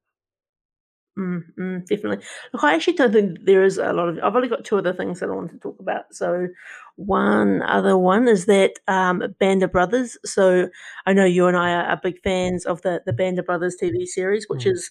Mm, 1.17 1.43
mm, 1.59 1.85
definitely. 1.85 2.25
Look, 2.53 2.63
I 2.63 2.73
actually 2.73 2.93
don't 2.93 3.13
think 3.13 3.45
there 3.45 3.63
is 3.63 3.77
a 3.77 3.93
lot 3.93 4.09
of. 4.09 4.17
I've 4.23 4.35
only 4.35 4.47
got 4.47 4.65
two 4.65 4.77
other 4.79 4.93
things 4.93 5.19
that 5.19 5.29
I 5.29 5.33
want 5.33 5.51
to 5.51 5.59
talk 5.59 5.79
about. 5.79 6.05
So, 6.11 6.47
one 6.95 7.61
other 7.61 7.95
one 7.99 8.27
is 8.27 8.47
that 8.47 8.73
um, 8.87 9.21
Band 9.39 9.61
of 9.61 9.71
Brothers. 9.71 10.17
So, 10.25 10.69
I 11.05 11.13
know 11.13 11.25
you 11.25 11.45
and 11.45 11.55
I 11.55 11.71
are, 11.71 11.83
are 11.83 11.99
big 12.01 12.19
fans 12.23 12.65
of 12.65 12.81
the 12.81 13.03
the 13.05 13.13
Band 13.13 13.37
of 13.37 13.45
Brothers 13.45 13.75
TV 13.79 14.07
series, 14.07 14.45
which 14.49 14.63
Mm. 14.65 14.71
is 14.71 14.89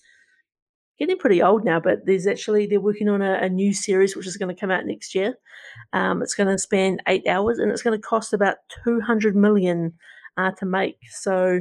getting 0.98 1.18
pretty 1.18 1.42
old 1.42 1.64
now. 1.64 1.80
But 1.80 2.06
there's 2.06 2.26
actually 2.26 2.66
they're 2.66 2.80
working 2.80 3.08
on 3.08 3.22
a, 3.22 3.34
a 3.42 3.48
new 3.48 3.72
series 3.74 4.16
which 4.16 4.26
is 4.26 4.36
going 4.36 4.54
to 4.54 4.60
come 4.60 4.70
out 4.70 4.86
next 4.86 5.14
year. 5.14 5.34
Um, 5.92 6.22
it's 6.22 6.34
going 6.34 6.48
to 6.48 6.58
span 6.58 6.98
eight 7.08 7.26
hours 7.28 7.58
and 7.58 7.70
it's 7.72 7.82
going 7.82 7.98
to 8.00 8.06
cost 8.08 8.32
about 8.32 8.56
two 8.84 9.00
hundred 9.00 9.36
million 9.36 9.94
uh, 10.36 10.52
to 10.58 10.66
make. 10.66 10.98
So, 11.10 11.60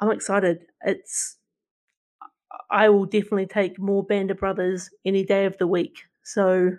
I'm 0.00 0.10
excited. 0.10 0.64
It's 0.82 1.38
I 2.70 2.88
will 2.88 3.04
definitely 3.04 3.46
take 3.46 3.78
more 3.78 4.02
Band 4.02 4.30
of 4.30 4.38
Brothers 4.38 4.90
any 5.04 5.24
day 5.24 5.44
of 5.46 5.56
the 5.58 5.66
week. 5.66 5.98
So 6.24 6.72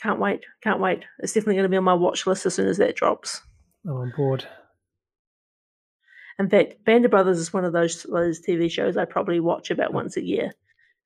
can't 0.00 0.20
wait. 0.20 0.44
Can't 0.62 0.80
wait. 0.80 1.04
It's 1.20 1.32
definitely 1.32 1.54
going 1.54 1.64
to 1.64 1.68
be 1.70 1.76
on 1.76 1.84
my 1.84 1.94
watch 1.94 2.26
list 2.26 2.46
as 2.46 2.54
soon 2.54 2.68
as 2.68 2.78
that 2.78 2.96
drops. 2.96 3.40
I'm 3.86 3.92
on 3.92 4.12
board. 4.16 4.46
In 6.38 6.48
fact, 6.48 6.84
Band 6.84 7.04
of 7.04 7.10
Brothers 7.10 7.38
is 7.38 7.52
one 7.52 7.64
of 7.64 7.72
those 7.72 8.02
those 8.04 8.40
TV 8.40 8.70
shows 8.70 8.96
I 8.96 9.04
probably 9.04 9.40
watch 9.40 9.70
about 9.70 9.92
once 9.92 10.16
a 10.16 10.22
year. 10.22 10.52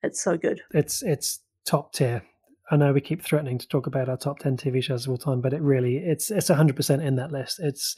It's 0.01 0.21
so 0.21 0.37
good. 0.37 0.61
It's 0.73 1.03
it's 1.03 1.39
top 1.65 1.93
tier. 1.93 2.23
I 2.71 2.77
know 2.77 2.93
we 2.93 3.01
keep 3.01 3.23
threatening 3.23 3.57
to 3.57 3.67
talk 3.67 3.87
about 3.87 4.09
our 4.09 4.17
top 4.17 4.39
ten 4.39 4.55
TV 4.55 4.83
shows 4.83 5.05
of 5.05 5.11
all 5.11 5.17
time, 5.17 5.41
but 5.41 5.53
it 5.53 5.61
really 5.61 5.97
it's 5.97 6.29
it's 6.29 6.49
hundred 6.49 6.75
percent 6.75 7.01
in 7.01 7.15
that 7.15 7.31
list. 7.31 7.59
It's 7.59 7.95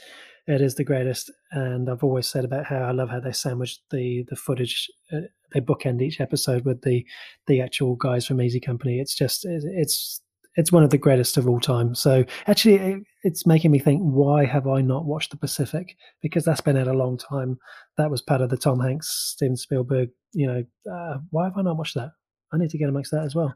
it 0.48 0.62
is 0.62 0.76
the 0.76 0.84
greatest, 0.84 1.32
and 1.52 1.90
I've 1.90 2.04
always 2.04 2.28
said 2.28 2.46
about 2.46 2.66
how 2.66 2.78
I 2.78 2.92
love 2.92 3.10
how 3.10 3.20
they 3.20 3.34
sandwich 3.34 3.80
the 3.92 4.26
the 4.30 4.36
footage. 4.36 4.88
Uh, 5.14 5.22
they 5.54 5.60
bookend 5.60 6.02
each 6.02 6.22
episode 6.22 6.64
with 6.64 6.82
the 6.84 7.06
the 7.48 7.60
actual 7.62 7.96
guys 7.96 8.26
from 8.26 8.42
Easy 8.42 8.60
Company. 8.62 9.00
It's 9.00 9.16
just 9.16 9.46
it- 9.46 9.64
it's 9.66 10.22
it's 10.56 10.72
one 10.72 10.84
of 10.84 10.90
the 10.90 10.98
greatest 10.98 11.38
of 11.38 11.48
all 11.48 11.62
time. 11.62 11.96
So 11.96 12.26
actually, 12.48 12.76
it, 12.76 13.00
it's 13.24 13.46
making 13.46 13.72
me 13.72 13.80
think: 13.80 14.02
Why 14.02 14.46
have 14.46 14.68
I 14.68 14.82
not 14.82 15.06
watched 15.06 15.32
the 15.32 15.38
Pacific? 15.38 15.96
Because 16.22 16.46
that's 16.46 16.62
been 16.62 16.78
out 16.78 16.88
a 16.88 16.94
long 16.94 17.18
time. 17.18 17.58
That 17.98 18.10
was 18.12 18.22
part 18.22 18.42
of 18.42 18.50
the 18.50 18.58
Tom 18.58 18.80
Hanks, 18.80 19.10
Steven 19.34 19.58
Spielberg. 19.58 20.10
You 20.34 20.48
know, 20.48 20.64
uh, 20.94 21.18
why 21.30 21.46
have 21.46 21.58
I 21.58 21.62
not 21.62 21.78
watched 21.78 21.96
that? 21.96 22.12
I 22.54 22.58
need 22.58 22.70
to 22.70 22.78
get 22.78 22.90
amongst 22.90 23.12
that 23.12 23.24
as 23.26 23.36
well. 23.36 23.54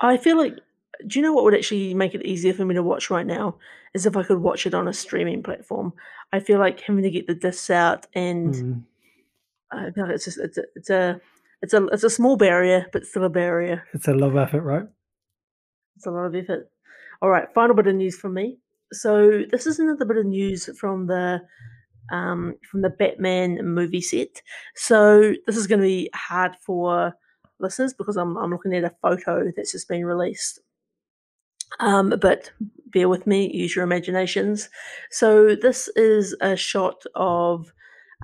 I 0.00 0.16
feel 0.16 0.36
like 0.36 0.58
do 1.06 1.18
you 1.18 1.22
know 1.22 1.32
what 1.32 1.44
would 1.44 1.54
actually 1.54 1.94
make 1.94 2.14
it 2.14 2.26
easier 2.26 2.52
for 2.52 2.64
me 2.64 2.74
to 2.74 2.82
watch 2.82 3.10
right 3.10 3.26
now? 3.26 3.56
Is 3.94 4.06
if 4.06 4.16
I 4.16 4.22
could 4.22 4.38
watch 4.38 4.66
it 4.66 4.74
on 4.74 4.88
a 4.88 4.92
streaming 4.92 5.42
platform. 5.42 5.92
I 6.32 6.40
feel 6.40 6.58
like 6.58 6.80
having 6.80 7.02
to 7.02 7.10
get 7.10 7.26
the 7.26 7.34
discs 7.34 7.70
out 7.70 8.06
and 8.14 8.54
Mm. 8.54 8.82
I 9.72 9.90
feel 9.92 10.04
like 10.04 10.14
it's 10.14 10.24
just 10.24 10.38
it's 10.38 10.58
a 10.58 10.64
it's 10.74 10.90
a 10.90 11.20
it's 11.62 11.74
a 11.74 11.86
it's 11.86 12.04
a 12.04 12.10
small 12.10 12.36
barrier, 12.36 12.86
but 12.92 13.06
still 13.06 13.24
a 13.24 13.28
barrier. 13.28 13.84
It's 13.92 14.08
a 14.08 14.14
love 14.14 14.36
effort, 14.36 14.62
right? 14.62 14.86
It's 15.96 16.06
a 16.06 16.10
lot 16.10 16.26
of 16.26 16.34
effort. 16.34 16.70
All 17.22 17.28
right, 17.30 17.52
final 17.54 17.76
bit 17.76 17.86
of 17.86 17.94
news 17.94 18.16
from 18.16 18.34
me. 18.34 18.58
So 18.92 19.42
this 19.50 19.66
is 19.66 19.78
another 19.78 20.04
bit 20.04 20.16
of 20.16 20.26
news 20.26 20.68
from 20.78 21.06
the 21.06 21.42
um, 22.10 22.56
from 22.68 22.82
the 22.82 22.90
Batman 22.90 23.64
movie 23.64 24.00
set. 24.00 24.42
So 24.74 25.34
this 25.46 25.56
is 25.56 25.66
going 25.66 25.80
to 25.80 25.86
be 25.86 26.10
hard 26.14 26.56
for 26.60 27.14
listeners 27.60 27.94
because 27.94 28.16
I'm 28.16 28.36
I'm 28.36 28.50
looking 28.50 28.74
at 28.74 28.84
a 28.84 28.94
photo 29.02 29.50
that's 29.54 29.72
just 29.72 29.88
been 29.88 30.04
released. 30.04 30.60
Um, 31.78 32.10
but 32.20 32.50
bear 32.86 33.08
with 33.08 33.26
me, 33.26 33.50
use 33.54 33.76
your 33.76 33.84
imaginations. 33.84 34.68
So 35.10 35.54
this 35.54 35.88
is 35.94 36.36
a 36.40 36.56
shot 36.56 37.02
of 37.14 37.72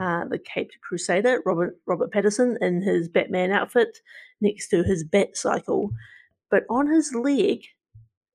uh, 0.00 0.24
the 0.26 0.38
Caped 0.38 0.76
Crusader, 0.82 1.40
Robert 1.46 1.78
Robert 1.86 2.12
Pattinson, 2.12 2.56
in 2.60 2.82
his 2.82 3.08
Batman 3.08 3.52
outfit, 3.52 3.98
next 4.40 4.68
to 4.68 4.82
his 4.82 5.04
Bat 5.04 5.36
Cycle. 5.36 5.90
But 6.50 6.64
on 6.68 6.88
his 6.88 7.14
leg 7.14 7.60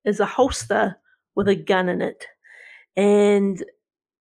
is 0.06 0.20
a 0.20 0.26
holster 0.26 0.97
with 1.36 1.47
a 1.47 1.56
gun 1.56 1.89
in 1.89 2.02
it, 2.02 2.26
and 2.95 3.64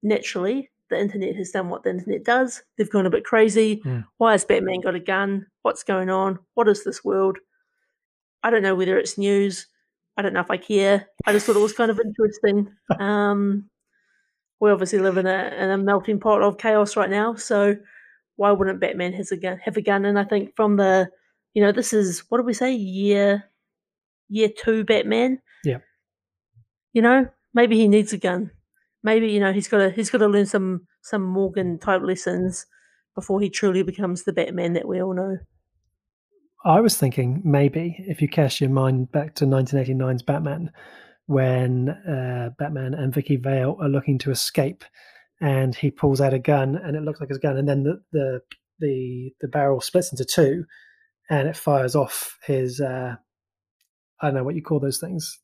naturally, 0.03 0.69
the 0.89 0.99
internet 0.99 1.35
has 1.35 1.51
done 1.51 1.69
what 1.69 1.83
the 1.83 1.89
internet 1.89 2.23
does. 2.23 2.63
They've 2.77 2.89
gone 2.89 3.05
a 3.05 3.09
bit 3.11 3.23
crazy. 3.25 3.81
Mm. 3.85 4.05
Why 4.17 4.33
has 4.33 4.45
Batman 4.45 4.81
got 4.81 4.95
a 4.95 4.99
gun? 4.99 5.47
What's 5.63 5.83
going 5.83 6.09
on? 6.09 6.39
What 6.53 6.67
is 6.67 6.83
this 6.83 7.03
world? 7.03 7.37
I 8.43 8.49
don't 8.49 8.61
know 8.61 8.75
whether 8.75 8.97
it's 8.97 9.17
news. 9.17 9.67
I 10.17 10.21
don't 10.21 10.33
know 10.33 10.41
if 10.41 10.51
I 10.51 10.57
care. 10.57 11.07
I 11.25 11.33
just 11.33 11.45
thought 11.45 11.55
it 11.55 11.59
was 11.59 11.73
kind 11.73 11.91
of 11.91 11.99
interesting. 11.99 12.71
Um, 12.99 13.69
we 14.61 14.71
obviously 14.71 14.99
live 14.99 15.17
in 15.17 15.27
a 15.27 15.53
in 15.57 15.69
a 15.69 15.77
melting 15.77 16.19
pot 16.19 16.41
of 16.41 16.57
chaos 16.57 16.95
right 16.95 17.09
now, 17.09 17.35
so 17.35 17.75
why 18.37 18.51
wouldn't 18.51 18.79
Batman 18.79 19.13
has 19.13 19.31
a 19.31 19.37
gun, 19.37 19.57
have 19.59 19.77
a 19.77 19.81
gun? 19.81 20.05
And 20.05 20.17
I 20.17 20.23
think 20.23 20.55
from 20.55 20.77
the, 20.77 21.09
you 21.53 21.61
know, 21.61 21.71
this 21.71 21.93
is 21.93 22.23
what 22.29 22.37
did 22.37 22.45
we 22.45 22.53
say? 22.53 22.73
Year, 22.73 23.43
year 24.29 24.49
two 24.49 24.83
Batman. 24.83 25.41
Yeah. 25.63 25.79
You 26.93 27.01
know, 27.01 27.27
maybe 27.53 27.75
he 27.75 27.87
needs 27.87 28.13
a 28.13 28.17
gun. 28.17 28.51
Maybe 29.05 29.29
you 29.29 29.39
know 29.39 29.53
he's 29.53 29.67
got 29.67 29.77
to 29.77 29.91
he's 29.91 30.09
got 30.09 30.17
to 30.17 30.27
learn 30.27 30.47
some 30.47 30.87
some 31.03 31.21
Morgan 31.21 31.77
type 31.77 32.01
lessons 32.01 32.65
before 33.13 33.39
he 33.39 33.51
truly 33.51 33.83
becomes 33.83 34.23
the 34.23 34.33
Batman 34.33 34.73
that 34.73 34.87
we 34.87 34.99
all 34.99 35.13
know. 35.13 35.37
I 36.65 36.81
was 36.81 36.97
thinking 36.97 37.39
maybe 37.45 37.95
if 37.99 38.19
you 38.19 38.27
cast 38.27 38.59
your 38.59 38.71
mind 38.71 39.11
back 39.11 39.35
to 39.35 39.45
1989's 39.45 40.23
Batman, 40.23 40.71
when 41.27 41.89
uh, 41.89 42.49
Batman 42.57 42.95
and 42.95 43.13
Vicki 43.13 43.35
Vale 43.35 43.77
are 43.79 43.89
looking 43.89 44.17
to 44.17 44.31
escape, 44.31 44.83
and 45.39 45.75
he 45.75 45.91
pulls 45.91 46.19
out 46.19 46.33
a 46.33 46.39
gun, 46.39 46.75
and 46.75 46.97
it 46.97 47.03
looks 47.03 47.19
like 47.19 47.29
his 47.29 47.37
gun, 47.37 47.57
and 47.57 47.69
then 47.69 47.83
the 47.83 48.01
the 48.11 48.41
the, 48.79 49.31
the 49.39 49.47
barrel 49.47 49.81
splits 49.81 50.11
into 50.11 50.25
two, 50.25 50.65
and 51.29 51.47
it 51.47 51.55
fires 51.55 51.95
off 51.95 52.39
his 52.43 52.81
uh, 52.81 53.17
I 54.19 54.25
don't 54.25 54.33
know 54.33 54.43
what 54.43 54.55
you 54.55 54.63
call 54.63 54.79
those 54.79 54.99
things, 54.99 55.39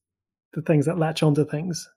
the 0.56 0.64
things 0.64 0.88
that 0.88 0.98
latch 0.98 1.22
onto 1.22 1.46
things. 1.46 1.88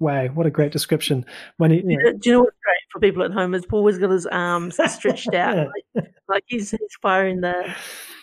Wow, 0.00 0.26
what 0.28 0.46
a 0.46 0.50
great 0.50 0.72
description! 0.72 1.24
When 1.56 1.70
he, 1.70 1.76
you 1.78 1.98
know, 1.98 2.12
Do 2.12 2.30
you 2.30 2.32
know 2.32 2.40
what's 2.40 2.56
great 2.64 2.80
for 2.90 3.00
people 3.00 3.22
at 3.22 3.32
home 3.32 3.54
is 3.54 3.64
Paul 3.64 3.78
always 3.78 3.98
got 3.98 4.10
his 4.10 4.26
arms 4.26 4.76
stretched 4.92 5.32
out, 5.34 5.68
like, 5.94 6.06
like 6.28 6.44
he's 6.46 6.72
he's 6.72 6.96
firing 7.00 7.40
the 7.40 7.72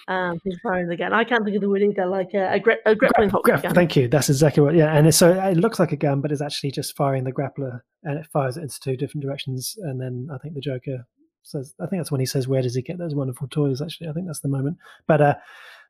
um 0.08 0.40
he's 0.44 0.60
firing 0.62 0.90
the 0.90 0.98
gun. 0.98 1.14
I 1.14 1.24
can't 1.24 1.46
think 1.46 1.56
of 1.56 1.62
the 1.62 1.70
word 1.70 1.82
either, 1.82 2.06
like 2.06 2.34
a, 2.34 2.54
a, 2.54 2.60
gra- 2.60 2.78
a 2.86 2.94
grappling 2.94 3.30
hook 3.30 3.46
Gra- 3.46 3.62
gun. 3.62 3.74
Thank 3.74 3.96
you. 3.96 4.10
That's 4.10 4.30
exactly 4.30 4.62
what. 4.62 4.76
Yeah, 4.76 4.94
and 4.94 5.08
it's, 5.08 5.18
so 5.18 5.32
it 5.32 5.58
looks 5.58 5.80
like 5.80 5.94
a 5.94 5.98
gun, 5.98 6.20
but 6.20 6.32
it's 6.32 6.42
actually 6.42 6.72
just 6.72 6.96
firing 6.98 7.24
the 7.24 7.32
grappler, 7.32 7.82
and 8.04 8.20
it 8.20 8.28
fires 8.28 8.58
it 8.58 8.64
into 8.64 8.80
two 8.80 8.98
different 8.98 9.24
directions. 9.24 9.78
And 9.80 10.00
then 10.00 10.28
I 10.34 10.38
think 10.40 10.56
the 10.56 10.62
Joker 10.62 11.06
says, 11.44 11.74
I 11.80 11.86
think 11.86 12.02
that's 12.02 12.12
when 12.12 12.20
he 12.20 12.26
says, 12.26 12.50
"Where 12.50 12.62
does 12.62 12.76
he 12.76 12.82
get 12.82 12.98
those 12.98 13.16
wonderful 13.16 13.48
toys?" 13.48 13.82
Actually, 13.82 14.10
I 14.10 14.14
think 14.14 14.28
that's 14.28 14.42
the 14.42 14.50
moment. 14.50 14.78
But 15.08 15.22
uh, 15.22 15.36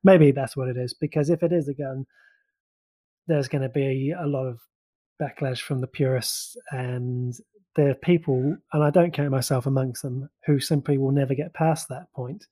maybe 0.03 0.31
that's 0.31 0.55
what 0.55 0.67
it 0.67 0.77
is, 0.77 0.93
because 0.93 1.31
if 1.31 1.41
it 1.41 1.51
is 1.51 1.67
a 1.67 1.73
gun, 1.73 2.05
there's 3.27 3.47
going 3.47 3.63
to 3.63 3.69
be 3.69 4.11
a 4.11 4.27
lot 4.27 4.45
of 4.45 4.59
backlash 5.21 5.61
from 5.61 5.79
the 5.81 5.87
purists, 5.87 6.57
and 6.71 7.33
are 7.77 7.93
people, 7.95 8.57
and 8.73 8.83
I 8.83 8.89
don't 8.89 9.13
count 9.13 9.31
myself 9.31 9.65
amongst 9.65 10.01
them, 10.01 10.29
who 10.45 10.59
simply 10.59 10.97
will 10.97 11.11
never 11.11 11.35
get 11.35 11.53
past 11.53 11.87
that 11.89 12.11
point. 12.13 12.45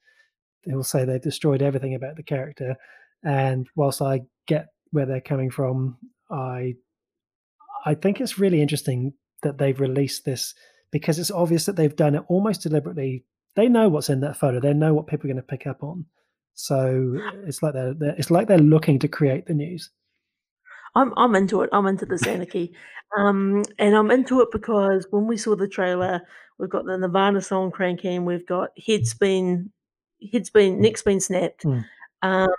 They'll 0.65 0.83
say 0.83 1.05
they've 1.05 1.21
destroyed 1.21 1.61
everything 1.61 1.95
about 1.95 2.15
the 2.15 2.23
character, 2.23 2.75
and 3.23 3.67
whilst 3.75 4.01
I 4.01 4.21
get 4.47 4.67
where 4.91 5.05
they're 5.05 5.21
coming 5.21 5.51
from, 5.51 5.97
I 6.31 6.75
I 7.85 7.95
think 7.95 8.19
it's 8.19 8.39
really 8.39 8.61
interesting 8.61 9.13
that 9.43 9.57
they've 9.57 9.79
released 9.79 10.25
this 10.25 10.53
because 10.91 11.19
it's 11.19 11.31
obvious 11.31 11.65
that 11.65 11.75
they've 11.75 11.95
done 11.95 12.15
it 12.15 12.23
almost 12.27 12.61
deliberately. 12.61 13.25
They 13.55 13.69
know 13.69 13.89
what's 13.89 14.09
in 14.09 14.21
that 14.21 14.37
photo. 14.37 14.59
They 14.59 14.73
know 14.73 14.93
what 14.93 15.07
people 15.07 15.29
are 15.29 15.33
going 15.33 15.41
to 15.41 15.47
pick 15.47 15.67
up 15.67 15.83
on. 15.83 16.05
So 16.53 17.17
it's 17.45 17.63
like 17.63 17.73
they're, 17.73 17.93
they're 17.93 18.15
it's 18.17 18.31
like 18.31 18.47
they're 18.47 18.57
looking 18.57 18.99
to 18.99 19.07
create 19.07 19.45
the 19.45 19.53
news. 19.53 19.89
I'm 20.95 21.13
I'm 21.17 21.35
into 21.35 21.61
it. 21.61 21.69
I'm 21.73 21.87
into 21.87 22.05
this 22.05 22.25
anarchy, 22.27 22.73
um, 23.17 23.63
and 23.77 23.95
I'm 23.95 24.11
into 24.11 24.41
it 24.41 24.49
because 24.51 25.07
when 25.11 25.27
we 25.27 25.37
saw 25.37 25.55
the 25.55 25.67
trailer, 25.67 26.21
we've 26.57 26.69
got 26.69 26.85
the 26.85 26.97
Nirvana 26.97 27.41
song 27.41 27.71
cranking. 27.71 28.25
We've 28.25 28.45
got 28.45 28.69
heads 28.85 29.13
been 29.13 29.71
heads 30.31 30.49
been 30.49 30.81
necks 30.81 31.01
been 31.01 31.19
snapped. 31.19 31.63
Mm. 31.63 31.85
Um, 32.21 32.49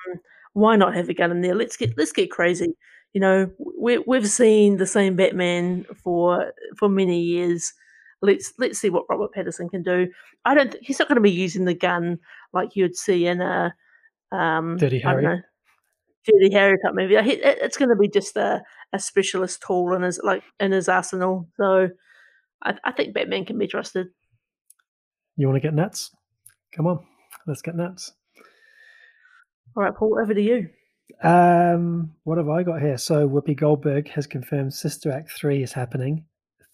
why 0.52 0.76
not 0.76 0.94
have 0.94 1.08
a 1.08 1.14
gun 1.14 1.30
in 1.30 1.40
there? 1.42 1.54
Let's 1.54 1.76
get 1.76 1.96
let's 1.96 2.12
get 2.12 2.30
crazy. 2.30 2.74
You 3.12 3.20
know, 3.20 3.50
we 3.78 3.98
we've 3.98 4.28
seen 4.28 4.76
the 4.76 4.86
same 4.86 5.16
Batman 5.16 5.84
for 6.02 6.52
for 6.76 6.88
many 6.88 7.20
years. 7.20 7.72
Let's 8.22 8.52
let's 8.58 8.78
see 8.78 8.90
what 8.90 9.06
Robert 9.08 9.32
Pattinson 9.34 9.70
can 9.70 9.82
do. 9.82 10.08
I 10.44 10.54
don't. 10.54 10.76
He's 10.80 10.98
not 10.98 11.08
going 11.08 11.16
to 11.16 11.22
be 11.22 11.30
using 11.30 11.64
the 11.64 11.74
gun 11.74 12.18
like 12.52 12.76
you'd 12.76 12.96
see 12.96 13.26
in 13.26 13.40
a 13.40 13.74
um, 14.32 14.76
Dirty 14.76 15.00
Harry. 15.00 15.42
Dirty 16.26 16.52
Harry 16.52 16.76
type 16.84 16.94
movie. 16.94 17.14
It's 17.16 17.76
going 17.76 17.88
to 17.88 17.96
be 17.96 18.08
just 18.08 18.36
a, 18.36 18.62
a 18.92 18.98
specialist 18.98 19.62
tool 19.66 19.94
in 19.94 20.02
his 20.02 20.20
like 20.22 20.42
in 20.58 20.72
his 20.72 20.88
arsenal. 20.88 21.48
So 21.56 21.88
I, 22.62 22.74
I 22.84 22.92
think 22.92 23.14
Batman 23.14 23.44
can 23.44 23.58
be 23.58 23.66
trusted. 23.66 24.08
You 25.36 25.46
want 25.46 25.56
to 25.56 25.66
get 25.66 25.74
nuts? 25.74 26.10
Come 26.74 26.86
on, 26.86 27.04
let's 27.46 27.62
get 27.62 27.74
nuts. 27.74 28.12
All 29.76 29.82
right, 29.82 29.94
Paul, 29.94 30.18
over 30.20 30.34
to 30.34 30.42
you. 30.42 30.68
Um, 31.22 32.12
what 32.24 32.38
have 32.38 32.48
I 32.48 32.62
got 32.62 32.80
here? 32.80 32.98
So 32.98 33.28
Whoopi 33.28 33.56
Goldberg 33.56 34.08
has 34.08 34.26
confirmed 34.26 34.74
Sister 34.74 35.10
Act 35.10 35.32
three 35.32 35.62
is 35.62 35.72
happening. 35.72 36.24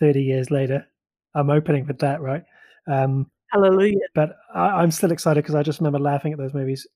Thirty 0.00 0.22
years 0.22 0.50
later, 0.50 0.86
I'm 1.34 1.50
opening 1.50 1.86
with 1.86 1.98
that, 2.00 2.20
right? 2.20 2.42
Um, 2.86 3.30
Hallelujah. 3.52 3.98
but 4.14 4.36
I, 4.54 4.82
I'm 4.82 4.90
still 4.90 5.12
excited 5.12 5.42
because 5.42 5.54
I 5.54 5.62
just 5.62 5.78
remember 5.78 5.98
laughing 5.98 6.32
at 6.32 6.38
those 6.38 6.52
movies 6.54 6.86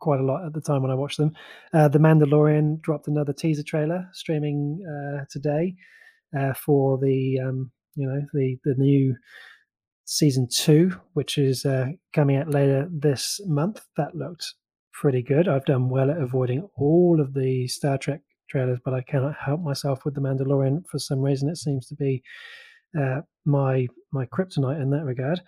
quite 0.00 0.20
a 0.20 0.24
lot 0.24 0.44
at 0.44 0.52
the 0.52 0.60
time 0.60 0.82
when 0.82 0.90
I 0.90 0.94
watched 0.96 1.18
them. 1.18 1.32
Uh, 1.72 1.88
the 1.88 1.98
Mandalorian 1.98 2.80
dropped 2.80 3.08
another 3.08 3.32
teaser 3.32 3.62
trailer 3.62 4.08
streaming 4.12 4.80
uh, 4.86 5.24
today 5.30 5.74
uh, 6.38 6.54
for 6.54 6.98
the 6.98 7.38
um, 7.44 7.70
you 7.94 8.06
know 8.06 8.20
the 8.32 8.56
the 8.64 8.74
new 8.76 9.16
season 10.04 10.48
two, 10.50 10.92
which 11.12 11.36
is 11.38 11.64
uh, 11.64 11.86
coming 12.12 12.36
out 12.36 12.48
later 12.50 12.88
this 12.90 13.40
month. 13.46 13.82
That 13.96 14.14
looked 14.14 14.54
pretty 14.92 15.22
good. 15.22 15.48
I've 15.48 15.64
done 15.64 15.90
well 15.90 16.10
at 16.10 16.20
avoiding 16.20 16.68
all 16.76 17.20
of 17.20 17.34
the 17.34 17.68
Star 17.68 17.98
Trek 17.98 18.20
trailers, 18.50 18.78
but 18.84 18.94
I 18.94 19.02
cannot 19.02 19.34
help 19.34 19.60
myself 19.60 20.04
with 20.04 20.14
the 20.14 20.20
Mandalorian. 20.20 20.84
For 20.90 20.98
some 20.98 21.20
reason, 21.20 21.48
it 21.48 21.58
seems 21.58 21.86
to 21.88 21.94
be 21.94 22.22
uh, 22.98 23.20
my 23.44 23.86
my 24.12 24.26
kryptonite 24.26 24.80
in 24.80 24.90
that 24.90 25.04
regard. 25.04 25.40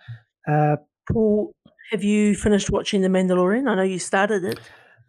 Uh, 0.47 0.77
Paul, 1.11 1.53
have 1.89 2.03
you 2.03 2.35
finished 2.35 2.69
watching 2.69 3.01
The 3.01 3.07
Mandalorian? 3.07 3.69
I 3.69 3.75
know 3.75 3.83
you 3.83 3.99
started 3.99 4.43
it. 4.43 4.59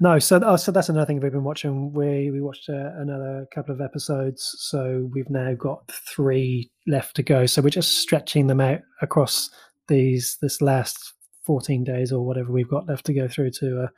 No, 0.00 0.18
so 0.18 0.40
oh, 0.44 0.56
so 0.56 0.72
that's 0.72 0.88
another 0.88 1.06
thing 1.06 1.20
we've 1.20 1.30
been 1.30 1.44
watching. 1.44 1.92
We 1.92 2.30
we 2.32 2.40
watched 2.40 2.68
uh, 2.68 2.90
another 2.96 3.46
couple 3.54 3.72
of 3.72 3.80
episodes, 3.80 4.52
so 4.58 5.08
we've 5.12 5.30
now 5.30 5.54
got 5.54 5.92
three 5.92 6.72
left 6.88 7.14
to 7.16 7.22
go. 7.22 7.46
So 7.46 7.62
we're 7.62 7.70
just 7.70 7.98
stretching 7.98 8.48
them 8.48 8.60
out 8.60 8.80
across 9.00 9.48
these 9.86 10.38
this 10.42 10.60
last 10.60 11.14
fourteen 11.46 11.84
days 11.84 12.10
or 12.10 12.26
whatever 12.26 12.50
we've 12.50 12.68
got 12.68 12.88
left 12.88 13.06
to 13.06 13.14
go 13.14 13.28
through 13.28 13.50
to 13.60 13.82
uh, 13.84 13.88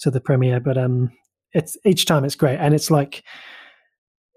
to 0.00 0.10
the 0.12 0.20
premiere. 0.20 0.60
But 0.60 0.78
um, 0.78 1.10
it's 1.52 1.76
each 1.84 2.06
time 2.06 2.24
it's 2.24 2.36
great, 2.36 2.58
and 2.58 2.72
it's 2.72 2.90
like 2.90 3.24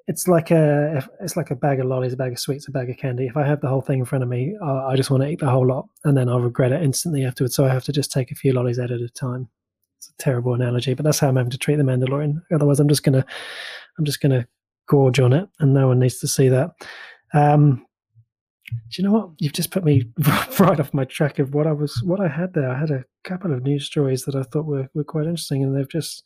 it's 0.08 0.28
like 0.28 0.52
a 0.52 1.08
it's 1.22 1.38
like 1.38 1.52
a 1.52 1.56
bag 1.56 1.80
of 1.80 1.86
lollies, 1.86 2.14
a 2.14 2.18
bag 2.18 2.34
of 2.34 2.40
sweets, 2.40 2.68
a 2.68 2.72
bag 2.72 2.90
of 2.90 2.98
candy. 2.98 3.26
If 3.26 3.38
I 3.38 3.46
have 3.46 3.62
the 3.62 3.70
whole 3.70 3.82
thing 3.82 4.00
in 4.00 4.06
front 4.06 4.24
of 4.24 4.30
me, 4.30 4.56
I, 4.62 4.72
I 4.88 4.96
just 4.96 5.10
want 5.10 5.24
to 5.24 5.30
eat 5.30 5.40
the 5.40 5.50
whole 5.50 5.66
lot, 5.66 5.88
and 6.04 6.18
then 6.18 6.28
I'll 6.28 6.42
regret 6.42 6.74
it 6.74 6.84
instantly 6.84 7.24
afterwards. 7.26 7.56
So 7.56 7.66
I 7.66 7.70
have 7.70 7.86
to 7.86 7.94
just 7.94 8.12
take 8.12 8.32
a 8.32 8.36
few 8.36 8.52
lollies 8.52 8.80
out 8.80 8.92
at 8.92 9.00
a 9.00 9.10
time. 9.10 9.48
It's 9.98 10.10
a 10.10 10.24
terrible 10.24 10.54
analogy, 10.54 10.94
but 10.94 11.04
that's 11.04 11.20
how 11.20 11.30
I'm 11.30 11.38
having 11.38 11.52
to 11.52 11.58
treat 11.58 11.78
the 11.78 11.84
Mandalorian. 11.84 12.42
Otherwise, 12.54 12.80
I'm 12.82 12.90
just 12.90 13.04
gonna 13.04 13.26
I'm 13.98 14.06
just 14.06 14.22
gonna 14.22 14.46
gorge 14.88 15.20
on 15.20 15.32
it, 15.32 15.48
and 15.60 15.74
no 15.74 15.88
one 15.88 16.00
needs 16.00 16.20
to 16.20 16.28
see 16.28 16.50
that. 16.50 16.72
Um, 17.34 17.86
do 18.90 19.02
you 19.02 19.04
know 19.08 19.14
what? 19.14 19.30
You've 19.40 19.54
just 19.54 19.72
put 19.72 19.86
me 19.86 20.12
right 20.60 20.80
off 20.80 20.94
my 20.94 21.06
track 21.06 21.40
of 21.40 21.54
what 21.54 21.68
I 21.68 21.72
was 21.72 22.04
what 22.04 22.20
I 22.20 22.28
had 22.28 22.54
there. 22.54 22.70
I 22.70 22.78
had 22.78 22.92
a 22.92 23.06
couple 23.24 23.54
of 23.54 23.64
news 23.64 23.86
stories 23.86 24.26
that 24.26 24.36
I 24.36 24.44
thought 24.44 24.66
were, 24.66 24.90
were 24.94 25.06
quite 25.06 25.28
interesting, 25.28 25.64
and 25.64 25.76
they've 25.76 25.88
just 25.88 26.24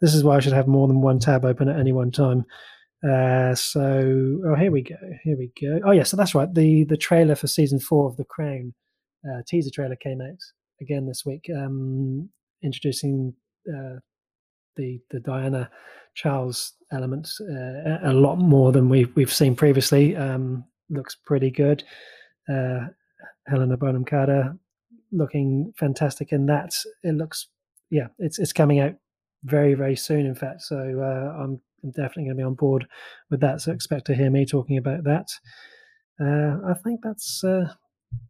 this 0.00 0.14
is 0.14 0.22
why 0.22 0.36
I 0.36 0.40
should 0.40 0.52
have 0.52 0.68
more 0.68 0.86
than 0.86 1.00
one 1.00 1.18
tab 1.18 1.44
open 1.44 1.68
at 1.68 1.78
any 1.78 1.92
one 1.92 2.12
time. 2.12 2.44
Uh, 3.08 3.54
so 3.54 4.40
oh 4.46 4.54
here 4.54 4.70
we 4.70 4.82
go, 4.82 4.96
here 5.22 5.36
we 5.36 5.50
go. 5.60 5.80
Oh 5.86 5.92
yeah, 5.92 6.02
so 6.02 6.16
that's 6.16 6.34
right. 6.34 6.52
The 6.52 6.84
the 6.84 6.96
trailer 6.96 7.34
for 7.34 7.46
season 7.46 7.78
four 7.78 8.06
of 8.06 8.16
The 8.16 8.24
Crown 8.24 8.74
uh, 9.24 9.42
teaser 9.46 9.70
trailer 9.70 9.96
came 9.96 10.20
out 10.20 10.38
again 10.80 11.06
this 11.06 11.24
week, 11.24 11.50
um, 11.54 12.28
introducing 12.62 13.34
uh, 13.68 13.96
the 14.76 15.00
the 15.10 15.20
Diana 15.20 15.70
Charles 16.14 16.74
elements 16.92 17.40
uh, 17.40 17.98
a 18.02 18.12
lot 18.12 18.36
more 18.36 18.72
than 18.72 18.88
we've 18.88 19.14
we've 19.16 19.32
seen 19.32 19.54
previously. 19.54 20.16
Um, 20.16 20.64
looks 20.90 21.14
pretty 21.14 21.50
good. 21.50 21.84
Uh, 22.52 22.88
Helena 23.46 23.76
Bonham 23.76 24.04
Carter 24.04 24.56
looking 25.12 25.72
fantastic 25.78 26.32
in 26.32 26.46
that. 26.46 26.74
It 27.02 27.14
looks 27.14 27.48
yeah, 27.90 28.08
it's 28.18 28.38
it's 28.38 28.52
coming 28.52 28.80
out 28.80 28.94
very 29.44 29.74
very 29.74 29.96
soon. 29.96 30.26
In 30.26 30.34
fact, 30.34 30.62
so 30.62 30.76
uh, 30.76 31.42
I'm 31.42 31.60
I'm 31.82 31.90
definitely 31.90 32.24
going 32.24 32.36
to 32.36 32.42
be 32.42 32.46
on 32.46 32.54
board 32.54 32.86
with 33.30 33.40
that. 33.40 33.60
So 33.60 33.72
expect 33.72 34.06
to 34.06 34.14
hear 34.14 34.30
me 34.30 34.46
talking 34.46 34.78
about 34.78 35.04
that. 35.04 35.28
Uh, 36.20 36.58
I 36.70 36.74
think 36.74 37.00
that's 37.02 37.42
uh, 37.42 37.72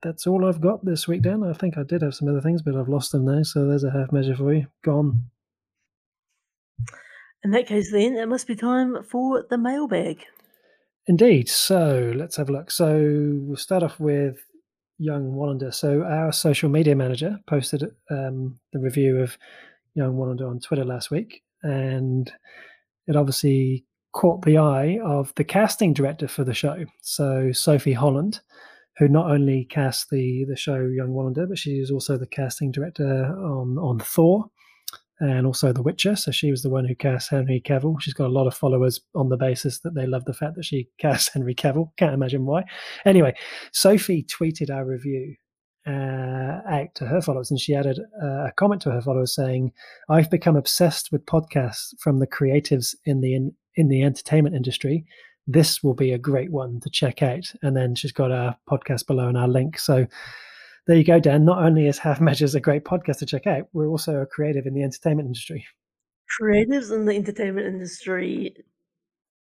that's 0.02 0.26
all 0.26 0.46
I've 0.46 0.60
got 0.60 0.84
this 0.84 1.08
week, 1.08 1.22
Dan. 1.22 1.42
I 1.42 1.52
think 1.52 1.76
I 1.76 1.82
did 1.82 2.02
have 2.02 2.14
some 2.14 2.28
other 2.28 2.40
things, 2.40 2.62
but 2.62 2.76
I've 2.76 2.88
lost 2.88 3.12
them 3.12 3.24
now. 3.24 3.42
So 3.42 3.66
there's 3.66 3.84
a 3.84 3.90
half 3.90 4.12
measure 4.12 4.36
for 4.36 4.52
you. 4.52 4.66
Gone. 4.84 5.24
In 7.42 7.52
that 7.52 7.66
case, 7.66 7.90
then 7.90 8.16
it 8.16 8.28
must 8.28 8.46
be 8.46 8.54
time 8.54 9.02
for 9.10 9.44
the 9.48 9.58
mailbag. 9.58 10.24
Indeed. 11.06 11.48
So 11.48 12.12
let's 12.14 12.36
have 12.36 12.50
a 12.50 12.52
look. 12.52 12.70
So 12.70 13.00
we'll 13.40 13.56
start 13.56 13.82
off 13.82 13.98
with 13.98 14.36
Young 14.98 15.32
Wallander. 15.32 15.72
So 15.72 16.02
our 16.02 16.32
social 16.32 16.68
media 16.68 16.94
manager 16.94 17.38
posted 17.48 17.84
um, 18.10 18.58
the 18.72 18.78
review 18.78 19.18
of 19.18 19.36
Young 19.94 20.14
Wallander 20.14 20.48
on 20.48 20.60
Twitter 20.60 20.84
last 20.84 21.10
week, 21.10 21.42
and 21.62 22.30
it 23.06 23.16
obviously 23.16 23.84
caught 24.12 24.42
the 24.44 24.58
eye 24.58 24.98
of 25.04 25.32
the 25.36 25.44
casting 25.44 25.92
director 25.92 26.28
for 26.28 26.44
the 26.44 26.54
show. 26.54 26.84
So 27.02 27.52
Sophie 27.52 27.92
Holland, 27.92 28.40
who 28.98 29.08
not 29.08 29.30
only 29.30 29.64
cast 29.64 30.10
the 30.10 30.44
the 30.48 30.56
show 30.56 30.76
Young 30.76 31.10
Wallander, 31.10 31.48
but 31.48 31.58
she 31.58 31.78
is 31.78 31.90
also 31.90 32.16
the 32.16 32.26
casting 32.26 32.70
director 32.70 33.24
on 33.24 33.78
on 33.78 34.00
Thor 34.00 34.50
and 35.20 35.46
also 35.46 35.72
The 35.72 35.82
Witcher. 35.82 36.16
So 36.16 36.30
she 36.30 36.50
was 36.50 36.62
the 36.62 36.70
one 36.70 36.86
who 36.86 36.94
cast 36.94 37.30
Henry 37.30 37.60
Cavill. 37.60 38.00
She's 38.00 38.14
got 38.14 38.26
a 38.26 38.32
lot 38.32 38.46
of 38.46 38.54
followers 38.54 39.00
on 39.14 39.28
the 39.28 39.36
basis 39.36 39.80
that 39.80 39.94
they 39.94 40.06
love 40.06 40.24
the 40.24 40.32
fact 40.32 40.56
that 40.56 40.64
she 40.64 40.88
cast 40.98 41.32
Henry 41.32 41.54
Cavill. 41.54 41.90
Can't 41.96 42.14
imagine 42.14 42.46
why. 42.46 42.64
Anyway, 43.04 43.34
Sophie 43.72 44.24
tweeted 44.24 44.70
our 44.70 44.84
review 44.84 45.36
uh, 45.86 46.60
out 46.68 46.94
to 46.96 47.06
her 47.06 47.20
followers, 47.20 47.50
and 47.50 47.60
she 47.60 47.74
added 47.74 47.98
uh, 48.22 48.46
a 48.46 48.52
comment 48.56 48.82
to 48.82 48.90
her 48.90 49.00
followers 49.00 49.34
saying, 49.34 49.72
"I've 50.08 50.30
become 50.30 50.56
obsessed 50.56 51.10
with 51.12 51.26
podcasts 51.26 51.94
from 51.98 52.18
the 52.18 52.26
creatives 52.26 52.94
in 53.04 53.20
the 53.20 53.34
in, 53.34 53.52
in 53.76 53.88
the 53.88 54.02
entertainment 54.02 54.54
industry. 54.54 55.04
This 55.46 55.82
will 55.82 55.94
be 55.94 56.12
a 56.12 56.18
great 56.18 56.50
one 56.50 56.80
to 56.80 56.90
check 56.90 57.22
out." 57.22 57.52
And 57.62 57.76
then 57.76 57.94
she's 57.94 58.12
got 58.12 58.32
our 58.32 58.56
podcast 58.68 59.06
below 59.06 59.28
and 59.28 59.38
our 59.38 59.48
link. 59.48 59.78
So 59.78 60.06
there 60.86 60.96
you 60.96 61.04
go, 61.04 61.20
Dan. 61.20 61.44
Not 61.44 61.62
only 61.62 61.86
is 61.86 61.98
Half 61.98 62.20
Measures 62.20 62.54
a 62.54 62.60
great 62.60 62.84
podcast 62.84 63.18
to 63.18 63.26
check 63.26 63.46
out, 63.46 63.68
we're 63.72 63.88
also 63.88 64.16
a 64.20 64.26
creative 64.26 64.66
in 64.66 64.74
the 64.74 64.82
entertainment 64.82 65.26
industry. 65.26 65.66
Creatives 66.40 66.92
in 66.92 67.06
the 67.06 67.14
entertainment 67.14 67.66
industry. 67.66 68.54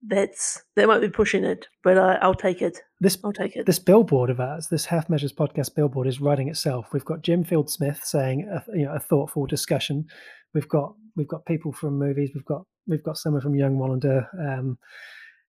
That's 0.03 0.62
that 0.76 0.88
might 0.88 1.01
be 1.01 1.11
pushing 1.11 1.44
it, 1.44 1.66
but 1.84 1.98
I, 1.98 2.14
I'll 2.16 2.34
take 2.34 2.62
it. 2.62 2.78
This 3.01 3.18
I'll 3.22 3.32
take 3.32 3.55
it. 3.57 3.66
this 3.66 3.78
billboard 3.78 4.30
of 4.30 4.40
ours, 4.40 4.68
this 4.68 4.86
Half 4.86 5.11
Measures 5.11 5.32
podcast 5.32 5.74
billboard, 5.74 6.07
is 6.07 6.20
writing 6.20 6.48
itself. 6.48 6.88
We've 6.92 7.05
got 7.05 7.22
Jim 7.22 7.44
Field 7.44 7.70
Smith 7.70 8.01
saying 8.03 8.48
a, 8.51 8.64
you 8.76 8.86
know 8.86 8.94
a 8.94 8.98
thoughtful 8.98 9.46
discussion. 9.46 10.07
We've 10.55 10.68
got 10.68 10.94
we've 11.16 11.28
got 11.28 11.44
people 11.44 11.72
from 11.72 11.98
movies. 11.98 12.30
We've 12.34 12.44
got 12.46 12.62
we've 12.86 13.03
got 13.03 13.18
someone 13.18 13.42
from 13.42 13.55
Young 13.55 13.76
Wallander. 13.76 14.26
Um, 14.38 14.78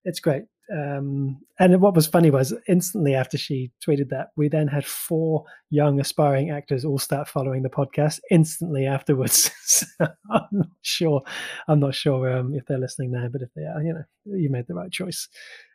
it's 0.03 0.19
great. 0.19 0.43
Um, 0.71 1.41
and 1.59 1.81
what 1.81 1.95
was 1.95 2.07
funny 2.07 2.31
was 2.31 2.53
instantly 2.67 3.13
after 3.13 3.37
she 3.37 3.71
tweeted 3.85 4.09
that, 4.09 4.29
we 4.37 4.47
then 4.47 4.67
had 4.67 4.85
four 4.85 5.43
young 5.69 5.99
aspiring 5.99 6.49
actors 6.49 6.85
all 6.85 6.99
start 6.99 7.27
following 7.27 7.63
the 7.63 7.69
podcast 7.69 8.19
instantly 8.29 8.85
afterwards. 8.85 9.51
so 9.63 9.85
I'm 10.31 10.47
not 10.51 10.67
sure. 10.81 11.21
I'm 11.67 11.79
not 11.79 11.95
sure 11.95 12.31
um, 12.31 12.53
if 12.55 12.65
they're 12.65 12.77
listening 12.77 13.11
now, 13.11 13.27
but 13.31 13.41
if 13.41 13.49
they 13.55 13.63
are, 13.63 13.81
you 13.81 13.93
know, 13.93 14.03
you 14.25 14.49
made 14.49 14.65
the 14.67 14.75
right 14.75 14.91
choice. 14.91 15.27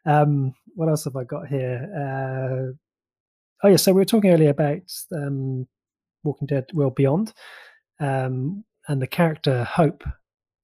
Um, 0.06 0.54
what 0.74 0.88
else 0.88 1.04
have 1.04 1.16
I 1.16 1.24
got 1.24 1.48
here? 1.48 1.90
Uh, 1.94 2.72
oh 3.66 3.70
yeah, 3.70 3.76
so 3.76 3.92
we 3.92 4.00
were 4.00 4.06
talking 4.06 4.30
earlier 4.30 4.50
about 4.50 4.90
um, 5.12 5.66
Walking 6.24 6.46
Dead 6.46 6.66
World 6.72 6.94
Beyond, 6.94 7.32
um, 8.00 8.64
and 8.88 9.02
the 9.02 9.06
character 9.06 9.64
Hope 9.64 10.04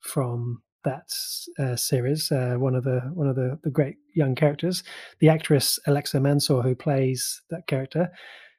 from 0.01 0.63
that 0.85 1.09
uh, 1.59 1.77
series. 1.77 2.31
Uh, 2.31 2.55
one 2.59 2.75
of 2.75 2.85
the 2.85 3.01
one 3.15 3.29
of 3.29 3.37
the, 3.37 3.59
the 3.63 3.71
great 3.71 3.97
young 4.15 4.35
characters, 4.35 4.83
the 5.21 5.29
actress 5.29 5.79
Alexa 5.87 6.21
Mansour, 6.21 6.63
who 6.63 6.75
plays 6.75 7.43
that 7.51 7.67
character. 7.67 8.11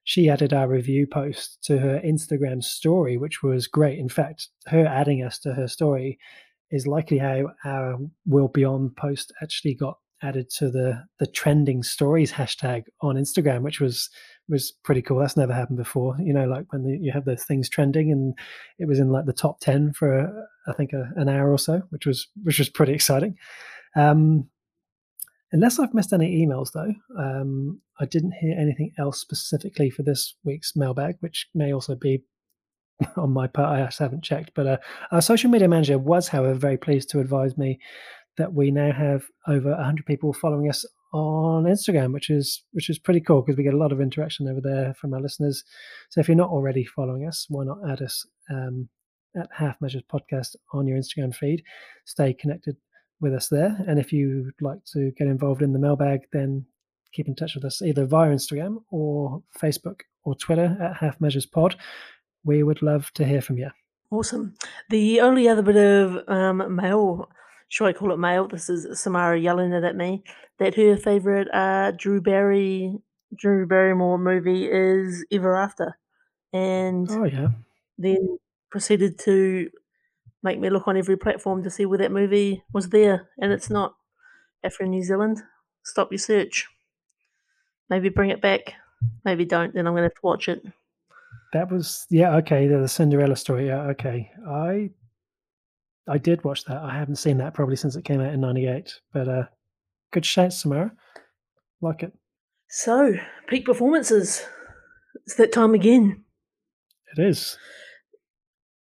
She 0.06 0.30
added 0.30 0.54
our 0.54 0.68
review 0.68 1.08
post 1.08 1.60
to 1.64 1.80
her 1.80 2.02
Instagram 2.04 2.62
story, 2.62 3.18
which 3.18 3.42
was 3.42 3.68
great. 3.68 4.00
In 4.00 4.10
fact, 4.10 4.50
her 4.68 4.86
adding 4.86 5.24
us 5.24 5.40
to 5.40 5.54
her 5.54 5.68
story 5.68 6.20
is 6.72 6.88
likely 6.88 7.20
how 7.20 7.52
our 7.64 7.98
World 8.26 8.52
Beyond 8.54 8.98
post 8.98 9.32
actually 9.42 9.76
got 9.76 9.98
added 10.22 10.50
to 10.50 10.70
the 10.70 11.04
the 11.20 11.28
trending 11.28 11.84
stories 11.84 12.34
hashtag 12.34 12.84
on 13.02 13.16
Instagram, 13.16 13.62
which 13.62 13.80
was 13.80 14.10
was 14.50 14.72
pretty 14.84 15.02
cool. 15.02 15.20
That's 15.20 15.38
never 15.38 15.54
happened 15.54 15.78
before. 15.78 16.16
You 16.20 16.34
know, 16.34 16.46
like 16.46 16.72
when 16.72 16.84
the, 16.84 16.98
you 16.98 17.12
have 17.12 17.26
those 17.26 17.44
things 17.44 17.70
trending, 17.70 18.12
and 18.12 18.38
it 18.80 18.88
was 18.88 19.00
in 19.00 19.10
like 19.10 19.26
the 19.26 19.34
top 19.34 19.60
ten 19.60 19.94
for 19.94 20.48
I 20.68 20.74
think 20.74 20.94
a, 20.94 21.12
an 21.16 21.30
hour 21.30 21.52
or 21.52 21.58
so, 21.58 21.82
which 21.90 22.06
was 22.06 22.28
which 22.44 22.60
was 22.60 22.70
pretty 22.70 22.94
exciting. 22.94 23.38
Um, 23.96 24.50
unless 25.52 25.80
I've 25.80 25.94
missed 25.94 26.14
any 26.14 26.46
emails 26.46 26.72
though, 26.74 26.94
um, 27.18 27.80
I 28.00 28.06
didn't 28.06 28.34
hear 28.34 28.58
anything 28.60 28.92
else 28.98 29.20
specifically 29.20 29.90
for 29.90 30.04
this 30.04 30.36
week's 30.44 30.76
mailbag, 30.76 31.18
which 31.20 31.48
may 31.54 31.74
also 31.74 31.96
be 31.96 32.24
on 33.18 33.32
my 33.32 33.48
part. 33.48 33.80
I 33.80 33.86
just 33.86 34.00
haven't 34.00 34.24
checked, 34.24 34.52
but 34.56 34.68
uh, 34.68 34.78
our 35.12 35.22
social 35.22 35.50
media 35.50 35.68
manager 35.68 35.98
was, 35.98 36.28
however, 36.28 36.56
very 36.56 36.78
pleased 36.78 37.10
to 37.12 37.20
advise 37.20 37.58
me 37.58 37.80
that 38.38 38.54
we 38.54 38.72
now 38.72 38.92
have 38.92 39.26
over 39.48 39.72
100 39.72 40.06
people 40.06 40.34
following 40.34 40.70
us 40.70 40.86
on 41.14 41.64
Instagram, 41.64 42.12
which 42.12 42.30
is 42.30 42.64
which 42.72 42.90
is 42.90 43.00
pretty 43.00 43.22
cool 43.22 43.42
because 43.42 43.58
we 43.58 43.64
get 43.64 43.74
a 43.74 43.78
lot 43.78 43.92
of 43.92 44.02
interaction 44.02 44.50
over 44.50 44.60
there 44.62 44.94
from 44.96 45.14
our 45.14 45.22
listeners. 45.22 45.64
So 46.10 46.20
if 46.20 46.28
you're 46.28 46.36
not 46.36 46.50
already 46.50 46.84
following 46.84 47.28
us, 47.28 47.46
why 47.50 47.64
not 47.64 47.78
add 47.90 48.02
us? 48.02 48.26
Um, 48.50 48.90
at 49.36 49.50
Half 49.52 49.82
Measures 49.82 50.04
Podcast 50.12 50.56
on 50.74 50.88
your 50.88 50.98
Instagram 50.98 51.34
feed. 51.34 51.64
Stay 52.06 52.34
connected 52.34 52.78
with 53.20 53.34
us 53.34 53.48
there. 53.48 53.78
And 53.88 54.00
if 54.00 54.12
you'd 54.14 54.54
like 54.62 54.84
to 54.94 55.12
get 55.18 55.28
involved 55.28 55.62
in 55.62 55.74
the 55.74 55.80
mailbag, 55.80 56.22
then 56.32 56.66
keep 57.14 57.28
in 57.28 57.36
touch 57.36 57.56
with 57.56 57.66
us 57.66 57.82
either 57.82 58.06
via 58.06 58.32
Instagram 58.32 58.84
or 58.92 59.44
Facebook 59.60 60.02
or 60.24 60.36
Twitter 60.36 60.78
at 60.82 60.98
Half 60.98 61.22
Measures 61.22 61.46
Pod. 61.46 61.76
We 62.44 62.64
would 62.64 62.82
love 62.82 63.12
to 63.16 63.26
hear 63.26 63.42
from 63.42 63.58
you. 63.58 63.70
Awesome. 64.12 64.54
The 64.90 65.22
only 65.22 65.48
other 65.48 65.64
bit 65.64 65.78
of 65.78 66.28
um, 66.28 66.76
mail, 66.76 67.30
should 67.74 67.88
I 67.88 67.94
call 67.94 68.12
it 68.14 68.20
mail? 68.20 68.48
This 68.48 68.70
is 68.70 69.00
Samara 69.02 69.40
yelling 69.40 69.74
it 69.74 69.84
at 69.84 69.96
me. 69.96 70.24
That 70.60 70.76
her 70.76 70.96
favourite 70.98 71.48
uh, 71.54 71.92
Drew 71.92 72.22
Barry, 72.22 72.98
Drew 73.36 73.66
Barrymore 73.68 74.20
movie 74.20 74.66
is 74.70 75.26
Ever 75.32 75.56
After, 75.56 75.98
and 76.54 77.10
Oh, 77.10 77.24
yeah. 77.26 77.50
then 77.98 78.40
proceeded 78.72 79.20
to 79.20 79.70
make 80.44 80.60
me 80.60 80.70
look 80.70 80.88
on 80.88 80.98
every 80.98 81.18
platform 81.18 81.64
to 81.64 81.70
see 81.72 81.86
where 81.86 82.00
that 82.00 82.12
movie 82.12 82.64
was 82.74 82.90
there, 82.90 83.30
and 83.40 83.52
it's 83.54 83.70
not. 83.70 83.96
If 84.64 84.80
you're 84.80 84.86
in 84.86 84.92
New 84.92 85.04
Zealand, 85.04 85.42
stop 85.84 86.12
your 86.12 86.20
search. 86.20 86.68
Maybe 87.90 88.10
bring 88.10 88.30
it 88.30 88.42
back. 88.42 88.74
Maybe 89.24 89.46
don't. 89.46 89.74
Then 89.74 89.88
I'm 89.88 89.94
going 89.94 90.02
to 90.02 90.08
have 90.10 90.16
to 90.16 90.22
watch 90.22 90.50
it. 90.50 90.66
That 91.54 91.72
was 91.72 92.08
yeah 92.10 92.36
okay 92.38 92.68
the, 92.68 92.80
the 92.80 92.88
Cinderella 92.88 93.36
story 93.36 93.68
yeah 93.68 93.82
okay 93.94 94.32
I 94.48 94.92
I 96.08 96.18
did 96.18 96.44
watch 96.44 96.64
that 96.66 96.78
I 96.82 96.94
haven't 96.98 97.16
seen 97.16 97.38
that 97.38 97.54
probably 97.54 97.76
since 97.76 97.96
it 97.96 98.06
came 98.06 98.22
out 98.22 98.34
in 98.34 98.42
'98 98.42 98.94
but 99.14 99.28
uh 99.28 99.44
good 100.12 100.26
shout 100.26 100.54
Samara 100.54 100.92
like 101.82 102.04
it 102.04 102.14
So, 102.70 103.14
peak 103.48 103.66
performances. 103.66 104.44
It's 105.26 105.36
that 105.36 105.52
time 105.52 105.74
again. 105.74 106.24
it 107.16 107.22
is 107.22 107.58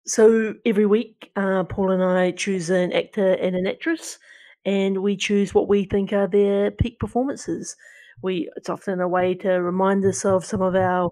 So 0.05 0.55
every 0.65 0.85
week, 0.85 1.31
uh, 1.35 1.63
Paul 1.65 1.91
and 1.91 2.03
I 2.03 2.31
choose 2.31 2.69
an 2.69 2.91
actor 2.93 3.33
and 3.33 3.55
an 3.55 3.67
actress, 3.67 4.17
and 4.65 5.01
we 5.03 5.15
choose 5.15 5.53
what 5.53 5.67
we 5.67 5.85
think 5.85 6.11
are 6.13 6.27
their 6.27 6.71
peak 6.71 6.99
performances. 6.99 7.75
We 8.23 8.49
it's 8.55 8.69
often 8.69 8.99
a 9.01 9.07
way 9.07 9.35
to 9.35 9.49
remind 9.61 10.05
us 10.05 10.25
of 10.25 10.45
some 10.45 10.61
of 10.61 10.75
our 10.75 11.11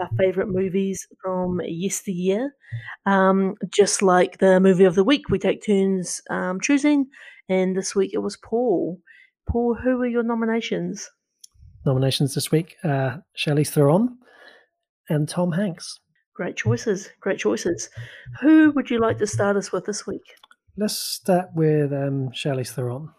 our 0.00 0.08
favourite 0.16 0.48
movies 0.48 1.06
from 1.20 1.60
yesteryear. 1.64 2.54
Um, 3.06 3.54
just 3.70 4.02
like 4.02 4.38
the 4.38 4.60
movie 4.60 4.84
of 4.84 4.94
the 4.94 5.04
week, 5.04 5.28
we 5.28 5.38
take 5.38 5.64
turns 5.64 6.20
um, 6.30 6.60
choosing, 6.60 7.06
and 7.48 7.76
this 7.76 7.94
week 7.94 8.12
it 8.14 8.18
was 8.18 8.36
Paul. 8.36 9.00
Paul, 9.48 9.74
who 9.74 9.98
were 9.98 10.06
your 10.06 10.22
nominations? 10.22 11.08
nominations 11.86 12.34
this 12.34 12.50
week 12.50 12.76
uh 12.84 13.16
Charlize 13.36 13.68
Theron 13.70 14.18
and 15.08 15.28
Tom 15.28 15.52
Hanks 15.52 16.00
Great 16.34 16.56
choices, 16.56 17.08
great 17.20 17.38
choices. 17.38 17.88
Who 18.40 18.70
would 18.72 18.90
you 18.90 18.98
like 19.00 19.18
to 19.18 19.26
start 19.26 19.56
us 19.56 19.72
with 19.72 19.86
this 19.86 20.06
week? 20.06 20.22
let's 20.76 20.96
start 20.96 21.48
with 21.54 21.92
um 21.92 22.28
Charlize 22.30 22.70
Theron 22.72 23.10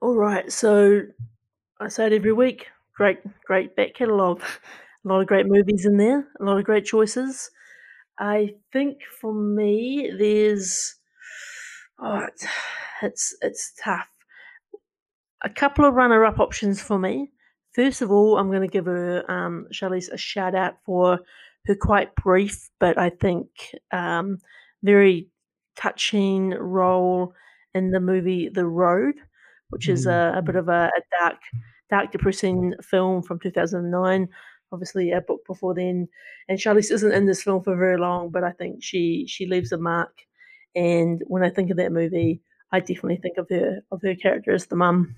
All 0.00 0.16
right, 0.16 0.50
so 0.50 1.02
I 1.80 1.88
say 1.88 2.06
it 2.06 2.12
every 2.12 2.32
week. 2.32 2.68
Great, 2.96 3.18
great 3.44 3.74
back 3.76 3.94
catalogue. 3.94 4.42
A 5.04 5.08
lot 5.08 5.20
of 5.20 5.26
great 5.26 5.46
movies 5.46 5.84
in 5.84 5.96
there. 5.96 6.26
A 6.40 6.44
lot 6.44 6.58
of 6.58 6.64
great 6.64 6.84
choices. 6.84 7.50
I 8.18 8.54
think 8.72 8.98
for 9.20 9.34
me, 9.34 10.12
there's 10.18 10.96
oh, 12.00 12.26
it's 12.28 12.46
it's, 13.02 13.36
it's 13.42 13.72
tough. 13.82 14.08
A 15.42 15.50
couple 15.50 15.84
of 15.84 15.94
runner-up 15.94 16.40
options 16.40 16.80
for 16.80 16.98
me. 16.98 17.30
First 17.74 18.00
of 18.02 18.10
all, 18.10 18.38
I'm 18.38 18.48
going 18.48 18.62
to 18.62 18.68
give 18.72 18.86
her 18.86 19.30
um, 19.30 19.66
Charlize 19.72 20.10
a 20.10 20.16
shout 20.16 20.54
out 20.54 20.76
for 20.86 21.20
her 21.66 21.74
quite 21.74 22.14
brief, 22.14 22.70
but 22.80 22.96
I 22.98 23.10
think 23.10 23.48
um, 23.92 24.38
very 24.82 25.28
touching 25.76 26.50
role 26.50 27.34
in 27.74 27.90
the 27.90 28.00
movie 28.00 28.48
The 28.48 28.64
Road, 28.66 29.16
which 29.70 29.88
is 29.88 30.06
a, 30.06 30.34
a 30.36 30.42
bit 30.42 30.56
of 30.56 30.68
a, 30.68 30.90
a 30.96 31.00
dark, 31.20 31.40
dark, 31.94 32.10
depressing 32.12 32.74
film 32.82 33.22
from 33.22 33.38
2009. 33.38 34.28
Obviously, 34.72 35.12
a 35.12 35.20
book 35.20 35.42
before 35.46 35.74
then, 35.74 36.08
and 36.48 36.58
Charlize 36.58 36.90
isn't 36.90 37.12
in 37.12 37.26
this 37.26 37.42
film 37.42 37.62
for 37.62 37.76
very 37.76 37.98
long, 37.98 38.30
but 38.30 38.42
I 38.42 38.50
think 38.50 38.82
she 38.82 39.26
she 39.28 39.46
leaves 39.46 39.70
a 39.72 39.78
mark. 39.78 40.12
And 40.74 41.22
when 41.26 41.44
I 41.44 41.50
think 41.50 41.70
of 41.70 41.76
that 41.76 41.92
movie, 41.92 42.40
I 42.72 42.80
definitely 42.80 43.18
think 43.18 43.38
of 43.38 43.48
her 43.50 43.82
of 43.92 44.02
her 44.02 44.16
character 44.16 44.52
as 44.52 44.66
the 44.66 44.76
mum. 44.76 45.14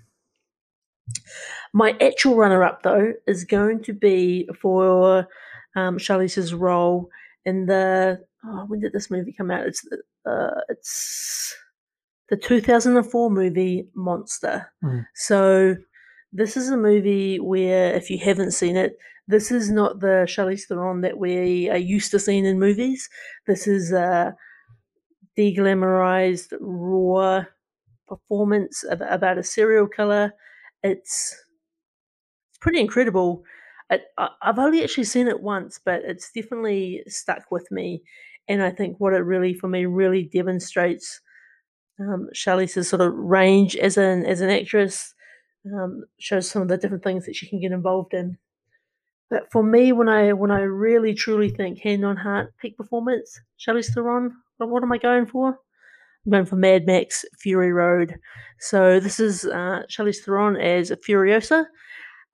My 1.72 1.96
actual 2.00 2.36
runner-up, 2.36 2.82
though, 2.82 3.12
is 3.26 3.44
going 3.44 3.82
to 3.84 3.92
be 3.92 4.48
for 4.60 5.26
um, 5.76 5.98
Charlize's 5.98 6.52
role 6.52 7.08
in 7.44 7.66
the. 7.66 8.20
Oh, 8.44 8.64
when 8.68 8.80
did 8.80 8.92
this 8.92 9.10
movie 9.10 9.32
come 9.32 9.50
out? 9.50 9.66
It's 9.66 9.82
the- 9.82 10.02
uh, 10.30 10.60
it's 10.68 11.54
the 12.28 12.36
2004 12.36 13.30
movie 13.30 13.88
Monster. 13.94 14.72
Mm. 14.82 15.06
So 15.14 15.76
this 16.36 16.56
is 16.56 16.70
a 16.70 16.76
movie 16.76 17.38
where, 17.40 17.94
if 17.94 18.10
you 18.10 18.18
haven't 18.18 18.52
seen 18.52 18.76
it, 18.76 18.98
this 19.28 19.50
is 19.50 19.70
not 19.70 20.00
the 20.00 20.26
Charlize 20.28 20.66
Theron 20.68 21.00
that 21.02 21.18
we 21.18 21.68
are 21.70 21.76
used 21.76 22.10
to 22.12 22.18
seeing 22.18 22.46
in 22.46 22.58
movies. 22.58 23.08
This 23.46 23.66
is 23.66 23.92
a 23.92 24.36
deglamorized, 25.38 26.52
raw 26.60 27.44
performance 28.08 28.84
about 28.90 29.38
a 29.38 29.42
serial 29.42 29.88
killer. 29.88 30.32
It's 30.82 31.36
it's 32.50 32.58
pretty 32.58 32.80
incredible. 32.80 33.42
I, 33.90 34.00
I've 34.42 34.58
only 34.58 34.82
actually 34.82 35.04
seen 35.04 35.28
it 35.28 35.42
once, 35.42 35.80
but 35.84 36.02
it's 36.04 36.32
definitely 36.32 37.02
stuck 37.06 37.50
with 37.50 37.70
me. 37.70 38.02
And 38.48 38.62
I 38.62 38.70
think 38.70 38.98
what 38.98 39.12
it 39.12 39.18
really, 39.18 39.54
for 39.54 39.68
me, 39.68 39.86
really 39.86 40.24
demonstrates 40.24 41.20
um, 42.00 42.28
Charlize's 42.34 42.88
sort 42.88 43.02
of 43.02 43.14
range 43.14 43.76
as 43.76 43.98
an 43.98 44.26
as 44.26 44.42
an 44.42 44.50
actress. 44.50 45.14
Um, 45.74 46.04
shows 46.18 46.48
some 46.48 46.62
of 46.62 46.68
the 46.68 46.76
different 46.76 47.02
things 47.02 47.26
that 47.26 47.34
she 47.34 47.48
can 47.48 47.60
get 47.60 47.72
involved 47.72 48.14
in. 48.14 48.38
But 49.28 49.50
for 49.50 49.62
me, 49.62 49.92
when 49.92 50.08
I 50.08 50.32
when 50.32 50.50
I 50.50 50.60
really 50.60 51.14
truly 51.14 51.50
think 51.50 51.80
hand 51.80 52.04
on 52.04 52.16
heart 52.16 52.54
peak 52.58 52.76
performance, 52.76 53.40
Charlize 53.58 53.92
Theron, 53.92 54.32
what, 54.58 54.82
am 54.82 54.92
I 54.92 54.98
going 54.98 55.26
for? 55.26 55.58
I'm 56.24 56.32
going 56.32 56.46
for 56.46 56.56
Mad 56.56 56.86
Max 56.86 57.24
Fury 57.38 57.72
Road. 57.72 58.16
So 58.60 59.00
this 59.00 59.18
is 59.18 59.44
uh, 59.44 59.82
Charlize 59.90 60.24
Theron 60.24 60.56
as 60.56 60.90
Furiosa. 60.90 61.66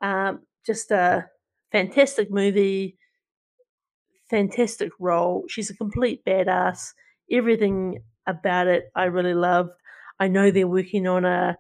Um, 0.03 0.41
just 0.67 0.91
a 0.91 1.27
fantastic 1.71 2.31
movie, 2.31 2.99
fantastic 4.29 4.93
role. 4.99 5.45
She's 5.49 5.71
a 5.71 5.77
complete 5.77 6.25
badass. 6.25 6.93
Everything 7.31 8.03
about 8.27 8.67
it 8.67 8.91
I 8.95 9.05
really 9.05 9.35
loved. 9.35 9.73
I 10.21 10.29
know 10.29 10.51
they're 10.51 10.69
working 10.69 11.07
on 11.07 11.25
a 11.25 11.57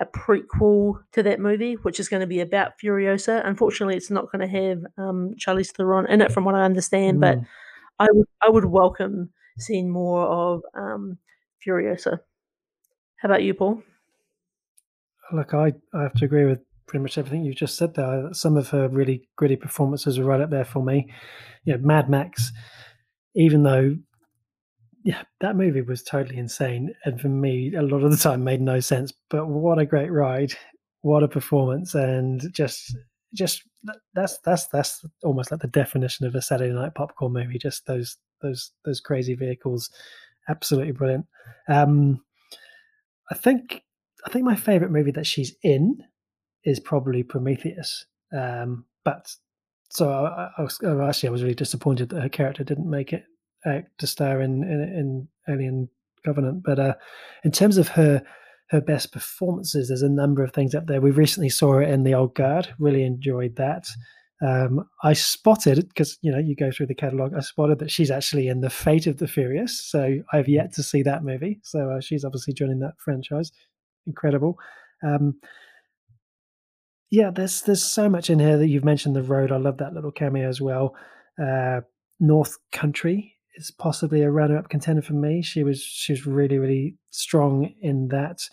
a 0.00 0.06
prequel 0.06 1.00
to 1.12 1.22
that 1.22 1.40
movie, 1.40 1.74
which 1.74 2.00
is 2.00 2.08
going 2.08 2.20
to 2.20 2.26
be 2.26 2.40
about 2.40 2.72
Furiosa. 2.82 3.46
Unfortunately, 3.46 3.96
it's 3.96 4.10
not 4.10 4.32
going 4.32 4.40
to 4.40 4.58
have 4.58 4.78
um, 4.96 5.34
Charlize 5.38 5.72
Theron 5.72 6.06
in 6.08 6.22
it, 6.22 6.32
from 6.32 6.44
what 6.44 6.54
I 6.54 6.62
understand. 6.62 7.20
But 7.20 7.38
Mm. 7.38 7.46
I 7.98 8.06
would 8.12 8.26
I 8.42 8.48
would 8.48 8.64
welcome 8.64 9.30
seeing 9.58 9.90
more 9.90 10.26
of 10.26 10.62
um, 10.74 11.18
Furiosa. 11.62 12.20
How 13.16 13.28
about 13.28 13.42
you, 13.42 13.52
Paul? 13.52 13.82
Look, 15.32 15.52
I, 15.52 15.74
I 15.92 16.02
have 16.02 16.14
to 16.14 16.24
agree 16.24 16.46
with 16.46 16.60
pretty 16.86 17.02
much 17.02 17.18
everything 17.18 17.44
you 17.44 17.54
just 17.54 17.76
said 17.76 17.94
there. 17.94 18.30
Some 18.32 18.56
of 18.56 18.70
her 18.70 18.88
really 18.88 19.28
gritty 19.36 19.56
performances 19.56 20.18
are 20.18 20.24
right 20.24 20.40
up 20.40 20.50
there 20.50 20.64
for 20.64 20.82
me. 20.82 21.12
You 21.64 21.74
know, 21.74 21.86
Mad 21.86 22.08
Max, 22.08 22.52
even 23.36 23.62
though 23.62 23.96
yeah, 25.02 25.22
that 25.40 25.56
movie 25.56 25.82
was 25.82 26.02
totally 26.02 26.38
insane, 26.38 26.94
and 27.04 27.20
for 27.20 27.28
me, 27.28 27.74
a 27.74 27.82
lot 27.82 28.02
of 28.02 28.10
the 28.10 28.16
time 28.16 28.44
made 28.44 28.60
no 28.60 28.80
sense. 28.80 29.12
But 29.30 29.46
what 29.46 29.78
a 29.78 29.86
great 29.86 30.10
ride! 30.10 30.52
What 31.02 31.22
a 31.22 31.28
performance! 31.28 31.94
And 31.94 32.52
just, 32.52 32.94
just 33.34 33.62
that's 34.14 34.38
that's 34.44 34.66
that's 34.68 35.04
almost 35.22 35.50
like 35.50 35.60
the 35.60 35.68
definition 35.68 36.26
of 36.26 36.34
a 36.34 36.42
Saturday 36.42 36.72
night 36.72 36.94
popcorn 36.94 37.32
movie. 37.32 37.58
Just 37.58 37.86
those 37.86 38.16
those 38.42 38.72
those 38.84 39.00
crazy 39.00 39.34
vehicles, 39.34 39.90
absolutely 40.48 40.92
brilliant. 40.92 41.26
Um, 41.68 42.22
I 43.30 43.34
think 43.34 43.82
I 44.26 44.30
think 44.30 44.44
my 44.44 44.56
favorite 44.56 44.90
movie 44.90 45.12
that 45.12 45.26
she's 45.26 45.54
in 45.62 46.02
is 46.64 46.78
probably 46.78 47.22
Prometheus. 47.22 48.04
Um, 48.36 48.84
but 49.04 49.34
so 49.88 50.10
I, 50.10 50.50
I 50.58 50.62
was 50.62 50.78
oh, 50.82 51.00
actually 51.02 51.30
I 51.30 51.32
was 51.32 51.42
really 51.42 51.54
disappointed 51.54 52.10
that 52.10 52.20
her 52.20 52.28
character 52.28 52.64
didn't 52.64 52.88
make 52.88 53.14
it 53.14 53.24
uh, 53.64 53.80
to 53.98 54.06
star 54.06 54.40
in, 54.40 54.62
in 54.62 54.80
in 54.80 55.28
Alien 55.48 55.88
Covenant. 56.24 56.62
But 56.64 56.78
uh, 56.78 56.94
in 57.44 57.50
terms 57.50 57.76
of 57.76 57.88
her 57.88 58.22
her 58.70 58.80
best 58.80 59.12
performances, 59.12 59.88
there's 59.88 60.02
a 60.02 60.08
number 60.08 60.44
of 60.44 60.52
things 60.52 60.74
up 60.74 60.86
there. 60.86 61.00
We 61.00 61.10
recently 61.10 61.48
saw 61.48 61.72
her 61.74 61.82
in 61.82 62.04
The 62.04 62.14
Old 62.14 62.34
Guard. 62.34 62.72
Really 62.78 63.04
enjoyed 63.04 63.56
that. 63.56 63.88
Um, 64.42 64.88
I 65.02 65.12
spotted 65.12 65.88
because 65.88 66.18
you 66.22 66.32
know 66.32 66.38
you 66.38 66.56
go 66.56 66.70
through 66.70 66.86
the 66.86 66.94
catalog. 66.94 67.34
I 67.34 67.40
spotted 67.40 67.78
that 67.80 67.90
she's 67.90 68.10
actually 68.10 68.48
in 68.48 68.60
The 68.60 68.70
Fate 68.70 69.06
of 69.06 69.18
the 69.18 69.28
Furious. 69.28 69.84
So 69.84 70.20
I've 70.32 70.48
yet 70.48 70.72
to 70.74 70.82
see 70.82 71.02
that 71.02 71.24
movie. 71.24 71.60
So 71.62 71.90
uh, 71.90 72.00
she's 72.00 72.24
obviously 72.24 72.54
joining 72.54 72.78
that 72.80 72.94
franchise. 72.98 73.52
Incredible. 74.06 74.58
Um, 75.04 75.34
yeah, 77.10 77.30
there's 77.34 77.62
there's 77.62 77.82
so 77.82 78.08
much 78.08 78.30
in 78.30 78.38
here 78.38 78.56
that 78.56 78.68
you've 78.68 78.84
mentioned 78.84 79.16
the 79.16 79.22
road. 79.22 79.52
I 79.52 79.56
love 79.56 79.78
that 79.78 79.92
little 79.92 80.12
cameo 80.12 80.48
as 80.48 80.60
well. 80.60 80.94
Uh, 81.42 81.80
North 82.20 82.56
Country 82.72 83.36
is 83.56 83.70
possibly 83.70 84.22
a 84.22 84.30
runner-up 84.30 84.68
contender 84.68 85.02
for 85.02 85.14
me. 85.14 85.42
She 85.42 85.62
was 85.62 85.82
she 85.82 86.12
was 86.12 86.26
really 86.26 86.58
really 86.58 86.96
strong 87.10 87.74
in 87.80 88.08
that. 88.08 88.48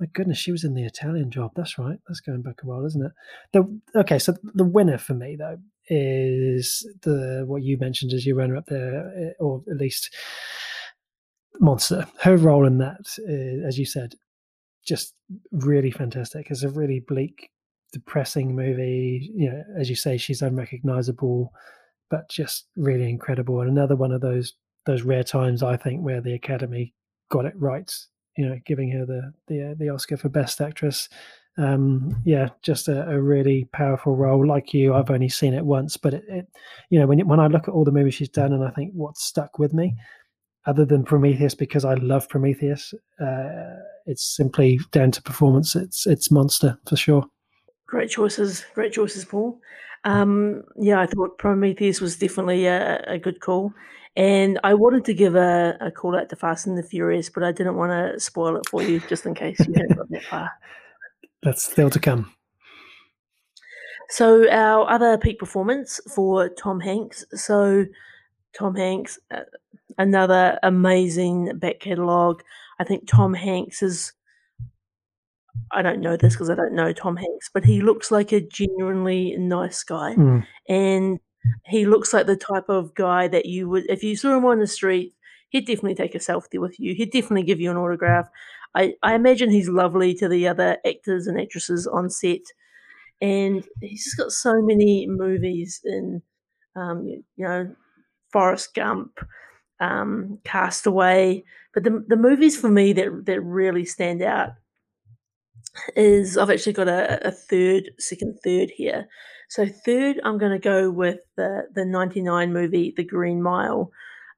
My 0.00 0.06
goodness, 0.12 0.38
she 0.38 0.50
was 0.50 0.64
in 0.64 0.74
the 0.74 0.84
Italian 0.84 1.30
Job. 1.30 1.52
That's 1.54 1.78
right. 1.78 1.98
That's 2.08 2.20
going 2.20 2.42
back 2.42 2.62
a 2.62 2.66
while, 2.66 2.84
isn't 2.84 3.04
it? 3.04 3.12
The 3.52 3.80
okay, 4.00 4.18
so 4.18 4.34
the 4.42 4.64
winner 4.64 4.98
for 4.98 5.14
me 5.14 5.36
though 5.36 5.58
is 5.88 6.86
the 7.02 7.44
what 7.46 7.62
you 7.62 7.76
mentioned 7.78 8.12
as 8.12 8.26
your 8.26 8.36
runner-up 8.36 8.66
there, 8.66 9.12
eh, 9.16 9.32
or 9.38 9.62
at 9.70 9.76
least 9.76 10.14
Monster. 11.60 12.06
Her 12.20 12.36
role 12.36 12.66
in 12.66 12.78
that, 12.78 13.06
uh, 13.28 13.66
as 13.66 13.78
you 13.78 13.86
said, 13.86 14.14
just 14.84 15.14
really 15.52 15.90
fantastic. 15.90 16.48
It's 16.50 16.62
a 16.62 16.68
really 16.68 17.00
bleak, 17.00 17.50
depressing 17.92 18.54
movie. 18.54 19.30
You 19.34 19.50
know, 19.50 19.64
as 19.78 19.88
you 19.88 19.96
say, 19.96 20.16
she's 20.16 20.42
unrecognizable, 20.42 21.52
but 22.14 22.28
just 22.28 22.68
really 22.76 23.10
incredible. 23.10 23.60
And 23.60 23.68
another 23.68 23.96
one 23.96 24.12
of 24.12 24.20
those 24.20 24.52
those 24.86 25.02
rare 25.02 25.24
times 25.24 25.64
I 25.64 25.76
think 25.76 26.00
where 26.00 26.20
the 26.20 26.34
Academy 26.34 26.94
got 27.28 27.44
it 27.44 27.54
right. 27.56 27.92
You 28.36 28.46
know, 28.48 28.58
giving 28.64 28.92
her 28.92 29.04
the 29.04 29.32
the 29.48 29.70
uh, 29.70 29.74
the 29.76 29.88
Oscar 29.88 30.16
for 30.16 30.28
Best 30.28 30.60
Actress. 30.60 31.08
Um, 31.56 32.16
yeah, 32.24 32.48
just 32.62 32.88
a, 32.88 33.08
a, 33.08 33.20
really 33.20 33.68
powerful 33.72 34.16
role. 34.16 34.44
Like 34.44 34.74
you, 34.74 34.92
I've 34.92 35.10
only 35.10 35.28
seen 35.28 35.54
it 35.54 35.64
once, 35.64 35.96
but 35.96 36.14
it, 36.14 36.24
it 36.28 36.46
you 36.90 36.98
know, 36.98 37.06
when 37.06 37.26
when 37.26 37.40
I 37.40 37.48
look 37.48 37.66
at 37.66 37.74
all 37.74 37.84
the 37.84 37.92
movies 37.92 38.14
she's 38.14 38.28
done, 38.28 38.52
and 38.52 38.64
I 38.64 38.70
think 38.70 38.92
what's 38.92 39.24
stuck 39.24 39.58
with 39.58 39.72
me, 39.72 39.94
other 40.66 40.84
than 40.84 41.04
Prometheus, 41.04 41.54
because 41.54 41.84
I 41.84 41.94
love 41.94 42.28
Prometheus, 42.28 42.94
uh, 43.20 43.76
it's 44.06 44.36
simply 44.36 44.78
down 44.92 45.10
to 45.12 45.22
performance. 45.22 45.74
It's 45.74 46.06
it's 46.06 46.30
monster 46.30 46.78
for 46.88 46.96
sure. 46.96 47.24
Great 47.86 48.10
choices, 48.10 48.64
great 48.74 48.92
choices, 48.92 49.24
Paul. 49.24 49.60
Um, 50.04 50.64
yeah, 50.76 51.00
I 51.00 51.06
thought 51.06 51.38
Prometheus 51.38 52.00
was 52.00 52.16
definitely 52.16 52.66
a, 52.66 53.02
a, 53.06 53.18
good 53.18 53.40
call, 53.40 53.72
and 54.16 54.60
I 54.62 54.74
wanted 54.74 55.04
to 55.06 55.14
give 55.14 55.34
a, 55.34 55.76
a, 55.80 55.90
call 55.90 56.14
out 56.16 56.28
to 56.28 56.36
Fast 56.36 56.66
and 56.66 56.76
the 56.76 56.82
Furious, 56.82 57.30
but 57.30 57.42
I 57.42 57.52
didn't 57.52 57.76
want 57.76 57.90
to 57.90 58.20
spoil 58.20 58.56
it 58.56 58.68
for 58.68 58.82
you 58.82 59.00
just 59.08 59.24
in 59.24 59.34
case 59.34 59.58
you 59.60 59.72
hadn't 59.74 59.96
got 59.96 60.10
that 60.10 60.24
far. 60.24 60.50
That's 61.42 61.62
still 61.62 61.88
to 61.90 61.98
come. 61.98 62.34
So 64.10 64.48
our 64.50 64.88
other 64.90 65.16
peak 65.18 65.38
performance 65.38 66.00
for 66.14 66.48
Tom 66.50 66.80
Hanks. 66.80 67.24
So 67.32 67.86
Tom 68.56 68.74
Hanks, 68.74 69.18
uh, 69.30 69.40
another 69.98 70.58
amazing 70.62 71.58
back 71.58 71.80
catalogue. 71.80 72.42
I 72.78 72.84
think 72.84 73.08
Tom 73.08 73.34
Hanks 73.34 73.82
is. 73.82 74.12
I 75.72 75.82
don't 75.82 76.00
know 76.00 76.16
this 76.16 76.34
because 76.34 76.50
I 76.50 76.54
don't 76.54 76.74
know 76.74 76.92
Tom 76.92 77.16
Hanks, 77.16 77.50
but 77.52 77.64
he 77.64 77.80
looks 77.80 78.10
like 78.10 78.32
a 78.32 78.40
genuinely 78.40 79.36
nice 79.36 79.82
guy, 79.82 80.14
mm. 80.14 80.46
and 80.68 81.20
he 81.66 81.86
looks 81.86 82.12
like 82.12 82.26
the 82.26 82.36
type 82.36 82.68
of 82.68 82.94
guy 82.94 83.28
that 83.28 83.46
you 83.46 83.68
would, 83.68 83.84
if 83.88 84.02
you 84.02 84.16
saw 84.16 84.36
him 84.36 84.44
on 84.44 84.60
the 84.60 84.66
street, 84.66 85.14
he'd 85.50 85.66
definitely 85.66 85.94
take 85.94 86.14
a 86.14 86.18
selfie 86.18 86.60
with 86.60 86.78
you. 86.80 86.94
He'd 86.94 87.12
definitely 87.12 87.44
give 87.44 87.60
you 87.60 87.70
an 87.70 87.76
autograph. 87.76 88.28
I, 88.74 88.94
I 89.02 89.14
imagine 89.14 89.50
he's 89.50 89.68
lovely 89.68 90.14
to 90.14 90.28
the 90.28 90.48
other 90.48 90.78
actors 90.86 91.26
and 91.26 91.40
actresses 91.40 91.86
on 91.86 92.10
set, 92.10 92.40
and 93.20 93.64
he's 93.80 94.04
just 94.04 94.16
got 94.16 94.32
so 94.32 94.54
many 94.62 95.06
movies 95.08 95.80
in, 95.84 96.22
um, 96.76 97.06
you 97.06 97.22
know, 97.38 97.74
Forrest 98.32 98.74
Gump, 98.74 99.20
um, 99.80 100.38
Castaway. 100.44 101.44
But 101.72 101.84
the 101.84 102.04
the 102.08 102.16
movies 102.16 102.56
for 102.56 102.70
me 102.70 102.92
that 102.94 103.26
that 103.26 103.40
really 103.40 103.84
stand 103.84 104.22
out 104.22 104.50
is 105.96 106.36
I've 106.36 106.50
actually 106.50 106.72
got 106.72 106.88
a, 106.88 107.28
a 107.28 107.30
third, 107.30 107.90
second 107.98 108.38
third 108.44 108.70
here. 108.70 109.08
So 109.48 109.66
third, 109.66 110.20
I'm 110.24 110.38
going 110.38 110.52
to 110.52 110.58
go 110.58 110.90
with 110.90 111.18
the 111.36 111.68
the 111.74 111.84
'99 111.84 112.52
movie, 112.52 112.92
The 112.96 113.04
Green 113.04 113.42
Mile, 113.42 113.90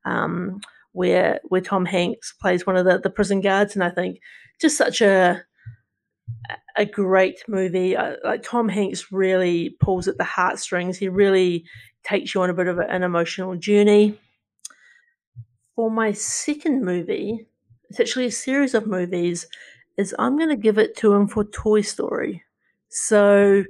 um, 0.05 0.61
where 0.93 1.41
where 1.45 1.61
Tom 1.61 1.85
Hanks 1.85 2.35
plays 2.41 2.67
one 2.67 2.77
of 2.77 2.85
the, 2.85 2.99
the 2.99 3.11
prison 3.11 3.41
guards, 3.41 3.75
and 3.75 3.85
I 3.85 3.91
think 3.91 4.19
just 4.61 4.77
such 4.77 5.01
a 5.01 5.43
a 6.77 6.85
great 6.85 7.41
movie. 7.49 7.97
Like 8.25 8.43
Tom 8.43 8.69
Hanks 8.69 9.13
really 9.13 9.77
pulls 9.81 10.09
at 10.09 10.19
the 10.19 10.25
heartstrings. 10.25 10.99
He 10.99 11.09
really 11.09 11.65
takes 12.05 12.35
you 12.35 12.43
on 12.43 12.51
a 12.51 12.55
bit 12.55 12.69
of 12.69 12.79
an 12.79 13.03
emotional 13.03 13.57
journey 13.57 14.19
for 15.77 15.91
my 15.91 16.11
second 16.13 16.85
movie, 16.85 17.47
it's 17.91 18.01
actually 18.01 18.25
a 18.25 18.33
series 18.33 18.75
of 18.75 18.87
movies, 18.87 19.47
is 19.97 20.15
I'm 20.19 20.37
going 20.37 20.51
to 20.51 20.57
give 20.57 20.79
it 20.79 20.97
to 20.99 21.13
him 21.13 21.27
for 21.27 21.45
Toy 21.45 21.81
Story. 21.81 22.43
So 22.89 23.65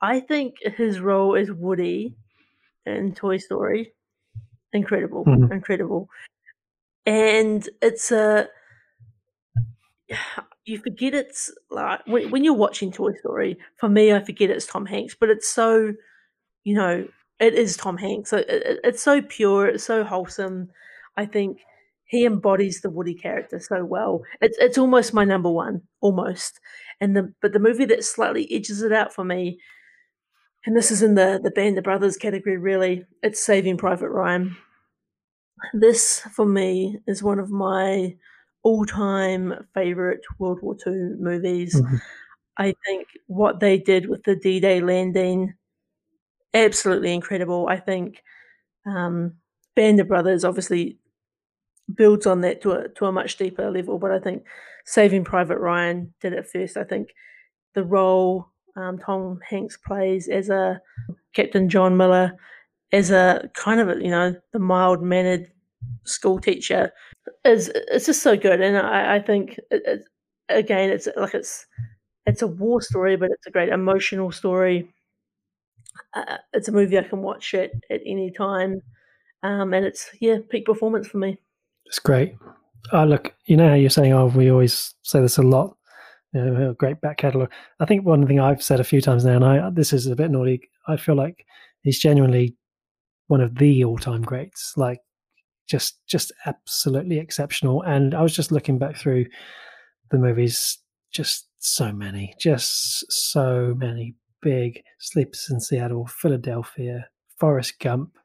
I 0.00 0.20
think 0.20 0.56
his 0.62 1.00
role 1.00 1.36
as 1.36 1.50
Woody 1.50 2.14
in 2.86 3.14
Toy 3.14 3.38
Story, 3.38 3.92
incredible, 4.72 5.24
mm-hmm. 5.24 5.52
incredible. 5.52 6.08
And 7.06 7.68
it's 7.82 8.12
a, 8.12 8.48
you 10.64 10.78
forget 10.78 11.12
it's 11.12 11.52
like 11.70 12.00
when, 12.06 12.30
when 12.30 12.42
you're 12.42 12.54
watching 12.54 12.90
Toy 12.90 13.12
Story, 13.14 13.58
for 13.76 13.88
me, 13.88 14.12
I 14.12 14.20
forget 14.22 14.50
it's 14.50 14.66
Tom 14.66 14.86
Hanks, 14.86 15.14
but 15.18 15.28
it's 15.28 15.48
so, 15.48 15.92
you 16.64 16.74
know, 16.74 17.06
it 17.40 17.54
is 17.54 17.76
Tom 17.76 17.98
Hanks. 17.98 18.30
So 18.30 18.38
it, 18.38 18.80
it's 18.82 19.02
so 19.02 19.20
pure, 19.20 19.66
it's 19.66 19.84
so 19.84 20.04
wholesome. 20.04 20.70
I 21.16 21.26
think 21.26 21.60
he 22.14 22.24
embodies 22.24 22.80
the 22.80 22.90
Woody 22.90 23.14
character 23.14 23.58
so 23.58 23.84
well. 23.84 24.22
It's 24.40 24.56
it's 24.58 24.78
almost 24.78 25.12
my 25.12 25.24
number 25.24 25.50
one, 25.50 25.82
almost. 26.00 26.60
And 27.00 27.16
the 27.16 27.34
but 27.42 27.52
the 27.52 27.58
movie 27.58 27.86
that 27.86 28.04
slightly 28.04 28.46
edges 28.52 28.82
it 28.82 28.92
out 28.92 29.12
for 29.12 29.24
me, 29.24 29.58
and 30.64 30.76
this 30.76 30.92
is 30.92 31.02
in 31.02 31.16
the 31.16 31.40
the 31.42 31.50
Band 31.50 31.76
of 31.76 31.84
Brothers 31.84 32.16
category, 32.16 32.56
really. 32.56 33.04
It's 33.22 33.44
Saving 33.44 33.76
Private 33.76 34.10
Ryan. 34.10 34.56
This 35.72 36.20
for 36.32 36.46
me 36.46 36.98
is 37.08 37.22
one 37.22 37.40
of 37.40 37.50
my 37.50 38.14
all-time 38.62 39.66
favorite 39.74 40.20
World 40.38 40.60
War 40.62 40.76
II 40.86 41.16
movies. 41.18 41.74
Mm-hmm. 41.74 41.96
I 42.58 42.74
think 42.86 43.08
what 43.26 43.58
they 43.58 43.78
did 43.78 44.08
with 44.08 44.22
the 44.22 44.36
D-Day 44.36 44.80
landing, 44.80 45.54
absolutely 46.54 47.12
incredible. 47.12 47.66
I 47.68 47.78
think 47.78 48.22
um, 48.86 49.34
Band 49.74 50.00
of 50.00 50.08
Brothers 50.08 50.44
obviously 50.44 50.98
builds 51.94 52.26
on 52.26 52.40
that 52.42 52.62
to 52.62 52.72
a 52.72 52.88
to 52.90 53.06
a 53.06 53.12
much 53.12 53.36
deeper 53.36 53.70
level. 53.70 53.98
But 53.98 54.12
I 54.12 54.18
think 54.18 54.44
Saving 54.84 55.24
Private 55.24 55.58
Ryan 55.58 56.12
did 56.20 56.32
it 56.32 56.48
first. 56.48 56.76
I 56.76 56.84
think 56.84 57.14
the 57.74 57.84
role 57.84 58.48
um, 58.76 58.98
Tom 58.98 59.40
Hanks 59.48 59.76
plays 59.76 60.28
as 60.28 60.48
a 60.50 60.80
Captain 61.34 61.68
John 61.68 61.96
Miller, 61.96 62.32
as 62.92 63.10
a 63.10 63.50
kind 63.54 63.80
of 63.80 64.00
you 64.00 64.10
know 64.10 64.34
the 64.52 64.58
mild 64.58 65.02
mannered 65.02 65.50
school 66.04 66.40
teacher, 66.40 66.92
is 67.44 67.70
it's 67.74 68.06
just 68.06 68.22
so 68.22 68.36
good. 68.36 68.60
And 68.60 68.76
I, 68.76 69.16
I 69.16 69.20
think 69.20 69.58
it, 69.70 69.82
it, 69.86 70.04
again, 70.48 70.90
it's 70.90 71.08
like 71.16 71.34
it's 71.34 71.66
it's 72.26 72.42
a 72.42 72.46
war 72.46 72.80
story, 72.82 73.16
but 73.16 73.30
it's 73.30 73.46
a 73.46 73.50
great 73.50 73.70
emotional 73.70 74.32
story. 74.32 74.92
Uh, 76.14 76.38
it's 76.52 76.68
a 76.68 76.72
movie 76.72 76.98
I 76.98 77.02
can 77.02 77.22
watch 77.22 77.54
it 77.54 77.72
at 77.90 78.00
any 78.06 78.30
time, 78.30 78.80
um, 79.42 79.74
and 79.74 79.84
it's 79.86 80.10
yeah 80.20 80.38
peak 80.50 80.66
performance 80.66 81.08
for 81.08 81.18
me. 81.18 81.38
It's 81.86 81.98
great. 81.98 82.34
Oh, 82.92 83.04
look, 83.04 83.34
you 83.46 83.56
know 83.56 83.68
how 83.68 83.74
you're 83.74 83.90
saying, 83.90 84.12
oh, 84.12 84.26
we 84.26 84.50
always 84.50 84.94
say 85.02 85.20
this 85.20 85.38
a 85.38 85.42
lot. 85.42 85.76
You 86.32 86.44
know, 86.44 86.70
a 86.70 86.74
great 86.74 87.00
back 87.00 87.18
catalogue. 87.18 87.52
I 87.80 87.86
think 87.86 88.04
one 88.04 88.26
thing 88.26 88.40
I've 88.40 88.62
said 88.62 88.80
a 88.80 88.84
few 88.84 89.00
times 89.00 89.24
now, 89.24 89.36
and 89.36 89.44
I 89.44 89.70
this 89.70 89.92
is 89.92 90.06
a 90.06 90.16
bit 90.16 90.30
naughty. 90.30 90.60
I 90.88 90.96
feel 90.96 91.14
like 91.14 91.46
he's 91.82 92.00
genuinely 92.00 92.56
one 93.28 93.40
of 93.40 93.56
the 93.56 93.84
all-time 93.84 94.22
greats. 94.22 94.74
Like, 94.76 94.98
just 95.68 96.00
just 96.06 96.32
absolutely 96.44 97.18
exceptional. 97.18 97.82
And 97.82 98.14
I 98.14 98.22
was 98.22 98.34
just 98.34 98.50
looking 98.50 98.78
back 98.78 98.96
through 98.96 99.26
the 100.10 100.18
movies, 100.18 100.78
just 101.12 101.48
so 101.58 101.92
many, 101.92 102.34
just 102.40 103.10
so 103.12 103.74
many 103.76 104.14
big. 104.42 104.82
Sleepless 104.98 105.50
in 105.50 105.60
Seattle, 105.60 106.06
Philadelphia, 106.06 107.08
Forrest 107.38 107.78
Gump, 107.78 108.18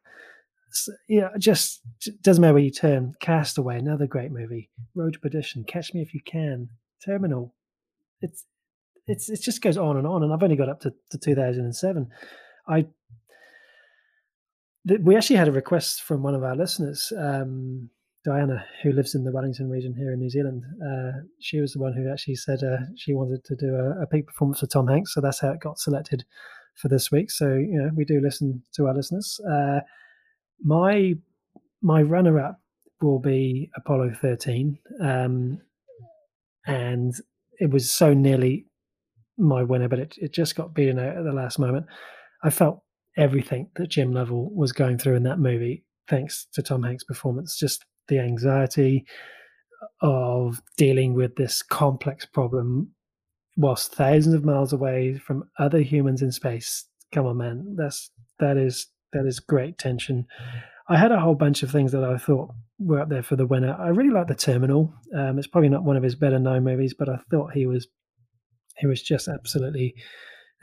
yeah, 1.08 1.30
just 1.38 1.82
doesn't 2.22 2.42
matter 2.42 2.54
where 2.54 2.64
you 2.64 2.72
turn. 2.72 3.14
Castaway, 3.22 3.78
another 3.78 4.08
great 4.08 4.32
movie. 4.32 4.70
Road 4.96 5.14
to 5.14 5.20
Perdition, 5.20 5.64
Catch 5.64 5.94
Me 5.94 6.02
If 6.02 6.14
You 6.14 6.22
Can, 6.26 6.70
Terminal. 7.04 7.56
It's 8.22 8.46
it's 9.08 9.30
it 9.30 9.42
just 9.42 9.62
goes 9.62 9.78
on 9.78 9.98
and 9.98 10.06
on. 10.08 10.24
And 10.24 10.32
I've 10.32 10.44
only 10.44 10.56
got 10.56 10.70
up 10.70 10.82
to, 10.82 10.94
to 11.12 11.18
2007. 11.18 12.08
I 12.68 12.86
th- 14.88 15.02
we 15.02 15.16
actually 15.16 15.38
had 15.38 15.48
a 15.48 15.54
request 15.54 16.04
from 16.04 16.22
one 16.24 16.36
of 16.36 16.44
our 16.44 16.56
listeners, 16.56 17.12
um, 17.18 17.90
Diana, 18.26 18.64
who 18.84 18.92
lives 18.92 19.16
in 19.16 19.24
the 19.24 19.32
Wellington 19.32 19.70
region 19.70 19.96
here 19.96 20.14
in 20.14 20.20
New 20.20 20.30
Zealand. 20.30 20.64
Uh, 20.86 21.22
she 21.40 21.60
was 21.60 21.74
the 21.74 21.80
one 21.80 21.94
who 21.94 22.12
actually 22.12 22.36
said 22.36 22.64
uh, 22.64 22.78
she 22.96 23.14
wanted 23.14 23.44
to 23.46 23.56
do 23.56 23.74
a, 23.76 24.04
a 24.04 24.08
peak 24.08 24.28
performance 24.28 24.60
for 24.60 24.68
Tom 24.68 24.88
Hanks, 24.88 25.14
so 25.14 25.22
that's 25.22 25.40
how 25.40 25.52
it 25.52 25.60
got 25.60 25.80
selected 25.80 26.26
for 26.76 26.88
this 26.88 27.12
week. 27.12 27.32
So 27.32 27.48
you 27.56 27.82
know 27.82 27.90
we 27.96 28.06
do 28.06 28.22
listen 28.22 28.64
to 28.76 28.88
our 28.88 28.94
listeners. 28.94 29.40
Uh, 29.50 29.80
my 30.64 31.16
my 31.82 32.02
runner 32.02 32.40
up 32.40 32.60
will 33.02 33.20
be 33.20 33.70
Apollo 33.76 34.16
13. 34.22 34.78
Um, 35.02 35.62
and 36.66 37.14
it 37.60 37.70
was 37.70 37.92
so 37.92 38.14
nearly 38.14 38.66
my 39.38 39.64
winner, 39.64 39.88
but 39.88 40.00
it, 40.00 40.16
it 40.18 40.34
just 40.34 40.56
got 40.56 40.74
beaten 40.74 41.00
out 41.00 41.18
at 41.18 41.24
the 41.24 41.32
last 41.32 41.60
moment. 41.60 41.86
I 42.44 42.50
felt 42.50 42.84
everything 43.18 43.70
that 43.76 43.90
Jim 43.90 44.14
Lovell 44.14 44.54
was 44.54 44.72
going 44.72 44.98
through 44.98 45.16
in 45.16 45.24
that 45.24 45.40
movie. 45.40 45.84
thanks 46.08 46.48
to 46.54 46.62
Tom 46.62 46.84
Hanks' 46.84 47.04
performance. 47.04 47.58
Just 47.58 47.86
the 48.08 48.20
anxiety 48.20 49.06
of 50.02 50.62
dealing 50.78 51.14
with 51.14 51.36
this 51.36 51.62
complex 51.62 52.26
problem 52.26 52.92
whilst 53.58 53.94
thousands 53.94 54.36
of 54.36 54.46
miles 54.46 54.74
away 54.74 55.18
from 55.18 55.44
other 55.58 55.80
humans 55.80 56.22
in 56.22 56.32
space. 56.32 56.86
Come 57.14 57.26
on, 57.26 57.38
man, 57.38 57.76
that's 57.78 58.12
that 58.40 58.58
is 58.58 58.88
that 59.14 59.26
is 59.26 59.40
great 59.40 59.78
tension. 59.78 60.26
I 60.88 60.98
had 60.98 61.12
a 61.12 61.20
whole 61.20 61.36
bunch 61.36 61.64
of 61.64 61.72
things 61.72 61.92
that 61.92 62.04
I 62.04 62.18
thought 62.18 62.52
were 62.80 63.00
up 63.00 63.10
there 63.10 63.24
for 63.24 63.36
the 63.36 63.46
winner. 63.46 63.76
I 63.80 63.90
really 63.90 64.10
like 64.10 64.28
the 64.28 64.36
Terminal. 64.36 64.94
Um, 65.16 65.38
it's 65.38 65.48
probably 65.48 65.70
not 65.70 65.84
one 65.84 65.98
of 65.98 66.04
his 66.04 66.16
better 66.16 66.40
known 66.40 66.64
movies, 66.64 66.96
but 66.98 67.10
I 67.10 67.20
thought 67.30 67.54
he 67.54 67.66
was 67.66 67.88
he 68.78 68.88
was 68.88 69.02
just 69.02 69.28
absolutely 69.28 69.94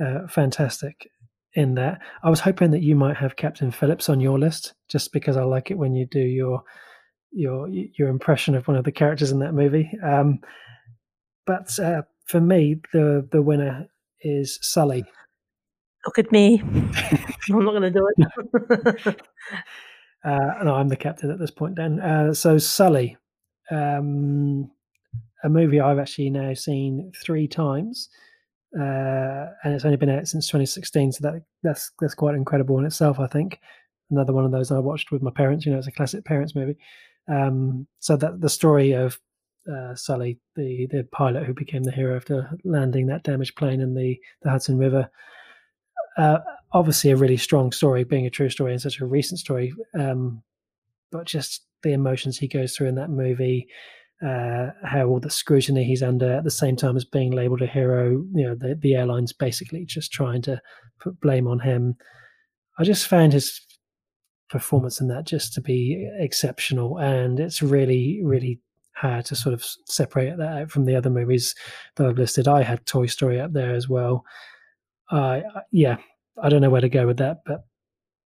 uh, 0.01 0.27
fantastic 0.29 1.09
in 1.55 1.75
that. 1.75 2.01
I 2.23 2.31
was 2.31 2.41
hoping 2.41 2.71
that 2.71 2.83
you 2.83 2.97
might 2.97 3.17
have 3.17 3.37
Captain 3.37 3.71
Phillips 3.71 4.09
on 4.09 4.21
your 4.21 4.39
list, 4.39 4.75
just 4.89 5.13
because 5.13 5.37
I 5.37 5.43
like 5.43 5.71
it 5.71 5.79
when 5.79 5.95
you 5.95 6.07
do 6.07 6.21
your 6.21 6.63
your 7.31 7.69
your 7.69 8.09
impression 8.09 8.55
of 8.55 8.67
one 8.67 8.77
of 8.77 8.85
the 8.85 8.93
characters 8.93 9.31
in 9.31 9.41
that 9.41 9.55
movie. 9.55 9.91
Um, 10.03 10.41
but 11.47 11.79
uh, 11.79 12.03
for 12.27 12.41
me, 12.41 12.81
the 12.93 13.29
the 13.31 13.43
winner 13.43 13.87
is 14.21 14.59
Sully. 14.63 15.05
Look 16.07 16.19
at 16.19 16.33
me. 16.33 16.61
I'm 17.51 17.65
not 17.65 17.73
going 17.73 17.83
to 17.83 17.91
do 17.91 18.09
it. 18.17 19.21
uh, 20.25 20.65
no, 20.65 20.75
I'm 20.75 20.89
the 20.89 20.97
captain 20.97 21.31
at 21.31 21.39
this 21.39 21.51
point, 21.51 21.75
Dan. 21.75 22.01
Uh, 22.01 22.33
so 22.33 22.59
Sully, 22.59 23.17
um, 23.71 24.71
a 25.45 25.49
movie 25.49 25.81
I've 25.81 25.99
actually 25.99 26.31
now 26.31 26.55
seen 26.55 27.13
three 27.23 27.49
times, 27.49 28.09
uh, 28.79 29.47
and 29.65 29.75
it's 29.75 29.85
only 29.85 29.97
been 29.97 30.11
out 30.11 30.29
since 30.29 30.47
2016. 30.47 31.13
So 31.13 31.23
that 31.23 31.43
that's 31.63 31.91
that's 32.01 32.15
quite 32.15 32.35
incredible 32.35 32.79
in 32.79 32.87
itself. 32.87 33.19
I 33.19 33.27
think 33.27 33.59
another 34.11 34.33
one 34.33 34.45
of 34.45 34.53
those 34.53 34.71
I 34.71 34.79
watched 34.79 35.11
with 35.11 35.23
my 35.23 35.33
parents. 35.33 35.67
You 35.67 35.73
know, 35.73 35.79
it's 35.79 35.89
a 35.89 35.93
classic 35.93 36.25
parents 36.25 36.55
movie. 36.55 36.77
Um, 37.29 37.87
so 37.99 38.17
that 38.17 38.41
the 38.41 38.49
story 38.49 38.93
of 38.93 39.19
uh, 39.71 39.95
Sully, 39.95 40.39
the 40.55 40.87
the 40.91 41.07
pilot 41.13 41.45
who 41.45 41.55
became 41.55 41.83
the 41.83 41.93
hero 41.93 42.17
after 42.17 42.51
landing 42.65 43.07
that 43.07 43.25
damaged 43.25 43.57
plane 43.57 43.81
in 43.81 43.95
the, 43.95 44.17
the 44.43 44.51
Hudson 44.51 44.79
River. 44.79 45.11
Uh, 46.17 46.39
obviously, 46.73 47.11
a 47.11 47.17
really 47.17 47.37
strong 47.37 47.73
story, 47.73 48.05
being 48.05 48.27
a 48.27 48.31
true 48.31 48.49
story 48.51 48.73
and 48.73 48.81
such 48.81 49.01
a 49.01 49.07
recent 49.07 49.39
story. 49.41 49.75
Um, 49.99 50.43
but 51.13 51.27
just 51.27 51.65
the 51.83 51.93
emotions 51.93 52.39
he 52.39 52.49
goes 52.49 52.75
through 52.75 52.89
in 52.89 52.95
that 52.97 53.11
movie, 53.11 53.69
uh, 54.27 54.71
how 54.85 55.07
all 55.07 55.21
the 55.21 55.31
scrutiny 55.31 55.85
he's 55.85 56.03
under 56.03 56.33
at 56.33 56.45
the 56.45 56.51
same 56.51 56.77
time 56.77 56.97
as 56.97 57.05
being 57.05 57.33
labeled 57.33 57.63
a 57.63 57.67
hero. 57.67 58.25
You 58.35 58.47
know, 58.47 58.55
the, 58.55 58.75
the 58.75 58.95
airline's 58.95 59.33
basically 59.33 59.85
just 59.85 60.13
trying 60.13 60.43
to 60.43 60.61
put 61.01 61.21
blame 61.21 61.47
on 61.47 61.61
him. 61.61 61.97
I 62.79 62.85
just 62.85 63.07
found 63.07 63.33
his 63.33 63.61
performance 64.49 65.01
in 65.01 65.09
that 65.09 65.27
just 65.27 65.53
to 65.55 65.61
be 65.61 66.11
exceptional, 66.19 66.99
and 66.99 67.39
it's 67.41 67.63
really, 67.63 68.21
really 68.23 68.61
hard 68.95 69.27
to 69.27 69.37
sort 69.37 69.53
of 69.53 69.65
separate 69.87 70.39
that 70.39 70.63
out 70.63 70.71
from 70.71 70.87
the 70.87 70.97
other 70.97 71.11
movies 71.11 71.55
that 71.97 72.07
I've 72.07 72.19
listed. 72.19 72.49
I 72.49 72.63
had 72.63 72.87
Toy 72.87 73.07
Story 73.07 73.39
up 73.39 73.53
there 73.53 73.75
as 73.75 73.89
well. 73.89 74.25
Uh, 75.11 75.41
yeah, 75.71 75.97
I 76.43 76.49
don't 76.49 76.61
know 76.61 76.71
where 76.71 76.81
to 76.81 76.89
go 76.89 77.07
with 77.07 77.19
that, 77.19 77.43
but 77.47 77.65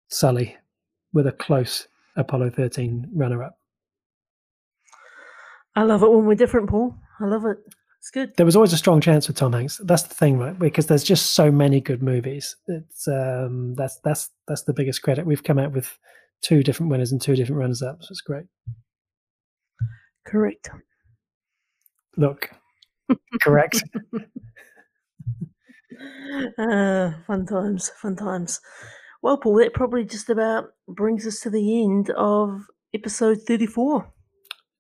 Sully 0.09 0.55
with 1.13 1.27
a 1.27 1.31
close 1.31 1.87
Apollo 2.15 2.51
13 2.51 3.09
runner 3.13 3.43
up. 3.43 3.57
I 5.75 5.83
love 5.83 6.03
it 6.03 6.11
when 6.11 6.25
we're 6.25 6.35
different, 6.35 6.69
Paul. 6.69 6.95
I 7.19 7.25
love 7.25 7.45
it. 7.45 7.57
It's 7.99 8.09
good. 8.11 8.33
There 8.37 8.45
was 8.45 8.55
always 8.55 8.73
a 8.73 8.77
strong 8.77 9.01
chance 9.01 9.27
with 9.27 9.37
Tom 9.37 9.53
Hanks. 9.53 9.81
That's 9.83 10.03
the 10.03 10.13
thing, 10.13 10.37
right? 10.37 10.57
Because 10.57 10.87
there's 10.87 11.03
just 11.03 11.33
so 11.33 11.51
many 11.51 11.81
good 11.81 12.01
movies. 12.01 12.55
It's 12.67 13.07
um, 13.07 13.75
that's 13.75 13.99
that's 14.03 14.29
that's 14.47 14.63
the 14.63 14.73
biggest 14.73 15.01
credit. 15.01 15.25
We've 15.25 15.43
come 15.43 15.59
out 15.59 15.73
with 15.73 15.97
two 16.41 16.63
different 16.63 16.91
winners 16.91 17.11
and 17.11 17.21
two 17.21 17.35
different 17.35 17.59
runners 17.59 17.81
up. 17.81 18.01
So 18.01 18.07
it's 18.11 18.21
great. 18.21 18.45
Correct. 20.25 20.69
Look, 22.15 22.49
correct. 23.41 23.83
uh, 26.57 27.11
fun 27.25 27.45
times, 27.45 27.89
fun 28.01 28.15
times. 28.15 28.59
Well, 29.21 29.37
Paul, 29.37 29.57
that 29.57 29.73
probably 29.73 30.05
just 30.05 30.29
about 30.29 30.65
brings 30.87 31.25
us 31.25 31.39
to 31.41 31.49
the 31.49 31.83
end 31.83 32.11
of 32.11 32.67
episode 32.93 33.39
34 33.47 34.11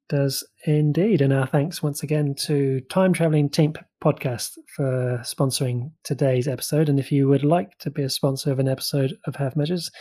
does 0.09 0.47
indeed. 0.65 1.21
And 1.21 1.33
our 1.33 1.47
thanks 1.47 1.83
once 1.83 2.03
again 2.03 2.35
to 2.45 2.81
Time 2.89 3.13
Traveling 3.13 3.49
Team 3.49 3.73
Podcast 4.03 4.51
for 4.75 5.21
sponsoring 5.23 5.91
today's 6.03 6.47
episode. 6.47 6.89
And 6.89 6.99
if 6.99 7.11
you 7.11 7.27
would 7.27 7.43
like 7.43 7.77
to 7.79 7.91
be 7.91 8.03
a 8.03 8.09
sponsor 8.09 8.51
of 8.51 8.59
an 8.59 8.67
episode 8.67 9.17
of 9.25 9.35
Half 9.35 9.55
Measures, 9.55 9.91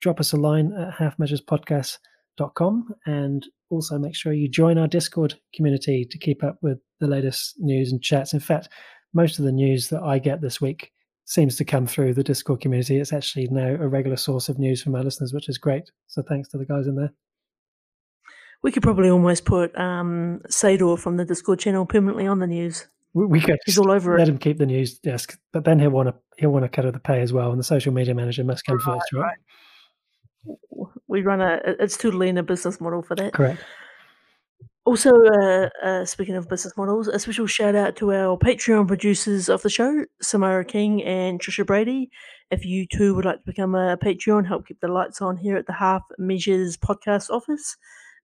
drop 0.00 0.20
us 0.20 0.32
a 0.32 0.36
line 0.36 0.72
at 0.72 0.94
halfmeasurespodcast.com 0.94 2.88
and 3.06 3.46
also 3.70 3.98
make 3.98 4.14
sure 4.14 4.32
you 4.32 4.48
join 4.48 4.78
our 4.78 4.88
Discord 4.88 5.34
community 5.54 6.06
to 6.10 6.18
keep 6.18 6.44
up 6.44 6.58
with 6.62 6.78
the 7.00 7.06
latest 7.06 7.54
news 7.58 7.92
and 7.92 8.02
chats. 8.02 8.32
In 8.32 8.40
fact, 8.40 8.68
most 9.14 9.38
of 9.38 9.44
the 9.44 9.52
news 9.52 9.88
that 9.88 10.02
I 10.02 10.18
get 10.18 10.40
this 10.40 10.60
week 10.60 10.92
seems 11.24 11.56
to 11.56 11.64
come 11.64 11.86
through 11.86 12.14
the 12.14 12.22
Discord 12.22 12.60
community. 12.60 12.98
It's 12.98 13.12
actually 13.12 13.48
now 13.48 13.76
a 13.80 13.88
regular 13.88 14.16
source 14.16 14.48
of 14.48 14.58
news 14.58 14.82
from 14.82 14.94
our 14.94 15.02
listeners, 15.02 15.32
which 15.32 15.48
is 15.48 15.58
great. 15.58 15.90
So 16.06 16.22
thanks 16.22 16.48
to 16.50 16.58
the 16.58 16.64
guys 16.66 16.86
in 16.86 16.94
there. 16.96 17.12
We 18.62 18.72
could 18.72 18.82
probably 18.82 19.10
almost 19.10 19.44
put 19.44 19.76
um, 19.78 20.40
Sador 20.48 20.98
from 20.98 21.16
the 21.16 21.24
Discord 21.24 21.58
channel 21.58 21.84
permanently 21.86 22.26
on 22.26 22.38
the 22.38 22.46
news. 22.46 22.86
We, 23.12 23.26
we 23.26 23.40
could 23.40 23.58
He's 23.64 23.78
all 23.78 23.90
over 23.90 24.16
let 24.18 24.28
it. 24.28 24.30
him 24.30 24.38
keep 24.38 24.58
the 24.58 24.66
news 24.66 24.98
desk, 24.98 25.38
but 25.52 25.64
then 25.64 25.78
he'll 25.78 25.90
want 25.90 26.08
to 26.08 26.14
he'll 26.36 26.50
want 26.50 26.64
to 26.64 26.68
cut 26.68 26.84
of 26.84 26.92
the 26.92 27.00
pay 27.00 27.20
as 27.20 27.32
well, 27.32 27.50
and 27.50 27.58
the 27.58 27.64
social 27.64 27.92
media 27.92 28.14
manager 28.14 28.44
must 28.44 28.64
come 28.64 28.76
Right, 28.76 28.98
first, 29.00 29.12
right? 29.12 29.36
We 31.06 31.22
run 31.22 31.40
a 31.40 31.60
it's 31.80 31.96
too 31.96 32.10
lean 32.10 32.38
a 32.38 32.42
business 32.42 32.80
model 32.80 33.02
for 33.02 33.14
that. 33.16 33.32
Correct. 33.32 33.60
Also, 34.86 35.10
uh, 35.10 35.68
uh, 35.82 36.04
speaking 36.04 36.36
of 36.36 36.48
business 36.48 36.76
models, 36.76 37.08
a 37.08 37.18
special 37.18 37.48
shout 37.48 37.74
out 37.74 37.96
to 37.96 38.12
our 38.12 38.38
Patreon 38.38 38.86
producers 38.86 39.48
of 39.48 39.60
the 39.62 39.68
show, 39.68 40.04
Samara 40.22 40.64
King 40.64 41.02
and 41.02 41.40
Trisha 41.40 41.66
Brady. 41.66 42.08
If 42.52 42.64
you 42.64 42.86
too 42.86 43.12
would 43.16 43.24
like 43.24 43.40
to 43.40 43.46
become 43.46 43.74
a 43.74 43.96
Patreon, 43.96 44.46
help 44.46 44.68
keep 44.68 44.78
the 44.78 44.86
lights 44.86 45.20
on 45.20 45.38
here 45.38 45.56
at 45.56 45.66
the 45.66 45.72
Half 45.72 46.02
Measures 46.18 46.76
podcast 46.76 47.30
office, 47.30 47.76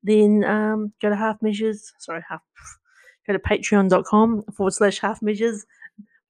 then 0.04 0.44
um, 0.44 0.92
go 1.02 1.08
to 1.08 1.16
Half 1.16 1.42
Measures, 1.42 1.92
sorry, 1.98 2.22
half, 2.28 2.42
go 3.26 3.32
to 3.32 3.40
patreon.com 3.40 4.44
forward 4.56 4.72
slash 4.72 5.00
half 5.00 5.20
measures. 5.20 5.66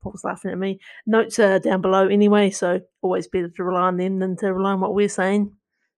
Paul's 0.02 0.24
laughing 0.24 0.50
at 0.50 0.59
me. 0.59 0.80
Notes 1.04 1.38
are 1.38 1.59
down 1.59 1.82
below 1.82 2.09
anyway, 2.09 2.48
so 2.48 2.80
always 3.02 3.28
better 3.28 3.50
to 3.50 3.64
rely 3.64 3.82
on 3.82 3.98
them 3.98 4.18
than 4.18 4.38
to 4.38 4.54
rely 4.54 4.72
on 4.72 4.80
what 4.80 4.94
we're 4.94 5.10
saying. 5.10 5.52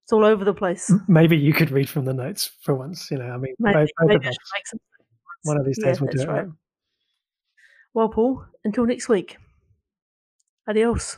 It's 0.04 0.12
all 0.12 0.24
over 0.24 0.44
the 0.44 0.52
place. 0.52 0.92
Maybe 1.08 1.34
you 1.36 1.54
could 1.54 1.70
read 1.70 1.88
from 1.88 2.04
the 2.04 2.12
notes 2.12 2.50
for 2.60 2.74
once. 2.74 3.10
You 3.10 3.16
know, 3.18 3.24
I 3.24 3.38
mean, 3.38 3.54
Maybe, 3.58 3.74
both, 3.74 3.88
both 3.98 4.08
maybe 4.08 4.16
of 4.16 4.26
I 4.26 4.28
us. 4.28 4.36
make 4.54 4.66
some 4.66 4.78
One 5.44 5.56
of 5.58 5.64
these 5.64 5.78
Yeah, 5.80 5.86
days 5.86 6.00
we'll 6.00 6.10
do 6.12 6.20
it 6.20 6.28
right. 6.28 6.44
right. 6.44 6.48
Well, 7.94 8.08
Paul, 8.10 8.44
until 8.64 8.84
next 8.84 9.08
week. 9.08 9.38
Adios. 10.68 11.16